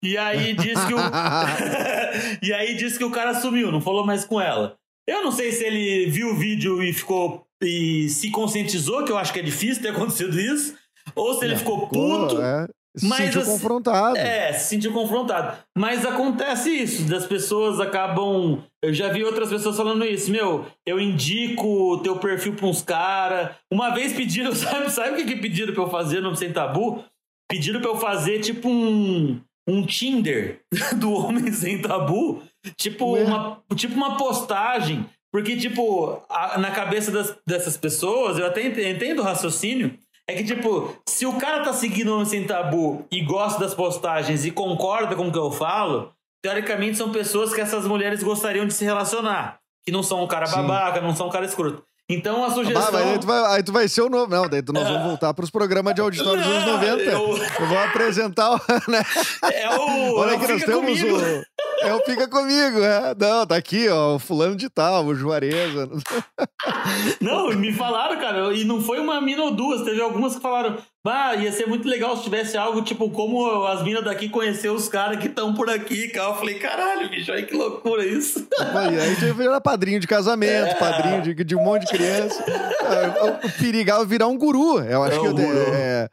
E 0.00 0.16
aí 0.16 0.54
disse 0.54 0.86
que 0.86 0.94
o 0.94 0.98
E 2.40 2.52
aí 2.52 2.76
disse 2.76 2.96
que 2.96 3.04
o 3.04 3.10
cara 3.10 3.34
sumiu, 3.34 3.72
não 3.72 3.80
falou 3.80 4.06
mais 4.06 4.24
com 4.24 4.40
ela. 4.40 4.76
Eu 5.08 5.24
não 5.24 5.32
sei 5.32 5.50
se 5.50 5.64
ele 5.64 6.08
viu 6.08 6.30
o 6.30 6.36
vídeo 6.36 6.80
e 6.84 6.92
ficou 6.92 7.44
e 7.60 8.08
se 8.08 8.30
conscientizou, 8.30 9.04
que 9.04 9.10
eu 9.10 9.18
acho 9.18 9.32
que 9.32 9.40
é 9.40 9.42
difícil 9.42 9.82
ter 9.82 9.88
acontecido 9.88 10.38
isso, 10.38 10.76
ou 11.16 11.34
se 11.34 11.44
ele 11.44 11.54
é, 11.54 11.58
ficou 11.58 11.88
puto. 11.88 12.40
É, 12.40 12.68
se 12.96 13.06
mas, 13.06 13.18
sentiu 13.18 13.42
assim, 13.42 13.50
confrontado. 13.50 14.16
É, 14.16 14.52
se 14.52 14.68
sentiu 14.68 14.92
confrontado. 14.92 15.56
Mas 15.76 16.06
acontece 16.06 16.70
isso, 16.70 17.02
das 17.04 17.26
pessoas 17.26 17.78
acabam. 17.78 18.62
Eu 18.82 18.94
já 18.94 19.08
vi 19.08 19.22
outras 19.22 19.50
pessoas 19.50 19.76
falando 19.76 20.04
isso. 20.04 20.30
Meu, 20.30 20.66
eu 20.86 20.98
indico 20.98 21.66
o 21.66 21.98
teu 22.02 22.18
perfil 22.18 22.54
pra 22.54 22.66
uns 22.66 22.82
caras. 22.82 23.50
Uma 23.70 23.90
vez 23.90 24.12
pediram, 24.12 24.52
sabe, 24.56 24.90
sabe 24.90 25.10
o 25.10 25.16
que, 25.16 25.34
que 25.34 25.40
pediram 25.40 25.74
pra 25.74 25.82
eu 25.82 25.90
fazer 25.90 26.20
no 26.20 26.34
Sem 26.34 26.52
Tabu? 26.52 27.04
Pediram 27.48 27.80
pra 27.80 27.90
eu 27.90 27.96
fazer 27.96 28.40
tipo 28.40 28.68
um, 28.68 29.40
um 29.68 29.84
Tinder 29.84 30.60
do 30.96 31.12
Homem 31.12 31.52
Sem 31.52 31.82
Tabu. 31.82 32.42
Tipo, 32.76 33.16
uma, 33.16 33.62
tipo 33.76 33.94
uma 33.94 34.16
postagem 34.16 35.06
porque, 35.36 35.54
tipo, 35.54 36.22
a, 36.30 36.56
na 36.56 36.70
cabeça 36.70 37.10
das, 37.10 37.36
dessas 37.46 37.76
pessoas, 37.76 38.38
eu 38.38 38.46
até 38.46 38.66
entendo 38.66 39.18
o 39.18 39.22
raciocínio, 39.22 39.92
é 40.28 40.34
que, 40.34 40.44
tipo, 40.44 40.96
se 41.08 41.24
o 41.24 41.34
cara 41.34 41.62
tá 41.62 41.72
seguindo 41.72 42.08
o 42.08 42.14
Homem 42.14 42.26
Sem 42.26 42.44
Tabu 42.44 43.06
e 43.10 43.22
gosta 43.22 43.60
das 43.60 43.74
postagens 43.74 44.44
e 44.44 44.50
concorda 44.50 45.14
com 45.14 45.28
o 45.28 45.32
que 45.32 45.38
eu 45.38 45.52
falo, 45.52 46.12
teoricamente 46.42 46.96
são 46.96 47.12
pessoas 47.12 47.54
que 47.54 47.60
essas 47.60 47.86
mulheres 47.86 48.22
gostariam 48.22 48.66
de 48.66 48.74
se 48.74 48.84
relacionar. 48.84 49.60
Que 49.84 49.92
não 49.92 50.02
são 50.02 50.24
um 50.24 50.26
cara 50.26 50.48
babaca, 50.48 50.98
Sim. 50.98 51.06
não 51.06 51.14
são 51.14 51.28
um 51.28 51.30
cara 51.30 51.44
escroto. 51.44 51.84
Então 52.08 52.44
a 52.44 52.50
sugestão. 52.50 52.82
Ah, 52.82 52.98
aí, 52.98 53.18
tu 53.18 53.26
vai, 53.26 53.56
aí 53.56 53.62
tu 53.62 53.72
vai 53.72 53.88
ser 53.88 54.02
o 54.02 54.08
novo. 54.08 54.30
Não, 54.30 54.48
daí 54.48 54.62
tu, 54.62 54.72
nós 54.72 54.88
vamos 54.88 55.02
voltar 55.02 55.34
para 55.34 55.44
os 55.44 55.50
programas 55.50 55.92
de 55.92 56.00
auditório 56.00 56.40
dos 56.40 56.52
anos 56.52 56.66
90. 56.66 57.02
Eu, 57.10 57.36
eu 57.36 57.66
vou 57.66 57.78
apresentar 57.78 58.54
o. 58.54 58.60
Né? 58.88 59.02
É 59.52 59.68
o. 59.70 60.16
Olha 60.18 60.38
que 60.38 60.46
nós 60.46 60.62
temos 60.62 61.00
comigo. 61.00 61.16
o. 61.16 61.44
É 61.82 61.92
o 61.92 62.00
Fica 62.00 62.28
Comigo, 62.28 62.82
é. 62.82 63.14
Não, 63.18 63.46
tá 63.46 63.56
aqui, 63.56 63.88
ó, 63.88 64.16
o 64.16 64.18
fulano 64.18 64.56
de 64.56 64.68
tal, 64.68 65.04
o 65.04 65.14
Juareza. 65.14 65.88
Não, 67.20 67.48
me 67.50 67.72
falaram, 67.72 68.18
cara, 68.18 68.52
e 68.54 68.64
não 68.64 68.80
foi 68.80 68.98
uma 68.98 69.20
mina 69.20 69.42
ou 69.42 69.54
duas, 69.54 69.82
teve 69.82 70.00
algumas 70.00 70.34
que 70.36 70.40
falaram, 70.40 70.78
bah, 71.04 71.34
ia 71.34 71.52
ser 71.52 71.66
muito 71.66 71.88
legal 71.88 72.16
se 72.16 72.24
tivesse 72.24 72.56
algo 72.56 72.82
tipo 72.82 73.10
como 73.10 73.64
as 73.66 73.82
minas 73.82 74.04
daqui 74.04 74.28
conhecer 74.28 74.68
os 74.70 74.88
caras 74.88 75.18
que 75.18 75.26
estão 75.26 75.54
por 75.54 75.68
aqui, 75.68 76.08
cara. 76.08 76.30
Eu 76.30 76.34
falei, 76.34 76.58
caralho, 76.58 77.10
bicho, 77.10 77.32
aí 77.32 77.44
que 77.44 77.54
loucura 77.54 78.04
isso. 78.04 78.46
Aí, 78.58 78.98
aí 78.98 79.14
já 79.14 79.32
virar 79.32 79.60
padrinho 79.60 80.00
de 80.00 80.06
casamento, 80.06 80.70
é. 80.70 80.74
padrinho 80.74 81.22
de, 81.22 81.44
de 81.44 81.56
um 81.56 81.62
monte 81.62 81.82
de 81.82 81.92
criança. 81.92 82.44
É, 82.48 83.46
o 83.46 83.52
perigal 83.58 84.02
é 84.02 84.06
virar 84.06 84.26
um 84.26 84.38
guru. 84.38 84.80
Eu 84.80 85.02
acho 85.02 85.16
é 85.16 85.20
que. 85.20 85.26
Eu, 85.26 85.74
é, 85.74 86.08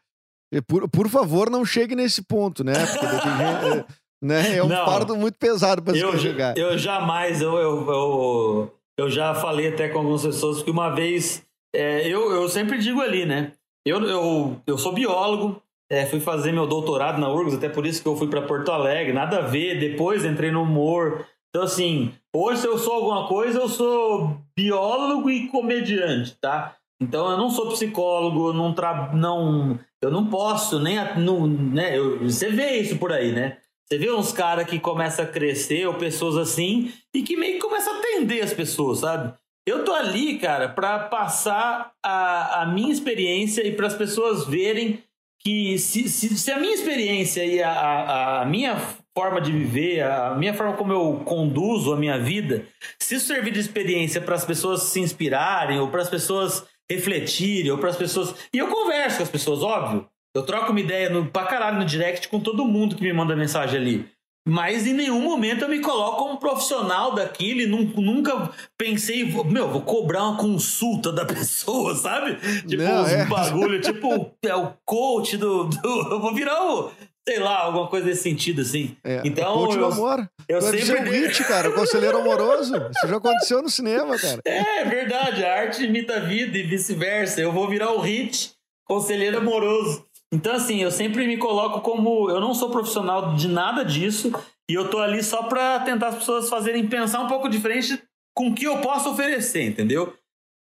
é, 0.54 0.62
por, 0.62 0.88
por 0.88 1.10
favor, 1.10 1.50
não 1.50 1.66
chegue 1.66 1.96
nesse 1.96 2.22
ponto, 2.22 2.64
né? 2.64 2.74
Porque 2.74 3.86
né? 4.24 4.58
É 4.58 4.64
um 4.64 4.68
não, 4.68 4.86
fardo 4.86 5.18
muito 5.18 5.38
pesado 5.38 5.84
para 5.84 5.94
se 5.94 6.00
jogar. 6.00 6.58
Eu 6.58 6.78
jamais, 6.78 7.42
eu, 7.42 7.58
eu, 7.58 7.92
eu, 7.92 8.74
eu, 8.98 9.10
já 9.10 9.36
falei 9.36 9.68
até 9.68 9.90
com 9.90 10.00
algumas 10.00 10.24
pessoas 10.24 10.64
que 10.64 10.72
uma 10.72 10.90
vez, 10.90 11.46
é, 11.76 12.08
eu, 12.08 12.32
eu 12.32 12.48
sempre 12.48 12.78
digo 12.78 13.02
ali, 13.02 13.26
né? 13.26 13.52
Eu, 13.86 14.02
eu, 14.04 14.62
eu 14.66 14.78
sou 14.78 14.94
biólogo, 14.94 15.62
é, 15.92 16.06
fui 16.06 16.22
fazer 16.22 16.54
meu 16.54 16.66
doutorado 16.66 17.20
na 17.20 17.30
URGS, 17.30 17.56
até 17.56 17.68
por 17.68 17.86
isso 17.86 18.02
que 18.02 18.08
eu 18.08 18.16
fui 18.16 18.30
para 18.30 18.42
Porto 18.42 18.72
Alegre, 18.72 19.12
nada 19.12 19.40
a 19.40 19.42
ver. 19.42 19.78
Depois 19.78 20.24
entrei 20.24 20.52
no 20.52 20.64
humor. 20.64 21.26
Então, 21.50 21.66
assim, 21.66 22.14
hoje 22.34 22.62
se 22.62 22.68
eu 22.68 22.78
sou 22.78 22.94
alguma 22.94 23.28
coisa, 23.28 23.60
eu 23.60 23.68
sou 23.68 24.38
biólogo 24.56 25.30
e 25.30 25.50
comediante, 25.50 26.36
tá? 26.40 26.78
Então, 27.02 27.30
eu 27.30 27.38
não 27.38 27.50
sou 27.50 27.70
psicólogo, 27.70 28.54
não, 28.54 28.74
tra... 28.74 29.12
não 29.14 29.78
eu 30.02 30.10
não 30.10 30.28
posso 30.28 30.80
nem. 30.80 30.96
Não, 31.18 31.46
né? 31.46 31.98
Eu, 31.98 32.20
você 32.20 32.50
vê 32.50 32.78
isso 32.78 32.98
por 32.98 33.12
aí, 33.12 33.34
né? 33.34 33.58
Você 33.88 33.98
vê 33.98 34.12
uns 34.12 34.32
caras 34.32 34.68
que 34.68 34.80
começam 34.80 35.26
a 35.26 35.28
crescer, 35.28 35.88
ou 35.88 35.96
pessoas 35.96 36.38
assim, 36.38 36.92
e 37.14 37.22
que 37.22 37.36
meio 37.36 37.56
que 37.56 37.60
começam 37.60 37.94
a 37.94 38.00
atender 38.00 38.42
as 38.42 38.54
pessoas, 38.54 39.00
sabe? 39.00 39.34
Eu 39.66 39.86
tô 39.86 39.94
ali, 39.94 40.38
cara, 40.40 40.68
para 40.68 41.00
passar 41.00 41.94
a, 42.04 42.64
a 42.64 42.66
minha 42.66 42.92
experiência 42.92 43.66
e 43.66 43.72
para 43.72 43.88
as 43.88 43.96
pessoas 43.96 44.46
verem 44.46 45.02
que 45.40 45.78
se, 45.78 46.08
se, 46.10 46.38
se, 46.38 46.52
a 46.52 46.60
minha 46.60 46.74
experiência 46.74 47.46
e 47.46 47.62
a, 47.62 47.72
a, 47.72 48.42
a, 48.42 48.46
minha 48.46 48.78
forma 49.16 49.42
de 49.42 49.52
viver, 49.52 50.02
a 50.02 50.36
minha 50.36 50.54
forma 50.54 50.74
como 50.74 50.92
eu 50.92 51.22
conduzo 51.26 51.94
a 51.94 51.98
minha 51.98 52.18
vida, 52.18 52.66
se 52.98 53.16
isso 53.16 53.28
servir 53.28 53.52
de 53.52 53.60
experiência 53.60 54.22
para 54.22 54.36
as 54.36 54.46
pessoas 54.46 54.84
se 54.84 55.00
inspirarem, 55.00 55.80
ou 55.80 55.90
para 55.90 56.02
as 56.02 56.10
pessoas 56.10 56.66
refletirem, 56.90 57.72
ou 57.72 57.78
para 57.78 57.90
as 57.90 57.98
pessoas. 57.98 58.34
E 58.54 58.58
eu 58.58 58.68
converso 58.68 59.18
com 59.18 59.24
as 59.24 59.30
pessoas, 59.30 59.62
óbvio. 59.62 60.08
Eu 60.36 60.44
troco 60.44 60.72
uma 60.72 60.80
ideia 60.80 61.10
no, 61.10 61.28
pra 61.28 61.46
caralho 61.46 61.80
no 61.80 61.86
direct 61.86 62.28
com 62.28 62.40
todo 62.40 62.66
mundo 62.66 62.96
que 62.96 63.04
me 63.04 63.14
manda 63.14 63.36
mensagem 63.36 63.80
ali. 63.80 64.14
Mas 64.46 64.86
em 64.86 64.94
nenhum 64.94 65.22
momento 65.22 65.64
eu 65.64 65.70
me 65.70 65.80
coloco 65.80 66.18
como 66.18 66.38
profissional 66.38 67.16
daquilo 67.16 67.62
e 67.62 67.66
nunca 67.66 68.52
pensei, 68.78 69.24
meu, 69.24 69.70
vou 69.70 69.82
cobrar 69.82 70.24
uma 70.24 70.38
consulta 70.38 71.14
da 71.14 71.24
pessoa, 71.26 71.96
sabe? 71.96 72.36
Tipo, 72.68 72.84
Não, 72.84 73.08
é. 73.08 73.24
um 73.24 73.30
bagulho, 73.30 73.80
tipo, 73.80 74.32
é 74.44 74.56
o 74.56 74.74
coach 74.84 75.38
do, 75.38 75.66
do, 75.66 76.12
Eu 76.12 76.20
vou 76.20 76.34
virar 76.34 76.62
o. 76.62 76.92
Sei 77.26 77.40
lá, 77.40 77.60
alguma 77.60 77.88
coisa 77.88 78.08
nesse 78.08 78.24
sentido, 78.24 78.64
assim. 78.64 78.98
É, 79.02 79.22
então, 79.24 79.72
eu, 79.72 79.86
amor. 79.86 80.30
Eu 80.50 80.60
tu 80.60 80.66
sempre. 80.66 81.10
um 81.10 81.14
hit, 81.14 81.42
cara, 81.48 81.70
o 81.70 81.74
conselheiro 81.74 82.18
amoroso. 82.18 82.76
Isso 82.76 83.08
já 83.08 83.16
aconteceu 83.16 83.62
no 83.62 83.70
cinema, 83.70 84.20
cara. 84.20 84.42
É, 84.44 84.84
verdade. 84.84 85.46
A 85.46 85.62
arte 85.62 85.86
imita 85.86 86.18
a 86.18 86.20
vida 86.20 86.58
e 86.58 86.64
vice-versa. 86.64 87.40
Eu 87.40 87.54
vou 87.54 87.70
virar 87.70 87.94
o 87.94 88.02
hit, 88.02 88.52
conselheiro 88.86 89.38
amoroso. 89.38 90.06
Então, 90.34 90.56
assim, 90.56 90.82
eu 90.82 90.90
sempre 90.90 91.28
me 91.28 91.38
coloco 91.38 91.80
como. 91.82 92.28
Eu 92.28 92.42
não 92.42 92.56
sou 92.56 92.72
profissional 92.72 93.36
de 93.36 93.48
nada 93.48 93.86
disso 93.86 94.32
e 94.68 94.74
eu 94.74 94.90
tô 94.90 94.98
ali 94.98 95.22
só 95.22 95.44
para 95.44 95.80
tentar 95.82 96.08
as 96.08 96.16
pessoas 96.16 96.50
fazerem 96.50 96.88
pensar 96.88 97.20
um 97.20 97.28
pouco 97.28 97.48
diferente 97.48 98.02
com 98.36 98.48
o 98.48 98.56
que 98.56 98.66
eu 98.66 98.82
posso 98.82 99.12
oferecer, 99.12 99.64
entendeu? 99.64 100.12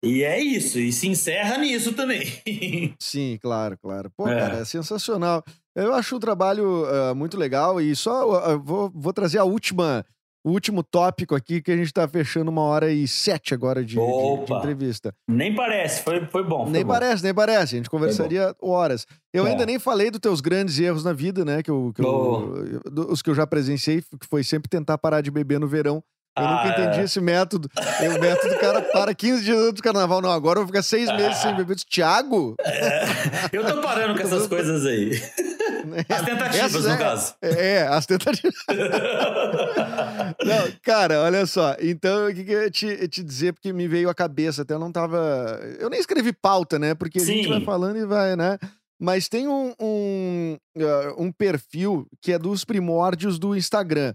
E 0.05 0.21
é 0.21 0.39
isso, 0.39 0.77
e 0.77 0.91
se 0.91 1.07
encerra 1.07 1.57
nisso 1.57 1.93
também. 1.93 2.23
Sim, 2.99 3.39
claro, 3.41 3.75
claro. 3.81 4.11
Pô, 4.15 4.27
é. 4.27 4.37
cara, 4.37 4.57
é 4.57 4.65
sensacional. 4.65 5.43
Eu 5.73 5.93
acho 5.93 6.17
o 6.17 6.19
trabalho 6.19 6.83
uh, 6.83 7.15
muito 7.15 7.35
legal 7.35 7.81
e 7.81 7.95
só 7.95 8.53
uh, 8.53 8.59
vou, 8.61 8.91
vou 8.93 9.13
trazer 9.13 9.39
a 9.39 9.43
última 9.43 10.05
o 10.43 10.51
último 10.51 10.83
tópico 10.83 11.35
aqui, 11.35 11.61
que 11.61 11.71
a 11.71 11.77
gente 11.77 11.93
tá 11.93 12.07
fechando 12.07 12.51
uma 12.51 12.61
hora 12.61 12.91
e 12.91 13.07
sete 13.07 13.53
agora 13.53 13.83
de, 13.83 13.95
de, 13.95 14.45
de 14.45 14.53
entrevista. 14.53 15.13
Nem 15.27 15.55
parece, 15.55 16.03
foi, 16.03 16.25
foi 16.25 16.43
bom. 16.43 16.63
Foi 16.63 16.71
nem 16.71 16.83
bom. 16.83 16.91
parece, 16.91 17.23
nem 17.23 17.33
parece. 17.33 17.75
A 17.75 17.77
gente 17.77 17.89
conversaria 17.89 18.53
horas. 18.61 19.07
Eu 19.33 19.47
é. 19.47 19.51
ainda 19.51 19.65
nem 19.65 19.79
falei 19.79 20.11
dos 20.11 20.19
teus 20.19 20.41
grandes 20.41 20.77
erros 20.77 21.03
na 21.03 21.13
vida, 21.13 21.45
né? 21.45 21.63
Que 21.63 21.71
eu, 21.71 21.93
que 21.95 22.01
eu, 22.01 22.65
os 23.09 23.21
que 23.21 23.29
eu 23.29 23.35
já 23.35 23.47
presenciei, 23.47 24.01
que 24.01 24.27
foi 24.29 24.43
sempre 24.43 24.69
tentar 24.69 24.97
parar 24.97 25.21
de 25.21 25.31
beber 25.31 25.59
no 25.59 25.67
verão. 25.67 26.03
Eu 26.35 26.43
ah, 26.43 26.55
nunca 26.55 26.69
entendi 26.69 26.99
é. 26.99 27.03
esse 27.03 27.21
método. 27.21 27.69
É 28.01 28.09
o 28.09 28.19
método 28.19 28.55
do 28.55 28.59
cara 28.59 28.81
para 28.81 29.13
15 29.13 29.43
dias 29.43 29.57
antes 29.57 29.73
do 29.75 29.83
carnaval. 29.83 30.19
Não, 30.19 30.31
agora 30.31 30.57
eu 30.57 30.63
vou 30.63 30.67
ficar 30.67 30.81
seis 30.81 31.07
meses 31.15 31.37
sem 31.37 31.55
beber. 31.55 31.75
Tiago? 31.87 32.55
É. 32.59 33.05
Eu 33.51 33.63
tô 33.65 33.81
parando 33.81 34.15
com 34.15 34.21
essas 34.25 34.47
coisas 34.47 34.83
aí. 34.85 35.11
As 36.09 36.21
tentativas, 36.25 36.75
Essa, 36.75 36.79
no 36.79 36.89
é, 36.89 36.97
caso. 36.97 37.35
É, 37.41 37.81
as 37.87 38.05
tentativas. 38.05 38.55
não, 40.45 40.71
cara, 40.81 41.21
olha 41.21 41.45
só. 41.45 41.75
Então, 41.79 42.27
o 42.27 42.33
que, 42.33 42.43
que 42.43 42.51
eu 42.51 42.63
ia 42.63 42.71
te, 42.71 43.07
te 43.07 43.23
dizer, 43.23 43.53
porque 43.53 43.73
me 43.73 43.87
veio 43.87 44.09
à 44.09 44.15
cabeça, 44.15 44.61
até 44.61 44.73
eu 44.73 44.79
não 44.79 44.91
tava. 44.91 45.59
Eu 45.79 45.89
nem 45.89 45.99
escrevi 45.99 46.31
pauta, 46.31 46.79
né? 46.79 46.95
Porque 46.95 47.19
Sim. 47.19 47.31
a 47.31 47.35
gente 47.35 47.49
vai 47.49 47.61
falando 47.61 47.97
e 47.97 48.05
vai, 48.05 48.35
né? 48.35 48.57
Mas 48.99 49.27
tem 49.27 49.47
um, 49.47 49.73
um, 49.79 50.57
uh, 50.77 51.21
um 51.21 51.31
perfil 51.31 52.07
que 52.21 52.31
é 52.31 52.39
dos 52.39 52.63
primórdios 52.63 53.37
do 53.37 53.55
Instagram. 53.55 54.13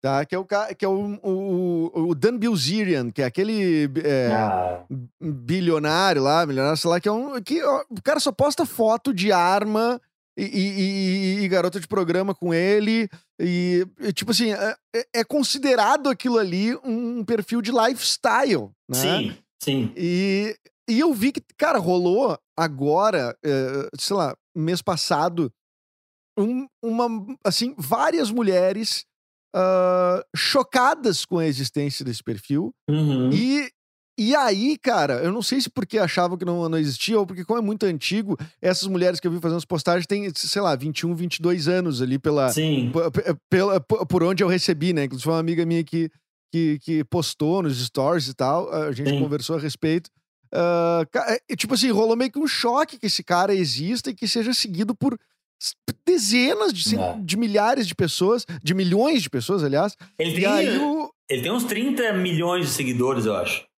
tá? 0.00 0.24
Que 0.24 0.34
é 0.34 0.38
o, 0.38 0.46
que 0.46 0.84
é 0.84 0.88
o, 0.88 1.18
o, 1.22 2.08
o 2.10 2.14
Dan 2.14 2.38
Bilzerian, 2.38 3.10
que 3.10 3.20
é 3.20 3.26
aquele 3.26 3.90
é, 4.02 4.30
ah. 4.32 4.82
bilionário 5.20 6.22
lá, 6.22 6.46
milionário, 6.46 6.78
sei 6.78 6.90
lá, 6.90 6.98
que 6.98 7.08
é 7.08 7.12
um. 7.12 7.40
Que, 7.42 7.62
ó, 7.62 7.84
o 7.90 8.02
cara 8.02 8.18
só 8.18 8.32
posta 8.32 8.64
foto 8.64 9.12
de 9.12 9.30
arma 9.30 10.00
e, 10.44 11.40
e, 11.40 11.44
e, 11.44 11.48
garota 11.48 11.78
de 11.78 11.86
programa 11.86 12.34
com 12.34 12.54
ele. 12.54 13.08
E, 13.38 13.86
tipo 14.14 14.30
assim, 14.30 14.52
é, 14.52 14.76
é, 14.94 15.06
é, 15.16 15.24
considerado 15.24 16.08
aquilo 16.08 16.38
ali 16.38 16.74
um 16.84 17.24
perfil 17.24 17.60
de 17.60 17.70
lifestyle, 17.70 18.70
né? 18.88 18.98
Sim, 18.98 19.36
sim. 19.62 19.92
E, 19.96 20.56
e 20.88 21.00
eu 21.00 21.12
vi 21.12 21.32
que, 21.32 21.42
cara, 21.56 21.78
rolou 21.78 22.38
agora, 22.56 23.36
é, 23.44 23.88
sei 23.98 24.16
lá, 24.16 24.36
mês 24.54 24.82
passado, 24.82 25.52
um, 26.38 26.66
uma, 26.82 27.08
assim, 27.44 27.74
várias 27.76 28.30
mulheres 28.30 29.04
uh, 29.54 30.24
chocadas 30.34 31.24
com 31.24 31.38
a 31.38 31.46
existência 31.46 32.04
desse 32.04 32.22
perfil. 32.22 32.72
Uhum. 32.88 33.30
E, 33.32 33.70
e 34.22 34.36
aí, 34.36 34.76
cara, 34.76 35.14
eu 35.24 35.32
não 35.32 35.40
sei 35.40 35.62
se 35.62 35.70
porque 35.70 35.96
achavam 35.96 36.36
que 36.36 36.44
não, 36.44 36.68
não 36.68 36.76
existia 36.76 37.18
ou 37.18 37.24
porque, 37.24 37.42
como 37.42 37.58
é 37.58 37.62
muito 37.62 37.86
antigo, 37.86 38.36
essas 38.60 38.86
mulheres 38.86 39.18
que 39.18 39.26
eu 39.26 39.30
vi 39.30 39.40
fazendo 39.40 39.56
as 39.56 39.64
postagens 39.64 40.06
têm, 40.06 40.30
sei 40.34 40.60
lá, 40.60 40.76
21, 40.76 41.14
22 41.14 41.68
anos 41.68 42.02
ali 42.02 42.18
pela, 42.18 42.52
pela, 43.48 43.80
por 43.80 44.22
onde 44.22 44.44
eu 44.44 44.48
recebi, 44.48 44.92
né? 44.92 45.04
Inclusive, 45.04 45.30
uma 45.30 45.38
amiga 45.38 45.64
minha 45.64 45.82
que, 45.82 46.10
que, 46.52 46.78
que 46.80 47.04
postou 47.04 47.62
nos 47.62 47.82
stories 47.82 48.28
e 48.28 48.34
tal, 48.34 48.70
a 48.70 48.92
gente 48.92 49.08
Sim. 49.08 49.20
conversou 49.20 49.56
a 49.56 49.58
respeito. 49.58 50.10
Uh, 50.52 51.56
tipo 51.56 51.72
assim, 51.72 51.90
rolou 51.90 52.14
meio 52.14 52.30
que 52.30 52.38
um 52.38 52.46
choque 52.46 52.98
que 52.98 53.06
esse 53.06 53.24
cara 53.24 53.54
exista 53.54 54.10
e 54.10 54.14
que 54.14 54.28
seja 54.28 54.52
seguido 54.52 54.94
por 54.94 55.18
dezenas 56.04 56.74
de, 56.74 56.94
é. 56.94 57.18
de 57.22 57.38
milhares 57.38 57.86
de 57.86 57.94
pessoas, 57.94 58.44
de 58.62 58.74
milhões 58.74 59.22
de 59.22 59.30
pessoas, 59.30 59.64
aliás. 59.64 59.96
Ele 60.18 60.38
tem, 60.38 60.76
o... 60.76 61.10
ele 61.26 61.40
tem 61.40 61.52
uns 61.52 61.64
30 61.64 62.12
milhões 62.12 62.66
de 62.66 62.72
seguidores, 62.72 63.24
eu 63.24 63.34
acho. 63.34 63.69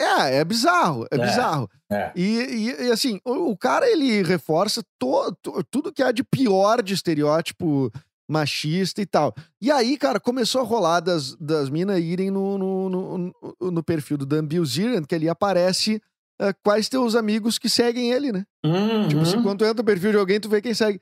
É, 0.00 0.38
é 0.38 0.44
bizarro, 0.44 1.04
é, 1.10 1.16
é 1.16 1.18
bizarro. 1.18 1.70
É. 1.90 2.10
E, 2.16 2.22
e, 2.22 2.86
e, 2.86 2.90
assim, 2.90 3.20
o, 3.22 3.50
o, 3.50 3.56
cara 3.56 3.86
ele 3.86 4.22
reforça 4.22 4.82
to, 4.98 5.36
to, 5.42 5.62
tudo 5.70 5.92
que 5.92 6.02
há 6.02 6.10
de 6.10 6.24
pior 6.24 6.82
de 6.82 6.94
estereótipo 6.94 7.92
machista 8.26 9.02
e 9.02 9.06
tal. 9.06 9.34
E 9.60 9.70
aí, 9.70 9.98
cara, 9.98 10.18
começou 10.18 10.62
a 10.62 10.64
rolar 10.64 11.00
das, 11.00 11.34
das 11.36 11.68
minas 11.68 11.98
irem 12.00 12.30
no, 12.30 12.56
no, 12.56 12.88
no, 12.88 13.34
no, 13.60 13.82
perfil 13.82 14.16
do 14.16 14.24
Dan 14.24 14.46
Bilzerian, 14.46 15.02
que 15.02 15.14
ali 15.14 15.28
aparece 15.28 16.00
uh, 16.40 16.54
quais 16.62 16.88
teus 16.88 17.14
amigos 17.14 17.58
que 17.58 17.68
seguem 17.68 18.12
ele, 18.12 18.32
né? 18.32 18.46
Uhum. 18.64 19.08
Tipo 19.08 19.22
assim, 19.22 19.42
quando 19.42 19.58
tu 19.58 19.64
entra 19.64 19.82
no 19.82 19.84
perfil 19.84 20.12
de 20.12 20.16
alguém, 20.16 20.40
tu 20.40 20.48
vê 20.48 20.62
quem 20.62 20.72
segue. 20.72 21.00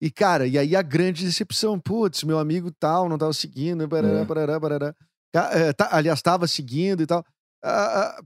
E, 0.00 0.10
cara, 0.10 0.46
e 0.46 0.56
aí 0.56 0.76
a 0.76 0.80
grande 0.80 1.24
decepção, 1.24 1.78
putz, 1.78 2.22
meu 2.22 2.38
amigo 2.38 2.70
tal 2.70 3.08
não 3.08 3.18
tava 3.18 3.32
seguindo, 3.32 3.86
barará, 3.88 4.24
barará, 4.24 4.60
barará. 4.60 4.94
É, 5.34 5.72
tá, 5.72 5.88
aliás, 5.90 6.22
tava 6.22 6.46
seguindo 6.46 7.02
e 7.02 7.06
tal. 7.06 7.24
A, 7.64 8.20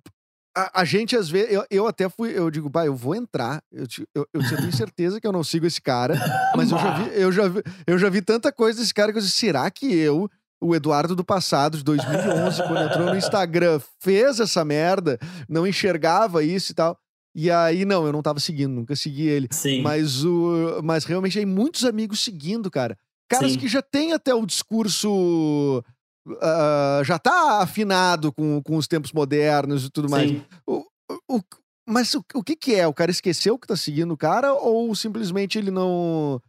a, 0.54 0.80
a, 0.80 0.84
gente, 0.84 1.16
às 1.16 1.30
vezes, 1.30 1.52
eu, 1.52 1.64
eu 1.70 1.86
até 1.86 2.08
fui, 2.08 2.36
eu 2.36 2.50
digo, 2.50 2.68
bah, 2.68 2.84
eu 2.84 2.94
vou 2.94 3.14
entrar. 3.14 3.62
Eu, 3.72 3.86
eu, 4.14 4.26
eu 4.32 4.56
tenho 4.56 4.72
certeza 4.72 5.20
que 5.20 5.26
eu 5.26 5.32
não 5.32 5.42
sigo 5.42 5.66
esse 5.66 5.80
cara, 5.80 6.14
mas 6.56 6.70
eu 6.70 6.78
já, 6.78 6.90
vi, 6.90 7.10
eu, 7.20 7.32
já 7.32 7.48
vi, 7.48 7.62
eu 7.86 7.98
já 7.98 8.08
vi 8.10 8.22
tanta 8.22 8.52
coisa 8.52 8.80
desse 8.80 8.92
cara 8.92 9.12
que 9.12 9.18
eu 9.18 9.22
disse, 9.22 9.36
será 9.36 9.70
que 9.70 9.92
eu, 9.94 10.28
o 10.60 10.74
Eduardo 10.74 11.16
do 11.16 11.24
passado, 11.24 11.78
de 11.78 11.84
2011, 11.84 12.62
quando 12.64 12.82
entrou 12.82 13.06
no 13.06 13.16
Instagram, 13.16 13.80
fez 14.00 14.40
essa 14.40 14.64
merda, 14.64 15.18
não 15.48 15.66
enxergava 15.66 16.44
isso 16.44 16.72
e 16.72 16.74
tal? 16.74 16.98
E 17.34 17.50
aí, 17.50 17.86
não, 17.86 18.04
eu 18.04 18.12
não 18.12 18.20
tava 18.20 18.38
seguindo, 18.38 18.74
nunca 18.74 18.94
segui 18.94 19.26
ele. 19.26 19.48
Sim. 19.50 19.80
Mas, 19.80 20.22
o, 20.22 20.80
mas 20.84 21.04
realmente 21.04 21.38
tem 21.38 21.46
muitos 21.46 21.84
amigos 21.84 22.22
seguindo, 22.22 22.70
cara. 22.70 22.96
Caras 23.28 23.52
Sim. 23.52 23.58
que 23.58 23.68
já 23.68 23.80
tem 23.80 24.12
até 24.12 24.34
o 24.34 24.44
discurso. 24.44 25.82
Uh, 26.26 27.02
já 27.04 27.18
tá 27.18 27.60
afinado 27.62 28.32
com, 28.32 28.62
com 28.62 28.76
os 28.76 28.86
tempos 28.86 29.12
modernos 29.12 29.84
e 29.86 29.90
tudo 29.90 30.08
mais. 30.08 30.30
O, 30.66 30.84
o, 31.28 31.40
mas 31.88 32.14
o, 32.14 32.24
o 32.34 32.42
que, 32.42 32.54
que 32.54 32.74
é? 32.74 32.86
O 32.86 32.94
cara 32.94 33.10
esqueceu 33.10 33.58
que 33.58 33.66
tá 33.66 33.76
seguindo 33.76 34.12
o 34.12 34.16
cara 34.16 34.52
ou 34.54 34.94
simplesmente 34.94 35.58
ele 35.58 35.70
não. 35.70 36.40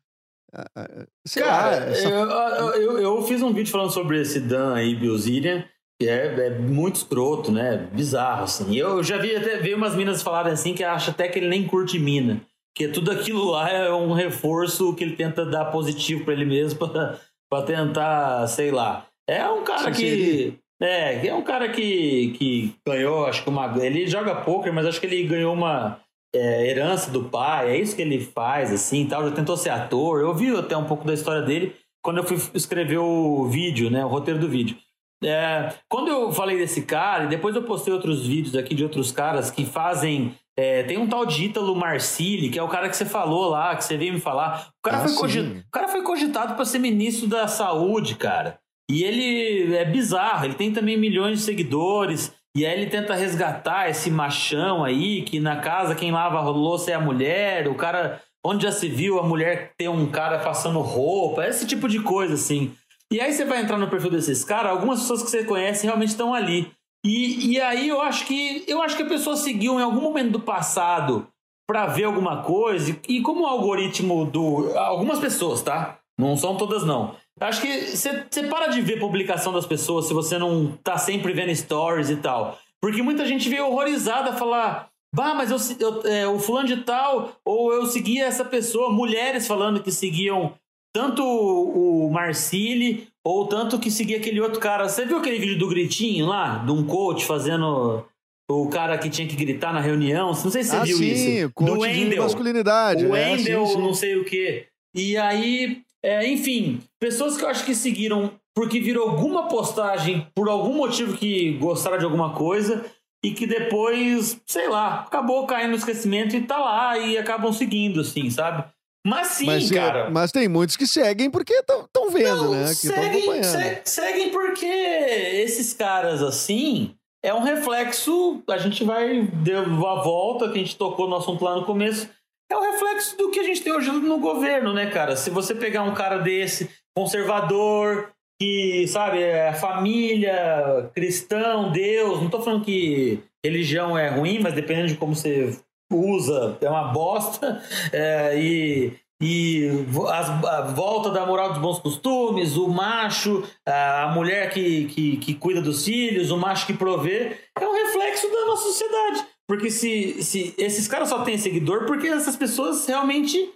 Uh, 0.53 1.07
sei 1.27 1.41
cara, 1.41 1.77
lá, 1.77 1.85
essa... 1.87 2.07
eu, 2.07 2.73
eu, 2.75 2.99
eu, 2.99 3.23
fiz 3.23 3.41
um 3.41 3.51
vídeo 3.51 3.71
falando 3.71 3.91
sobre 3.91 4.21
esse 4.21 4.39
Dan 4.39 4.75
aí, 4.75 4.95
Bilzerian 4.95 5.65
é, 6.07 6.47
é 6.47 6.49
muito 6.59 6.97
escroto, 6.97 7.51
né? 7.51 7.89
Bizarro, 7.91 8.43
assim. 8.43 8.75
Eu 8.75 9.03
já 9.03 9.17
vi 9.17 9.35
até 9.35 9.57
ver 9.57 9.75
umas 9.75 9.95
minas 9.95 10.21
falarem 10.21 10.53
assim 10.53 10.73
que 10.73 10.83
acha 10.83 11.11
até 11.11 11.27
que 11.27 11.39
ele 11.39 11.47
nem 11.47 11.67
curte 11.67 11.99
mina. 11.99 12.41
Que 12.75 12.87
tudo 12.87 13.11
aquilo 13.11 13.51
lá 13.51 13.69
é 13.69 13.93
um 13.93 14.13
reforço 14.13 14.95
que 14.95 15.03
ele 15.03 15.15
tenta 15.15 15.45
dar 15.45 15.65
positivo 15.65 16.25
para 16.25 16.33
ele 16.33 16.45
mesmo 16.45 16.79
para 16.79 17.61
tentar, 17.65 18.47
sei 18.47 18.71
lá. 18.71 19.05
É 19.27 19.47
um 19.47 19.63
cara 19.63 19.91
que. 19.91 20.57
É, 20.81 21.27
é 21.27 21.33
um 21.33 21.43
cara 21.43 21.69
que, 21.69 22.35
que 22.37 22.75
ganhou, 22.85 23.25
acho 23.25 23.43
que 23.43 23.49
uma. 23.49 23.73
Ele 23.83 24.07
joga 24.07 24.35
poker, 24.35 24.73
mas 24.73 24.85
acho 24.85 24.99
que 24.99 25.05
ele 25.05 25.23
ganhou 25.23 25.53
uma 25.53 25.99
é, 26.35 26.69
herança 26.69 27.11
do 27.11 27.25
pai, 27.25 27.71
é 27.71 27.77
isso 27.77 27.95
que 27.95 28.01
ele 28.01 28.19
faz, 28.19 28.71
assim 28.71 29.05
tal. 29.05 29.27
Já 29.29 29.35
tentou 29.35 29.55
ser 29.55 29.69
ator. 29.69 30.21
Eu 30.21 30.33
vi 30.33 30.55
até 30.55 30.75
um 30.75 30.85
pouco 30.85 31.05
da 31.05 31.13
história 31.13 31.41
dele 31.41 31.75
quando 32.03 32.17
eu 32.17 32.23
fui 32.23 32.37
escrever 32.53 32.97
o 32.97 33.45
vídeo, 33.45 33.89
né? 33.89 34.03
O 34.03 34.09
roteiro 34.09 34.39
do 34.39 34.49
vídeo. 34.49 34.77
É, 35.23 35.73
quando 35.87 36.09
eu 36.09 36.31
falei 36.33 36.57
desse 36.57 36.81
cara, 36.81 37.23
e 37.23 37.29
depois 37.29 37.55
eu 37.55 37.63
postei 37.63 37.93
outros 37.93 38.27
vídeos 38.27 38.55
aqui 38.55 38.75
de 38.75 38.83
outros 38.83 39.11
caras 39.11 39.49
que 39.49 39.65
fazem. 39.65 40.35
É, 40.55 40.83
tem 40.83 40.99
um 40.99 41.07
tal 41.07 41.25
de 41.25 41.45
Ítalo 41.45 41.75
Marcili, 41.75 42.49
que 42.49 42.59
é 42.59 42.63
o 42.63 42.67
cara 42.67 42.87
que 42.87 42.95
você 42.95 43.05
falou 43.05 43.49
lá, 43.49 43.75
que 43.75 43.83
você 43.83 43.97
veio 43.97 44.13
me 44.13 44.19
falar. 44.19 44.69
O 44.79 44.83
cara, 44.83 44.97
ah, 44.97 45.07
foi, 45.07 45.15
cogitado, 45.15 45.59
o 45.59 45.71
cara 45.71 45.87
foi 45.87 46.03
cogitado 46.03 46.55
para 46.55 46.65
ser 46.65 46.79
ministro 46.79 47.27
da 47.27 47.47
saúde, 47.47 48.15
cara. 48.15 48.59
E 48.89 49.03
ele 49.03 49.75
é 49.75 49.85
bizarro, 49.85 50.45
ele 50.45 50.55
tem 50.55 50.71
também 50.71 50.97
milhões 50.97 51.39
de 51.39 51.45
seguidores. 51.45 52.33
E 52.55 52.65
aí 52.65 52.79
ele 52.79 52.89
tenta 52.89 53.15
resgatar 53.15 53.89
esse 53.89 54.11
machão 54.11 54.83
aí, 54.83 55.23
que 55.23 55.39
na 55.39 55.57
casa 55.57 55.95
quem 55.95 56.11
lava 56.11 56.39
louça 56.41 56.91
é 56.91 56.93
a 56.93 57.01
mulher, 57.01 57.67
o 57.67 57.75
cara. 57.75 58.21
Onde 58.45 58.63
já 58.63 58.73
se 58.73 58.89
viu 58.89 59.19
a 59.19 59.23
mulher 59.23 59.71
ter 59.77 59.87
um 59.87 60.05
cara 60.11 60.37
passando 60.39 60.81
roupa, 60.81 61.47
esse 61.47 61.65
tipo 61.65 61.87
de 61.87 62.01
coisa, 62.01 62.33
assim. 62.33 62.75
E 63.09 63.21
aí 63.21 63.31
você 63.31 63.45
vai 63.45 63.61
entrar 63.61 63.77
no 63.77 63.89
perfil 63.89 64.09
desses 64.11 64.43
caras, 64.43 64.71
algumas 64.71 64.99
pessoas 64.99 65.23
que 65.23 65.29
você 65.29 65.45
conhece 65.45 65.85
realmente 65.85 66.09
estão 66.09 66.33
ali. 66.33 66.69
E, 67.05 67.53
e 67.53 67.61
aí 67.61 67.87
eu 67.87 68.01
acho 68.01 68.25
que 68.25 68.63
eu 68.67 68.81
acho 68.81 68.97
que 68.97 69.03
a 69.03 69.07
pessoa 69.07 69.35
seguiu 69.35 69.79
em 69.79 69.83
algum 69.83 70.01
momento 70.01 70.31
do 70.31 70.39
passado 70.39 71.27
para 71.67 71.85
ver 71.87 72.05
alguma 72.05 72.43
coisa 72.43 72.97
e 73.07 73.21
como 73.21 73.43
o 73.43 73.47
algoritmo 73.47 74.25
do 74.25 74.77
algumas 74.77 75.19
pessoas, 75.19 75.61
tá? 75.61 75.99
Não 76.17 76.35
são 76.35 76.57
todas 76.57 76.85
não. 76.85 77.15
Acho 77.39 77.61
que 77.61 77.95
você, 77.95 78.43
para 78.49 78.67
de 78.67 78.81
ver 78.81 78.99
publicação 78.99 79.51
das 79.51 79.65
pessoas 79.65 80.05
se 80.05 80.13
você 80.13 80.37
não 80.37 80.77
tá 80.83 80.97
sempre 80.97 81.33
vendo 81.33 81.55
stories 81.55 82.09
e 82.09 82.17
tal. 82.17 82.57
Porque 82.81 83.01
muita 83.01 83.25
gente 83.25 83.49
veio 83.49 83.67
horrorizada 83.67 84.33
falar 84.33 84.93
Bah, 85.13 85.35
mas 85.35 85.51
eu, 85.51 85.57
eu 85.79 86.11
é, 86.11 86.27
o 86.27 86.39
fulano 86.39 86.67
de 86.67 86.77
tal, 86.77 87.39
ou 87.45 87.71
eu 87.71 87.85
seguia 87.85 88.25
essa 88.25 88.43
pessoa, 88.43 88.91
mulheres 88.91 89.45
falando 89.45 89.83
que 89.83 89.91
seguiam 89.91 90.55
tanto 90.91 91.23
o 91.23 92.09
Marcili 92.11 93.07
ou 93.23 93.47
tanto 93.47 93.79
que 93.79 93.91
seguia 93.91 94.17
aquele 94.17 94.41
outro 94.41 94.59
cara. 94.59 94.89
Você 94.89 95.05
viu 95.05 95.17
aquele 95.17 95.37
vídeo 95.37 95.59
do 95.59 95.69
gritinho 95.69 96.25
lá, 96.25 96.57
de 96.57 96.71
um 96.71 96.83
coach 96.83 97.25
fazendo 97.25 98.03
o 98.49 98.67
cara 98.69 98.97
que 98.97 99.09
tinha 99.09 99.27
que 99.27 99.35
gritar 99.35 99.71
na 99.71 99.79
reunião? 99.79 100.27
Não 100.27 100.33
sei 100.33 100.63
se 100.63 100.71
você 100.71 100.75
ah, 100.77 100.83
viu 100.83 100.97
sim, 100.97 101.05
isso. 101.05 101.51
Coach 101.53 101.71
do 101.71 101.79
Wendel. 101.79 102.23
masculinidade. 102.23 103.05
O 103.05 103.11
Wendel, 103.11 103.63
é, 103.63 103.65
sim, 103.67 103.73
sim. 103.73 103.81
não 103.81 103.93
sei 103.93 104.15
o 104.17 104.25
quê. 104.25 104.65
E 104.95 105.15
aí, 105.15 105.83
é, 106.03 106.27
enfim, 106.27 106.81
pessoas 106.99 107.37
que 107.37 107.43
eu 107.43 107.49
acho 107.49 107.65
que 107.65 107.73
seguiram 107.73 108.31
porque 108.55 108.79
virou 108.79 109.09
alguma 109.09 109.47
postagem 109.47 110.27
por 110.35 110.49
algum 110.49 110.73
motivo 110.73 111.17
que 111.17 111.53
gostaram 111.53 111.97
de 111.97 112.05
alguma 112.05 112.33
coisa 112.33 112.85
e 113.23 113.31
que 113.31 113.47
depois, 113.47 114.39
sei 114.45 114.67
lá, 114.67 115.01
acabou 115.01 115.47
caindo 115.47 115.71
no 115.71 115.77
esquecimento 115.77 116.35
e 116.35 116.41
tá 116.41 116.57
lá 116.57 116.97
e 116.97 117.17
acabam 117.17 117.53
seguindo, 117.53 118.01
assim, 118.01 118.29
sabe? 118.29 118.65
Mas 119.05 119.27
sim, 119.27 119.45
mas, 119.45 119.71
cara. 119.71 120.09
Mas 120.09 120.31
tem 120.31 120.47
muitos 120.47 120.77
que 120.77 120.87
seguem 120.87 121.29
porque 121.29 121.53
estão 121.53 122.09
vendo, 122.09 122.43
Não, 122.43 122.51
né? 122.51 122.67
Que 122.67 122.75
seguem, 122.75 123.43
se, 123.43 123.81
seguem 123.85 124.29
porque 124.29 124.65
esses 124.65 125.73
caras 125.73 126.21
assim 126.21 126.95
é 127.23 127.33
um 127.33 127.41
reflexo. 127.41 128.41
A 128.49 128.57
gente 128.57 128.83
vai 128.83 129.23
dar 129.23 129.63
a 129.63 130.03
volta 130.03 130.49
que 130.49 130.57
a 130.57 130.61
gente 130.61 130.77
tocou 130.77 131.09
no 131.09 131.17
assunto 131.17 131.43
lá 131.43 131.55
no 131.55 131.65
começo. 131.65 132.09
É 132.53 132.55
um 132.55 132.71
reflexo 132.71 133.17
do 133.17 133.31
que 133.31 133.39
a 133.39 133.43
gente 133.43 133.63
tem 133.63 133.73
hoje 133.73 133.91
no 133.91 134.19
governo, 134.19 134.73
né, 134.73 134.85
cara? 134.85 135.15
Se 135.15 135.31
você 135.31 135.55
pegar 135.55 135.81
um 135.81 135.95
cara 135.95 136.19
desse, 136.19 136.69
conservador, 136.95 138.11
que, 138.39 138.85
sabe, 138.87 139.23
é 139.23 139.51
família, 139.53 140.91
cristão, 140.93 141.71
Deus, 141.71 142.21
não 142.21 142.29
tô 142.29 142.43
falando 142.43 142.63
que 142.63 143.23
religião 143.43 143.97
é 143.97 144.09
ruim, 144.09 144.37
mas 144.39 144.53
dependendo 144.53 144.89
de 144.89 144.95
como 144.95 145.15
você 145.15 145.57
usa 145.91 146.55
é 146.61 146.69
uma 146.69 146.91
bosta 146.91 147.59
é, 147.91 148.39
e 148.39 148.93
e 149.21 149.69
as, 150.09 150.29
a 150.29 150.61
volta 150.61 151.09
da 151.09 151.25
moral 151.25 151.53
dos 151.53 151.59
bons 151.59 151.79
costumes, 151.79 152.57
o 152.57 152.67
macho, 152.67 153.41
a 153.65 154.11
mulher 154.13 154.51
que, 154.51 154.85
que, 154.87 155.17
que, 155.17 155.33
cuida 155.33 155.61
dos 155.61 155.85
filhos, 155.85 156.29
o 156.29 156.37
macho 156.37 156.65
que 156.65 156.73
provê, 156.73 157.37
é 157.57 157.65
um 157.65 157.73
reflexo 157.73 158.29
da 158.29 158.45
nossa 158.47 158.63
sociedade. 158.63 159.25
Porque 159.47 159.69
se, 159.69 160.23
se 160.23 160.53
esses 160.57 160.87
caras 160.87 161.09
só 161.09 161.23
têm 161.23 161.37
seguidor 161.37 161.85
porque 161.85 162.07
essas 162.07 162.35
pessoas 162.35 162.85
realmente 162.85 163.51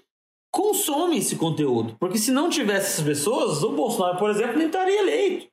consomem 0.51 1.19
esse 1.19 1.35
conteúdo. 1.35 1.95
Porque 1.99 2.17
se 2.17 2.31
não 2.31 2.49
tivesse 2.49 2.87
essas 2.87 3.05
pessoas, 3.05 3.63
o 3.63 3.71
Bolsonaro, 3.71 4.17
por 4.17 4.29
exemplo, 4.29 4.57
nem 4.57 4.67
estaria 4.67 4.99
eleito. 4.99 5.47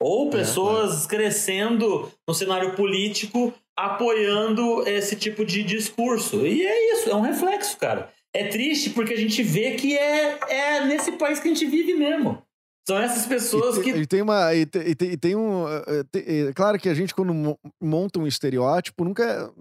Ou 0.00 0.30
pessoas 0.30 1.04
é, 1.04 1.08
crescendo 1.08 2.10
no 2.26 2.34
cenário 2.34 2.74
político 2.74 3.54
apoiando 3.76 4.86
esse 4.86 5.16
tipo 5.16 5.44
de 5.44 5.62
discurso. 5.62 6.46
E 6.46 6.66
é 6.66 6.94
isso, 6.94 7.10
é 7.10 7.14
um 7.14 7.20
reflexo, 7.20 7.76
cara. 7.78 8.12
É 8.34 8.48
triste 8.48 8.90
porque 8.90 9.14
a 9.14 9.18
gente 9.18 9.42
vê 9.42 9.72
que 9.72 9.96
é, 9.96 10.38
é 10.48 10.84
nesse 10.86 11.12
país 11.12 11.38
que 11.38 11.48
a 11.48 11.52
gente 11.54 11.66
vive 11.66 11.94
mesmo. 11.94 12.42
São 12.86 12.98
essas 12.98 13.26
pessoas 13.26 13.76
e 13.78 13.82
que. 13.82 13.90
E 13.90 14.06
tem 14.06 14.22
uma. 14.22 14.54
E 14.54 14.66
tem, 14.66 14.82
e 14.82 15.16
tem 15.16 15.36
um. 15.36 15.68
Eh, 15.68 15.84
eh, 15.86 16.04
tem, 16.10 16.22
é 16.48 16.52
claro 16.52 16.78
que 16.78 16.88
a 16.88 16.94
gente, 16.94 17.14
quando 17.14 17.56
monta 17.80 18.18
um 18.18 18.26
estereótipo, 18.26 19.04
nunca. 19.04 19.52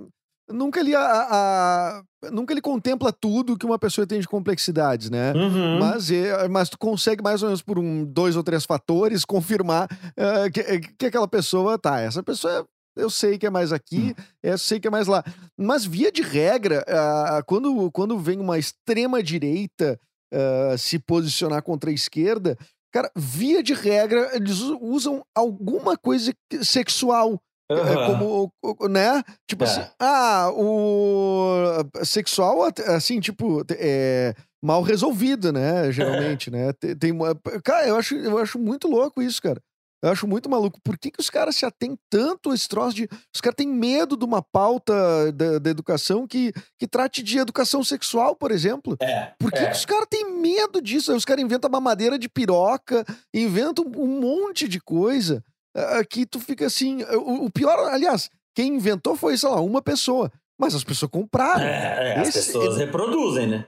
Nunca 0.50 0.82
ele, 0.82 0.94
a, 0.94 1.02
a, 1.02 2.30
nunca 2.30 2.54
ele 2.54 2.60
contempla 2.60 3.14
tudo 3.14 3.58
que 3.58 3.66
uma 3.66 3.80
pessoa 3.80 4.06
tem 4.06 4.20
de 4.20 4.28
complexidades, 4.28 5.10
né? 5.10 5.32
Uhum. 5.32 5.80
Mas, 5.80 6.12
é, 6.12 6.46
mas 6.50 6.68
tu 6.68 6.78
consegue, 6.78 7.24
mais 7.24 7.42
ou 7.42 7.48
menos 7.48 7.62
por 7.62 7.80
um, 7.80 8.04
dois 8.04 8.36
ou 8.36 8.44
três 8.44 8.66
fatores, 8.66 9.24
confirmar 9.24 9.88
uh, 9.88 10.52
que, 10.52 10.80
que 10.98 11.06
aquela 11.06 11.28
pessoa 11.28 11.80
tá. 11.80 12.02
Essa 12.02 12.22
pessoa 12.22 12.68
eu 12.96 13.10
sei 13.10 13.38
que 13.38 13.46
é 13.46 13.50
mais 13.50 13.72
aqui, 13.72 14.14
hum. 14.18 14.24
eu 14.44 14.58
sei 14.58 14.80
que 14.80 14.88
é 14.88 14.92
mais 14.92 15.08
lá. 15.08 15.24
Mas, 15.58 15.86
via 15.86 16.12
de 16.12 16.22
regra, 16.22 16.84
uh, 16.88 17.44
quando, 17.46 17.90
quando 17.92 18.20
vem 18.20 18.40
uma 18.40 18.60
extrema-direita 18.60 19.98
uh, 20.34 20.78
se 20.78 21.00
posicionar 21.00 21.64
contra 21.64 21.90
a 21.90 21.94
esquerda, 21.94 22.58
cara, 22.92 23.12
via 23.16 23.64
de 23.64 23.74
regra, 23.74 24.32
eles 24.34 24.60
usam 24.82 25.24
alguma 25.36 25.98
coisa 25.98 26.34
sexual. 26.62 27.42
Uhum. 27.72 28.52
Como, 28.62 28.90
né? 28.90 29.24
Tipo 29.48 29.64
é. 29.64 29.68
assim, 29.68 29.82
ah, 29.98 30.52
o 30.54 31.84
sexual, 32.04 32.64
assim, 32.88 33.20
tipo, 33.22 33.64
é 33.72 34.36
mal 34.62 34.82
resolvido, 34.82 35.52
né? 35.52 35.92
Geralmente, 35.92 36.52
né? 36.52 36.74
Tem, 36.74 36.96
tem, 36.96 37.18
cara, 37.64 37.88
eu 37.88 37.96
acho, 37.96 38.16
eu 38.16 38.38
acho 38.38 38.60
muito 38.60 38.88
louco 38.88 39.22
isso, 39.22 39.42
cara. 39.42 39.62
Eu 40.02 40.10
acho 40.10 40.28
muito 40.28 40.50
maluco. 40.50 40.80
Por 40.84 40.98
que, 40.98 41.12
que 41.12 41.20
os 41.20 41.30
caras 41.30 41.56
se 41.56 41.66
atêm 41.66 41.98
tanto 42.10 42.50
a 42.50 42.56
esse 42.56 42.68
troço 42.68 42.96
de. 42.96 43.08
Os 43.34 43.40
caras 43.40 43.56
têm 43.56 43.68
medo 43.68 44.18
de 44.18 44.26
uma 44.26 44.42
pauta 44.42 45.32
da, 45.32 45.60
da 45.60 45.70
educação 45.70 46.28
que, 46.28 46.52
que 46.80 46.88
trate 46.88 47.22
de 47.22 47.38
educação 47.38 47.84
sexual, 47.84 48.36
por 48.36 48.52
exemplo? 48.52 48.98
É. 49.00 49.32
Por 49.38 49.52
que, 49.52 49.60
é. 49.60 49.68
que 49.68 49.78
os 49.78 49.86
caras 49.86 50.08
têm 50.10 50.40
medo 50.40 50.82
disso? 50.82 51.16
Os 51.16 51.26
caras 51.26 51.44
inventam 51.44 51.70
mamadeira 51.70 52.18
de 52.18 52.28
piroca, 52.28 53.06
inventam 53.34 53.86
um 53.96 54.20
monte 54.20 54.68
de 54.68 54.80
coisa 54.80 55.44
uh, 55.78 56.08
que 56.10 56.26
tu 56.26 56.40
fica 56.40 56.66
assim. 56.66 57.04
O, 57.04 57.46
o, 57.46 57.52
pior, 57.52 57.78
aliás, 57.92 58.30
quem 58.56 58.76
inventou 58.76 59.16
foi, 59.16 59.38
sei 59.38 59.50
lá, 59.50 59.62
uma 59.62 59.82
pessoa. 59.82 60.32
Mas 60.60 60.76
as 60.76 60.84
pessoas 60.84 61.10
compraram. 61.10 61.64
É, 61.64 62.18
é 62.18 62.22
Esse, 62.22 62.40
as 62.40 62.46
pessoas 62.46 62.78
reproduzem, 62.78 63.48
né? 63.48 63.66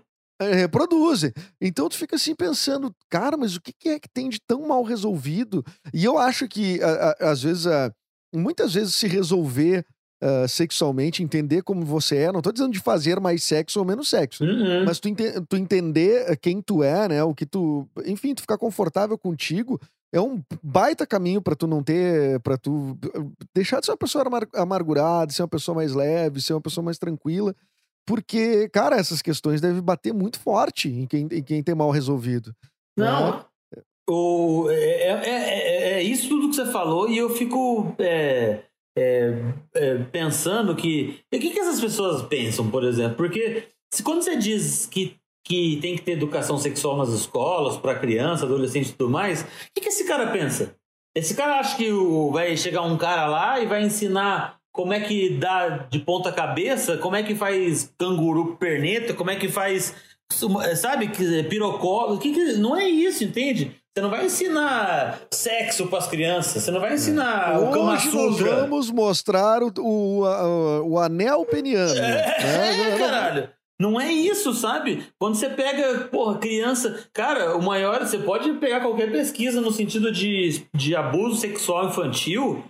É, 0.51 0.53
reproduzem. 0.53 1.31
Então 1.61 1.89
tu 1.89 1.97
fica 1.97 2.15
assim 2.15 2.35
pensando, 2.35 2.93
cara, 3.09 3.37
mas 3.37 3.55
o 3.55 3.61
que 3.61 3.89
é 3.89 3.99
que 3.99 4.09
tem 4.09 4.29
de 4.29 4.39
tão 4.39 4.67
mal 4.67 4.83
resolvido? 4.83 5.63
E 5.93 6.03
eu 6.03 6.17
acho 6.17 6.47
que, 6.47 6.79
às 7.19 7.43
vezes, 7.43 7.65
muitas 8.33 8.73
vezes 8.73 8.95
se 8.95 9.07
resolver 9.07 9.85
uh, 10.23 10.47
sexualmente, 10.47 11.21
entender 11.21 11.61
como 11.61 11.85
você 11.85 12.17
é, 12.17 12.31
não 12.31 12.41
tô 12.41 12.51
dizendo 12.51 12.71
de 12.71 12.79
fazer 12.79 13.19
mais 13.19 13.43
sexo 13.43 13.79
ou 13.79 13.85
menos 13.85 14.09
sexo, 14.09 14.43
uhum. 14.43 14.85
mas 14.85 14.99
tu, 14.99 15.09
ente 15.09 15.23
tu 15.47 15.57
entender 15.57 16.37
quem 16.37 16.61
tu 16.61 16.81
é, 16.81 17.07
né? 17.07 17.23
O 17.23 17.35
que 17.35 17.45
tu. 17.45 17.87
Enfim, 18.05 18.33
tu 18.33 18.41
ficar 18.41 18.57
confortável 18.57 19.17
contigo. 19.17 19.79
É 20.15 20.21
um 20.21 20.43
baita 20.61 21.07
caminho 21.07 21.41
para 21.41 21.55
tu 21.55 21.65
não 21.65 21.81
ter, 21.81 22.39
para 22.41 22.55
tu 22.55 22.95
deixar 23.51 23.79
de 23.79 23.87
ser 23.87 23.93
uma 23.93 23.97
pessoa 23.97 24.23
amargurada, 24.53 25.33
ser 25.33 25.41
uma 25.41 25.47
pessoa 25.47 25.73
mais 25.73 25.93
leve, 25.93 26.39
ser 26.39 26.53
uma 26.53 26.61
pessoa 26.61 26.85
mais 26.85 26.99
tranquila 26.99 27.55
porque, 28.05 28.67
cara, 28.69 28.97
essas 28.97 29.21
questões 29.21 29.61
devem 29.61 29.81
bater 29.81 30.13
muito 30.13 30.39
forte 30.39 30.89
em 30.89 31.05
quem, 31.05 31.27
em 31.31 31.43
quem 31.43 31.63
tem 31.63 31.75
mal 31.75 31.91
resolvido. 31.91 32.53
Né? 32.97 33.05
Não. 33.05 33.31
Né? 33.31 33.45
O, 34.09 34.67
é, 34.69 34.75
é, 34.75 35.29
é, 35.29 35.93
é, 35.93 36.03
isso 36.03 36.27
tudo 36.27 36.49
que 36.49 36.55
você 36.55 36.65
falou, 36.65 37.09
e 37.09 37.17
eu 37.17 37.29
fico 37.29 37.95
é, 37.97 38.63
pensando 40.11 40.75
que. 40.75 41.21
O 41.33 41.39
que, 41.39 41.51
que 41.51 41.59
essas 41.59 41.79
pessoas 41.79 42.21
pensam, 42.23 42.69
por 42.69 42.83
exemplo? 42.83 43.15
Porque 43.15 43.69
se, 43.93 44.03
quando 44.03 44.21
você 44.21 44.35
diz 44.35 44.85
que, 44.85 45.15
que 45.45 45.77
tem 45.77 45.95
que 45.95 46.01
ter 46.01 46.13
educação 46.13 46.57
sexual 46.57 46.97
nas 46.97 47.09
escolas, 47.09 47.77
para 47.77 47.97
criança, 47.97 48.45
adolescente 48.45 48.89
e 48.89 48.93
tudo 48.93 49.09
mais, 49.09 49.43
o 49.43 49.45
que, 49.73 49.81
que 49.81 49.89
esse 49.89 50.05
cara 50.05 50.31
pensa? 50.31 50.75
Esse 51.15 51.35
cara 51.35 51.59
acha 51.59 51.77
que 51.77 51.91
o, 51.91 52.31
vai 52.31 52.57
chegar 52.57 52.81
um 52.81 52.97
cara 52.97 53.27
lá 53.27 53.59
e 53.59 53.65
vai 53.65 53.83
ensinar 53.83 54.59
como 54.73 54.91
é 54.91 54.99
que 54.99 55.29
dá 55.29 55.85
de 55.89 55.99
ponta 55.99 56.31
cabeça, 56.31 56.97
como 56.97 57.15
é 57.15 57.21
que 57.23 57.35
faz 57.35 57.93
canguru 57.97 58.57
perneta, 58.57 59.13
como 59.13 59.29
é 59.29 59.35
que 59.35 59.47
faz, 59.47 59.93
sabe, 60.75 61.09
pirocó, 61.47 62.17
que, 62.17 62.33
que 62.33 62.53
não 62.53 62.75
é 62.75 62.89
isso, 62.89 63.23
entende? 63.23 63.75
Você 63.95 64.01
não 64.01 64.09
vai 64.09 64.25
ensinar 64.25 65.21
sexo 65.31 65.85
para 65.85 65.99
as 65.99 66.07
crianças, 66.07 66.63
você 66.63 66.71
não 66.71 66.81
vai 66.81 66.95
ensinar 66.95 67.59
Hoje 67.59 67.67
o 67.67 67.71
Kama 67.71 67.99
Sutra. 67.99 68.21
nós 68.21 68.61
vamos 68.61 68.91
mostrar 68.91 69.61
o, 69.61 69.71
o, 69.77 70.23
o, 70.23 70.93
o 70.93 70.99
anel 70.99 71.45
peniano. 71.45 71.93
É, 71.93 72.01
né? 72.01 72.95
é, 72.95 72.97
caralho. 72.97 73.49
Não 73.79 73.99
é 73.99 74.11
isso, 74.11 74.53
sabe? 74.53 75.05
Quando 75.19 75.35
você 75.35 75.49
pega, 75.49 76.05
porra, 76.05 76.37
criança. 76.37 77.05
Cara, 77.11 77.55
o 77.57 77.61
maior. 77.61 77.99
Você 77.99 78.17
pode 78.17 78.53
pegar 78.53 78.79
qualquer 78.81 79.11
pesquisa 79.11 79.59
no 79.59 79.71
sentido 79.71 80.11
de, 80.11 80.65
de 80.73 80.95
abuso 80.95 81.35
sexual 81.35 81.87
infantil. 81.87 82.63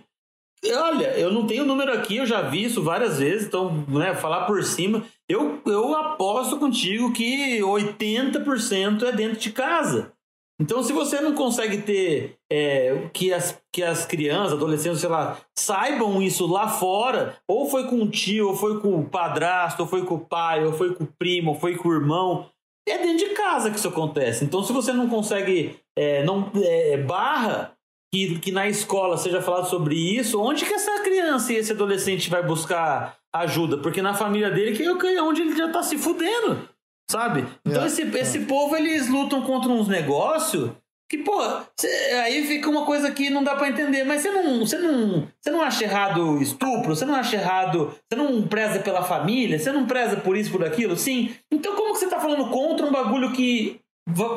Olha, 0.72 1.18
eu 1.18 1.30
não 1.30 1.46
tenho 1.46 1.64
número 1.64 1.92
aqui, 1.92 2.16
eu 2.16 2.26
já 2.26 2.40
vi 2.40 2.64
isso 2.64 2.82
várias 2.82 3.18
vezes, 3.18 3.46
então, 3.46 3.84
né, 3.88 4.14
falar 4.14 4.46
por 4.46 4.62
cima. 4.64 5.04
Eu, 5.28 5.60
eu 5.66 5.94
aposto 5.94 6.58
contigo 6.58 7.12
que 7.12 7.60
80% 7.60 9.02
é 9.02 9.12
dentro 9.12 9.38
de 9.38 9.50
casa. 9.50 10.12
Então, 10.60 10.82
se 10.82 10.92
você 10.92 11.20
não 11.20 11.34
consegue 11.34 11.78
ter 11.82 12.36
é, 12.50 13.08
que, 13.12 13.32
as, 13.32 13.60
que 13.72 13.82
as 13.82 14.06
crianças, 14.06 14.52
adolescentes, 14.52 15.00
sei 15.00 15.08
lá, 15.08 15.36
saibam 15.58 16.22
isso 16.22 16.46
lá 16.46 16.68
fora, 16.68 17.36
ou 17.48 17.68
foi 17.68 17.88
com 17.88 17.96
o 18.02 18.08
tio, 18.08 18.48
ou 18.48 18.56
foi 18.56 18.80
com 18.80 19.00
o 19.00 19.04
padrasto, 19.04 19.82
ou 19.82 19.88
foi 19.88 20.04
com 20.04 20.14
o 20.14 20.24
pai, 20.24 20.64
ou 20.64 20.72
foi 20.72 20.94
com 20.94 21.04
o 21.04 21.12
primo, 21.18 21.50
ou 21.50 21.58
foi 21.58 21.76
com 21.76 21.88
o 21.88 21.92
irmão, 21.92 22.48
é 22.88 22.98
dentro 22.98 23.28
de 23.28 23.34
casa 23.34 23.70
que 23.70 23.78
isso 23.78 23.88
acontece. 23.88 24.44
Então, 24.44 24.62
se 24.62 24.72
você 24.72 24.92
não 24.92 25.08
consegue, 25.08 25.76
é, 25.96 26.22
não 26.22 26.50
é, 26.54 26.98
barra 26.98 27.73
que, 28.14 28.38
que 28.38 28.52
na 28.52 28.68
escola 28.68 29.18
seja 29.18 29.42
falado 29.42 29.68
sobre 29.68 29.96
isso, 29.96 30.40
onde 30.40 30.64
que 30.64 30.72
essa 30.72 31.02
criança 31.02 31.52
e 31.52 31.56
esse 31.56 31.72
adolescente 31.72 32.30
vai 32.30 32.44
buscar 32.44 33.16
ajuda? 33.34 33.78
Porque 33.78 34.00
na 34.00 34.14
família 34.14 34.52
dele 34.52 34.76
que 34.76 34.84
é 34.84 35.20
onde 35.20 35.42
ele 35.42 35.56
já 35.56 35.68
tá 35.68 35.82
se 35.82 35.98
fudendo, 35.98 36.68
sabe? 37.10 37.44
Então 37.66 37.82
é, 37.82 37.86
esse, 37.86 38.02
é. 38.02 38.20
esse 38.20 38.40
povo, 38.40 38.76
eles 38.76 39.08
lutam 39.08 39.42
contra 39.42 39.68
uns 39.68 39.88
negócios 39.88 40.70
que, 41.10 41.18
pô, 41.18 41.42
cê, 41.76 41.88
aí 42.24 42.46
fica 42.46 42.70
uma 42.70 42.86
coisa 42.86 43.10
que 43.10 43.28
não 43.30 43.42
dá 43.42 43.56
para 43.56 43.68
entender, 43.68 44.04
mas 44.04 44.22
você 44.22 44.30
não, 44.30 44.60
você 44.60 44.78
não, 44.78 45.28
você 45.40 45.50
não 45.50 45.60
acha 45.60 45.82
errado 45.82 46.40
estupro, 46.40 46.94
você 46.94 47.04
não 47.04 47.16
acha 47.16 47.34
errado, 47.34 47.92
você 48.08 48.16
não 48.16 48.46
preza 48.46 48.78
pela 48.78 49.02
família, 49.02 49.58
você 49.58 49.72
não 49.72 49.86
preza 49.86 50.18
por 50.18 50.36
isso, 50.36 50.52
por 50.52 50.64
aquilo, 50.64 50.96
sim. 50.96 51.34
Então 51.52 51.74
como 51.74 51.92
que 51.92 51.98
você 51.98 52.08
tá 52.08 52.20
falando 52.20 52.48
contra 52.48 52.86
um 52.86 52.92
bagulho 52.92 53.32
que 53.32 53.80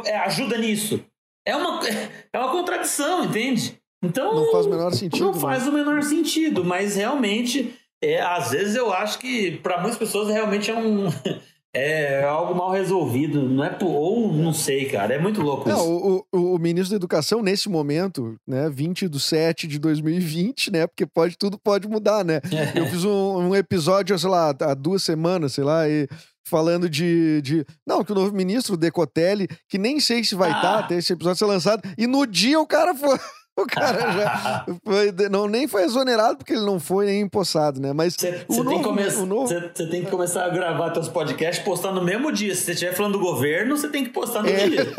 é, 0.06 0.18
ajuda 0.18 0.58
nisso? 0.58 0.99
É 1.48 1.56
uma, 1.56 1.80
é 2.34 2.38
uma 2.38 2.52
contradição, 2.52 3.24
entende? 3.24 3.80
Então. 4.03 4.36
Não 4.36 4.52
faz 4.52 4.65
o 4.65 4.69
menor 4.69 4.94
sentido. 4.94 5.26
Não 5.26 5.34
faz 5.34 5.64
né? 5.64 5.69
o 5.69 5.74
menor 5.74 6.03
sentido, 6.03 6.64
mas 6.65 6.98
realmente, 6.98 7.74
é, 8.03 8.22
às 8.22 8.52
vezes 8.52 8.76
eu 8.76 8.94
acho 8.94 9.18
que 9.18 9.52
para 9.64 9.80
muitas 9.80 9.98
pessoas 9.98 10.28
realmente 10.28 10.69
é 10.69 10.76
um. 10.78 11.07
É 11.74 12.24
algo 12.24 12.56
mal 12.56 12.72
resolvido, 12.72 13.44
não 13.44 13.64
é 13.64 13.78
ou 13.84 14.34
não 14.34 14.52
sei, 14.52 14.86
cara, 14.86 15.14
é 15.14 15.19
muito 15.19 15.41
louco 15.41 15.69
não, 15.69 15.78
isso. 15.78 16.26
O, 16.34 16.56
o, 16.56 16.57
ministro 16.57 16.91
da 16.91 16.95
Educação, 16.95 17.44
nesse 17.44 17.69
momento, 17.69 18.36
né, 18.48 18.68
20 18.68 19.07
de 19.07 19.19
7 19.19 19.68
de 19.68 19.78
2020, 19.78 20.72
né, 20.72 20.88
porque 20.88 21.06
pode, 21.06 21.38
tudo 21.38 21.60
pode 21.60 21.88
mudar, 21.88 22.26
né? 22.26 22.41
Eu 22.74 22.88
fiz 22.88 23.06
um, 23.06 23.49
um 23.49 23.56
episódio, 23.56 24.18
sei 24.18 24.30
lá, 24.30 24.56
há 24.60 24.74
duas 24.74 25.03
semanas, 25.03 25.53
sei 25.53 25.64
lá, 25.64 25.88
e 25.88 26.07
falando 26.48 26.90
de, 26.90 27.41
de. 27.41 27.65
Não, 27.86 28.03
que 28.03 28.11
o 28.11 28.15
novo 28.15 28.34
ministro, 28.34 28.74
o 28.74 28.78
Decotelli, 28.78 29.48
que 29.68 29.78
nem 29.78 29.99
sei 29.99 30.24
se 30.24 30.36
vai 30.36 30.49
estar 30.49 30.61
tá, 30.61 30.69
ah. 30.69 30.80
até 30.80 30.95
esse 30.95 31.14
episódio 31.14 31.38
ser 31.38 31.45
lançado, 31.45 31.82
e 31.98 32.07
no 32.07 32.26
dia 32.26 32.60
o 32.60 32.68
cara 32.68 32.95
foi. 32.95 33.18
O 33.57 33.65
cara 33.65 34.11
já 34.11 34.65
foi, 34.86 35.11
não, 35.32 35.48
nem 35.48 35.68
foi 35.68 35.84
exonerado 35.84 36.38
porque 36.38 36.53
ele 36.53 36.64
não 36.64 36.80
foi 36.80 37.07
nem 37.07 37.22
empossado, 37.22 37.82
né? 37.82 37.91
Mas 37.91 38.14
você 38.14 38.32
tem, 38.32 38.84
come... 38.84 39.03
novo... 39.26 39.52
tem, 39.74 40.06
que 40.06 40.11
começar 40.11 40.45
a 40.45 40.49
gravar 40.49 40.94
seus 40.94 41.10
podcasts 41.10 41.65
postar 41.65 41.91
no 41.91 42.03
mesmo 42.03 42.32
dia. 42.32 42.53
Se 42.53 42.65
você 42.65 42.74
estiver 42.74 42.94
falando 42.94 43.14
do 43.14 43.19
governo, 43.19 43.76
você 43.76 43.90
tem 43.90 44.03
que 44.03 44.11
postar 44.11 44.44
no 44.44 44.49
é. 44.49 44.69
dia. 44.69 44.86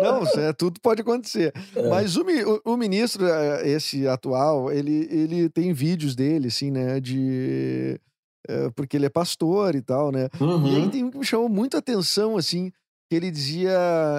não, 0.00 0.22
é, 0.40 0.52
tudo 0.52 0.78
pode 0.80 1.00
acontecer. 1.00 1.52
É. 1.74 1.88
Mas 1.88 2.16
o, 2.16 2.24
o, 2.64 2.76
ministro, 2.76 3.26
é, 3.26 3.68
esse 3.68 4.06
atual, 4.06 4.70
ele, 4.70 5.08
ele 5.10 5.48
tem 5.48 5.72
vídeos 5.72 6.14
dele, 6.14 6.46
assim, 6.46 6.70
né? 6.70 7.00
De 7.00 8.00
porque 8.74 8.96
ele 8.96 9.06
é 9.06 9.10
pastor 9.10 9.74
e 9.74 9.82
tal, 9.82 10.10
né? 10.10 10.28
Uhum. 10.40 10.66
E 10.66 10.76
aí 10.76 10.90
tem 10.90 11.04
um 11.04 11.10
que 11.10 11.18
me 11.18 11.24
chamou 11.24 11.48
muito 11.48 11.76
atenção, 11.76 12.36
assim, 12.36 12.70
que 13.08 13.16
ele 13.16 13.30
dizia: 13.30 13.76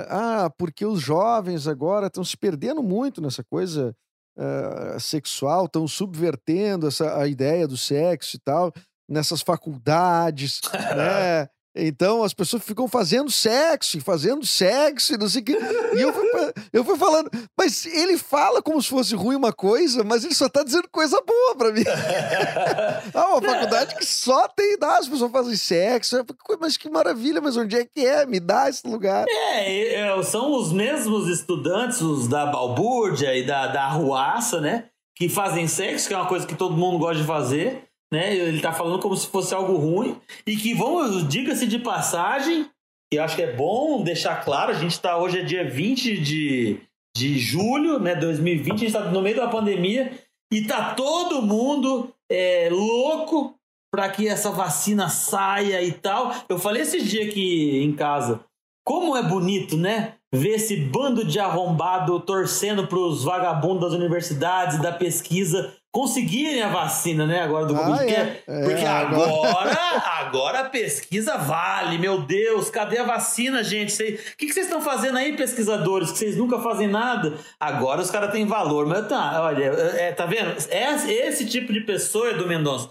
ah, 0.09 0.51
porque 0.57 0.85
os 0.85 1.01
jovens 1.01 1.67
agora 1.67 2.07
estão 2.07 2.23
se 2.23 2.37
perdendo 2.37 2.83
muito 2.83 3.21
nessa 3.21 3.43
coisa 3.43 3.95
uh, 4.37 4.99
sexual, 4.99 5.65
estão 5.65 5.87
subvertendo 5.87 6.87
essa, 6.87 7.17
a 7.17 7.27
ideia 7.27 7.67
do 7.67 7.77
sexo 7.77 8.35
e 8.35 8.39
tal, 8.39 8.73
nessas 9.09 9.41
faculdades, 9.41 10.59
né? 10.95 11.47
Então 11.75 12.23
as 12.23 12.33
pessoas 12.33 12.63
ficam 12.63 12.87
fazendo 12.87 13.31
sexo, 13.31 14.01
fazendo 14.01 14.45
sexo, 14.45 15.17
não 15.17 15.29
sei 15.29 15.41
o 15.41 15.45
que. 15.45 15.53
E 15.53 16.01
eu 16.01 16.13
fui, 16.13 16.29
eu 16.73 16.83
fui 16.83 16.97
falando, 16.97 17.29
mas 17.57 17.85
ele 17.85 18.17
fala 18.17 18.61
como 18.61 18.81
se 18.81 18.89
fosse 18.89 19.15
ruim 19.15 19.35
uma 19.35 19.53
coisa, 19.53 20.03
mas 20.03 20.25
ele 20.25 20.35
só 20.35 20.49
tá 20.49 20.63
dizendo 20.63 20.89
coisa 20.91 21.21
boa 21.25 21.55
pra 21.55 21.71
mim. 21.71 21.83
ah, 23.15 23.27
uma 23.29 23.41
faculdade 23.41 23.95
que 23.95 24.05
só 24.05 24.49
tem, 24.49 24.77
dá, 24.77 24.97
as 24.97 25.07
pessoas 25.07 25.31
fazem 25.31 25.55
sexo. 25.55 26.25
Mas 26.59 26.75
que 26.75 26.89
maravilha, 26.89 27.39
mas 27.39 27.55
onde 27.55 27.77
é 27.77 27.85
que 27.85 28.05
é? 28.05 28.25
Me 28.25 28.39
dá 28.39 28.69
esse 28.69 28.85
lugar. 28.85 29.25
É, 29.29 29.95
é, 29.95 30.23
são 30.23 30.53
os 30.53 30.73
mesmos 30.73 31.29
estudantes, 31.29 32.01
os 32.01 32.27
da 32.27 32.45
balbúrdia 32.47 33.33
e 33.35 33.45
da, 33.45 33.67
da 33.67 33.83
arruaça, 33.83 34.59
né? 34.59 34.85
Que 35.15 35.29
fazem 35.29 35.67
sexo, 35.67 36.07
que 36.07 36.13
é 36.13 36.17
uma 36.17 36.27
coisa 36.27 36.45
que 36.45 36.55
todo 36.55 36.75
mundo 36.75 36.99
gosta 36.99 37.21
de 37.21 37.27
fazer, 37.27 37.90
né? 38.11 38.35
Ele 38.35 38.59
tá 38.59 38.73
falando 38.73 38.99
como 38.99 39.15
se 39.15 39.27
fosse 39.27 39.53
algo 39.53 39.75
ruim. 39.75 40.17
E 40.45 40.57
que 40.57 40.73
vão, 40.73 41.25
diga-se 41.27 41.65
de 41.65 41.79
passagem, 41.79 42.69
eu 43.11 43.23
acho 43.23 43.35
que 43.35 43.41
é 43.41 43.55
bom 43.55 44.03
deixar 44.03 44.43
claro, 44.43 44.71
a 44.71 44.75
gente 44.75 44.99
tá 44.99 45.17
hoje 45.17 45.39
é 45.39 45.43
dia 45.43 45.69
20 45.69 46.19
de, 46.19 46.79
de 47.15 47.39
julho, 47.39 47.99
né? 47.99 48.15
2020, 48.15 48.73
a 48.73 48.77
gente 48.77 48.93
tá 48.93 49.09
no 49.09 49.21
meio 49.21 49.35
da 49.35 49.47
pandemia 49.47 50.11
e 50.51 50.65
tá 50.65 50.93
todo 50.93 51.41
mundo 51.41 52.13
é, 52.29 52.69
louco 52.69 53.55
para 53.93 54.09
que 54.09 54.27
essa 54.27 54.51
vacina 54.51 55.09
saia 55.09 55.81
e 55.81 55.91
tal. 55.91 56.33
Eu 56.47 56.57
falei 56.57 56.81
esses 56.81 57.09
dias 57.09 57.27
aqui 57.27 57.83
em 57.83 57.93
casa. 57.93 58.43
Como 58.85 59.15
é 59.15 59.21
bonito, 59.21 59.77
né? 59.77 60.15
Ver 60.33 60.55
esse 60.55 60.77
bando 60.77 61.25
de 61.25 61.39
arrombado 61.39 62.19
torcendo 62.21 62.87
para 62.87 62.97
os 62.97 63.23
vagabundos 63.23 63.81
das 63.81 63.93
universidades 63.93 64.77
e 64.77 64.81
da 64.81 64.93
pesquisa 64.93 65.73
conseguirem 65.93 66.61
a 66.61 66.69
vacina, 66.69 67.25
né? 67.27 67.41
Agora 67.41 67.65
do 67.65 67.75
Ah, 67.75 67.79
Covid. 67.79 67.97
Porque, 67.97 68.13
é. 68.13 68.43
É, 68.47 68.63
porque 68.63 68.85
agora- 68.85 69.49
agora, 69.49 69.77
agora 70.19 70.59
a 70.61 70.69
pesquisa 70.69 71.37
vale. 71.37 71.97
Meu 71.97 72.21
Deus, 72.21 72.69
cadê 72.69 72.97
a 72.97 73.03
vacina, 73.03 73.63
gente? 73.63 73.91
Cê- 73.91 74.19
O 74.33 74.37
que, 74.37 74.45
que 74.47 74.53
vocês 74.53 74.67
estão 74.67 74.81
fazendo 74.81 75.17
aí, 75.17 75.35
pesquisadores? 75.35 76.11
Que 76.11 76.17
vocês 76.19 76.37
nunca 76.37 76.59
fazem 76.59 76.87
nada? 76.87 77.33
Agora 77.59 78.01
os 78.01 78.09
caras 78.09 78.31
têm 78.31 78.45
valor. 78.45 78.85
Mas 78.87 79.07
tá, 79.07 79.41
olha, 79.43 79.65
é, 79.65 80.11
tá 80.13 80.25
vendo? 80.25 80.51
Esse, 80.57 81.11
esse 81.11 81.45
tipo 81.45 81.73
de 81.73 81.81
pessoa, 81.81 82.29
Edu 82.31 82.47
Mendonça, 82.47 82.89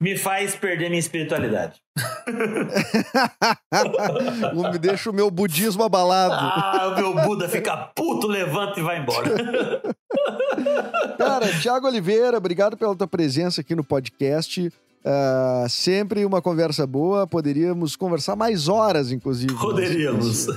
me 0.00 0.16
faz 0.18 0.54
perder 0.54 0.88
minha 0.90 1.00
espiritualidade. 1.00 1.80
Me 4.72 4.78
deixa 4.78 5.10
o 5.10 5.12
meu 5.12 5.30
budismo 5.30 5.82
abalado. 5.82 6.34
Ah, 6.34 6.92
o 6.92 6.96
meu 6.96 7.14
Buda 7.14 7.48
fica 7.48 7.76
puto, 7.76 8.26
levanta 8.26 8.80
e 8.80 8.82
vai 8.82 9.00
embora. 9.00 9.30
Cara, 11.18 11.46
Tiago 11.60 11.86
Oliveira, 11.86 12.36
obrigado 12.36 12.76
pela 12.76 12.94
tua 12.94 13.06
presença 13.06 13.60
aqui 13.60 13.74
no 13.74 13.84
podcast. 13.84 14.72
Ah, 15.04 15.66
sempre 15.68 16.24
uma 16.24 16.40
conversa 16.40 16.86
boa. 16.86 17.26
Poderíamos 17.26 17.96
conversar 17.96 18.36
mais 18.36 18.68
horas, 18.68 19.10
inclusive. 19.10 19.54
Poderíamos. 19.54 20.46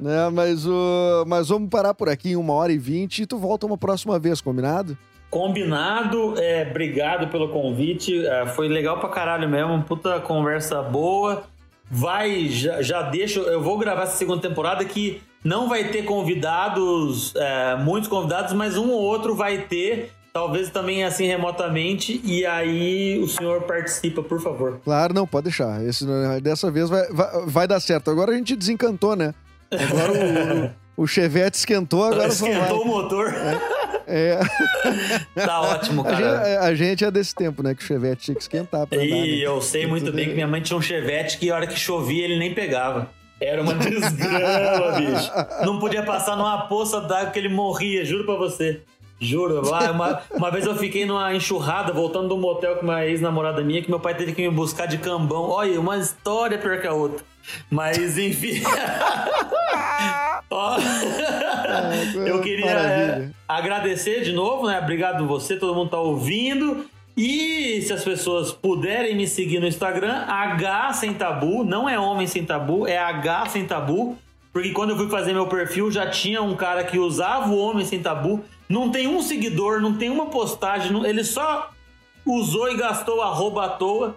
Né? 0.00 0.30
Mas, 0.32 0.66
o... 0.66 1.24
Mas 1.26 1.48
vamos 1.48 1.68
parar 1.68 1.94
por 1.94 2.08
aqui 2.08 2.30
em 2.30 2.36
uma 2.36 2.54
hora 2.54 2.72
e 2.72 2.78
vinte 2.78 3.22
e 3.22 3.26
tu 3.26 3.38
volta 3.38 3.66
uma 3.66 3.76
próxima 3.76 4.18
vez, 4.18 4.40
combinado? 4.40 4.96
Combinado, 5.30 6.34
é, 6.38 6.66
obrigado 6.68 7.28
pelo 7.28 7.48
convite. 7.48 8.26
é, 8.26 8.46
foi 8.46 8.68
legal 8.68 8.98
pra 8.98 9.08
caralho 9.08 9.48
mesmo, 9.48 9.82
puta 9.84 10.18
conversa 10.20 10.82
boa. 10.82 11.44
Vai, 11.88 12.48
já, 12.48 12.82
já 12.82 13.02
deixo. 13.02 13.40
Eu 13.40 13.62
vou 13.62 13.78
gravar 13.78 14.02
essa 14.02 14.16
segunda 14.16 14.40
temporada 14.40 14.84
que 14.84 15.22
não 15.44 15.68
vai 15.68 15.84
ter 15.84 16.04
convidados, 16.04 17.34
é, 17.34 17.76
muitos 17.76 18.08
convidados, 18.08 18.52
mas 18.52 18.76
um 18.76 18.90
ou 18.90 19.00
outro 19.00 19.34
vai 19.34 19.58
ter. 19.58 20.12
Talvez 20.32 20.70
também 20.70 21.02
assim 21.02 21.26
remotamente. 21.26 22.20
E 22.24 22.46
aí 22.46 23.18
o 23.18 23.26
senhor 23.26 23.62
participa, 23.62 24.22
por 24.22 24.40
favor. 24.40 24.80
Claro, 24.84 25.12
não, 25.12 25.26
pode 25.26 25.44
deixar. 25.44 25.84
Esse, 25.84 26.06
dessa 26.40 26.70
vez 26.70 26.88
vai, 26.88 27.08
vai, 27.08 27.46
vai 27.46 27.66
dar 27.66 27.80
certo. 27.80 28.10
Agora 28.10 28.30
a 28.30 28.36
gente 28.36 28.54
desencantou, 28.54 29.16
né? 29.16 29.34
Agora 29.72 30.72
o, 30.96 31.02
o 31.02 31.06
Chevette 31.06 31.58
esquentou, 31.58 32.04
agora 32.04 32.30
só 32.32 32.46
Esquentou 32.46 32.82
o 32.82 32.86
motor. 32.86 33.34
É, 33.34 33.79
Tá 35.34 35.60
ótimo, 35.62 36.06
a, 36.06 36.10
gente, 36.10 36.20
cara. 36.22 36.60
a 36.64 36.74
gente 36.74 37.04
é 37.04 37.10
desse 37.10 37.34
tempo, 37.34 37.62
né? 37.62 37.74
Que 37.74 37.82
o 37.82 37.86
Chevette 37.86 38.22
tinha 38.24 38.34
que 38.34 38.42
esquentar 38.42 38.86
pra 38.86 38.98
andar, 38.98 39.06
E 39.06 39.38
né? 39.40 39.46
eu 39.46 39.60
sei 39.62 39.86
muito 39.86 40.06
Tudo 40.06 40.16
bem 40.16 40.28
que 40.28 40.34
minha 40.34 40.46
mãe 40.46 40.60
tinha 40.60 40.76
um 40.76 40.82
chevette 40.82 41.38
que 41.38 41.50
a 41.50 41.54
hora 41.54 41.66
que 41.66 41.78
chovia 41.78 42.24
ele 42.24 42.38
nem 42.38 42.52
pegava. 42.54 43.10
Era 43.40 43.62
uma 43.62 43.72
desgrama, 43.74 44.92
bicho. 44.98 45.30
Não 45.64 45.78
podia 45.78 46.02
passar 46.02 46.36
numa 46.36 46.66
poça 46.68 47.00
d'água 47.00 47.30
que 47.30 47.38
ele 47.38 47.48
morria, 47.48 48.04
juro 48.04 48.24
pra 48.24 48.34
você. 48.34 48.80
Juro. 49.20 49.62
Ah, 49.74 49.90
Uma, 49.90 50.22
uma 50.30 50.50
vez 50.50 50.64
eu 50.64 50.74
fiquei 50.74 51.04
numa 51.04 51.34
enxurrada 51.34 51.92
voltando 51.92 52.28
do 52.28 52.38
motel 52.38 52.76
com 52.76 52.82
uma 52.82 53.04
ex-namorada 53.04 53.62
minha 53.62 53.82
que 53.82 53.90
meu 53.90 54.00
pai 54.00 54.14
teve 54.14 54.32
que 54.32 54.40
me 54.40 54.50
buscar 54.54 54.86
de 54.86 54.96
cambão. 54.98 55.50
Olha, 55.50 55.78
uma 55.78 55.98
história 55.98 56.56
pior 56.56 56.80
que 56.80 56.86
a 56.86 56.92
outra. 56.92 57.24
Mas 57.70 58.16
enfim. 58.16 58.62
Ó, 60.50 60.76
eu 62.26 62.40
queria 62.40 62.70
é, 62.70 63.28
agradecer 63.46 64.22
de 64.22 64.32
novo, 64.32 64.66
né? 64.66 64.80
Obrigado 64.80 65.26
você, 65.26 65.56
todo 65.56 65.74
mundo 65.74 65.90
tá 65.90 66.00
ouvindo. 66.00 66.86
E 67.16 67.82
se 67.82 67.92
as 67.92 68.02
pessoas 68.02 68.50
puderem 68.50 69.14
me 69.14 69.28
seguir 69.28 69.60
no 69.60 69.66
Instagram, 69.66 70.24
H 70.26 70.94
sem 70.94 71.12
tabu, 71.12 71.62
não 71.64 71.88
é 71.88 71.98
homem 71.98 72.26
sem 72.26 72.44
tabu, 72.44 72.86
é 72.86 72.96
H 72.96 73.46
sem 73.46 73.66
tabu. 73.66 74.16
Porque 74.52 74.70
quando 74.70 74.90
eu 74.90 74.96
fui 74.96 75.08
fazer 75.08 75.32
meu 75.32 75.46
perfil, 75.46 75.90
já 75.90 76.08
tinha 76.08 76.42
um 76.42 76.56
cara 76.56 76.82
que 76.82 76.98
usava 76.98 77.48
o 77.48 77.58
homem 77.58 77.84
sem 77.84 78.00
tabu. 78.00 78.42
Não 78.70 78.90
tem 78.90 79.06
um 79.08 79.20
seguidor, 79.20 79.80
não 79.80 79.94
tem 79.96 80.08
uma 80.08 80.26
postagem, 80.26 80.92
não- 80.92 81.04
ele 81.04 81.24
só 81.24 81.70
usou 82.24 82.70
e 82.70 82.76
gastou 82.76 83.20
arroba 83.20 83.64
à 83.64 83.68
toa. 83.68 84.16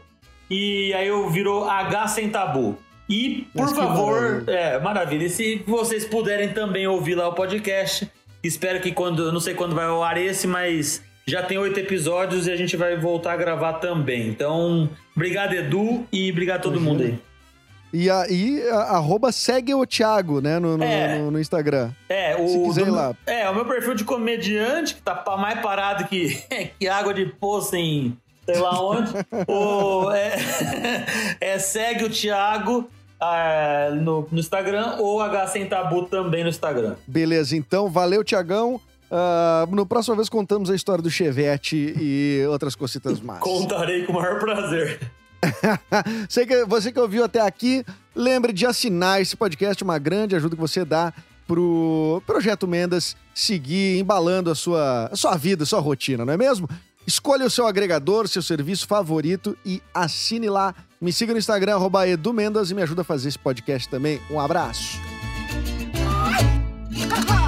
E 0.49 0.93
aí 0.93 1.07
eu 1.07 1.29
virou 1.29 1.67
H 1.69 2.07
sem 2.09 2.29
tabu. 2.29 2.77
E, 3.09 3.47
por 3.53 3.63
Mas 3.63 3.73
favor, 3.75 4.21
maravilha. 4.21 4.51
é, 4.51 4.79
maravilha. 4.79 5.25
E 5.25 5.29
se 5.29 5.63
vocês 5.67 6.05
puderem 6.05 6.49
também 6.49 6.87
ouvir 6.87 7.15
lá 7.15 7.27
o 7.27 7.33
podcast, 7.33 8.07
espero 8.43 8.79
que 8.79 8.91
quando. 8.91 9.31
Não 9.31 9.39
sei 9.39 9.53
quando 9.55 9.73
vai 9.75 9.85
ao 9.85 10.03
ar 10.03 10.17
esse, 10.17 10.45
mas 10.47 11.03
já 11.25 11.41
tem 11.41 11.57
oito 11.57 11.79
episódios 11.79 12.45
e 12.47 12.51
a 12.51 12.55
gente 12.55 12.77
vai 12.77 12.95
voltar 12.95 13.33
a 13.33 13.37
gravar 13.37 13.73
também. 13.73 14.27
Então, 14.27 14.89
obrigado, 15.15 15.53
Edu, 15.53 16.05
e 16.11 16.29
obrigado 16.31 16.59
a 16.59 16.61
todo 16.61 16.77
Imagina. 16.77 16.91
mundo 16.93 17.03
aí. 17.03 17.19
E, 17.93 18.09
a, 18.09 18.25
e 18.27 18.61
a, 18.69 18.75
arroba 18.95 19.31
segue 19.31 19.73
o 19.75 19.85
Thiago, 19.85 20.41
né? 20.41 20.57
No, 20.57 20.77
no, 20.77 20.83
É. 20.83 21.19
no- 21.19 21.29
no 21.31 21.39
Instagram. 21.39 21.91
É, 22.09 22.35
o, 22.35 22.47
Se 22.47 22.59
quiser 22.63 22.81
ir 22.81 22.85
do- 22.85 22.95
lá. 22.95 23.15
É, 23.27 23.47
o 23.49 23.53
meu 23.55 23.65
perfil 23.65 23.93
de 23.93 24.03
comediante, 24.03 24.95
que 24.95 25.01
tá 25.01 25.23
mais 25.37 25.59
parado 25.61 26.05
que, 26.05 26.41
que 26.79 26.87
água 26.87 27.13
de 27.13 27.25
poço 27.27 27.75
em 27.75 28.17
sei 28.45 28.57
lá 28.59 28.81
onde. 28.81 29.11
o, 29.47 30.11
é, 30.11 30.35
é, 31.39 31.59
segue 31.59 32.03
o 32.05 32.09
Thiago 32.09 32.89
ah, 33.21 33.89
no, 33.93 34.27
no 34.31 34.39
Instagram 34.39 34.95
ou 34.99 35.21
H 35.21 35.47
Sem 35.47 35.65
Tabu 35.67 36.03
também 36.07 36.43
no 36.43 36.49
Instagram. 36.49 36.95
Beleza, 37.07 37.55
então, 37.55 37.89
valeu, 37.89 38.23
Tiagão. 38.23 38.81
Ah, 39.11 39.67
no 39.69 39.85
próxima 39.85 40.15
vez 40.15 40.27
contamos 40.27 40.71
a 40.71 40.75
história 40.75 41.01
do 41.03 41.09
Chevette 41.11 41.93
e 41.99 42.43
outras 42.49 42.73
cositas 42.75 43.21
mais. 43.21 43.39
Contarei 43.39 44.03
com 44.05 44.13
o 44.13 44.15
maior 44.15 44.39
prazer. 44.39 44.99
Sei 46.29 46.45
que 46.45 46.65
você 46.65 46.91
que 46.91 46.99
ouviu 46.99 47.23
até 47.23 47.41
aqui, 47.41 47.85
lembre 48.15 48.53
de 48.53 48.65
assinar 48.65 49.21
esse 49.21 49.35
podcast, 49.35 49.83
uma 49.83 49.97
grande 49.97 50.35
ajuda 50.35 50.55
que 50.55 50.61
você 50.61 50.83
dá 50.85 51.13
pro 51.47 52.21
Projeto 52.25 52.67
Mendas 52.67 53.15
seguir 53.33 53.99
embalando 53.99 54.49
a 54.49 54.55
sua, 54.55 55.09
a 55.11 55.15
sua 55.15 55.35
vida, 55.35 55.63
a 55.63 55.65
sua 55.65 55.79
rotina, 55.79 56.25
não 56.25 56.33
é 56.33 56.37
mesmo? 56.37 56.69
Escolha 57.05 57.45
o 57.45 57.49
seu 57.49 57.67
agregador, 57.67 58.27
seu 58.27 58.41
serviço 58.41 58.87
favorito 58.87 59.57
e 59.65 59.81
assine 59.93 60.49
lá. 60.49 60.73
Me 61.01 61.11
siga 61.11 61.33
no 61.33 61.39
Instagram, 61.39 61.75
arroba 61.75 62.07
Edu 62.07 62.31
Mendas, 62.31 62.71
e 62.71 62.73
me 62.73 62.81
ajuda 62.81 63.01
a 63.01 63.05
fazer 63.05 63.27
esse 63.27 63.39
podcast 63.39 63.89
também. 63.89 64.21
Um 64.31 64.39
abraço. 64.39 64.97